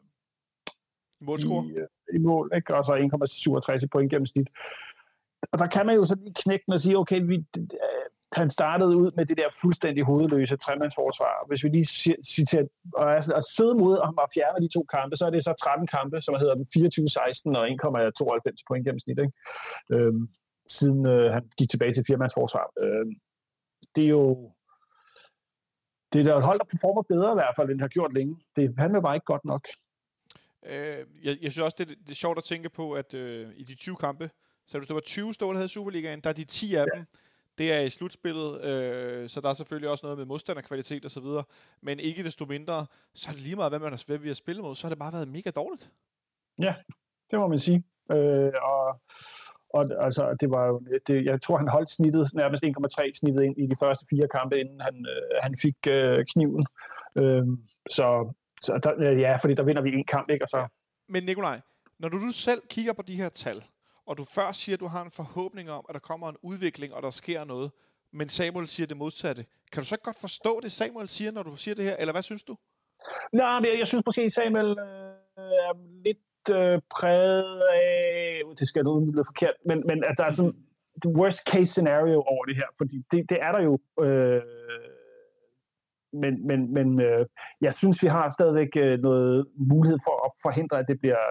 Målscore? 1.21 1.65
i, 1.65 1.71
øh, 1.77 1.87
i 2.15 2.17
mål, 2.17 2.51
ikke? 2.55 2.75
og 2.75 2.85
så 2.85 2.93
1,67 2.93 3.83
i 3.83 3.87
point 3.87 4.11
gennemsnit. 4.11 4.47
Og 5.51 5.59
der 5.59 5.67
kan 5.67 5.85
man 5.85 5.95
jo 5.95 6.03
så 6.03 6.15
lige 6.15 6.33
knække 6.43 6.63
den 6.65 6.73
og 6.73 6.79
sige, 6.79 6.97
okay, 6.97 7.21
vi, 7.21 7.35
øh, 7.57 8.05
han 8.31 8.49
startede 8.49 8.97
ud 8.97 9.11
med 9.17 9.25
det 9.25 9.37
der 9.37 9.49
fuldstændig 9.61 10.03
hovedløse 10.03 10.57
tremandsforsvar. 10.57 11.47
Hvis 11.47 11.63
vi 11.63 11.69
lige 11.69 11.87
citerer, 12.35 12.67
og 12.93 13.05
er, 13.11 13.21
er 13.39 13.45
søde 13.57 13.75
mod, 13.75 13.97
at 13.99 14.07
han 14.07 14.15
bare 14.15 14.33
fjerner 14.33 14.59
de 14.59 14.73
to 14.73 14.83
kampe, 14.95 15.15
så 15.15 15.25
er 15.25 15.29
det 15.29 15.43
så 15.43 15.53
13 15.53 15.87
kampe, 15.87 16.21
som 16.21 16.35
hedder 16.41 16.55
den 16.55 16.67
24-16 16.75 17.59
og 17.59 17.63
1,92 17.67 18.63
point 18.67 18.85
gennemsnit, 18.85 19.19
ikke? 19.19 19.33
Øhm, 19.93 20.27
siden 20.67 21.05
øh, 21.05 21.33
han 21.33 21.43
gik 21.57 21.69
tilbage 21.69 21.93
til 21.93 22.03
firmandsforsvar. 22.07 22.65
Øhm, 22.83 23.11
det 23.95 24.03
er 24.03 24.13
jo 24.19 24.51
det 26.13 26.21
er 26.21 26.25
da 26.25 26.37
et 26.37 26.43
hold, 26.43 26.59
der 26.59 26.65
performer 26.65 27.01
bedre 27.01 27.31
i 27.31 27.39
hvert 27.39 27.55
fald, 27.55 27.69
end 27.69 27.77
det 27.79 27.81
har 27.81 27.97
gjort 27.97 28.13
længe. 28.13 28.35
Det 28.55 28.73
han 28.77 29.01
bare 29.01 29.15
ikke 29.15 29.31
godt 29.33 29.45
nok. 29.45 29.67
Øh, 30.65 31.05
jeg, 31.23 31.37
jeg 31.41 31.51
synes 31.51 31.65
også, 31.67 31.75
det, 31.79 31.87
det 31.87 32.11
er 32.11 32.15
sjovt 32.15 32.37
at 32.37 32.43
tænke 32.43 32.69
på, 32.69 32.93
at 32.93 33.13
øh, 33.13 33.49
i 33.55 33.63
de 33.63 33.75
20 33.75 33.95
kampe, 33.95 34.29
så 34.67 34.77
hvis 34.77 34.87
det 34.87 34.93
var 34.93 35.01
20 35.01 35.33
stål, 35.33 35.55
havde 35.55 35.67
Superligaen, 35.67 36.21
der 36.21 36.29
er 36.29 36.33
de 36.33 36.45
10 36.45 36.75
af 36.75 36.85
ja. 36.85 36.97
dem, 36.97 37.05
det 37.57 37.73
er 37.73 37.79
i 37.79 37.89
slutspillet, 37.89 38.61
øh, 38.61 39.29
så 39.29 39.41
der 39.41 39.49
er 39.49 39.53
selvfølgelig 39.53 39.89
også 39.89 40.05
noget 40.05 40.17
med 40.17 40.25
modstanderkvalitet 40.25 41.05
og 41.05 41.11
så 41.11 41.19
videre, 41.19 41.43
men 41.81 41.99
ikke 41.99 42.23
desto 42.23 42.45
mindre, 42.45 42.85
så 43.13 43.29
er 43.29 43.33
det 43.33 43.41
lige 43.41 43.55
meget, 43.55 43.71
hvad, 43.71 43.79
man 43.79 43.91
har, 43.91 44.03
hvad 44.07 44.17
vi 44.17 44.27
har 44.27 44.33
spillet 44.33 44.63
mod, 44.63 44.75
så 44.75 44.87
har 44.87 44.89
det 44.89 44.99
bare 44.99 45.13
været 45.13 45.27
mega 45.27 45.49
dårligt. 45.49 45.91
Det 47.31 47.39
må 47.39 47.47
man 47.47 47.59
sige. 47.59 47.83
Øh, 48.11 48.51
og, 48.61 49.01
og 49.69 50.05
altså, 50.05 50.37
det 50.39 50.49
var 50.49 50.65
jo, 50.67 50.81
det, 51.07 51.25
jeg 51.25 51.41
tror, 51.41 51.57
han 51.57 51.67
holdt 51.67 51.91
snittet, 51.91 52.33
nærmest 52.33 52.63
1,3 52.63 53.11
snittet 53.15 53.43
ind 53.43 53.57
i 53.57 53.67
de 53.67 53.75
første 53.79 54.05
fire 54.09 54.27
kampe, 54.27 54.59
inden 54.59 54.81
han, 54.81 55.05
øh, 55.09 55.39
han 55.41 55.57
fik 55.61 55.75
øh, 55.87 56.25
kniven. 56.25 56.63
Øh, 57.15 57.45
så 57.89 58.33
så 58.61 58.79
der, 58.83 59.11
ja, 59.11 59.35
fordi 59.35 59.53
der 59.53 59.63
vinder 59.63 59.81
vi 59.81 59.93
en 59.93 60.05
kamp, 60.05 60.29
ikke? 60.29 60.45
Og 60.45 60.49
så, 60.49 60.67
Men 61.09 61.23
Nikolaj, 61.23 61.61
når 61.99 62.09
du 62.09 62.17
nu 62.17 62.31
selv 62.31 62.61
kigger 62.69 62.93
på 62.93 63.01
de 63.01 63.15
her 63.15 63.29
tal, 63.29 63.63
og 64.05 64.17
du 64.17 64.23
før 64.23 64.51
siger, 64.51 64.75
at 64.75 64.79
du 64.79 64.87
har 64.87 65.01
en 65.01 65.11
forhåbning 65.11 65.71
om, 65.71 65.85
at 65.89 65.93
der 65.93 65.99
kommer 65.99 66.29
en 66.29 66.37
udvikling, 66.41 66.93
og 66.93 67.03
der 67.03 67.09
sker 67.09 67.43
noget, 67.43 67.71
men 68.11 68.29
Samuel 68.29 68.67
siger 68.67 68.87
det 68.87 68.97
modsatte. 68.97 69.45
Kan 69.71 69.81
du 69.81 69.87
så 69.87 69.95
ikke 69.95 70.03
godt 70.03 70.19
forstå 70.19 70.59
det, 70.63 70.71
Samuel 70.71 71.09
siger, 71.09 71.31
når 71.31 71.43
du 71.43 71.55
siger 71.55 71.75
det 71.75 71.85
her, 71.85 71.95
eller 71.95 72.11
hvad 72.13 72.21
synes 72.21 72.43
du? 72.43 72.55
Nej, 73.33 73.59
men 73.59 73.69
jeg, 73.71 73.79
jeg 73.79 73.87
synes 73.87 74.05
måske, 74.05 74.29
Samuel 74.29 74.69
øh, 74.79 75.43
er 75.67 75.73
lidt 76.05 76.49
øh, 76.49 76.81
præget 76.89 77.61
af, 77.73 78.41
det 78.59 78.67
skal 78.67 78.83
nu 78.83 78.99
lyde 78.99 79.25
forkert, 79.27 79.53
men, 79.65 79.83
men 79.87 80.03
at 80.03 80.15
der 80.17 80.25
er 80.25 80.31
sådan 80.31 80.55
et 80.97 81.05
worst 81.05 81.39
case 81.49 81.71
scenario 81.71 82.21
over 82.21 82.45
det 82.45 82.55
her, 82.55 82.69
fordi 82.77 83.03
det, 83.11 83.29
det 83.29 83.37
er 83.41 83.51
der 83.51 83.61
jo. 83.61 83.79
Øh, 84.05 84.41
men 86.13 86.47
men, 86.47 86.73
men 86.73 87.01
øh, 87.01 87.25
jeg 87.61 87.73
synes, 87.73 88.03
vi 88.03 88.07
har 88.07 88.29
stadigvæk 88.29 88.69
øh, 88.77 88.99
noget 88.99 89.47
mulighed 89.57 89.99
for 90.07 90.25
at 90.25 90.31
forhindre, 90.41 90.79
at 90.79 90.85
det 90.87 90.99
bliver 90.99 91.23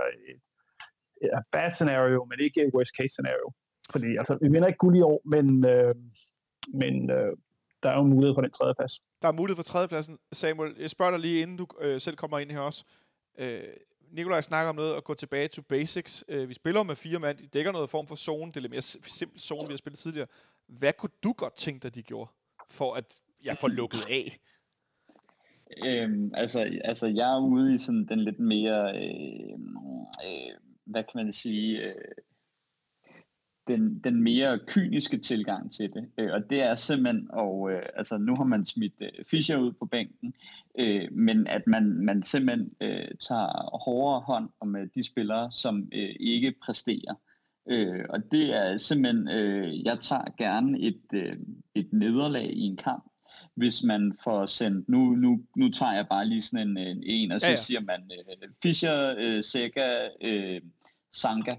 et, 1.25 1.31
et 1.39 1.45
bad 1.53 1.71
scenario, 1.73 2.25
men 2.25 2.41
ikke 2.41 2.61
et 2.63 2.75
worst 2.75 2.93
case 3.01 3.09
scenario. 3.09 3.53
Fordi 3.93 4.17
altså, 4.17 4.39
vi 4.43 4.49
vinder 4.49 4.69
ikke 4.69 4.79
guld 4.79 4.97
i 4.97 5.01
år, 5.01 5.21
men, 5.25 5.65
øh, 5.65 5.95
men 6.83 7.11
øh, 7.11 7.37
der 7.83 7.91
er 7.91 7.97
jo 7.97 8.05
en 8.05 8.11
mulighed 8.11 8.35
for 8.37 8.41
den 8.41 8.51
tredje 8.51 8.75
plads. 8.75 9.03
Der 9.23 9.29
er 9.29 9.33
mulighed 9.33 9.57
for 9.57 9.63
tredjepladsen. 9.63 10.19
Samuel, 10.33 10.75
jeg 10.79 10.91
spørger 10.91 11.13
dig 11.13 11.21
lige, 11.21 11.43
inden 11.43 11.57
du 11.57 11.67
øh, 11.81 12.01
selv 12.01 12.17
kommer 12.17 12.39
ind 12.39 12.51
her 12.51 12.61
også. 12.61 12.85
Øh, 13.39 13.63
Nikolaj 14.13 14.41
snakker 14.41 14.71
om 14.71 14.77
noget 14.77 14.95
at 14.95 15.05
gå 15.05 15.15
tilbage 15.15 15.49
to 15.49 15.63
basics. 15.63 16.25
Øh, 16.29 16.49
vi 16.49 16.55
spiller 16.55 16.83
med 16.83 16.97
fire 16.97 17.19
mand. 17.19 17.39
De 17.39 17.47
dækker 17.47 17.73
noget 17.73 17.91
form 17.91 18.07
for 18.07 18.15
zone. 18.15 18.47
Det 18.47 18.57
er 18.57 18.61
lidt 18.61 18.71
mere 18.71 18.83
sim- 18.83 19.09
simpel 19.09 19.41
zone, 19.41 19.69
vi 19.69 19.73
har 19.73 19.77
spillet 19.77 19.99
tidligere. 19.99 20.27
Hvad 20.67 20.93
kunne 20.93 21.11
du 21.23 21.33
godt 21.33 21.57
tænke 21.57 21.83
dig, 21.83 21.95
de 21.95 22.03
gjorde, 22.03 22.31
for 22.71 22.95
at 22.95 23.21
jeg 23.45 23.57
får 23.59 23.69
lukket 23.69 24.03
af? 24.11 24.39
Øhm, 25.87 26.31
altså, 26.35 26.61
altså, 26.85 27.07
jeg 27.07 27.35
er 27.35 27.41
ude 27.41 27.75
i 27.75 27.79
sådan 27.79 28.07
den 28.09 28.21
lidt 28.21 28.39
mere, 28.39 28.97
øh, 28.97 29.59
øh, 30.27 30.55
hvad 30.87 31.03
kan 31.03 31.25
man 31.25 31.33
sige, 31.33 31.79
øh, 31.79 32.25
den, 33.69 33.99
den 33.99 34.23
mere 34.23 34.59
kyniske 34.67 35.19
tilgang 35.19 35.73
til 35.73 35.93
det. 35.93 36.09
Øh, 36.19 36.33
og 36.33 36.51
det 36.51 36.63
er 36.63 36.75
simpelthen, 36.75 37.29
og 37.31 37.73
øh, 37.73 37.83
altså 37.95 38.19
nu 38.19 38.37
har 38.37 38.45
man 38.45 38.65
smidt 38.65 38.95
øh, 39.01 39.25
Fischer 39.31 39.57
ud 39.57 39.73
på 39.73 39.87
bænken, 39.87 40.35
øh, 40.79 41.13
men 41.13 41.47
at 41.47 41.67
man, 41.67 41.85
man 42.05 42.23
simpelthen 42.23 42.73
øh, 42.81 43.09
tager 43.21 43.79
hårdere 43.85 44.21
hånd 44.21 44.49
om 44.61 44.77
øh, 44.77 44.89
de 44.95 45.05
spillere, 45.05 45.51
som 45.51 45.89
øh, 45.93 46.15
ikke 46.21 46.55
præsterer. 46.63 47.15
Øh, 47.71 48.05
og 48.09 48.31
det 48.31 48.57
er 48.57 48.77
simpelthen, 48.77 49.29
øh, 49.29 49.85
jeg 49.85 50.01
tager 50.01 50.25
gerne 50.39 50.81
et, 50.81 51.03
øh, 51.15 51.37
et 51.75 51.93
nederlag 51.93 52.51
i 52.53 52.61
en 52.61 52.77
kamp, 52.77 53.05
hvis 53.55 53.83
man 53.83 54.19
får 54.25 54.47
sendt, 54.47 54.89
nu, 54.89 54.99
nu, 54.99 55.41
nu 55.57 55.71
tager 55.71 55.93
jeg 55.93 56.09
bare 56.09 56.27
lige 56.27 56.43
sådan 56.43 56.69
en, 56.69 56.77
en, 56.77 57.03
en 57.07 57.33
og 57.33 57.41
så 57.41 57.47
Ja, 57.47 57.51
ja, 57.51 57.57
siger 57.57 57.81
man 57.81 58.11
øh, 58.13 58.49
Fischer, 58.63 59.15
øh, 59.19 59.45
Sega, 59.45 60.09
øh, 60.21 60.61
Sanka, 61.13 61.51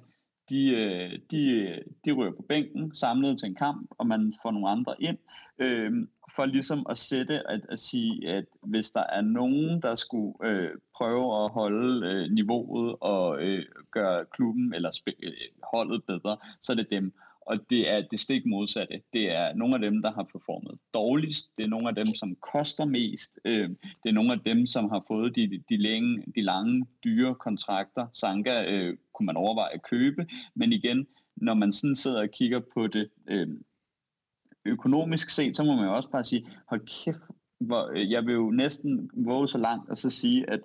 de, 0.50 0.68
øh, 0.70 1.20
de, 1.32 1.74
de 2.06 2.12
rører 2.12 2.32
på 2.32 2.46
bænken, 2.50 2.96
samlet 2.96 3.40
til 3.40 3.48
en 3.48 3.56
kamp, 3.56 3.88
og 3.98 4.08
man 4.08 4.34
får 4.42 4.52
nogle 4.52 4.70
andre 4.70 4.96
ind, 5.00 5.18
øh, 5.60 6.08
for 6.36 6.46
ligesom 6.46 6.86
at 6.90 6.98
sætte, 6.98 7.50
at, 7.50 7.66
at 7.70 7.80
sige, 7.80 8.30
at 8.30 8.46
hvis 8.62 8.92
der 8.92 9.04
er 9.04 9.22
nogen, 9.22 9.82
der 9.82 9.96
skulle 9.96 10.34
øh, 10.44 10.70
prøve 10.96 11.44
at 11.44 11.52
holde 11.52 12.08
øh, 12.08 12.32
niveauet 12.32 12.96
og 13.02 13.42
øh, 13.42 13.66
gøre 13.92 14.26
klubben 14.26 14.74
eller 14.74 14.92
spil, 14.92 15.16
øh, 15.24 15.32
holdet 15.64 16.04
bedre, 16.04 16.38
så 16.62 16.72
er 16.72 16.76
det 16.76 16.92
dem. 16.92 17.14
Og 17.46 17.70
det 17.70 17.92
er 17.92 18.02
det 18.02 18.20
stik 18.20 18.46
modsatte. 18.46 19.02
Det 19.14 19.32
er 19.32 19.54
nogle 19.54 19.76
af 19.76 19.82
dem, 19.82 20.02
der 20.02 20.12
har 20.12 20.24
performet 20.24 20.80
dårligst. 20.94 21.58
Det 21.58 21.64
er 21.64 21.70
nogle 21.70 21.90
af 21.90 21.96
dem, 21.96 22.08
som 22.16 22.36
koster 22.36 22.86
mest. 22.86 23.40
Øh, 23.46 23.70
det 23.70 24.10
er 24.10 24.12
nogle 24.12 24.32
af 24.32 24.40
dem, 24.40 24.68
som 24.68 24.90
har 24.90 25.04
fået 25.08 25.36
de, 25.36 25.64
de, 25.70 25.78
længe, 25.78 26.24
de 26.36 26.42
lange, 26.42 26.86
dyre 27.04 27.36
kontrakter. 27.36 28.08
Sanka 28.14 28.64
øh, 28.72 28.98
kunne 29.14 29.26
man 29.26 29.38
overveje 29.38 29.74
at 29.74 29.84
købe. 29.84 30.28
Men 30.56 30.74
igen, 30.74 31.08
når 31.36 31.54
man 31.54 31.74
sådan 31.74 31.96
sidder 31.96 32.22
og 32.22 32.30
kigger 32.30 32.62
på 32.74 32.88
det 32.88 33.10
øh, 33.28 33.48
økonomisk 34.66 35.30
set, 35.30 35.56
så 35.56 35.64
må 35.64 35.76
man 35.76 35.86
jo 35.86 35.96
også 35.96 36.10
bare 36.10 36.24
sige, 36.24 36.48
hold 36.70 36.82
kæft, 37.04 37.20
hvor, 37.60 37.92
øh, 37.96 38.12
jeg 38.12 38.26
vil 38.26 38.34
jo 38.34 38.52
næsten 38.52 39.10
våge 39.14 39.48
så 39.48 39.58
langt 39.58 39.90
og 39.90 39.98
så 39.98 40.10
sige, 40.10 40.50
at, 40.50 40.60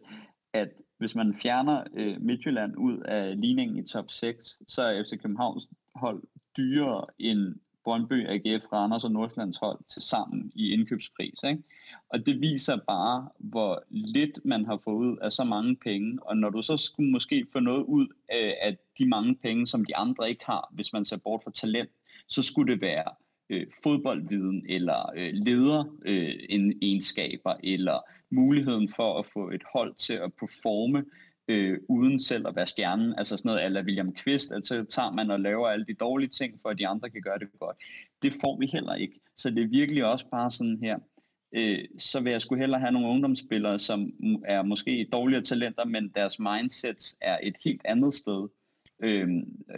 at 0.53 0.69
hvis 0.99 1.15
man 1.15 1.35
fjerner 1.35 1.85
øh, 1.95 2.21
Midtjylland 2.21 2.77
ud 2.77 2.99
af 2.99 3.41
ligningen 3.41 3.79
i 3.79 3.87
top 3.87 4.11
6, 4.11 4.59
så 4.69 4.83
er 4.83 5.05
FC 5.05 5.23
Københavns 5.23 5.69
hold 5.95 6.23
dyrere 6.57 7.07
end 7.19 7.55
Brøndby, 7.85 8.29
AGF, 8.29 8.73
Randers 8.73 9.05
og 9.05 9.13
Nordsjællands 9.13 9.57
hold 9.57 9.79
til 9.93 10.03
sammen 10.03 10.53
i 10.55 10.73
indkøbspris. 10.73 11.39
Ikke? 11.49 11.63
Og 12.09 12.27
det 12.27 12.41
viser 12.41 12.77
bare, 12.87 13.29
hvor 13.39 13.83
lidt 13.91 14.39
man 14.45 14.65
har 14.65 14.81
fået 14.85 15.07
ud 15.07 15.17
af 15.17 15.33
så 15.33 15.45
mange 15.45 15.77
penge. 15.77 16.19
Og 16.23 16.37
når 16.37 16.51
du 16.51 16.63
så 16.63 16.77
skulle 16.77 17.11
måske 17.11 17.47
få 17.53 17.61
noget 17.61 17.85
ud 17.85 18.07
af 18.63 18.77
de 18.99 19.09
mange 19.09 19.37
penge, 19.37 19.67
som 19.67 19.85
de 19.85 19.97
andre 19.97 20.29
ikke 20.29 20.45
har, 20.47 20.69
hvis 20.73 20.93
man 20.93 21.05
ser 21.05 21.17
bort 21.17 21.41
fra 21.45 21.51
talent, 21.51 21.91
så 22.29 22.43
skulle 22.43 22.73
det 22.73 22.83
være 22.83 23.13
øh, 23.51 23.67
fodboldviden 23.83 24.67
eller 24.69 25.11
øh, 25.17 25.33
lederegenskaber 25.33 27.53
øh, 27.53 27.73
eller 27.73 27.99
muligheden 28.31 28.89
for 28.97 29.19
at 29.19 29.27
få 29.27 29.51
et 29.51 29.63
hold 29.73 29.95
til 29.95 30.13
at 30.13 30.33
performe 30.41 31.05
øh, 31.51 31.79
uden 31.89 32.21
selv 32.21 32.49
at 32.49 32.57
være 32.57 32.67
stjernen. 32.67 33.15
Altså 33.19 33.37
sådan 33.37 33.49
noget 33.49 33.65
eller 33.65 33.83
William 33.83 34.15
Kvist, 34.15 34.53
altså 34.53 34.85
tager 34.85 35.11
man 35.11 35.31
og 35.31 35.41
laver 35.41 35.69
alle 35.69 35.87
de 35.87 35.95
dårlige 35.95 36.29
ting, 36.29 36.59
for 36.63 36.69
at 36.69 36.79
de 36.79 36.89
andre 36.89 37.11
kan 37.11 37.23
gøre 37.23 37.39
det 37.39 37.49
godt. 37.61 37.77
Det 38.23 38.35
får 38.41 38.59
vi 38.59 38.67
heller 38.67 38.95
ikke. 38.95 39.21
Så 39.37 39.51
det 39.51 39.63
er 39.63 39.69
virkelig 39.69 40.05
også 40.05 40.27
bare 40.31 40.51
sådan 40.51 40.79
her, 40.83 40.99
øh, 41.53 41.85
så 41.99 42.21
vil 42.21 42.33
jeg 42.33 42.43
skulle 42.43 42.63
hellere 42.63 42.81
have 42.81 42.93
nogle 42.93 43.09
ungdomsspillere, 43.09 43.79
som 43.79 44.13
er 44.45 44.63
måske 44.63 45.09
dårligere 45.13 45.43
talenter, 45.43 45.85
men 45.85 46.09
deres 46.09 46.39
mindsets 46.39 47.17
er 47.21 47.39
et 47.43 47.57
helt 47.65 47.83
andet 47.85 48.15
sted. 48.15 48.49
Øh, 49.03 49.29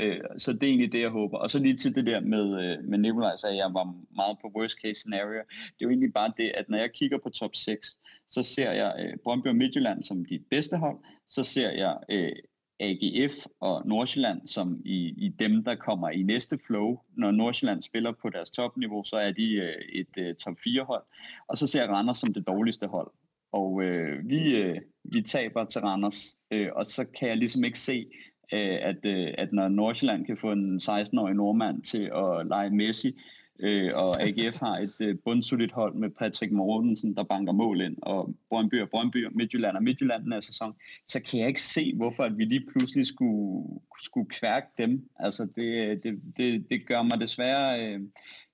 øh, 0.00 0.20
så 0.38 0.52
det 0.52 0.62
er 0.62 0.66
egentlig 0.66 0.92
det, 0.92 1.00
jeg 1.00 1.10
håber. 1.10 1.38
Og 1.38 1.50
så 1.50 1.58
lige 1.58 1.76
til 1.76 1.94
det 1.94 2.06
der 2.06 2.20
med, 2.20 2.64
øh, 2.64 2.84
med 2.84 2.98
Nikolaj 2.98 3.36
sagde, 3.36 3.56
jeg 3.56 3.74
var 3.74 3.94
meget 4.16 4.36
på 4.42 4.52
worst 4.56 4.76
case 4.82 5.00
scenario. 5.00 5.38
Det 5.38 5.80
er 5.80 5.82
jo 5.82 5.88
egentlig 5.88 6.12
bare 6.12 6.32
det, 6.36 6.52
at 6.54 6.68
når 6.68 6.78
jeg 6.78 6.92
kigger 6.92 7.18
på 7.18 7.30
top 7.30 7.54
6, 7.54 7.98
så 8.30 8.42
ser 8.42 8.72
jeg 8.72 8.94
øh, 8.98 9.18
Brøndby 9.24 9.46
og 9.46 9.56
Midtjylland 9.56 10.02
som 10.02 10.24
de 10.24 10.38
bedste 10.50 10.76
hold. 10.76 10.98
Så 11.30 11.44
ser 11.44 11.70
jeg 11.70 11.96
øh, 12.08 12.32
AGF 12.80 13.32
og 13.60 13.86
Nordsjælland 13.86 14.48
som 14.48 14.82
i, 14.84 15.14
i 15.16 15.28
dem, 15.28 15.64
der 15.64 15.74
kommer 15.74 16.10
i 16.10 16.22
næste 16.22 16.58
flow. 16.66 16.98
Når 17.16 17.30
Nordsjælland 17.30 17.82
spiller 17.82 18.12
på 18.22 18.30
deres 18.30 18.50
topniveau, 18.50 19.04
så 19.04 19.16
er 19.16 19.32
de 19.32 19.52
øh, 19.52 19.82
et 19.92 20.18
øh, 20.18 20.34
top 20.34 20.54
4 20.64 20.84
hold. 20.84 21.02
Og 21.48 21.58
så 21.58 21.66
ser 21.66 21.80
jeg 21.80 21.90
Randers 21.90 22.18
som 22.18 22.34
det 22.34 22.46
dårligste 22.46 22.86
hold. 22.86 23.10
Og 23.52 23.82
øh, 23.82 24.28
vi, 24.28 24.56
øh, 24.56 24.80
vi 25.04 25.22
taber 25.22 25.64
til 25.64 25.80
Randers, 25.80 26.36
øh, 26.50 26.68
og 26.76 26.86
så 26.86 27.04
kan 27.04 27.28
jeg 27.28 27.36
ligesom 27.36 27.64
ikke 27.64 27.78
se, 27.78 28.06
øh, 28.52 28.78
at, 28.82 28.96
øh, 29.04 29.34
at 29.38 29.52
når 29.52 29.68
Nordsjælland 29.68 30.26
kan 30.26 30.36
få 30.36 30.52
en 30.52 30.76
16-årig 30.76 31.34
nordmand 31.34 31.82
til 31.82 32.10
at 32.14 32.46
lege 32.46 32.70
Messi, 32.70 33.16
øh, 33.58 33.90
og 33.94 34.22
AGF 34.22 34.58
har 34.58 34.78
et 34.78 34.94
øh, 35.00 35.16
bundsolidt 35.24 35.72
hold 35.72 35.94
med 35.94 36.10
Patrick 36.10 36.52
Mortensen, 36.52 37.16
der 37.16 37.22
banker 37.22 37.52
mål 37.52 37.80
ind, 37.80 37.96
og 38.02 38.34
Brøndby 38.48 38.80
og 38.82 38.90
Brøndby 38.90 39.26
og 39.26 39.32
Midtjylland 39.34 39.76
og 39.76 39.82
Midtjylland 39.82 40.24
den 40.24 40.32
her 40.32 40.40
sæson, 40.40 40.74
så 41.08 41.20
kan 41.20 41.40
jeg 41.40 41.48
ikke 41.48 41.62
se, 41.62 41.94
hvorfor 41.96 42.22
at 42.22 42.38
vi 42.38 42.44
lige 42.44 42.66
pludselig 42.70 43.06
skulle, 43.06 43.80
skulle 44.02 44.28
kværke 44.30 44.66
dem. 44.78 45.08
Altså 45.18 45.48
det, 45.56 46.02
det, 46.02 46.20
det, 46.36 46.70
det 46.70 46.86
gør 46.86 47.02
mig 47.02 47.20
desværre, 47.20 47.86
øh, 47.86 48.00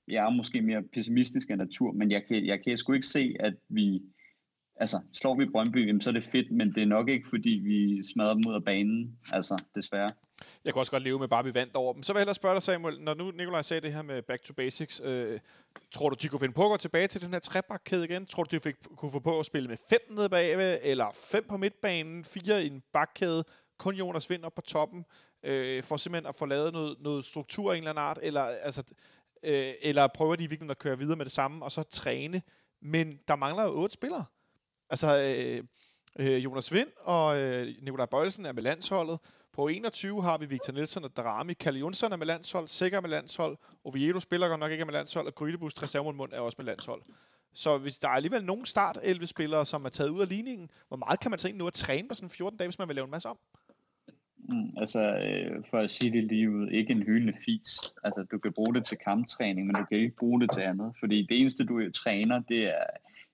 jeg 0.08 0.26
er 0.26 0.30
måske 0.30 0.62
mere 0.62 0.82
pessimistisk 0.82 1.50
af 1.50 1.58
natur, 1.58 1.92
men 1.92 2.10
jeg 2.10 2.26
kan, 2.26 2.46
jeg 2.46 2.64
kan 2.64 2.78
sgu 2.78 2.92
ikke 2.92 3.06
se, 3.06 3.36
at 3.40 3.54
vi 3.68 4.02
altså, 4.80 5.00
slår 5.12 5.34
vi 5.34 5.46
Brøndby, 5.46 6.00
så 6.00 6.10
er 6.10 6.14
det 6.14 6.24
fedt, 6.24 6.50
men 6.50 6.74
det 6.74 6.82
er 6.82 6.86
nok 6.86 7.08
ikke, 7.08 7.28
fordi 7.28 7.50
vi 7.50 8.02
smadrer 8.12 8.34
dem 8.34 8.46
ud 8.46 8.54
af 8.54 8.64
banen, 8.64 9.18
altså, 9.32 9.62
desværre. 9.74 10.12
Jeg 10.64 10.72
kan 10.72 10.80
også 10.80 10.92
godt 10.92 11.02
leve 11.02 11.18
med 11.18 11.28
bare, 11.28 11.38
at 11.38 11.46
vi 11.46 11.54
vandt 11.54 11.74
over 11.74 11.92
dem. 11.92 12.02
Så 12.02 12.12
vil 12.12 12.18
jeg 12.18 12.22
hellere 12.22 12.34
spørge 12.34 12.54
dig, 12.54 12.62
Samuel, 12.62 13.00
når 13.00 13.14
nu 13.14 13.30
Nikolaj 13.30 13.62
sagde 13.62 13.80
det 13.80 13.92
her 13.92 14.02
med 14.02 14.22
back 14.22 14.42
to 14.42 14.54
basics, 14.54 15.00
øh, 15.04 15.40
tror 15.90 16.08
du, 16.08 16.16
de 16.22 16.28
kunne 16.28 16.40
finde 16.40 16.54
på 16.54 16.64
at 16.64 16.70
gå 16.70 16.76
tilbage 16.76 17.06
til 17.06 17.20
den 17.20 17.32
her 17.32 17.40
trebakkæde 17.40 18.04
igen? 18.04 18.26
Tror 18.26 18.42
du, 18.42 18.56
de 18.56 18.60
fik, 18.60 18.74
kunne 18.96 19.12
få 19.12 19.18
på 19.18 19.38
at 19.38 19.46
spille 19.46 19.68
med 19.68 19.76
fem 19.90 20.00
nede 20.10 20.28
bagved, 20.28 20.78
eller 20.82 21.06
fem 21.14 21.46
på 21.48 21.56
midtbanen, 21.56 22.24
fire 22.24 22.64
i 22.64 22.66
en 22.66 22.82
bakkæde, 22.92 23.44
kun 23.78 23.94
Jonas 23.94 24.30
Vind 24.30 24.44
op 24.44 24.54
på 24.54 24.60
toppen, 24.60 25.04
øh, 25.42 25.82
for 25.82 25.96
simpelthen 25.96 26.28
at 26.28 26.34
få 26.34 26.46
lavet 26.46 26.72
noget, 26.72 26.96
noget 27.00 27.24
struktur 27.24 27.72
af 27.72 27.76
en 27.76 27.78
eller 27.78 27.90
anden 27.90 28.04
art, 28.04 28.18
eller, 28.22 28.42
altså, 28.42 28.82
øh, 29.42 29.72
eller 29.82 30.06
prøver 30.06 30.36
de 30.36 30.48
virkelig 30.48 30.70
at 30.70 30.78
køre 30.78 30.98
videre 30.98 31.16
med 31.16 31.24
det 31.24 31.32
samme, 31.32 31.64
og 31.64 31.72
så 31.72 31.82
træne, 31.82 32.42
men 32.82 33.18
der 33.28 33.36
mangler 33.36 33.64
jo 33.64 33.70
otte 33.70 33.94
spillere. 33.94 34.24
Altså, 34.90 35.08
øh, 35.22 35.64
øh, 36.18 36.44
Jonas 36.44 36.72
Vind 36.72 36.88
og 37.04 37.38
øh, 37.38 37.74
Nikolaj 37.82 38.06
Bøjelsen 38.06 38.46
er 38.46 38.52
med 38.52 38.62
landsholdet. 38.62 39.18
På 39.52 39.68
21 39.68 40.22
har 40.22 40.38
vi 40.38 40.46
Victor 40.46 40.72
Nielsen 40.72 41.04
og 41.04 41.16
Darami. 41.16 41.52
Kalle 41.52 41.80
Jonsson 41.80 42.12
er 42.12 42.16
med 42.16 42.26
landshold, 42.26 42.68
Sikker 42.68 43.00
med 43.00 43.10
landshold. 43.10 43.56
Oviedo 43.84 44.20
spiller 44.20 44.48
godt 44.48 44.60
nok 44.60 44.72
ikke 44.72 44.84
med 44.84 44.92
landshold, 44.92 45.26
og 45.26 45.34
Grydebus 45.34 45.94
Mund 46.14 46.32
er 46.32 46.40
også 46.40 46.56
med 46.58 46.66
landshold. 46.66 47.02
Så 47.54 47.78
hvis 47.78 47.98
der 47.98 48.08
er 48.08 48.12
alligevel 48.12 48.44
nogen 48.44 48.66
start 48.66 48.98
11 49.02 49.26
spillere, 49.26 49.64
som 49.66 49.84
er 49.84 49.88
taget 49.88 50.10
ud 50.10 50.20
af 50.20 50.28
ligningen, 50.28 50.70
hvor 50.88 50.96
meget 50.96 51.20
kan 51.20 51.30
man 51.30 51.38
så 51.38 51.48
egentlig 51.48 51.58
nu 51.58 51.66
at 51.66 51.72
træne 51.72 52.08
på 52.08 52.14
sådan 52.14 52.30
14 52.30 52.58
dage, 52.58 52.68
hvis 52.68 52.78
man 52.78 52.88
vil 52.88 52.94
lave 52.94 53.04
en 53.04 53.10
masse 53.10 53.28
om? 53.28 53.38
Mm, 54.48 54.70
altså, 54.76 55.00
øh, 55.00 55.64
for 55.70 55.78
at 55.78 55.90
sige 55.90 56.12
det 56.12 56.24
lige 56.24 56.50
ud, 56.50 56.68
ikke 56.68 56.92
en 56.92 57.02
hyldende 57.02 57.34
fis. 57.44 57.78
Altså, 58.04 58.26
du 58.32 58.38
kan 58.38 58.52
bruge 58.52 58.74
det 58.74 58.86
til 58.86 58.98
kamptræning, 58.98 59.66
men 59.66 59.74
du 59.74 59.84
kan 59.84 59.98
ikke 59.98 60.16
bruge 60.16 60.40
det 60.40 60.50
til 60.50 60.60
andet. 60.60 60.92
Fordi 61.00 61.26
det 61.30 61.40
eneste, 61.40 61.64
du 61.64 61.90
træner, 61.90 62.42
det 62.48 62.64
er 62.64 62.84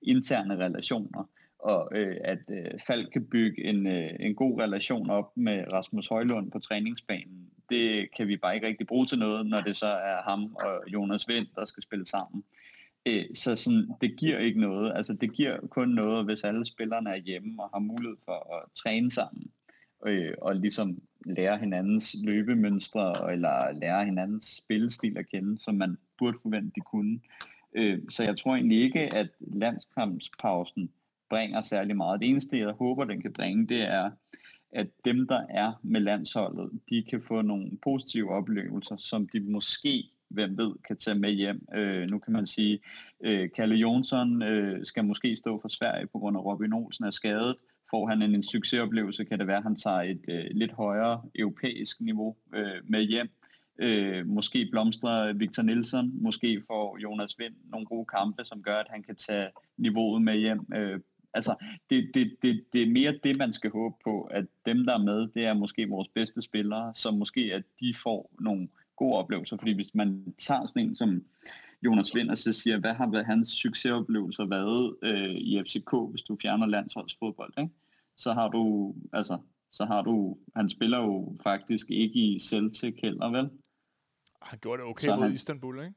interne 0.03 0.57
relationer 0.57 1.25
og 1.65 1.89
øh, 1.95 2.17
at 2.25 2.39
øh, 2.49 2.81
Falk 2.87 3.13
kan 3.13 3.27
bygge 3.27 3.65
en, 3.65 3.87
øh, 3.87 4.11
en 4.21 4.35
god 4.35 4.61
relation 4.61 5.11
op 5.11 5.37
med 5.37 5.65
Rasmus 5.73 6.09
Højlund 6.09 6.51
på 6.51 6.59
træningsbanen, 6.59 7.51
det 7.71 8.09
kan 8.17 8.29
vi 8.29 8.37
bare 8.37 8.55
ikke 8.55 8.67
rigtig 8.67 8.87
bruge 8.87 9.07
til 9.07 9.19
noget, 9.19 9.47
når 9.47 9.61
det 9.61 9.77
så 9.77 9.87
er 9.87 10.23
ham 10.31 10.55
og 10.55 10.83
Jonas 10.93 11.29
Vind, 11.29 11.47
der 11.57 11.65
skal 11.65 11.83
spille 11.83 12.07
sammen. 12.07 12.45
Øh, 13.07 13.25
så 13.35 13.57
sådan, 13.57 13.91
det 14.01 14.17
giver 14.17 14.39
ikke 14.39 14.61
noget. 14.61 14.93
Altså, 14.97 15.13
det 15.15 15.33
giver 15.33 15.67
kun 15.71 15.89
noget, 15.89 16.25
hvis 16.25 16.45
alle 16.45 16.67
spillerne 16.67 17.11
er 17.11 17.17
hjemme 17.17 17.63
og 17.63 17.71
har 17.75 17.79
mulighed 17.79 18.17
for 18.25 18.57
at 18.57 18.63
træne 18.75 19.11
sammen 19.11 19.51
øh, 20.07 20.35
og 20.39 20.57
ligesom 20.57 21.03
lære 21.27 21.59
hinandens 21.59 22.17
løbemønstre 22.23 23.33
eller 23.33 23.73
lære 23.73 24.05
hinandens 24.05 24.47
spillestil 24.47 25.19
at 25.19 25.29
kende, 25.29 25.59
som 25.63 25.75
man 25.75 25.97
burde 26.19 26.39
forvente, 26.43 26.73
de 26.75 26.81
kunne. 26.81 27.21
Øh, 27.75 27.99
så 28.11 28.23
jeg 28.23 28.37
tror 28.37 28.55
egentlig 28.55 28.83
ikke, 28.83 29.15
at 29.15 29.29
landskampspausen 29.41 30.91
bringer 31.31 31.63
særlig 31.63 31.97
meget. 31.97 32.21
Det 32.21 32.29
eneste, 32.29 32.59
jeg 32.59 32.73
håber, 32.73 33.05
den 33.05 33.23
kan 33.23 33.33
bringe, 33.33 33.67
det 33.67 33.83
er, 33.83 34.11
at 34.73 34.87
dem, 35.05 35.29
der 35.29 35.41
er 35.49 35.73
med 35.83 36.01
landsholdet, 36.01 36.71
de 36.91 37.03
kan 37.11 37.23
få 37.23 37.43
nogle 37.43 37.71
positive 37.83 38.31
oplevelser, 38.31 38.97
som 38.99 39.29
de 39.29 39.41
måske, 39.41 40.05
hvem 40.29 40.59
ved, 40.59 40.73
kan 40.87 40.97
tage 40.97 41.19
med 41.19 41.31
hjem. 41.31 41.67
Øh, 41.75 42.11
nu 42.11 42.19
kan 42.19 42.33
man 42.33 42.47
sige, 42.47 42.79
øh, 43.25 43.49
Kalle 43.57 43.75
Jonsson 43.75 44.43
øh, 44.43 44.85
skal 44.85 45.05
måske 45.05 45.37
stå 45.37 45.61
for 45.61 45.69
Sverige 45.69 46.07
på 46.07 46.19
grund 46.19 46.37
af 46.37 46.45
Robin 46.45 46.73
Olsen 46.73 47.05
er 47.05 47.11
skadet. 47.11 47.57
Får 47.91 48.09
han 48.09 48.23
en, 48.23 48.35
en 48.35 48.43
succesoplevelse, 48.43 49.25
kan 49.25 49.39
det 49.39 49.47
være, 49.47 49.57
at 49.57 49.63
han 49.63 49.77
tager 49.77 50.01
et 50.01 50.21
øh, 50.29 50.45
lidt 50.51 50.73
højere 50.73 51.23
europæisk 51.35 52.01
niveau 52.01 52.37
øh, 52.55 52.81
med 52.85 53.03
hjem. 53.03 53.29
Øh, 53.79 54.27
måske 54.27 54.69
blomstrer 54.71 55.33
Victor 55.33 55.63
Nielsen, 55.63 56.23
måske 56.23 56.63
får 56.67 56.99
Jonas 57.03 57.39
Vind 57.39 57.55
nogle 57.65 57.87
gode 57.87 58.07
kampe, 58.07 58.45
som 58.45 58.63
gør, 58.63 58.77
at 58.77 58.87
han 58.91 59.03
kan 59.03 59.17
tage 59.17 59.49
niveauet 59.77 60.23
med 60.23 60.37
hjem 60.37 60.67
øh, 60.75 61.01
Altså, 61.35 61.55
det, 61.91 62.11
det, 62.15 62.37
det, 62.43 62.65
det 62.73 62.83
er 62.83 62.91
mere 62.91 63.19
det, 63.25 63.37
man 63.37 63.53
skal 63.53 63.71
håbe 63.71 63.97
på, 64.05 64.23
at 64.23 64.47
dem, 64.67 64.87
der 64.87 64.95
er 64.95 65.03
med, 65.03 65.29
det 65.29 65.45
er 65.45 65.55
måske 65.55 65.89
vores 65.89 66.09
bedste 66.09 66.43
spillere, 66.43 66.95
så 66.95 67.11
måske, 67.11 67.41
at 67.41 67.63
de 67.81 67.95
får 68.03 68.35
nogle 68.41 68.69
gode 68.97 69.15
oplevelser, 69.15 69.57
fordi 69.57 69.73
hvis 69.73 69.95
man 69.95 70.35
tager 70.39 70.67
sådan 70.67 70.83
en 70.83 70.95
som 70.95 71.25
Jonas 71.83 72.15
Vind 72.15 72.31
og 72.31 72.39
så 72.39 72.53
siger, 72.53 72.81
hvad 72.81 72.95
har 72.95 73.11
været 73.11 73.27
hans 73.27 73.49
succesoplevelser 73.49 74.45
været 74.45 74.97
øh, 75.03 75.35
i 75.35 75.63
FCK, 75.63 75.93
hvis 76.11 76.23
du 76.23 76.37
fjerner 76.43 76.67
landsholdsfodbold, 76.67 77.53
ikke? 77.59 77.71
så 78.17 78.33
har 78.33 78.49
du, 78.49 78.95
altså, 79.13 79.39
så 79.73 79.85
har 79.85 80.03
du, 80.03 80.39
han 80.57 80.69
spiller 80.69 80.99
jo 80.99 81.37
faktisk 81.43 81.91
ikke 81.91 82.19
i 82.19 82.39
Celtic 82.41 82.95
heller, 83.03 83.31
vel? 83.31 83.51
Han 84.43 84.59
gjorde 84.59 84.83
det 84.83 84.91
okay 84.91 85.05
så 85.05 85.17
mod 85.17 85.23
han, 85.23 85.33
Istanbul, 85.33 85.81
ikke? 85.81 85.95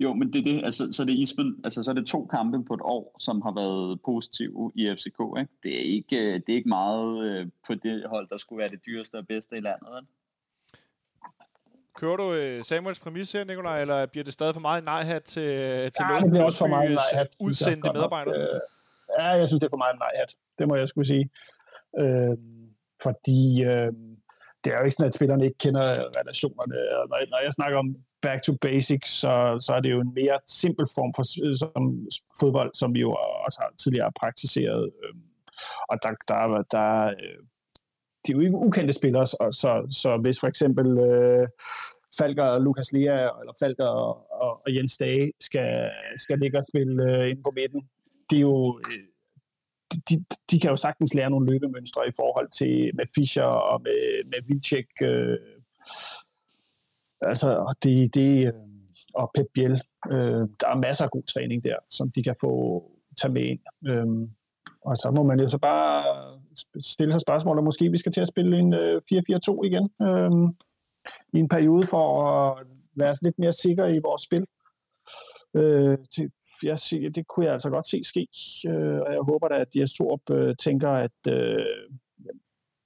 Jo, 0.00 0.14
men 0.14 0.32
det 0.32 0.38
er 0.38 0.44
det, 0.44 0.64
altså, 0.64 0.92
så, 0.92 1.04
det 1.04 1.12
er 1.12 1.22
Isben, 1.22 1.60
altså, 1.64 1.82
så 1.82 1.90
er 1.90 1.94
det 1.94 2.06
to 2.06 2.26
kampe 2.26 2.64
på 2.64 2.74
et 2.74 2.80
år, 2.82 3.16
som 3.20 3.42
har 3.42 3.54
været 3.54 4.00
positive 4.04 4.72
i 4.74 4.94
FCK. 4.96 5.20
Ikke? 5.38 5.52
Det, 5.62 5.76
er 5.76 5.84
ikke, 5.96 6.16
øh, 6.16 6.34
det 6.34 6.52
er 6.52 6.56
ikke 6.56 6.68
meget 6.68 7.24
øh, 7.24 7.46
på 7.66 7.74
det 7.74 8.04
hold, 8.06 8.28
der 8.28 8.36
skulle 8.38 8.58
være 8.58 8.68
det 8.68 8.80
dyreste 8.86 9.14
og 9.14 9.26
bedste 9.26 9.56
i 9.56 9.60
landet. 9.60 9.88
Ikke? 10.00 10.12
Kører 11.94 12.16
du 12.16 12.32
øh, 12.32 12.64
Samuels 12.64 13.00
præmis 13.00 13.32
her, 13.32 13.44
Nikolaj, 13.44 13.80
eller 13.80 14.06
bliver 14.06 14.24
det 14.24 14.32
stadig 14.32 14.54
for 14.54 14.60
meget 14.60 14.84
nej-hat 14.84 15.22
til, 15.22 15.42
til 15.92 16.04
ja, 16.10 16.18
det 16.22 16.30
bliver 16.30 16.44
også 16.44 16.58
for 16.58 16.66
meget 16.66 16.90
nej-hat. 16.90 17.28
udsendte 17.40 17.90
medarbejdere? 17.92 18.34
Øh, 18.34 18.60
ja, 19.18 19.24
jeg 19.24 19.48
synes, 19.48 19.60
det 19.60 19.66
er 19.66 19.70
for 19.70 19.84
meget 19.86 19.98
nej-hat. 19.98 20.34
Det 20.58 20.68
må 20.68 20.74
jeg 20.76 20.88
skulle 20.88 21.06
sige. 21.06 21.30
Øh, 21.98 22.36
fordi 23.02 23.62
øh, 23.62 23.92
det 24.64 24.72
er 24.72 24.78
jo 24.78 24.84
ikke 24.84 24.96
sådan, 24.96 25.08
at 25.08 25.14
spillerne 25.14 25.44
ikke 25.44 25.58
kender 25.58 25.86
relationerne. 26.20 26.74
Når, 27.10 27.18
når 27.30 27.40
jeg 27.44 27.52
snakker 27.52 27.78
om 27.78 27.96
back 28.26 28.40
to 28.42 28.52
basics, 28.66 29.10
så, 29.22 29.34
så 29.66 29.70
er 29.76 29.80
det 29.80 29.90
jo 29.90 30.00
en 30.00 30.14
mere 30.14 30.38
simpel 30.46 30.86
form 30.94 31.12
for 31.16 31.24
øh, 31.44 31.56
som 31.56 32.08
fodbold, 32.40 32.70
som 32.74 32.94
vi 32.94 33.00
jo 33.00 33.10
også 33.46 33.58
har 33.62 33.70
tidligere 33.82 34.12
praktiseret. 34.20 34.90
Øhm, 35.04 35.22
og 35.90 35.96
der, 36.02 36.12
der, 36.28 36.62
der, 36.76 36.88
øh, 37.22 37.40
de 38.22 38.32
er 38.32 38.36
jo 38.36 38.40
ikke 38.40 38.56
ukendte 38.66 38.92
spillere, 38.92 39.26
så, 39.26 39.36
så, 39.62 39.70
så 40.02 40.16
hvis 40.16 40.40
for 40.40 40.46
eksempel 40.46 40.98
øh, 40.98 41.48
Falker 42.18 42.44
og 42.44 42.60
Lukas 42.60 42.92
Lea, 42.92 43.28
eller 43.40 43.54
Falker 43.60 43.86
og, 43.86 44.32
og, 44.42 44.62
og 44.66 44.74
Jens 44.76 44.96
Dage 44.96 45.32
skal, 45.40 45.90
skal 46.18 46.38
ligge 46.38 46.58
og 46.58 46.64
spille 46.70 46.94
øh, 47.04 47.30
ind 47.30 47.42
på 47.42 47.52
midten, 47.54 47.88
det 48.30 48.36
er 48.36 48.40
jo... 48.40 48.80
Øh, 48.90 48.98
de, 50.10 50.24
de 50.50 50.60
kan 50.60 50.70
jo 50.70 50.76
sagtens 50.76 51.14
lære 51.14 51.30
nogle 51.30 51.52
løbemønstre 51.52 52.08
i 52.08 52.12
forhold 52.16 52.48
til 52.50 52.90
med 52.94 53.04
Fischer 53.14 53.44
og 53.44 53.82
med, 53.82 54.24
med 54.24 54.38
Vilcek, 54.48 54.86
øh, 55.02 55.38
altså, 57.26 57.74
det, 57.82 58.14
det, 58.14 58.46
øh, 58.46 58.52
og 59.14 59.30
Pep 59.34 59.46
Biel. 59.54 59.82
Øh, 60.10 60.48
der 60.60 60.68
er 60.68 60.82
masser 60.86 61.04
af 61.04 61.10
god 61.10 61.22
træning 61.22 61.64
der, 61.64 61.76
som 61.90 62.10
de 62.10 62.22
kan 62.22 62.36
få 62.40 62.84
tage 63.20 63.32
med 63.32 63.42
ind. 63.42 63.60
Øh, 63.88 64.28
og 64.80 64.96
så 64.96 65.12
må 65.16 65.22
man 65.22 65.40
jo 65.40 65.48
så 65.48 65.58
bare 65.58 66.04
stille 66.80 67.12
sig 67.12 67.20
spørgsmål, 67.20 67.58
om 67.58 67.64
måske 67.64 67.90
vi 67.90 67.98
skal 67.98 68.12
til 68.12 68.20
at 68.20 68.28
spille 68.28 68.58
en 68.58 68.74
øh, 68.74 69.02
4-4-2 69.12 69.60
igen 69.64 69.90
øh, 70.02 70.30
i 71.32 71.38
en 71.38 71.48
periode 71.48 71.86
for 71.86 72.22
at 72.22 72.66
være 72.96 73.16
lidt 73.22 73.38
mere 73.38 73.52
sikre 73.52 73.94
i 73.94 73.98
vores 73.98 74.22
spil. 74.22 74.46
Øh, 75.54 75.98
til, 76.14 76.30
jeg 76.62 76.78
siger, 76.78 77.10
det 77.10 77.26
kunne 77.26 77.46
jeg 77.46 77.52
altså 77.52 77.70
godt 77.70 77.88
se 77.88 78.00
ske, 78.04 78.28
øh, 78.68 79.00
og 79.00 79.12
jeg 79.12 79.20
håber 79.20 79.48
da, 79.48 79.54
at 79.54 79.74
Dias 79.74 79.92
Torp 79.92 80.30
øh, 80.30 80.54
tænker, 80.56 80.90
at, 80.90 81.18
øh, 81.28 81.58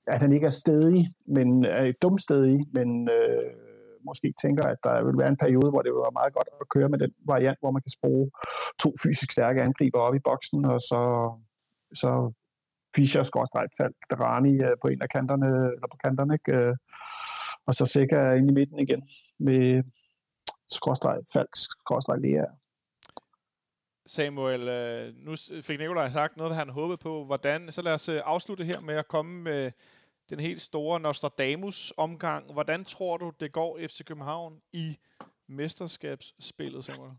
at 0.06 0.20
han 0.20 0.32
ikke 0.32 0.46
er 0.46 0.50
stedig, 0.50 1.06
men 1.26 1.64
er 1.64 1.92
dumstedig, 2.02 2.66
men 2.72 3.08
øh, 3.08 3.67
måske 4.10 4.28
tænker, 4.42 4.64
at 4.72 4.78
der 4.86 4.94
vil 5.06 5.18
være 5.22 5.32
en 5.34 5.42
periode, 5.44 5.70
hvor 5.70 5.82
det 5.82 5.90
vil 5.92 6.04
være 6.06 6.18
meget 6.20 6.32
godt 6.36 6.48
at 6.62 6.68
køre 6.74 6.88
med 6.92 6.98
den 7.04 7.12
variant, 7.32 7.58
hvor 7.60 7.72
man 7.74 7.82
kan 7.86 7.96
spore 7.98 8.24
to 8.82 8.90
fysisk 9.02 9.30
stærke 9.32 9.62
angriber 9.66 10.00
op 10.06 10.14
i 10.14 10.26
boksen, 10.28 10.60
og 10.72 10.78
så, 10.90 11.02
så 12.00 12.10
Fischer, 12.96 13.22
Skorstræk, 13.22 13.70
Falk, 13.78 13.96
Rani 14.20 14.54
øh, 14.68 14.76
på 14.82 14.88
en 14.88 15.02
af 15.02 15.08
kanterne, 15.16 15.46
eller 15.74 15.88
på 15.92 15.98
kanterne, 16.04 16.34
ikke? 16.34 16.52
Øh, 16.56 16.76
og 17.66 17.74
så 17.74 17.84
sikker 17.86 18.32
ind 18.32 18.50
i 18.50 18.54
midten 18.54 18.78
igen 18.78 19.02
med 19.38 19.82
Skorstræk, 20.70 21.22
Falk, 21.32 21.52
Skorstræk, 21.54 22.20
Lea. 22.20 22.44
Samuel, 24.06 24.68
øh, 24.68 25.14
nu 25.16 25.32
fik 25.62 25.78
Nikolaj 25.78 26.10
sagt 26.10 26.36
noget, 26.36 26.54
han 26.54 26.68
håbede 26.68 26.98
på. 26.98 27.24
Hvordan, 27.24 27.72
så 27.72 27.82
lad 27.82 27.94
os 27.94 28.08
afslutte 28.08 28.64
her 28.64 28.80
med 28.80 28.94
at 28.94 29.08
komme 29.08 29.42
med 29.42 29.70
den 30.30 30.40
helt 30.40 30.62
store 30.62 31.00
Nostradamus-omgang. 31.00 32.52
Hvordan 32.52 32.84
tror 32.84 33.16
du, 33.16 33.32
det 33.40 33.52
går 33.52 33.78
FC 33.88 34.04
København 34.04 34.60
i 34.72 34.98
mesterskabsspillet, 35.46 36.84
Samuel? 36.84 37.12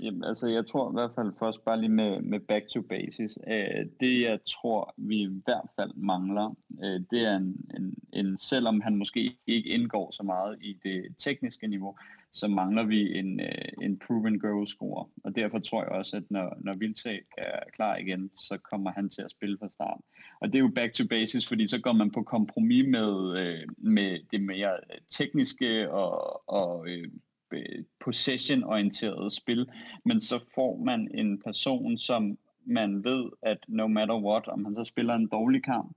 Jamen, 0.00 0.24
altså, 0.24 0.46
jeg 0.48 0.66
tror 0.66 0.90
i 0.90 0.92
hvert 0.92 1.10
fald 1.14 1.32
først 1.38 1.64
bare 1.64 1.80
lige 1.80 1.92
med, 1.92 2.20
med 2.20 2.40
back 2.40 2.68
to 2.68 2.82
basis. 2.82 3.38
Øh, 3.48 3.86
det, 4.00 4.20
jeg 4.20 4.38
tror, 4.46 4.94
vi 4.96 5.22
i 5.22 5.40
hvert 5.44 5.68
fald 5.76 5.92
mangler, 5.94 6.56
øh, 6.84 7.00
det 7.10 7.20
er 7.26 7.36
en, 7.36 7.56
en, 7.76 7.94
en, 8.12 8.38
selvom 8.38 8.80
han 8.80 8.96
måske 8.96 9.36
ikke 9.46 9.68
indgår 9.68 10.10
så 10.10 10.22
meget 10.22 10.58
i 10.60 10.72
det 10.84 11.14
tekniske 11.18 11.66
niveau, 11.66 11.96
så 12.32 12.48
mangler 12.48 12.84
vi 12.84 13.18
en, 13.18 13.40
øh, 13.40 13.68
en 13.82 13.98
proven 13.98 14.38
goal 14.38 14.68
scorer. 14.68 15.10
Og 15.24 15.36
derfor 15.36 15.58
tror 15.58 15.82
jeg 15.82 15.92
også, 15.92 16.16
at 16.16 16.30
når, 16.30 16.56
når 16.60 16.74
Vildtæk 16.74 17.22
er 17.38 17.60
klar 17.74 17.96
igen, 17.96 18.30
så 18.34 18.58
kommer 18.70 18.90
han 18.92 19.08
til 19.08 19.22
at 19.22 19.30
spille 19.30 19.58
fra 19.58 19.70
start. 19.70 20.00
Og 20.40 20.48
det 20.48 20.54
er 20.54 20.62
jo 20.62 20.72
back 20.74 20.92
to 20.92 21.04
basis, 21.10 21.48
fordi 21.48 21.68
så 21.68 21.80
går 21.80 21.92
man 21.92 22.10
på 22.10 22.22
kompromis 22.22 22.86
med, 22.88 23.38
øh, 23.38 23.68
med 23.78 24.18
det 24.30 24.42
mere 24.42 24.76
tekniske 25.10 25.90
og, 25.90 26.42
og 26.48 26.88
øh, 26.88 27.08
possession-orienteret 28.00 29.32
spil, 29.32 29.70
men 30.04 30.20
så 30.20 30.38
får 30.54 30.82
man 30.84 31.08
en 31.14 31.38
person, 31.38 31.98
som 31.98 32.38
man 32.64 33.04
ved, 33.04 33.30
at 33.42 33.58
no 33.68 33.86
matter 33.86 34.18
what, 34.18 34.48
om 34.48 34.64
han 34.64 34.74
så 34.74 34.84
spiller 34.84 35.14
en 35.14 35.26
dårlig 35.26 35.62
kamp, 35.62 35.96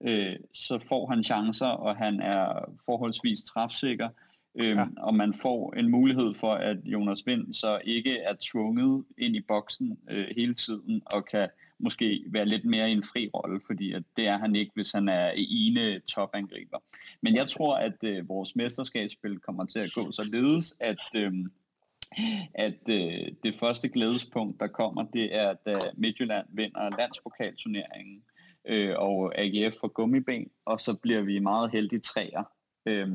øh, 0.00 0.36
så 0.54 0.78
får 0.88 1.06
han 1.06 1.24
chancer, 1.24 1.66
og 1.66 1.96
han 1.96 2.20
er 2.20 2.74
forholdsvis 2.84 3.42
træfsikker, 3.42 4.08
øh, 4.54 4.76
ja. 4.76 4.86
og 4.96 5.14
man 5.14 5.34
får 5.34 5.74
en 5.74 5.90
mulighed 5.90 6.34
for, 6.34 6.54
at 6.54 6.76
Jonas 6.84 7.26
Vind 7.26 7.54
så 7.54 7.80
ikke 7.84 8.18
er 8.18 8.34
tvunget 8.40 9.04
ind 9.18 9.36
i 9.36 9.40
boksen 9.40 9.98
øh, 10.10 10.26
hele 10.36 10.54
tiden, 10.54 11.02
og 11.14 11.24
kan 11.24 11.48
måske 11.78 12.24
være 12.26 12.46
lidt 12.46 12.64
mere 12.64 12.88
i 12.88 12.92
en 12.92 13.02
fri 13.02 13.30
rolle, 13.34 13.60
fordi 13.66 13.92
at 13.92 14.02
det 14.16 14.26
er 14.26 14.38
han 14.38 14.56
ikke, 14.56 14.72
hvis 14.74 14.92
han 14.92 15.08
er 15.08 15.32
ene 15.36 16.00
topangriber. 16.00 16.78
Men 17.20 17.36
jeg 17.36 17.48
tror, 17.48 17.76
at 17.76 18.04
øh, 18.04 18.28
vores 18.28 18.56
mesterskabsspil 18.56 19.38
kommer 19.38 19.64
til 19.64 19.78
at 19.78 19.92
gå 19.94 20.12
således, 20.12 20.74
at, 20.80 20.98
øh, 21.14 21.32
at 22.54 22.90
øh, 22.90 23.32
det 23.42 23.54
første 23.54 23.88
glædespunkt, 23.88 24.60
der 24.60 24.66
kommer, 24.66 25.02
det 25.02 25.36
er, 25.36 25.48
at 25.50 25.58
øh, 25.66 25.80
Midtjylland 25.96 26.46
vinder 26.50 26.96
landspokalturneringen, 26.98 28.22
øh, 28.64 28.94
og 28.98 29.38
AGF 29.38 29.76
får 29.80 29.88
gummiben, 29.88 30.50
og 30.64 30.80
så 30.80 30.94
bliver 30.94 31.20
vi 31.20 31.38
meget 31.38 31.70
heldige 31.70 32.00
træer. 32.00 32.44
Øh, 32.86 33.08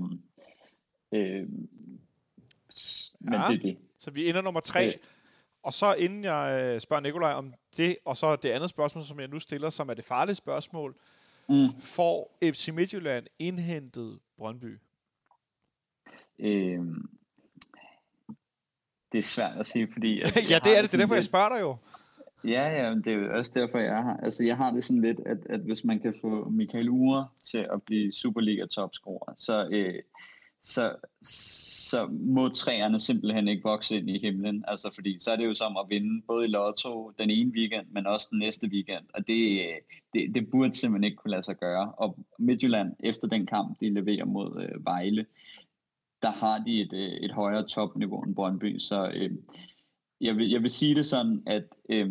øh, 1.13 1.47
men 3.19 3.33
ja, 3.33 3.47
det 3.49 3.55
er 3.55 3.59
det. 3.61 3.77
Så 3.99 4.11
vi 4.11 4.29
ender 4.29 4.41
nummer 4.41 4.59
tre. 4.59 4.87
Øh, 4.87 4.93
og 5.63 5.73
så 5.73 5.93
inden 5.93 6.23
jeg 6.23 6.61
øh, 6.63 6.81
spørger 6.81 7.01
Nikolaj 7.01 7.33
om 7.33 7.53
det, 7.77 7.97
og 8.05 8.17
så 8.17 8.35
det 8.35 8.49
andet 8.49 8.69
spørgsmål, 8.69 9.03
som 9.03 9.19
jeg 9.19 9.27
nu 9.27 9.39
stiller, 9.39 9.69
som 9.69 9.89
er 9.89 9.93
det 9.93 10.05
farlige 10.05 10.35
spørgsmål. 10.35 10.95
Mm. 11.49 11.67
Får 11.79 12.37
FC 12.43 12.69
Midtjylland 12.73 13.25
indhentet 13.39 14.19
Brøndby? 14.37 14.79
Øhm, 16.39 17.09
det 19.11 19.19
er 19.19 19.23
svært 19.23 19.57
at 19.57 19.67
sige, 19.67 19.87
fordi... 19.93 20.21
At 20.21 20.35
ja, 20.49 20.59
det 20.63 20.77
er 20.77 20.81
det. 20.81 20.91
Det 20.91 20.97
er 20.97 21.01
derfor, 21.01 21.15
jeg 21.15 21.23
spørger 21.23 21.49
dig 21.49 21.61
jo. 21.61 21.77
Ja, 22.43 22.69
ja, 22.69 22.95
det 22.95 23.07
er 23.07 23.17
jo 23.17 23.37
også 23.37 23.51
derfor, 23.55 23.77
jeg 23.77 24.03
har. 24.03 24.17
Altså, 24.17 24.43
jeg 24.43 24.57
har 24.57 24.71
det 24.71 24.83
sådan 24.83 25.01
lidt, 25.01 25.19
at, 25.25 25.37
at 25.49 25.59
hvis 25.59 25.83
man 25.83 25.99
kan 25.99 26.15
få 26.21 26.49
Michael 26.49 26.89
Ure 26.89 27.27
til 27.43 27.67
at 27.73 27.83
blive 27.83 28.13
Superliga-topscorer, 28.13 29.33
så, 29.37 29.67
øh, 29.71 30.01
så, 30.63 30.95
så 31.91 32.07
må 32.11 32.49
træerne 32.49 32.99
simpelthen 32.99 33.47
ikke 33.47 33.63
vokse 33.63 33.95
ind 33.95 34.09
i 34.09 34.19
himlen. 34.19 34.63
Altså, 34.67 34.91
fordi 34.93 35.17
så 35.19 35.31
er 35.31 35.35
det 35.35 35.45
jo 35.45 35.53
som 35.53 35.77
at 35.77 35.85
vinde 35.89 36.21
både 36.27 36.45
i 36.45 36.47
Lotto 36.47 37.11
den 37.19 37.29
ene 37.29 37.51
weekend, 37.51 37.87
men 37.91 38.07
også 38.07 38.27
den 38.31 38.39
næste 38.39 38.67
weekend. 38.67 39.05
Og 39.13 39.27
det, 39.27 39.61
det, 40.13 40.35
det 40.35 40.49
burde 40.51 40.73
simpelthen 40.73 41.03
ikke 41.03 41.15
kunne 41.15 41.31
lade 41.31 41.43
sig 41.43 41.57
gøre. 41.57 41.91
Og 41.91 42.17
Midtjylland, 42.39 42.93
efter 42.99 43.27
den 43.27 43.45
kamp, 43.45 43.79
de 43.79 43.93
leverer 43.93 44.25
mod 44.25 44.61
øh, 44.61 44.85
Vejle, 44.85 45.25
der 46.21 46.31
har 46.31 46.57
de 46.59 46.81
et, 46.81 46.93
øh, 46.93 47.11
et 47.11 47.31
højere 47.31 47.67
topniveau 47.67 48.21
end 48.21 48.35
Brøndby. 48.35 48.79
Så 48.79 49.11
øh, 49.13 49.31
jeg, 50.21 50.37
vil, 50.37 50.49
jeg 50.49 50.61
vil 50.61 50.69
sige 50.69 50.95
det 50.95 51.05
sådan, 51.05 51.43
at 51.45 51.65
øh, 51.89 52.09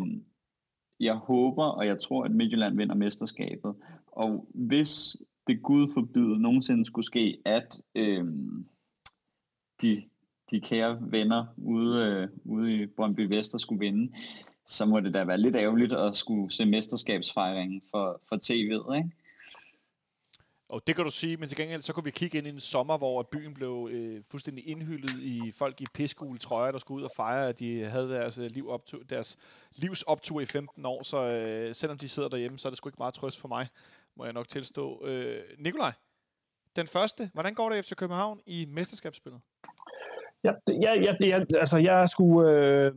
jeg 0.99 1.15
håber, 1.15 1.65
og 1.65 1.87
jeg 1.87 2.01
tror, 2.01 2.23
at 2.23 2.31
Midtjylland 2.31 2.77
vinder 2.77 2.95
mesterskabet. 2.95 3.75
Og 4.07 4.47
hvis 4.53 5.17
det 5.47 5.63
Gud 5.63 5.93
forbyde 5.93 6.41
nogensinde 6.41 6.85
skulle 6.85 7.05
ske, 7.05 7.37
at 7.45 7.81
øh, 7.95 8.25
de, 9.81 10.03
de 10.51 10.61
kære 10.61 10.97
venner 11.01 11.45
ude, 11.57 12.05
øh, 12.05 12.27
ude 12.45 12.75
i 12.75 12.85
Brøndby 12.85 13.35
Vester 13.35 13.57
skulle 13.57 13.79
vinde, 13.79 14.13
så 14.67 14.85
må 14.85 14.99
det 14.99 15.13
da 15.13 15.23
være 15.23 15.41
lidt 15.41 15.55
ærgerligt 15.55 15.93
at 15.93 16.17
skulle 16.17 16.51
se 16.51 16.65
mesterskabsfejringen 16.65 17.81
for, 17.91 18.21
for 18.29 18.35
tv'et, 18.35 18.95
ikke? 18.97 19.11
Og 20.69 20.87
det 20.87 20.95
kan 20.95 21.05
du 21.05 21.11
sige, 21.11 21.37
men 21.37 21.49
til 21.49 21.57
gengæld 21.57 21.81
så 21.81 21.93
kunne 21.93 22.03
vi 22.03 22.11
kigge 22.11 22.37
ind 22.37 22.47
i 22.47 22.49
en 22.49 22.59
sommer, 22.59 22.97
hvor 22.97 23.23
byen 23.23 23.53
blev 23.53 23.89
øh, 23.91 24.23
fuldstændig 24.31 24.67
indhyldet 24.67 25.19
i 25.19 25.51
folk 25.51 25.81
i 25.81 25.85
piskule 25.93 26.39
trøjer, 26.39 26.71
der 26.71 26.79
skulle 26.79 26.99
ud 26.99 27.03
og 27.03 27.11
fejre, 27.15 27.49
at 27.49 27.59
de 27.59 27.85
havde 27.85 28.09
deres, 28.09 28.37
øh, 28.37 28.51
liv 28.51 28.69
optur, 28.69 28.99
deres 29.09 29.37
livs 29.75 30.01
optur 30.01 30.41
i 30.41 30.45
15 30.45 30.85
år. 30.85 31.03
Så 31.03 31.17
øh, 31.17 31.75
selvom 31.75 31.97
de 31.97 32.07
sidder 32.09 32.29
derhjemme, 32.29 32.57
så 32.57 32.67
er 32.67 32.69
det 32.69 32.77
sgu 32.77 32.89
ikke 32.89 32.99
meget 32.99 33.13
trøst 33.13 33.39
for 33.39 33.47
mig 33.47 33.67
må 34.17 34.23
jeg 34.23 34.33
nok 34.33 34.47
tilstå. 34.47 35.05
Øh, 35.05 35.41
Nikolaj, 35.59 35.93
den 36.75 36.87
første. 36.87 37.29
Hvordan 37.33 37.53
går 37.53 37.69
det 37.69 37.79
efter 37.79 37.95
København 37.95 38.41
i 38.45 38.65
mesterskabsspillet? 38.65 39.41
Ja, 40.43 40.53
ja, 40.67 40.93
ja 40.93 41.15
det, 41.19 41.57
altså 41.57 41.77
jeg 41.77 42.09
skulle... 42.09 42.51
Øh, 42.51 42.93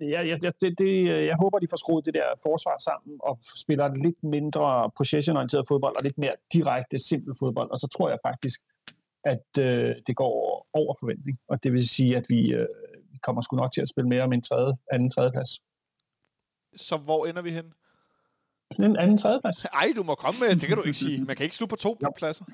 ja, 0.00 0.22
ja, 0.22 0.36
det, 0.60 0.78
det, 0.78 1.06
jeg 1.26 1.36
håber, 1.40 1.58
de 1.58 1.68
får 1.70 1.76
skruet 1.76 2.06
det 2.06 2.14
der 2.14 2.26
forsvar 2.42 2.78
sammen 2.78 3.18
og 3.22 3.38
spiller 3.56 3.94
lidt 3.94 4.22
mindre 4.22 4.90
possession-orienteret 4.96 5.68
fodbold 5.68 5.96
og 5.96 6.02
lidt 6.02 6.18
mere 6.18 6.34
direkte, 6.52 6.98
simpel 6.98 7.34
fodbold. 7.38 7.70
Og 7.70 7.78
så 7.78 7.88
tror 7.88 8.08
jeg 8.08 8.18
faktisk, 8.24 8.62
at 9.24 9.58
øh, 9.58 9.96
det 10.06 10.16
går 10.16 10.66
over 10.72 10.94
forventning. 11.00 11.38
Og 11.48 11.64
det 11.64 11.72
vil 11.72 11.88
sige, 11.88 12.16
at 12.16 12.24
vi, 12.28 12.54
øh, 12.54 12.68
vi 13.10 13.18
kommer 13.18 13.42
sgu 13.42 13.56
nok 13.56 13.72
til 13.72 13.82
at 13.82 13.88
spille 13.88 14.08
mere 14.08 14.22
om 14.22 14.32
en 14.32 14.42
tredje, 14.42 14.72
anden 14.92 15.10
tredje 15.10 15.30
plads. 15.30 15.50
Så 16.74 16.96
hvor 16.96 17.26
ender 17.26 17.42
vi 17.42 17.50
hen? 17.50 17.72
En 18.78 18.96
anden 18.96 19.18
tredjeplads. 19.18 19.64
Ej, 19.64 19.92
du 19.96 20.02
må 20.02 20.14
komme 20.14 20.40
med, 20.40 20.56
det 20.56 20.68
kan 20.68 20.76
du 20.76 20.82
ikke 20.82 20.98
sige. 20.98 21.24
Man 21.24 21.36
kan 21.36 21.44
ikke 21.44 21.56
slutte 21.56 21.70
på 21.70 21.76
to 21.76 21.98
ja. 22.02 22.10
pladser. 22.10 22.44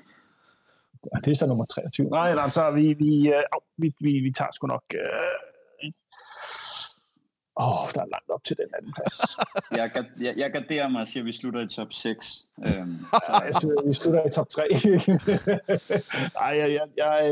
Ja, 1.13 1.19
det 1.25 1.31
er 1.31 1.35
så 1.35 1.45
nummer 1.45 1.65
23. 1.65 2.09
Nej, 2.09 2.35
nej 2.35 2.49
så 2.49 2.71
vi, 2.71 2.93
vi, 2.93 3.27
uh, 3.27 3.61
vi, 3.77 3.93
vi, 3.99 4.11
vi 4.19 4.31
tager 4.31 4.51
sgu 4.53 4.67
nok... 4.67 4.83
Øh, 4.93 5.01
Åh, 7.61 7.83
oh, 7.83 7.89
der 7.95 8.01
er 8.01 8.05
langt 8.05 8.29
op 8.29 8.43
til 8.43 8.57
den 8.57 8.65
anden 8.77 8.93
plads. 8.93 9.15
jeg, 9.79 10.05
jeg, 10.19 10.33
jeg 10.37 10.51
garderer 10.51 10.87
mig 10.87 11.01
og 11.01 11.07
siger, 11.07 11.21
at 11.23 11.25
vi 11.25 11.33
slutter 11.33 11.61
i 11.61 11.67
top 11.67 11.93
6. 11.93 12.45
Øhm, 12.67 12.97
så... 13.11 13.41
jeg 13.45 13.55
slutter, 13.61 13.87
vi 13.87 13.93
slutter 13.93 14.27
i 14.27 14.31
top 14.31 14.49
3. 14.49 14.67
Nej, 16.39 16.51
jeg, 16.59 16.71
jeg, 16.73 16.87
jeg 16.97 17.27
er 17.27 17.31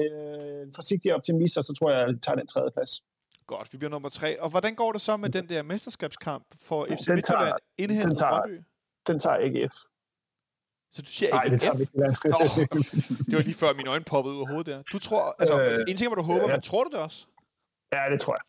en 0.63 0.73
forsigtig 0.75 1.15
optimist, 1.15 1.57
og 1.57 1.63
så 1.63 1.73
tror 1.79 1.91
jeg, 1.91 2.01
at 2.01 2.07
jeg 2.07 2.21
tager 2.21 2.35
den 2.35 2.47
tredje 2.47 2.71
plads. 2.71 3.01
Godt, 3.47 3.73
vi 3.73 3.77
bliver 3.77 3.91
nummer 3.91 4.09
3. 4.09 4.41
Og 4.41 4.49
hvordan 4.49 4.75
går 4.75 4.91
det 4.91 5.01
så 5.01 5.17
med 5.17 5.29
den 5.29 5.49
der 5.49 5.63
mesterskabskamp 5.63 6.45
for 6.61 6.85
FC 6.85 7.07
Midtjylland 7.09 7.53
indhentet 7.77 8.17
Brøndby? 8.29 8.63
Den 9.07 9.19
tager 9.19 9.37
AGF. 9.45 9.75
Så 10.91 11.01
du 11.01 11.09
siger 11.09 11.29
AGF? 11.33 11.43
Nej, 11.43 11.47
det 11.51 11.61
tager 11.61 11.77
vi 11.77 11.83
det 13.25 13.35
var 13.37 13.41
lige 13.41 13.53
før 13.53 13.73
mine 13.73 13.89
øjne 13.89 14.03
poppede 14.03 14.35
ud 14.35 14.41
af 14.41 14.47
hovedet 14.47 14.65
der. 14.65 14.81
Du 14.91 14.99
tror, 14.99 15.35
altså, 15.39 15.63
øh, 15.63 15.85
en 15.87 15.97
ting 15.97 16.09
var, 16.09 16.15
du 16.15 16.21
håber, 16.21 16.47
ja. 16.47 16.55
men 16.55 16.61
tror 16.61 16.83
du 16.83 16.89
det 16.89 16.99
også? 16.99 17.25
Ja, 17.93 18.03
det 18.11 18.21
tror 18.21 18.33
jeg. 18.33 18.45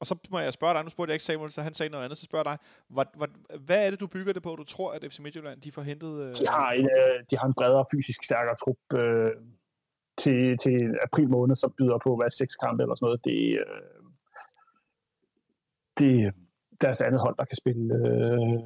Og 0.00 0.06
så 0.06 0.14
må 0.30 0.38
jeg 0.38 0.52
spørge 0.52 0.74
dig, 0.74 0.84
nu 0.84 0.90
spurgte 0.90 1.10
jeg 1.10 1.14
ikke 1.14 1.24
Samuel, 1.24 1.50
så 1.50 1.62
han 1.62 1.74
sagde 1.74 1.90
noget 1.90 2.04
andet, 2.04 2.18
så 2.18 2.24
spørger 2.24 2.42
dig, 2.42 2.58
hvad, 2.88 3.04
hvad, 3.16 3.28
hvad 3.60 3.86
er 3.86 3.90
det, 3.90 4.00
du 4.00 4.06
bygger 4.06 4.32
det 4.32 4.42
på, 4.42 4.56
du 4.56 4.64
tror, 4.64 4.92
at 4.92 5.04
FC 5.10 5.18
Midtjylland, 5.18 5.60
de 5.60 5.72
får 5.72 5.82
hentet? 5.82 6.22
Øh... 6.22 6.34
De, 6.34 6.46
har 6.48 6.72
en, 6.72 6.84
øh, 6.84 7.24
de 7.30 7.36
har 7.38 7.46
en 7.46 7.54
bredere, 7.54 7.84
fysisk 7.94 8.24
stærkere 8.24 8.56
trup. 8.56 8.98
Øh, 8.98 9.32
til, 10.18 10.58
til 10.58 10.98
april 11.02 11.28
måned, 11.28 11.56
så 11.56 11.68
byder 11.78 11.98
på, 11.98 12.16
hvad 12.16 12.30
seks 12.30 12.56
kampe 12.56 12.82
eller 12.82 12.94
sådan 12.94 13.06
noget, 13.06 13.24
det, 13.24 13.58
øh, 13.58 14.02
det 15.98 16.34
deres 16.80 17.00
andet 17.00 17.20
hold, 17.20 17.36
der 17.38 17.44
kan 17.44 17.56
spille 17.56 17.94
øh, 17.94 18.58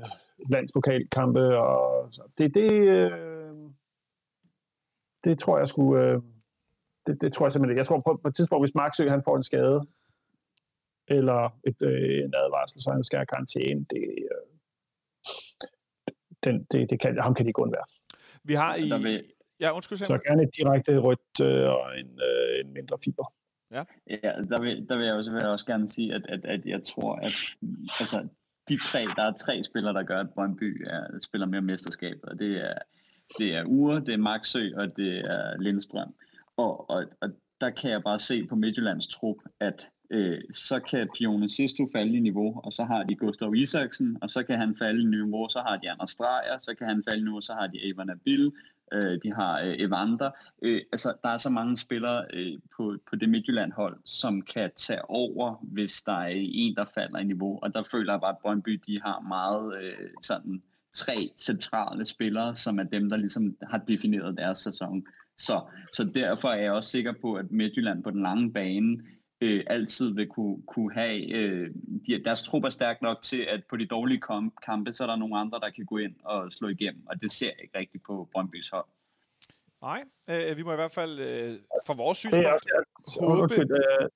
landspokalkampe, 0.48 1.58
og 1.58 2.08
så. 2.14 2.22
Det, 2.38 2.54
det, 2.54 2.72
øh, 2.72 3.52
det 5.24 5.38
tror 5.38 5.58
jeg 5.58 5.68
skulle... 5.68 6.04
Øh, 6.04 6.22
det, 7.06 7.20
det 7.20 7.32
tror 7.32 7.46
jeg 7.46 7.52
simpelthen 7.52 7.72
ikke. 7.72 7.80
Jeg 7.80 7.86
tror 7.86 8.00
på, 8.00 8.20
på 8.22 8.28
et 8.28 8.34
tidspunkt, 8.34 8.62
hvis 8.62 8.74
Marksø 8.74 9.08
han 9.08 9.22
får 9.22 9.36
en 9.36 9.42
skade, 9.42 9.80
eller 11.08 11.58
et, 11.66 11.82
øh, 11.82 12.24
en 12.24 12.34
advarsel, 12.42 12.82
så 12.82 12.90
han 12.92 13.04
skal 13.04 13.18
have 13.18 13.26
karantæne, 13.26 13.86
det, 13.90 14.04
øh, 14.32 14.46
den, 16.44 16.66
det, 16.72 16.90
det 16.90 17.00
kan, 17.00 17.18
ham 17.18 17.34
kan 17.34 17.44
de 17.44 17.50
ikke 17.50 17.62
undvære. 17.62 17.84
Vi 18.44 18.54
har 18.54 18.76
i... 18.76 19.22
Ja, 19.60 19.74
undskyld, 19.74 19.98
Så 19.98 20.18
gerne 20.26 20.42
et 20.42 20.56
direkte 20.56 20.98
rødt 20.98 21.40
øh, 21.40 21.68
og 21.68 21.98
en, 21.98 22.20
øh, 22.28 22.60
en 22.60 22.72
mindre 22.72 22.98
fiber. 23.04 23.32
Ja, 23.70 23.84
ja 24.10 24.32
der, 24.50 24.62
vil, 24.62 24.88
der 24.88 24.96
vil 24.96 25.06
jeg 25.06 25.14
også, 25.14 25.30
vil 25.30 25.40
jeg 25.42 25.50
også 25.50 25.66
gerne 25.66 25.88
sige, 25.88 26.14
at, 26.14 26.26
at, 26.28 26.44
at 26.44 26.66
jeg 26.66 26.82
tror, 26.84 27.14
at 27.14 27.32
altså, 28.00 28.28
de 28.70 28.76
tre, 28.76 29.06
der 29.16 29.22
er 29.22 29.32
tre 29.32 29.64
spillere, 29.64 29.94
der 29.94 30.02
gør, 30.02 30.20
at 30.20 30.30
Brøndby 30.30 30.86
er, 30.86 31.18
spiller 31.22 31.47
mere 31.47 31.60
mesterskabet, 31.60 32.24
og 32.24 32.38
det 32.38 32.52
er, 32.56 32.74
det 33.38 33.55
er 33.56 33.64
Ure, 33.64 34.01
det 34.01 34.14
er 34.14 34.24
Maxø, 34.28 34.70
og 34.76 34.97
det 34.97 35.18
er 35.18 35.60
Lindstrøm. 35.60 36.14
Og, 36.56 36.90
og, 36.90 37.05
og 37.20 37.28
der 37.60 37.70
kan 37.70 37.90
jeg 37.90 38.02
bare 38.02 38.18
se 38.18 38.47
på 38.47 38.55
Midtjyllands 38.55 39.06
trup, 39.06 39.36
at 39.60 39.88
øh, 40.10 40.40
så 40.55 40.80
kan 40.80 41.09
Pione 41.18 41.51
Sisto 41.51 41.88
falde 41.92 42.16
i 42.16 42.20
niveau, 42.20 42.60
og 42.64 42.72
så 42.72 42.84
har 42.84 43.02
de 43.02 43.14
Gustav 43.16 43.55
Isaksen, 43.55 44.18
og 44.22 44.30
så 44.30 44.42
kan 44.42 44.59
han 44.59 44.76
falde 44.78 45.02
i 45.02 45.05
niveau, 45.05 45.48
så 45.48 45.62
har 45.66 45.76
de 45.76 45.90
Anders 45.90 46.10
Strejer, 46.10 46.59
så 46.62 46.74
kan 46.78 46.86
han 46.86 47.02
falde 47.09 47.20
i 47.20 47.24
niveau, 47.24 47.40
så 47.40 47.52
har 47.52 47.66
de 47.66 47.86
Evan 47.88 48.10
Abil, 48.10 48.52
øh, 48.92 49.18
de 49.22 49.32
har 49.32 49.60
øh, 49.60 49.74
Evander. 49.78 50.30
Øh, 50.62 50.82
altså, 50.92 51.14
der 51.22 51.28
er 51.28 51.38
så 51.38 51.50
mange 51.50 51.76
spillere 51.76 52.24
øh, 52.32 52.58
på, 52.76 52.96
på 53.10 53.16
det 53.16 53.28
Midtjylland-hold, 53.28 53.96
som 54.04 54.42
kan 54.42 54.70
tage 54.76 55.10
over, 55.10 55.54
hvis 55.62 56.02
der 56.02 56.12
er 56.12 56.32
en, 56.34 56.76
der 56.76 56.84
falder 56.94 57.18
i 57.18 57.24
niveau. 57.24 57.58
Og 57.62 57.74
der 57.74 57.82
føler 57.82 58.12
jeg 58.12 58.20
bare, 58.20 58.30
at 58.30 58.38
Brøndby 58.42 58.80
de 58.86 59.00
har 59.00 59.20
meget 59.20 59.82
øh, 59.82 60.10
sådan 60.22 60.62
tre 60.92 61.30
centrale 61.36 62.04
spillere, 62.04 62.56
som 62.56 62.78
er 62.78 62.82
dem, 62.84 63.10
der 63.10 63.16
ligesom 63.16 63.56
har 63.62 63.78
defineret 63.78 64.36
deres 64.36 64.58
sæson. 64.58 65.06
Så, 65.38 65.60
så 65.92 66.04
derfor 66.04 66.48
er 66.48 66.62
jeg 66.62 66.72
også 66.72 66.90
sikker 66.90 67.12
på, 67.20 67.34
at 67.34 67.50
Midtjylland 67.50 68.02
på 68.02 68.10
den 68.10 68.22
lange 68.22 68.52
bane 68.52 69.02
øh, 69.40 69.64
altid 69.66 70.14
vil 70.14 70.28
kunne, 70.28 70.62
kunne 70.66 70.92
have, 70.92 71.32
øh, 71.32 71.70
de, 72.06 72.24
deres 72.24 72.42
trup 72.42 72.64
er 72.64 72.70
stærk 72.70 73.02
nok 73.02 73.22
til, 73.22 73.40
at 73.42 73.64
på 73.70 73.76
de 73.76 73.86
dårlige 73.86 74.20
kampe, 74.66 74.92
så 74.92 75.02
er 75.02 75.06
der 75.06 75.16
nogle 75.16 75.38
andre, 75.38 75.60
der 75.60 75.70
kan 75.70 75.84
gå 75.84 75.96
ind 75.96 76.14
og 76.24 76.52
slå 76.52 76.68
igennem, 76.68 77.02
og 77.06 77.22
det 77.22 77.32
ser 77.32 77.46
jeg 77.46 77.62
ikke 77.62 77.78
rigtigt 77.78 78.04
på 78.06 78.28
Brøndbys 78.32 78.68
hold. 78.68 78.86
Nej, 79.82 80.04
øh, 80.30 80.56
vi 80.56 80.62
må 80.62 80.72
i 80.72 80.76
hvert 80.76 80.92
fald 80.92 81.18
øh, 81.18 81.58
for 81.86 81.94
vores 81.94 82.18
synspunkt 82.18 82.44
det 82.44 82.50
er 82.50 82.54
også, 82.54 83.18
håbe... 83.20 83.42
Undskyld, 83.42 83.70
øh, 83.70 84.08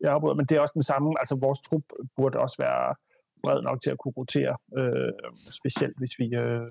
jeg 0.00 0.12
afbryder, 0.12 0.34
men 0.34 0.46
det 0.46 0.56
er 0.56 0.60
også 0.60 0.74
den 0.74 0.82
samme, 0.82 1.14
altså 1.18 1.34
vores 1.34 1.60
trup 1.60 1.82
burde 2.16 2.38
også 2.38 2.56
være 2.58 2.94
bred 3.42 3.62
nok 3.62 3.82
til 3.82 3.90
at 3.90 3.98
kunne 3.98 4.14
rotere, 4.16 4.56
øh, 4.78 5.12
specielt 5.50 5.98
hvis 5.98 6.18
vi 6.18 6.26
øh, 6.34 6.66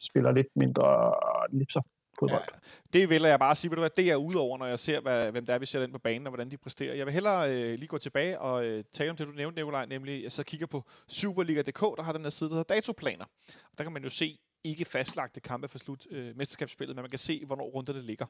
spiller 0.00 0.32
lidt 0.32 0.46
mindre 0.56 1.14
nipser 1.50 1.80
fodbold. 2.22 2.44
Ja, 2.52 2.58
det 2.98 3.08
vil 3.08 3.22
jeg 3.22 3.38
bare 3.38 3.54
sige, 3.54 3.70
ved 3.70 3.76
du 3.76 3.80
hvad, 3.80 3.90
det 3.90 4.10
er 4.10 4.16
udover, 4.16 4.58
når 4.58 4.66
jeg 4.66 4.78
ser, 4.78 5.00
hvad, 5.00 5.32
hvem 5.32 5.46
der 5.46 5.54
er, 5.54 5.58
vi 5.58 5.66
ser 5.66 5.82
ind 5.82 5.92
på 5.92 5.98
banen, 5.98 6.26
og 6.26 6.30
hvordan 6.30 6.50
de 6.50 6.56
præsterer. 6.56 6.94
Jeg 6.94 7.06
vil 7.06 7.14
hellere 7.14 7.50
øh, 7.54 7.78
lige 7.78 7.86
gå 7.86 7.98
tilbage 7.98 8.38
og 8.38 8.64
øh, 8.64 8.84
tale 8.92 9.10
om 9.10 9.16
det, 9.16 9.26
du 9.26 9.32
nævnte, 9.32 9.60
Nikolaj, 9.60 9.86
nemlig, 9.86 10.22
jeg 10.22 10.32
så 10.32 10.42
kigger 10.42 10.66
på 10.66 10.84
Superliga.dk, 11.08 11.80
der 11.80 12.02
har 12.02 12.12
den 12.12 12.22
her 12.22 12.30
side, 12.30 12.50
der 12.50 12.56
hedder 12.56 12.74
datoplaner. 12.74 13.24
Og 13.46 13.78
der 13.78 13.84
kan 13.84 13.92
man 13.92 14.02
jo 14.02 14.08
se 14.08 14.38
ikke 14.64 14.84
fastlagte 14.84 15.40
kampe 15.40 15.68
for 15.68 15.78
slut 15.78 16.06
øh, 16.10 16.36
mesterskabsspillet, 16.36 16.96
men 16.96 17.02
man 17.02 17.10
kan 17.10 17.18
se, 17.18 17.44
hvornår 17.44 17.64
runder 17.64 17.92
det 17.92 18.04
ligger. 18.04 18.26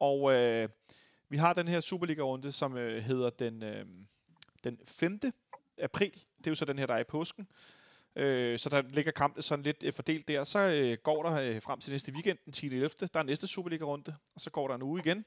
Og 0.00 0.32
øh, 0.32 0.68
vi 1.28 1.36
har 1.36 1.52
den 1.52 1.68
her 1.68 1.80
Superliga-runde, 1.80 2.52
som 2.52 2.76
øh, 2.76 3.02
hedder 3.02 3.30
den, 3.30 3.62
øh, 3.62 3.86
den 4.64 4.78
5. 4.86 5.20
april. 5.82 6.12
Det 6.12 6.46
er 6.46 6.50
jo 6.50 6.54
så 6.54 6.64
den 6.64 6.78
her, 6.78 6.86
der 6.86 6.94
er 6.94 6.98
i 6.98 7.04
påsken. 7.04 7.48
Øh, 8.16 8.58
så 8.58 8.68
der 8.68 8.82
ligger 8.82 9.12
kampen 9.12 9.42
sådan 9.42 9.62
lidt 9.62 9.84
øh, 9.84 9.92
fordelt 9.92 10.28
der. 10.28 10.44
Så 10.44 10.58
øh, 10.58 10.98
går 11.02 11.22
der 11.22 11.32
øh, 11.32 11.62
frem 11.62 11.80
til 11.80 11.92
næste 11.92 12.12
weekend, 12.12 12.38
den 12.44 12.52
10. 12.52 12.66
11. 12.66 12.90
Der 13.14 13.20
er 13.20 13.22
næste 13.22 13.46
Superliga-runde, 13.46 14.16
og 14.34 14.40
så 14.40 14.50
går 14.50 14.68
der 14.68 14.74
en 14.74 14.82
uge 14.82 15.00
igen. 15.00 15.24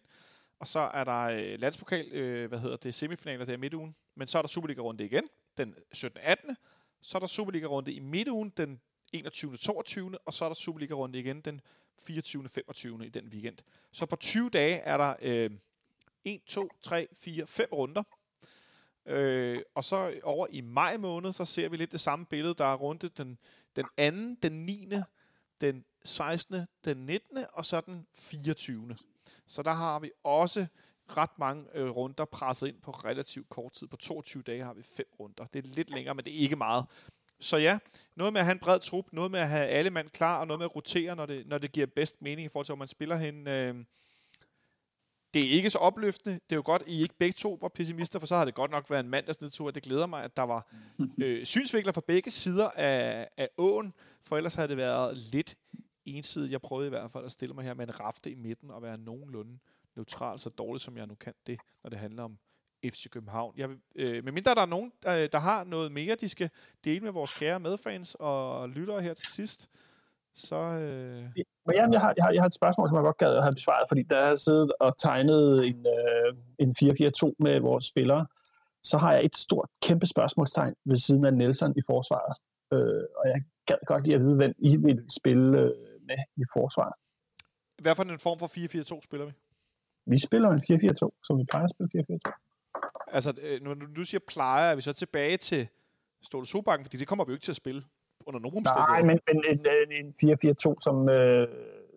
Og 0.60 0.68
så 0.68 0.80
er 0.80 1.04
der 1.04 1.22
øh, 1.22 1.60
landspokal, 1.60 2.12
øh, 2.12 2.50
hvad 2.50 2.60
hedder 2.60 2.78
det, 2.78 2.94
semifinaler 2.96 3.46
der 3.46 3.54
i 3.54 3.58
midtugen. 3.58 3.96
Men 4.16 4.28
så 4.28 4.38
er 4.38 4.42
der 4.42 4.50
Superliga-runde 4.50 5.06
igen, 5.06 5.24
den 5.58 5.76
17. 5.92 6.22
18. 6.24 6.58
Så 7.02 7.18
er 7.18 7.20
der 7.20 7.28
Superliga-runde 7.28 7.94
i 7.94 8.00
midtugen, 8.00 8.54
den 8.58 8.82
21. 9.14 9.58
22. 9.58 10.18
Og 10.26 10.34
så 10.34 10.46
er 10.46 10.50
der 10.50 10.54
Superliga-runde 10.56 11.20
igen 11.20 11.42
den 11.42 11.62
24. 12.00 12.50
25. 12.50 13.06
i 13.06 13.10
den 13.10 13.28
weekend. 13.28 13.58
Så 13.92 14.06
på 14.06 14.16
20 14.16 14.50
dage 14.50 14.76
er 14.78 14.98
der 14.98 15.16
øh, 15.22 15.50
1, 16.26 16.42
2, 16.46 16.70
3, 16.82 17.08
4, 17.14 17.48
5 17.48 17.70
runder. 17.72 18.04
Øh, 19.08 19.62
og 19.76 19.84
så 19.84 20.20
over 20.24 20.48
i 20.50 20.62
maj 20.62 20.98
måned, 20.98 21.34
så 21.34 21.46
ser 21.46 21.70
vi 21.70 21.78
lidt 21.78 21.92
det 21.92 22.00
samme 22.00 22.26
billede. 22.26 22.54
Der 22.54 22.66
er 22.66 22.76
rundt 22.76 23.18
den, 23.18 23.38
den 23.76 23.86
2., 24.36 24.40
den 24.44 24.66
9., 24.66 24.90
den 25.62 25.86
16., 26.04 26.66
den 26.86 26.98
19. 26.98 27.38
og 27.54 27.66
så 27.66 27.82
den 27.82 28.08
24. 28.14 28.96
Så 29.48 29.64
der 29.64 29.74
har 29.74 30.00
vi 30.00 30.12
også 30.24 30.66
ret 31.18 31.40
mange 31.40 31.66
øh, 31.74 31.90
runder 31.90 32.26
presset 32.26 32.68
ind 32.68 32.82
på 32.82 32.92
relativt 32.92 33.50
kort 33.50 33.74
tid. 33.74 33.88
På 33.88 33.98
22 33.98 34.44
dage 34.44 34.64
har 34.64 34.74
vi 34.74 34.84
fem 34.84 35.08
runder. 35.20 35.46
Det 35.54 35.66
er 35.66 35.70
lidt 35.70 35.90
længere, 35.90 36.16
men 36.16 36.26
det 36.26 36.34
er 36.36 36.40
ikke 36.40 36.56
meget. 36.56 36.86
Så 37.40 37.58
ja, 37.58 37.80
noget 38.16 38.34
med 38.34 38.42
at 38.42 38.46
have 38.46 38.54
en 38.54 38.60
bred 38.60 38.80
trup, 38.80 39.06
noget 39.14 39.32
med 39.32 39.40
at 39.40 39.50
have 39.50 39.68
alle 39.68 39.90
mand 39.90 40.10
klar, 40.10 40.40
og 40.40 40.48
noget 40.48 40.60
med 40.60 40.66
at 40.66 40.76
rotere, 40.76 41.16
når 41.16 41.26
det, 41.26 41.48
når 41.48 41.58
det 41.58 41.72
giver 41.72 41.86
bedst 41.86 42.22
mening 42.22 42.46
i 42.46 42.50
forhold 42.50 42.66
til, 42.66 42.72
hvor 42.72 42.80
man 42.80 42.88
spiller 42.88 43.18
hen. 43.18 43.48
Øh, 43.48 43.76
det 45.34 45.46
er 45.46 45.50
ikke 45.50 45.70
så 45.70 45.78
opløftende. 45.78 46.34
Det 46.34 46.52
er 46.52 46.56
jo 46.56 46.62
godt, 46.66 46.82
at 46.82 46.88
I 46.88 47.02
ikke 47.02 47.16
begge 47.20 47.34
to 47.34 47.58
var 47.62 47.68
pessimister, 47.68 48.20
for 48.20 48.28
så 48.28 48.36
har 48.36 48.46
det 48.46 48.54
godt 48.56 48.72
nok 48.72 48.90
været 48.90 49.04
en 49.04 49.10
mandagsnedtur. 49.10 49.72
Det 49.72 49.84
glæder 49.84 50.06
mig, 50.06 50.24
at 50.24 50.38
der 50.38 50.44
var 50.44 50.74
øh, 51.24 51.46
synsvinkler 51.46 51.94
fra 51.94 52.02
begge 52.08 52.32
sider 52.32 52.70
af, 52.70 53.30
af 53.38 53.50
åen, 53.58 53.94
for 54.24 54.38
ellers 54.38 54.56
havde 54.56 54.68
det 54.68 54.78
været 54.78 55.18
lidt 55.18 55.58
ensidigt. 56.06 56.52
Jeg 56.52 56.62
prøvede 56.62 56.88
i 56.88 56.90
hvert 56.90 57.12
fald 57.12 57.26
at 57.26 57.32
stille 57.32 57.56
mig 57.56 57.64
her 57.64 57.74
med 57.74 57.88
en 57.88 58.00
rafte 58.00 58.32
i 58.32 58.36
midten 58.36 58.72
og 58.72 58.82
være 58.82 58.98
nogenlunde 58.98 59.60
neutral, 59.96 60.40
så 60.40 60.50
dårligt 60.50 60.84
som 60.84 60.98
jeg 60.98 61.08
nu 61.08 61.16
kan 61.16 61.34
det, 61.48 61.60
når 61.84 61.90
det 61.90 62.00
handler 62.00 62.24
om 62.24 62.38
FC 62.86 63.10
København. 63.10 63.54
Jeg, 63.58 63.70
øh, 63.96 64.24
men 64.24 64.34
mindre 64.34 64.56
der 64.56 64.62
er 64.62 64.66
nogen, 64.66 64.92
der, 65.04 65.28
der 65.28 65.40
har 65.40 65.64
noget 65.64 65.92
mere, 65.92 66.16
de 66.16 66.30
skal 66.30 66.50
dele 66.84 67.00
med 67.00 67.12
vores 67.12 67.34
kære 67.34 67.60
medfans 67.60 68.16
og 68.20 68.70
lyttere 68.70 69.02
her 69.02 69.14
til 69.14 69.28
sidst, 69.28 69.70
så... 70.38 70.56
Øh... 70.56 71.24
Men 71.66 71.76
jamen, 71.76 71.94
jeg, 71.94 72.02
har, 72.02 72.14
jeg, 72.18 72.24
har, 72.26 72.32
jeg 72.32 72.42
har 72.42 72.48
et 72.48 72.54
spørgsmål, 72.54 72.88
som 72.90 72.96
jeg 72.96 73.04
godt 73.04 73.18
gad 73.18 73.36
at 73.38 73.44
have 73.44 73.54
besvaret, 73.54 73.86
fordi 73.88 74.04
da 74.04 74.16
jeg 74.18 74.28
har 74.28 74.36
siddet 74.36 74.72
og 74.80 74.98
tegnet 74.98 75.68
en, 75.68 75.86
øh, 75.98 76.34
en 76.60 76.76
4-4-2 76.82 77.34
med 77.40 77.60
vores 77.60 77.86
spillere, 77.86 78.26
så 78.84 78.98
har 78.98 79.14
jeg 79.14 79.26
et 79.26 79.38
stort, 79.38 79.70
kæmpe 79.82 80.06
spørgsmålstegn 80.06 80.76
ved 80.86 80.98
siden 80.98 81.26
af 81.26 81.34
Nelson 81.34 81.74
i 81.78 81.82
forsvaret. 81.88 82.36
Øh, 82.74 83.04
og 83.18 83.28
jeg 83.28 83.42
gad 83.66 83.76
godt 83.86 84.04
lige 84.04 84.16
at 84.16 84.22
vide, 84.22 84.36
hvem 84.36 84.54
I 84.60 84.78
vil 84.78 85.06
spille 85.10 85.60
øh, 85.60 85.72
med 86.02 86.18
i 86.36 86.44
forsvaret. 86.54 86.94
Hvad 87.82 87.96
for 87.96 88.04
en 88.04 88.20
form 88.20 88.40
for 88.40 88.48
4-4-2 88.98 89.02
spiller 89.04 89.26
vi? 89.26 89.32
Vi 90.06 90.20
spiller 90.20 90.50
en 90.50 90.60
4-4-2, 90.60 91.22
som 91.24 91.38
vi 91.40 91.44
plejer 91.52 91.66
at 91.66 91.72
spille 91.76 92.20
4-4-2. 92.28 92.32
Altså, 93.08 93.34
øh, 93.42 93.62
når 93.62 93.74
du 93.74 94.04
siger 94.04 94.22
plejer, 94.28 94.72
er 94.72 94.76
vi 94.76 94.82
så 94.82 94.94
tilbage 94.94 95.38
til 95.38 95.68
Ståle 96.22 96.46
Sobakken, 96.46 96.86
fordi 96.86 96.98
det 96.98 97.08
kommer 97.08 97.26
vi 97.26 97.30
jo 97.32 97.36
ikke 97.36 97.44
til 97.44 97.52
at 97.52 97.56
spille 97.56 97.84
under 98.26 98.40
nogen 98.40 98.58
omstændigheder. 98.58 98.94
Nej, 98.94 99.02
men, 99.10 99.18
men 99.28 99.38
en, 99.52 100.06
en 100.06 100.08
4-4-2, 100.74 100.76
som, 100.86 101.10
øh, 101.10 101.48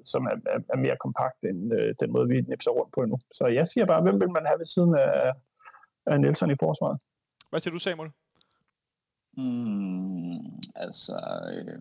som 0.05 0.23
er, 0.25 0.37
er, 0.55 0.61
er 0.75 0.77
mere 0.77 0.97
kompakt 1.05 1.41
end 1.51 1.73
øh, 1.79 1.95
den 2.01 2.13
måde, 2.13 2.29
vi 2.29 2.41
nipser 2.41 2.71
rundt 2.71 2.93
på 2.95 3.01
nu. 3.05 3.19
Så 3.33 3.47
jeg 3.47 3.69
siger 3.69 3.87
bare, 3.87 4.03
hvem 4.03 4.21
vil 4.21 4.31
man 4.31 4.47
have 4.47 4.59
ved 4.59 4.67
siden 4.67 4.95
af, 4.95 5.33
af 6.07 6.21
Nelson 6.21 6.51
i 6.51 6.61
forsvaret? 6.61 6.99
Hvad 7.51 7.61
siger 7.61 7.73
du, 7.73 7.79
Samuel? 7.79 8.11
Mm, 9.37 10.39
altså, 10.77 11.17
øh, 11.53 11.79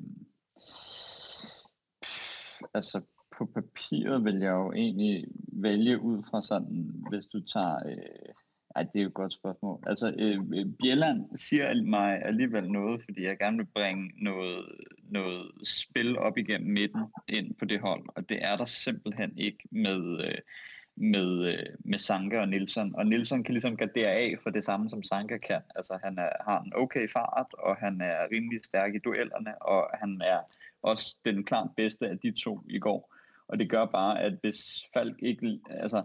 altså 2.74 3.02
på 3.38 3.46
papiret 3.46 4.24
vil 4.26 4.40
jeg 4.40 4.52
jo 4.52 4.72
egentlig 4.72 5.26
vælge 5.54 6.02
ud 6.02 6.24
fra 6.30 6.42
sådan, 6.42 6.92
hvis 7.10 7.26
du 7.26 7.40
tager 7.54 7.80
øh, 7.86 8.34
ej, 8.76 8.84
det 8.84 9.00
er 9.00 9.04
jo 9.04 9.08
et 9.08 9.14
godt 9.14 9.34
spørgsmål. 9.34 9.84
Altså, 9.88 10.14
øh, 10.20 10.38
øh 10.38 10.66
Bjelland 10.80 11.38
siger 11.38 11.84
mig 11.84 12.26
alligevel 12.26 12.72
noget, 12.72 13.02
fordi 13.04 13.24
jeg 13.24 13.38
gerne 13.38 13.58
vil 13.58 13.68
bringe 13.76 14.12
noget, 14.18 14.66
noget 15.02 15.52
spil 15.64 16.18
op 16.18 16.38
igennem 16.38 16.74
midten 16.74 17.02
ind 17.28 17.56
på 17.56 17.66
det 17.66 17.80
hold, 17.80 18.04
og 18.16 18.30
det 18.30 18.40
er 18.42 18.56
der 18.56 18.66
simpelthen 18.66 19.38
ikke 19.38 19.64
med, 19.72 20.26
øh, 20.26 20.38
med, 20.96 21.54
øh, 21.54 21.66
med 21.80 22.00
Sanka 22.00 22.40
og 22.40 22.48
Nilsson. 22.48 22.96
Og 22.96 23.06
Nilsson 23.06 23.44
kan 23.44 23.54
ligesom 23.54 23.78
gardere 23.78 24.12
af 24.12 24.36
for 24.44 24.50
det 24.50 24.64
samme, 24.64 24.90
som 24.90 25.04
Sanka 25.04 25.38
kan. 25.38 25.62
Altså, 25.76 26.00
han 26.04 26.18
er, 26.18 26.30
har 26.50 26.62
en 26.62 26.74
okay 26.76 27.10
fart, 27.10 27.54
og 27.54 27.76
han 27.76 28.02
er 28.02 28.28
rimelig 28.34 28.60
stærk 28.64 28.96
i 28.96 29.00
duellerne, 29.00 29.62
og 29.62 29.90
han 29.94 30.22
er 30.26 30.40
også 30.82 31.18
den 31.26 31.44
klart 31.44 31.70
bedste 31.78 32.08
af 32.08 32.20
de 32.20 32.32
to 32.32 32.62
i 32.70 32.80
går. 32.80 33.16
Og 33.48 33.60
det 33.60 33.70
gør 33.70 33.86
bare, 33.86 34.22
at 34.22 34.34
hvis 34.42 34.88
Falk 34.94 35.16
ikke... 35.22 35.60
Altså, 35.70 36.04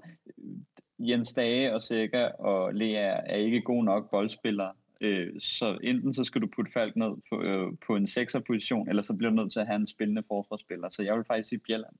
Jens 1.09 1.33
Dage 1.33 1.75
og 1.75 1.83
Sækker 1.83 2.33
og 2.33 2.75
Lea 2.75 3.21
er 3.27 3.37
ikke 3.37 3.61
gode 3.63 3.85
nok 3.85 4.11
boldspillere, 4.11 4.73
øh, 5.01 5.41
så 5.41 5.79
enten 5.83 6.15
så 6.15 6.25
skal 6.25 6.41
du 6.41 6.47
putte 6.57 6.73
Falk 6.73 6.97
ned 6.97 7.13
på, 7.31 7.43
øh, 7.43 7.73
på 7.87 7.97
en 7.97 8.07
sekserposition, 8.07 8.89
eller 8.89 9.03
så 9.03 9.15
bliver 9.15 9.31
du 9.31 9.37
nødt 9.37 9.53
til 9.53 9.61
at 9.61 9.67
have 9.67 9.77
en 9.77 9.87
spillende 9.87 10.23
forsvarsspiller. 10.29 10.91
Så 10.91 11.03
jeg 11.03 11.17
vil 11.17 11.25
faktisk 11.25 11.49
sige 11.49 11.59
Bjelland. 11.59 11.95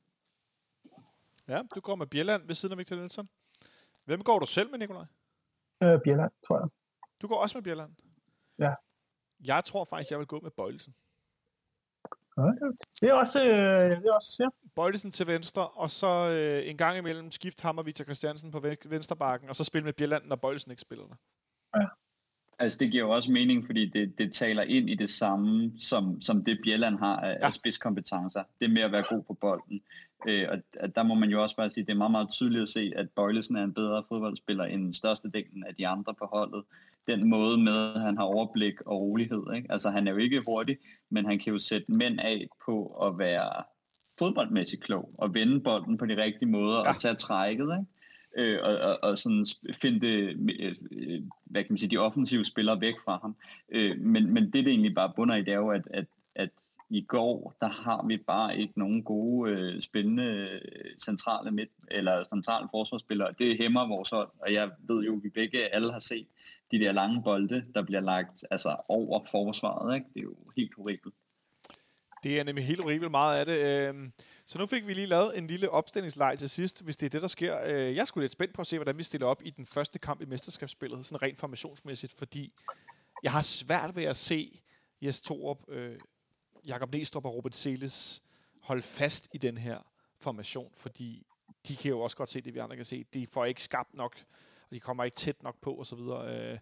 Ja, 1.49 1.63
du 1.75 1.81
går 1.81 1.95
med 1.95 2.07
Bjelland 2.07 2.47
ved 2.47 2.55
siden 2.55 2.73
af 2.73 2.79
Victor 2.79 2.97
Nielsen. 2.97 3.29
Hvem 4.05 4.23
går 4.23 4.39
du 4.39 4.47
selv 4.47 4.71
med, 4.71 4.79
Nikolaj? 4.79 5.05
Øh, 5.83 6.01
Bjelland, 6.05 6.33
tror 6.47 6.59
jeg. 6.59 6.69
Du 7.23 7.27
går 7.27 7.37
også 7.37 7.59
med 7.59 7.63
Bjelland? 7.63 7.91
Ja. 8.59 8.75
Jeg 9.45 9.65
tror 9.65 9.85
faktisk, 9.85 10.11
jeg 10.11 10.19
vil 10.19 10.27
gå 10.27 10.41
med 10.41 10.51
Bøjlesen. 12.37 12.79
Det 13.01 13.09
er 13.09 13.13
også, 13.13 13.45
øh, 13.45 13.91
det 13.91 14.07
er 14.07 14.13
også 14.13 14.37
ja. 14.41 14.69
Bøjlesen 14.77 15.11
til 15.11 15.27
venstre, 15.27 15.69
og 15.69 15.91
så 15.91 16.31
øh, 16.31 16.71
en 16.71 16.77
gang 16.77 16.99
imellem 16.99 17.31
skift 17.31 17.61
ham 17.61 17.79
og 17.79 17.87
Victor 17.87 18.05
Christiansen 18.05 18.51
på 18.51 18.61
venstrebakken, 18.85 19.49
og 19.49 19.57
så 19.57 19.65
spille 19.65 19.85
med 19.85 19.93
Bjelland, 19.93 20.25
når 20.27 20.37
Bøjlesen 20.37 20.71
ikke 20.71 20.81
spiller 20.81 21.05
der. 21.07 21.17
Ja. 21.81 21.87
Altså 22.59 22.79
det 22.79 22.91
giver 22.91 23.05
jo 23.05 23.11
også 23.11 23.31
mening, 23.31 23.67
fordi 23.67 23.87
det, 23.87 24.19
det 24.19 24.33
taler 24.33 24.63
ind 24.63 24.91
i 24.91 24.95
det 24.95 25.11
samme, 25.11 25.73
som, 25.79 26.23
som 26.23 26.45
det 26.45 26.59
Bjelland 26.65 26.99
har 26.99 27.17
af, 27.17 27.33
ja. 27.41 27.47
af 27.47 27.55
spidskompetencer. 27.55 28.43
Det 28.61 28.71
med 28.71 28.83
at 28.83 28.93
være 28.93 29.05
god 29.09 29.23
på 29.23 29.35
bolden. 29.35 29.83
Øh, 30.29 30.47
og 30.51 30.59
at 30.73 30.95
der 30.95 31.03
må 31.03 31.15
man 31.15 31.31
jo 31.31 31.43
også 31.43 31.57
bare 31.57 31.71
sige, 31.71 31.83
at 31.83 31.87
det 31.87 31.93
er 31.93 31.99
meget, 31.99 32.11
meget 32.11 32.31
tydeligt 32.31 32.63
at 32.63 32.69
se, 32.69 32.93
at 32.97 33.11
Bøjlesen 33.11 33.57
er 33.57 33.65
en 33.65 33.75
bedre 33.75 34.05
fodboldspiller 34.09 34.65
end 34.65 34.95
størstedelen 34.95 35.65
af 35.65 35.75
de 35.75 35.87
andre 35.87 36.15
på 36.15 36.27
holdet. 36.33 36.65
Den 37.07 37.29
måde 37.29 37.59
med, 37.59 37.95
at 37.95 38.01
han 38.01 38.17
har 38.17 38.25
overblik 38.25 38.81
og 38.81 39.01
rolighed. 39.01 39.43
Ikke? 39.57 39.73
Altså 39.73 39.91
han 39.91 40.09
er 40.09 40.13
jo 40.13 40.19
ikke 40.19 40.43
hurtig, 40.47 40.79
men 41.11 41.27
han 41.27 41.39
kan 41.39 41.53
jo 41.53 41.59
sætte 41.59 41.93
mænd 41.99 42.21
af 42.21 42.49
på 42.67 42.87
at 42.87 43.19
være 43.19 43.63
fodboldmæssigt 44.19 44.83
klog 44.83 45.11
og 45.19 45.35
vende 45.35 45.61
bolden 45.61 45.99
på 45.99 46.07
de 46.07 46.23
rigtige 46.23 46.49
måder 46.49 46.79
ja. 46.79 46.89
og 46.89 47.01
tage 47.01 47.15
trækket. 47.15 47.65
Ikke? 47.65 47.87
øh, 48.37 48.59
og, 48.63 48.77
og, 48.77 48.99
og 49.03 49.19
sådan 49.19 49.47
finde 49.73 50.01
det, 50.01 50.37
øh, 50.61 51.23
hvad 51.45 51.63
kan 51.63 51.73
man 51.73 51.79
sige, 51.79 51.91
de 51.91 51.97
offensive 51.97 52.45
spillere 52.45 52.81
væk 52.81 52.95
fra 53.05 53.19
ham. 53.23 53.37
Øh, 53.69 53.99
men, 53.99 54.35
men 54.35 54.45
det, 54.45 54.53
det 54.53 54.69
egentlig 54.69 54.95
bare 54.95 55.13
bunder 55.17 55.35
i, 55.35 55.43
det 55.43 55.53
er 55.53 55.59
jo, 55.59 55.71
at, 55.71 55.89
at, 55.91 56.07
at 56.35 56.51
i 56.95 57.01
går, 57.01 57.55
der 57.61 57.69
har 57.69 58.07
vi 58.07 58.17
bare 58.17 58.59
ikke 58.59 58.79
nogen 58.79 59.03
gode, 59.03 59.51
øh, 59.51 59.81
spændende 59.81 60.25
øh, 60.25 60.99
centrale 61.05 61.51
midt, 61.51 61.71
eller 61.91 62.25
centrale 62.35 62.69
forsvarsspillere. 62.71 63.35
Det 63.39 63.59
hæmmer 63.59 63.89
vores 63.89 64.11
hold, 64.11 64.29
og 64.39 64.53
jeg 64.53 64.71
ved 64.79 65.05
jo, 65.05 65.17
at 65.17 65.23
vi 65.23 65.29
begge 65.29 65.75
alle 65.75 65.93
har 65.93 66.01
set 66.01 66.27
de 66.71 66.79
der 66.79 66.93
lange 66.93 67.23
bolde, 67.23 67.65
der 67.75 67.83
bliver 67.83 68.01
lagt 68.01 68.45
altså, 68.51 68.77
over 68.89 69.25
forsvaret. 69.31 69.95
Ikke? 69.95 70.07
Det 70.15 70.21
er 70.21 70.23
jo 70.23 70.37
helt 70.57 70.75
horribelt. 70.77 71.15
Det 72.23 72.41
er 72.41 72.45
nemlig 72.45 72.67
helt 72.67 72.83
horribelt 72.83 73.11
meget 73.11 73.39
af 73.39 73.47
det. 73.47 73.89
Øhm, 73.89 74.13
så 74.47 74.59
nu 74.59 74.67
fik 74.67 74.87
vi 74.87 74.95
lige 74.95 75.07
lavet 75.07 75.39
en 75.39 75.47
lille 75.47 75.71
opstillingslej 75.71 76.37
til 76.37 76.51
sidst, 76.51 76.85
hvis 76.85 76.97
det 76.97 77.07
er 77.07 77.11
det, 77.11 77.23
der 77.23 77.29
sker. 77.29 77.57
Øh, 77.67 77.97
jeg 77.97 78.07
skulle 78.07 78.23
lidt 78.23 78.33
spændt 78.33 78.55
på 78.55 78.61
at 78.61 78.67
se, 78.67 78.79
hvordan 78.79 78.99
vi 78.99 79.03
stiller 79.03 79.27
op 79.27 79.43
i 79.45 79.51
den 79.51 79.67
første 79.67 79.99
kamp 79.99 80.23
i 80.23 80.25
mesterskabsspillet, 80.25 81.07
sådan 81.07 81.23
rent 81.23 81.39
formationsmæssigt, 81.39 82.13
fordi 82.19 82.53
jeg 83.23 83.33
har 83.33 83.43
svært 83.43 83.97
ved 83.97 84.05
at 84.05 84.17
se 84.17 84.61
Jes 85.03 85.21
Torup, 85.21 85.59
øh, 85.69 85.99
Jakob 86.67 86.93
Næstrup 86.93 87.25
og 87.25 87.35
Robert 87.35 87.55
Seles 87.55 88.23
holde 88.61 88.83
fast 88.83 89.29
i 89.33 89.39
den 89.39 89.59
her 89.59 89.79
formation, 90.19 90.73
fordi 90.77 91.27
de 91.69 91.77
kan 91.77 91.89
jo 91.89 92.01
også 92.01 92.17
godt 92.17 92.31
se 92.31 92.41
det, 92.41 92.55
vi 92.55 92.59
andre 92.59 92.77
kan 92.77 92.85
se. 92.85 93.05
De 93.15 93.27
får 93.27 93.45
ikke 93.45 93.63
skabt 93.63 93.95
nok, 93.95 94.17
og 94.63 94.71
de 94.71 94.81
kommer 94.81 95.05
ikke 95.05 95.15
tæt 95.15 95.43
nok 95.43 95.61
på 95.61 95.81
osv. 95.81 95.99
Øh, 95.99 96.59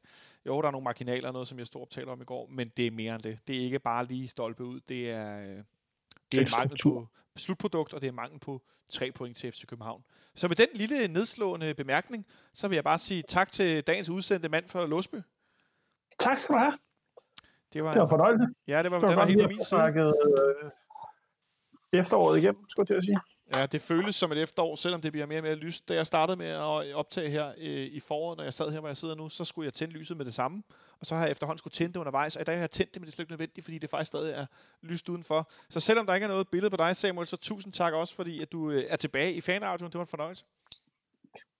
jo, 0.46 0.60
der 0.60 0.66
er 0.66 0.70
nogle 0.70 0.84
marginaler, 0.84 1.32
noget 1.32 1.48
som 1.48 1.58
jeg 1.58 1.66
stod 1.66 1.82
optaler 1.82 2.12
om 2.12 2.20
i 2.20 2.24
går, 2.24 2.46
men 2.46 2.68
det 2.76 2.86
er 2.86 2.90
mere 2.90 3.14
end 3.14 3.22
det. 3.22 3.38
Det 3.46 3.56
er 3.56 3.60
ikke 3.60 3.78
bare 3.78 4.06
lige 4.06 4.28
stolpe 4.28 4.64
ud, 4.64 4.80
det 4.80 5.10
er, 5.10 5.38
øh, 5.38 5.64
det 6.32 6.40
er 6.40 6.58
mangel 6.58 6.78
på 6.82 7.08
slutprodukt, 7.36 7.94
og 7.94 8.00
det 8.00 8.08
er 8.08 8.12
mangel 8.12 8.40
på 8.40 8.62
tre 8.88 9.12
point 9.12 9.36
til 9.36 9.52
FC 9.52 9.66
København. 9.66 10.04
Så 10.34 10.48
med 10.48 10.56
den 10.56 10.68
lille 10.74 11.08
nedslående 11.08 11.74
bemærkning, 11.74 12.26
så 12.52 12.68
vil 12.68 12.76
jeg 12.76 12.84
bare 12.84 12.98
sige 12.98 13.22
tak 13.28 13.52
til 13.52 13.82
dagens 13.82 14.08
udsendte 14.08 14.48
mand 14.48 14.68
fra 14.68 14.86
Låsby. 14.86 15.16
Tak 16.20 16.38
skal 16.38 16.54
du 16.54 16.58
have. 16.58 16.78
Det 17.72 17.84
var, 17.84 17.92
det 17.92 18.00
var 18.00 18.08
fornøjelse. 18.08 18.46
Ja, 18.68 18.82
det 18.82 18.90
var, 18.90 18.98
det 18.98 19.02
var 19.02 19.08
den 19.08 19.16
var 19.16 19.26
helt 19.26 19.42
på 19.42 19.48
min 19.48 19.64
side. 19.64 19.82
Øh, 19.82 20.70
efteråret 22.00 22.38
igennem, 22.38 22.64
skulle 22.68 22.84
jeg 22.84 22.86
til 22.86 22.94
at 22.94 23.04
sige. 23.04 23.20
Ja, 23.54 23.66
det 23.66 23.82
føles 23.82 24.14
som 24.14 24.32
et 24.32 24.42
efterår, 24.42 24.76
selvom 24.76 25.00
det 25.00 25.12
bliver 25.12 25.26
mere 25.26 25.38
og 25.38 25.42
mere 25.42 25.54
lyst. 25.54 25.88
Da 25.88 25.94
jeg 25.94 26.06
startede 26.06 26.36
med 26.36 26.46
at 26.46 26.94
optage 26.94 27.30
her 27.30 27.52
øh, 27.58 27.86
i 27.86 28.00
foråret, 28.00 28.38
når 28.38 28.44
jeg 28.44 28.54
sad 28.54 28.70
her, 28.70 28.80
hvor 28.80 28.88
jeg 28.88 28.96
sidder 28.96 29.14
nu, 29.14 29.28
så 29.28 29.44
skulle 29.44 29.66
jeg 29.66 29.72
tænde 29.72 29.94
lyset 29.94 30.16
med 30.16 30.24
det 30.24 30.34
samme. 30.34 30.62
Og 31.00 31.06
så 31.06 31.14
har 31.14 31.22
jeg 31.22 31.30
efterhånden 31.30 31.58
skulle 31.58 31.72
tænde 31.72 31.92
det 31.92 32.00
undervejs, 32.00 32.36
og 32.36 32.42
i 32.42 32.44
dag 32.44 32.54
har 32.54 32.62
jeg 32.62 32.70
tændt 32.70 32.94
det, 32.94 33.00
men 33.00 33.06
det 33.06 33.12
er 33.12 33.14
slet 33.14 33.22
ikke 33.22 33.32
nødvendigt, 33.32 33.64
fordi 33.64 33.78
det 33.78 33.90
faktisk 33.90 34.08
stadig 34.08 34.34
er 34.34 34.46
lyst 34.82 35.08
udenfor. 35.08 35.50
Så 35.68 35.80
selvom 35.80 36.06
der 36.06 36.14
ikke 36.14 36.24
er 36.24 36.28
noget 36.28 36.48
billede 36.48 36.70
på 36.70 36.76
dig, 36.76 36.96
Samuel, 36.96 37.26
så 37.26 37.36
tusind 37.36 37.72
tak 37.72 37.92
også, 37.92 38.14
fordi 38.14 38.42
at 38.42 38.52
du 38.52 38.70
øh, 38.70 38.84
er 38.88 38.96
tilbage 38.96 39.32
i 39.32 39.40
fanradioen. 39.40 39.92
Det 39.92 39.98
var 39.98 40.04
en 40.04 40.08
fornøjelse. 40.08 40.44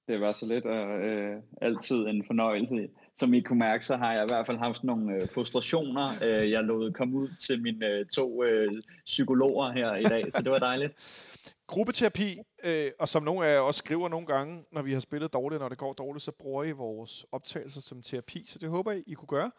Det 0.09 0.21
var 0.21 0.33
så 0.33 0.47
lidt 0.47 0.65
og 0.65 1.01
øh, 1.01 1.43
altid 1.61 1.97
en 1.97 2.25
fornøjelse. 2.27 2.89
Som 3.19 3.35
I 3.35 3.41
kunne 3.41 3.59
mærke, 3.59 3.85
så 3.85 3.97
har 3.97 4.13
jeg 4.13 4.23
i 4.23 4.27
hvert 4.29 4.47
fald 4.47 4.59
haft 4.59 4.85
nogle 4.85 5.15
øh, 5.15 5.29
frustrationer. 5.35 6.11
Øh, 6.23 6.51
jeg 6.51 6.65
lod 6.65 6.93
komme 6.93 7.17
ud 7.17 7.29
til 7.41 7.63
mine 7.63 7.87
øh, 7.87 8.07
to 8.07 8.45
øh, 8.45 8.73
psykologer 9.07 9.73
her 9.73 9.95
i 9.95 10.03
dag, 10.03 10.33
så 10.33 10.43
det 10.43 10.53
var 10.53 10.59
dejligt 10.59 10.93
gruppeterapi, 11.73 12.39
øh, 12.65 12.91
og 12.99 13.09
som 13.09 13.23
nogle 13.23 13.47
af 13.47 13.55
jer 13.55 13.61
også 13.61 13.79
skriver 13.79 14.09
nogle 14.09 14.27
gange, 14.27 14.65
når 14.73 14.83
vi 14.83 14.93
har 14.93 15.01
spillet 15.01 15.33
dårligt, 15.33 15.61
når 15.61 15.69
det 15.69 15.79
går 15.79 15.93
dårligt, 15.93 16.25
så 16.25 16.33
bruger 16.33 16.65
I 16.65 16.71
vores 16.71 17.27
optagelser 17.33 17.81
som 17.81 18.03
terapi, 18.03 18.45
så 18.49 18.59
det 18.59 18.69
håber 18.69 18.93
jeg, 18.93 19.03
I 19.07 19.15
kunne 19.15 19.29
gøre. 19.29 19.51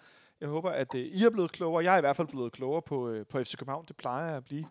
Jeg 0.42 0.50
håber, 0.50 0.70
at 0.70 0.96
øh, 0.96 1.02
I 1.02 1.24
er 1.24 1.30
blevet 1.30 1.52
klogere. 1.52 1.84
Jeg 1.84 1.94
er 1.94 1.98
i 1.98 2.02
hvert 2.02 2.16
fald 2.16 2.28
blevet 2.28 2.52
klogere 2.52 2.82
på, 2.82 3.10
øh, 3.10 3.26
på 3.26 3.44
FC 3.44 3.58
København. 3.58 3.86
Det 3.88 3.98
plejer 3.98 4.28
jeg 4.28 4.38
at 4.38 4.44
blive. 4.44 4.66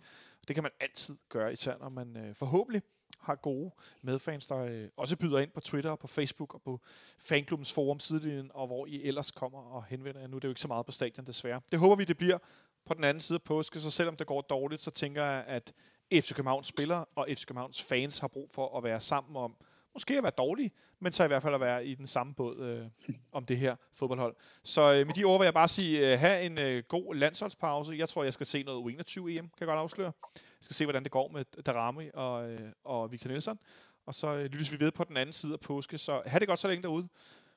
Det 0.49 0.57
kan 0.57 0.63
man 0.63 0.73
altid 0.81 1.17
gøre, 1.29 1.53
især 1.53 1.75
når 1.81 1.89
man 1.89 2.17
øh, 2.17 2.35
forhåbentlig 2.35 2.83
har 3.23 3.35
gode 3.35 3.71
medfans, 4.03 4.47
der 4.47 4.59
øh, 4.59 4.89
også 4.97 5.17
byder 5.17 5.39
ind 5.39 5.51
på 5.51 5.61
Twitter 5.61 5.91
og 5.91 5.99
på 5.99 6.07
Facebook 6.07 6.55
og 6.55 6.63
på 6.63 6.81
fanklubbens 7.19 7.73
forum 7.73 8.01
sidelinjen, 8.01 8.51
og 8.55 8.67
hvor 8.67 8.87
I 8.87 9.03
ellers 9.03 9.31
kommer 9.31 9.59
og 9.59 9.85
henvender 9.85 10.21
jer. 10.21 10.29
Nu 10.29 10.37
er 10.37 10.41
det 10.41 10.45
jo 10.45 10.51
ikke 10.51 10.61
så 10.61 10.69
meget 10.69 10.87
på 10.87 10.93
stadion, 10.93 11.27
desværre. 11.27 11.61
Det 11.71 11.79
håber 11.79 11.97
vi, 11.97 12.05
det 12.05 12.19
bliver 12.19 12.39
på 12.87 12.95
den 12.95 13.05
anden 13.05 13.21
side 13.21 13.37
af 13.37 13.43
påske, 13.43 13.81
så 13.81 13.91
selvom 13.91 14.17
det 14.17 14.27
går 14.27 14.41
dårligt, 14.41 14.83
så 14.83 14.91
tænker 14.91 15.25
jeg, 15.25 15.45
at 15.47 15.73
FC 16.13 16.35
Københavns 16.35 16.67
spillere 16.67 17.05
og 17.15 17.27
FC 17.31 17.47
Københavns 17.47 17.83
fans 17.83 18.19
har 18.19 18.29
brug 18.29 18.51
for 18.53 18.79
at 18.79 18.85
være 18.85 19.01
sammen 19.01 19.37
om, 19.37 19.57
måske 19.95 20.17
at 20.17 20.23
være 20.23 20.33
dårlige, 20.39 20.73
men 21.01 21.13
så 21.13 21.25
i 21.25 21.27
hvert 21.27 21.43
fald 21.43 21.55
at 21.55 21.61
være 21.61 21.87
i 21.87 21.95
den 21.95 22.07
samme 22.07 22.35
båd 22.35 22.59
øh, 22.59 23.15
om 23.33 23.47
det 23.47 23.59
her 23.59 23.77
fodboldhold. 23.95 24.37
Så 24.63 24.93
øh, 24.93 25.07
med 25.07 25.15
de 25.15 25.25
ord 25.25 25.41
vil 25.41 25.47
jeg 25.47 25.55
bare 25.55 25.69
sige, 25.69 26.13
øh, 26.13 26.19
have 26.19 26.43
en 26.43 26.59
øh, 26.59 26.83
god 26.89 27.15
landsholdspause. 27.15 27.95
Jeg 27.97 28.09
tror, 28.09 28.25
jeg 28.25 28.33
skal 28.33 28.47
se 28.47 28.63
noget 28.63 28.93
U21 28.93 29.21
EM, 29.21 29.37
kan 29.37 29.61
jeg 29.61 29.67
godt 29.67 29.79
afsløre. 29.79 30.13
Jeg 30.35 30.65
skal 30.65 30.77
se, 30.77 30.85
hvordan 30.85 31.03
det 31.03 31.13
går 31.13 31.29
med 31.29 31.63
Darami 31.63 32.11
og, 32.15 32.51
øh, 32.51 32.73
og 32.85 33.13
Victor 33.13 33.29
Nielsen. 33.29 33.59
Og 34.07 34.15
så 34.15 34.35
øh, 34.35 34.45
lyttes 34.45 34.73
vi 34.73 34.81
ved 34.81 34.93
på 34.93 35.05
den 35.05 35.17
anden 35.17 35.33
side 35.33 35.53
af 35.53 35.61
påske. 35.61 35.99
Så 35.99 36.23
have 36.27 36.41
det 36.41 36.49
godt 36.49 36.59
så 36.59 36.69
længe 36.69 36.83
derude. 36.83 37.09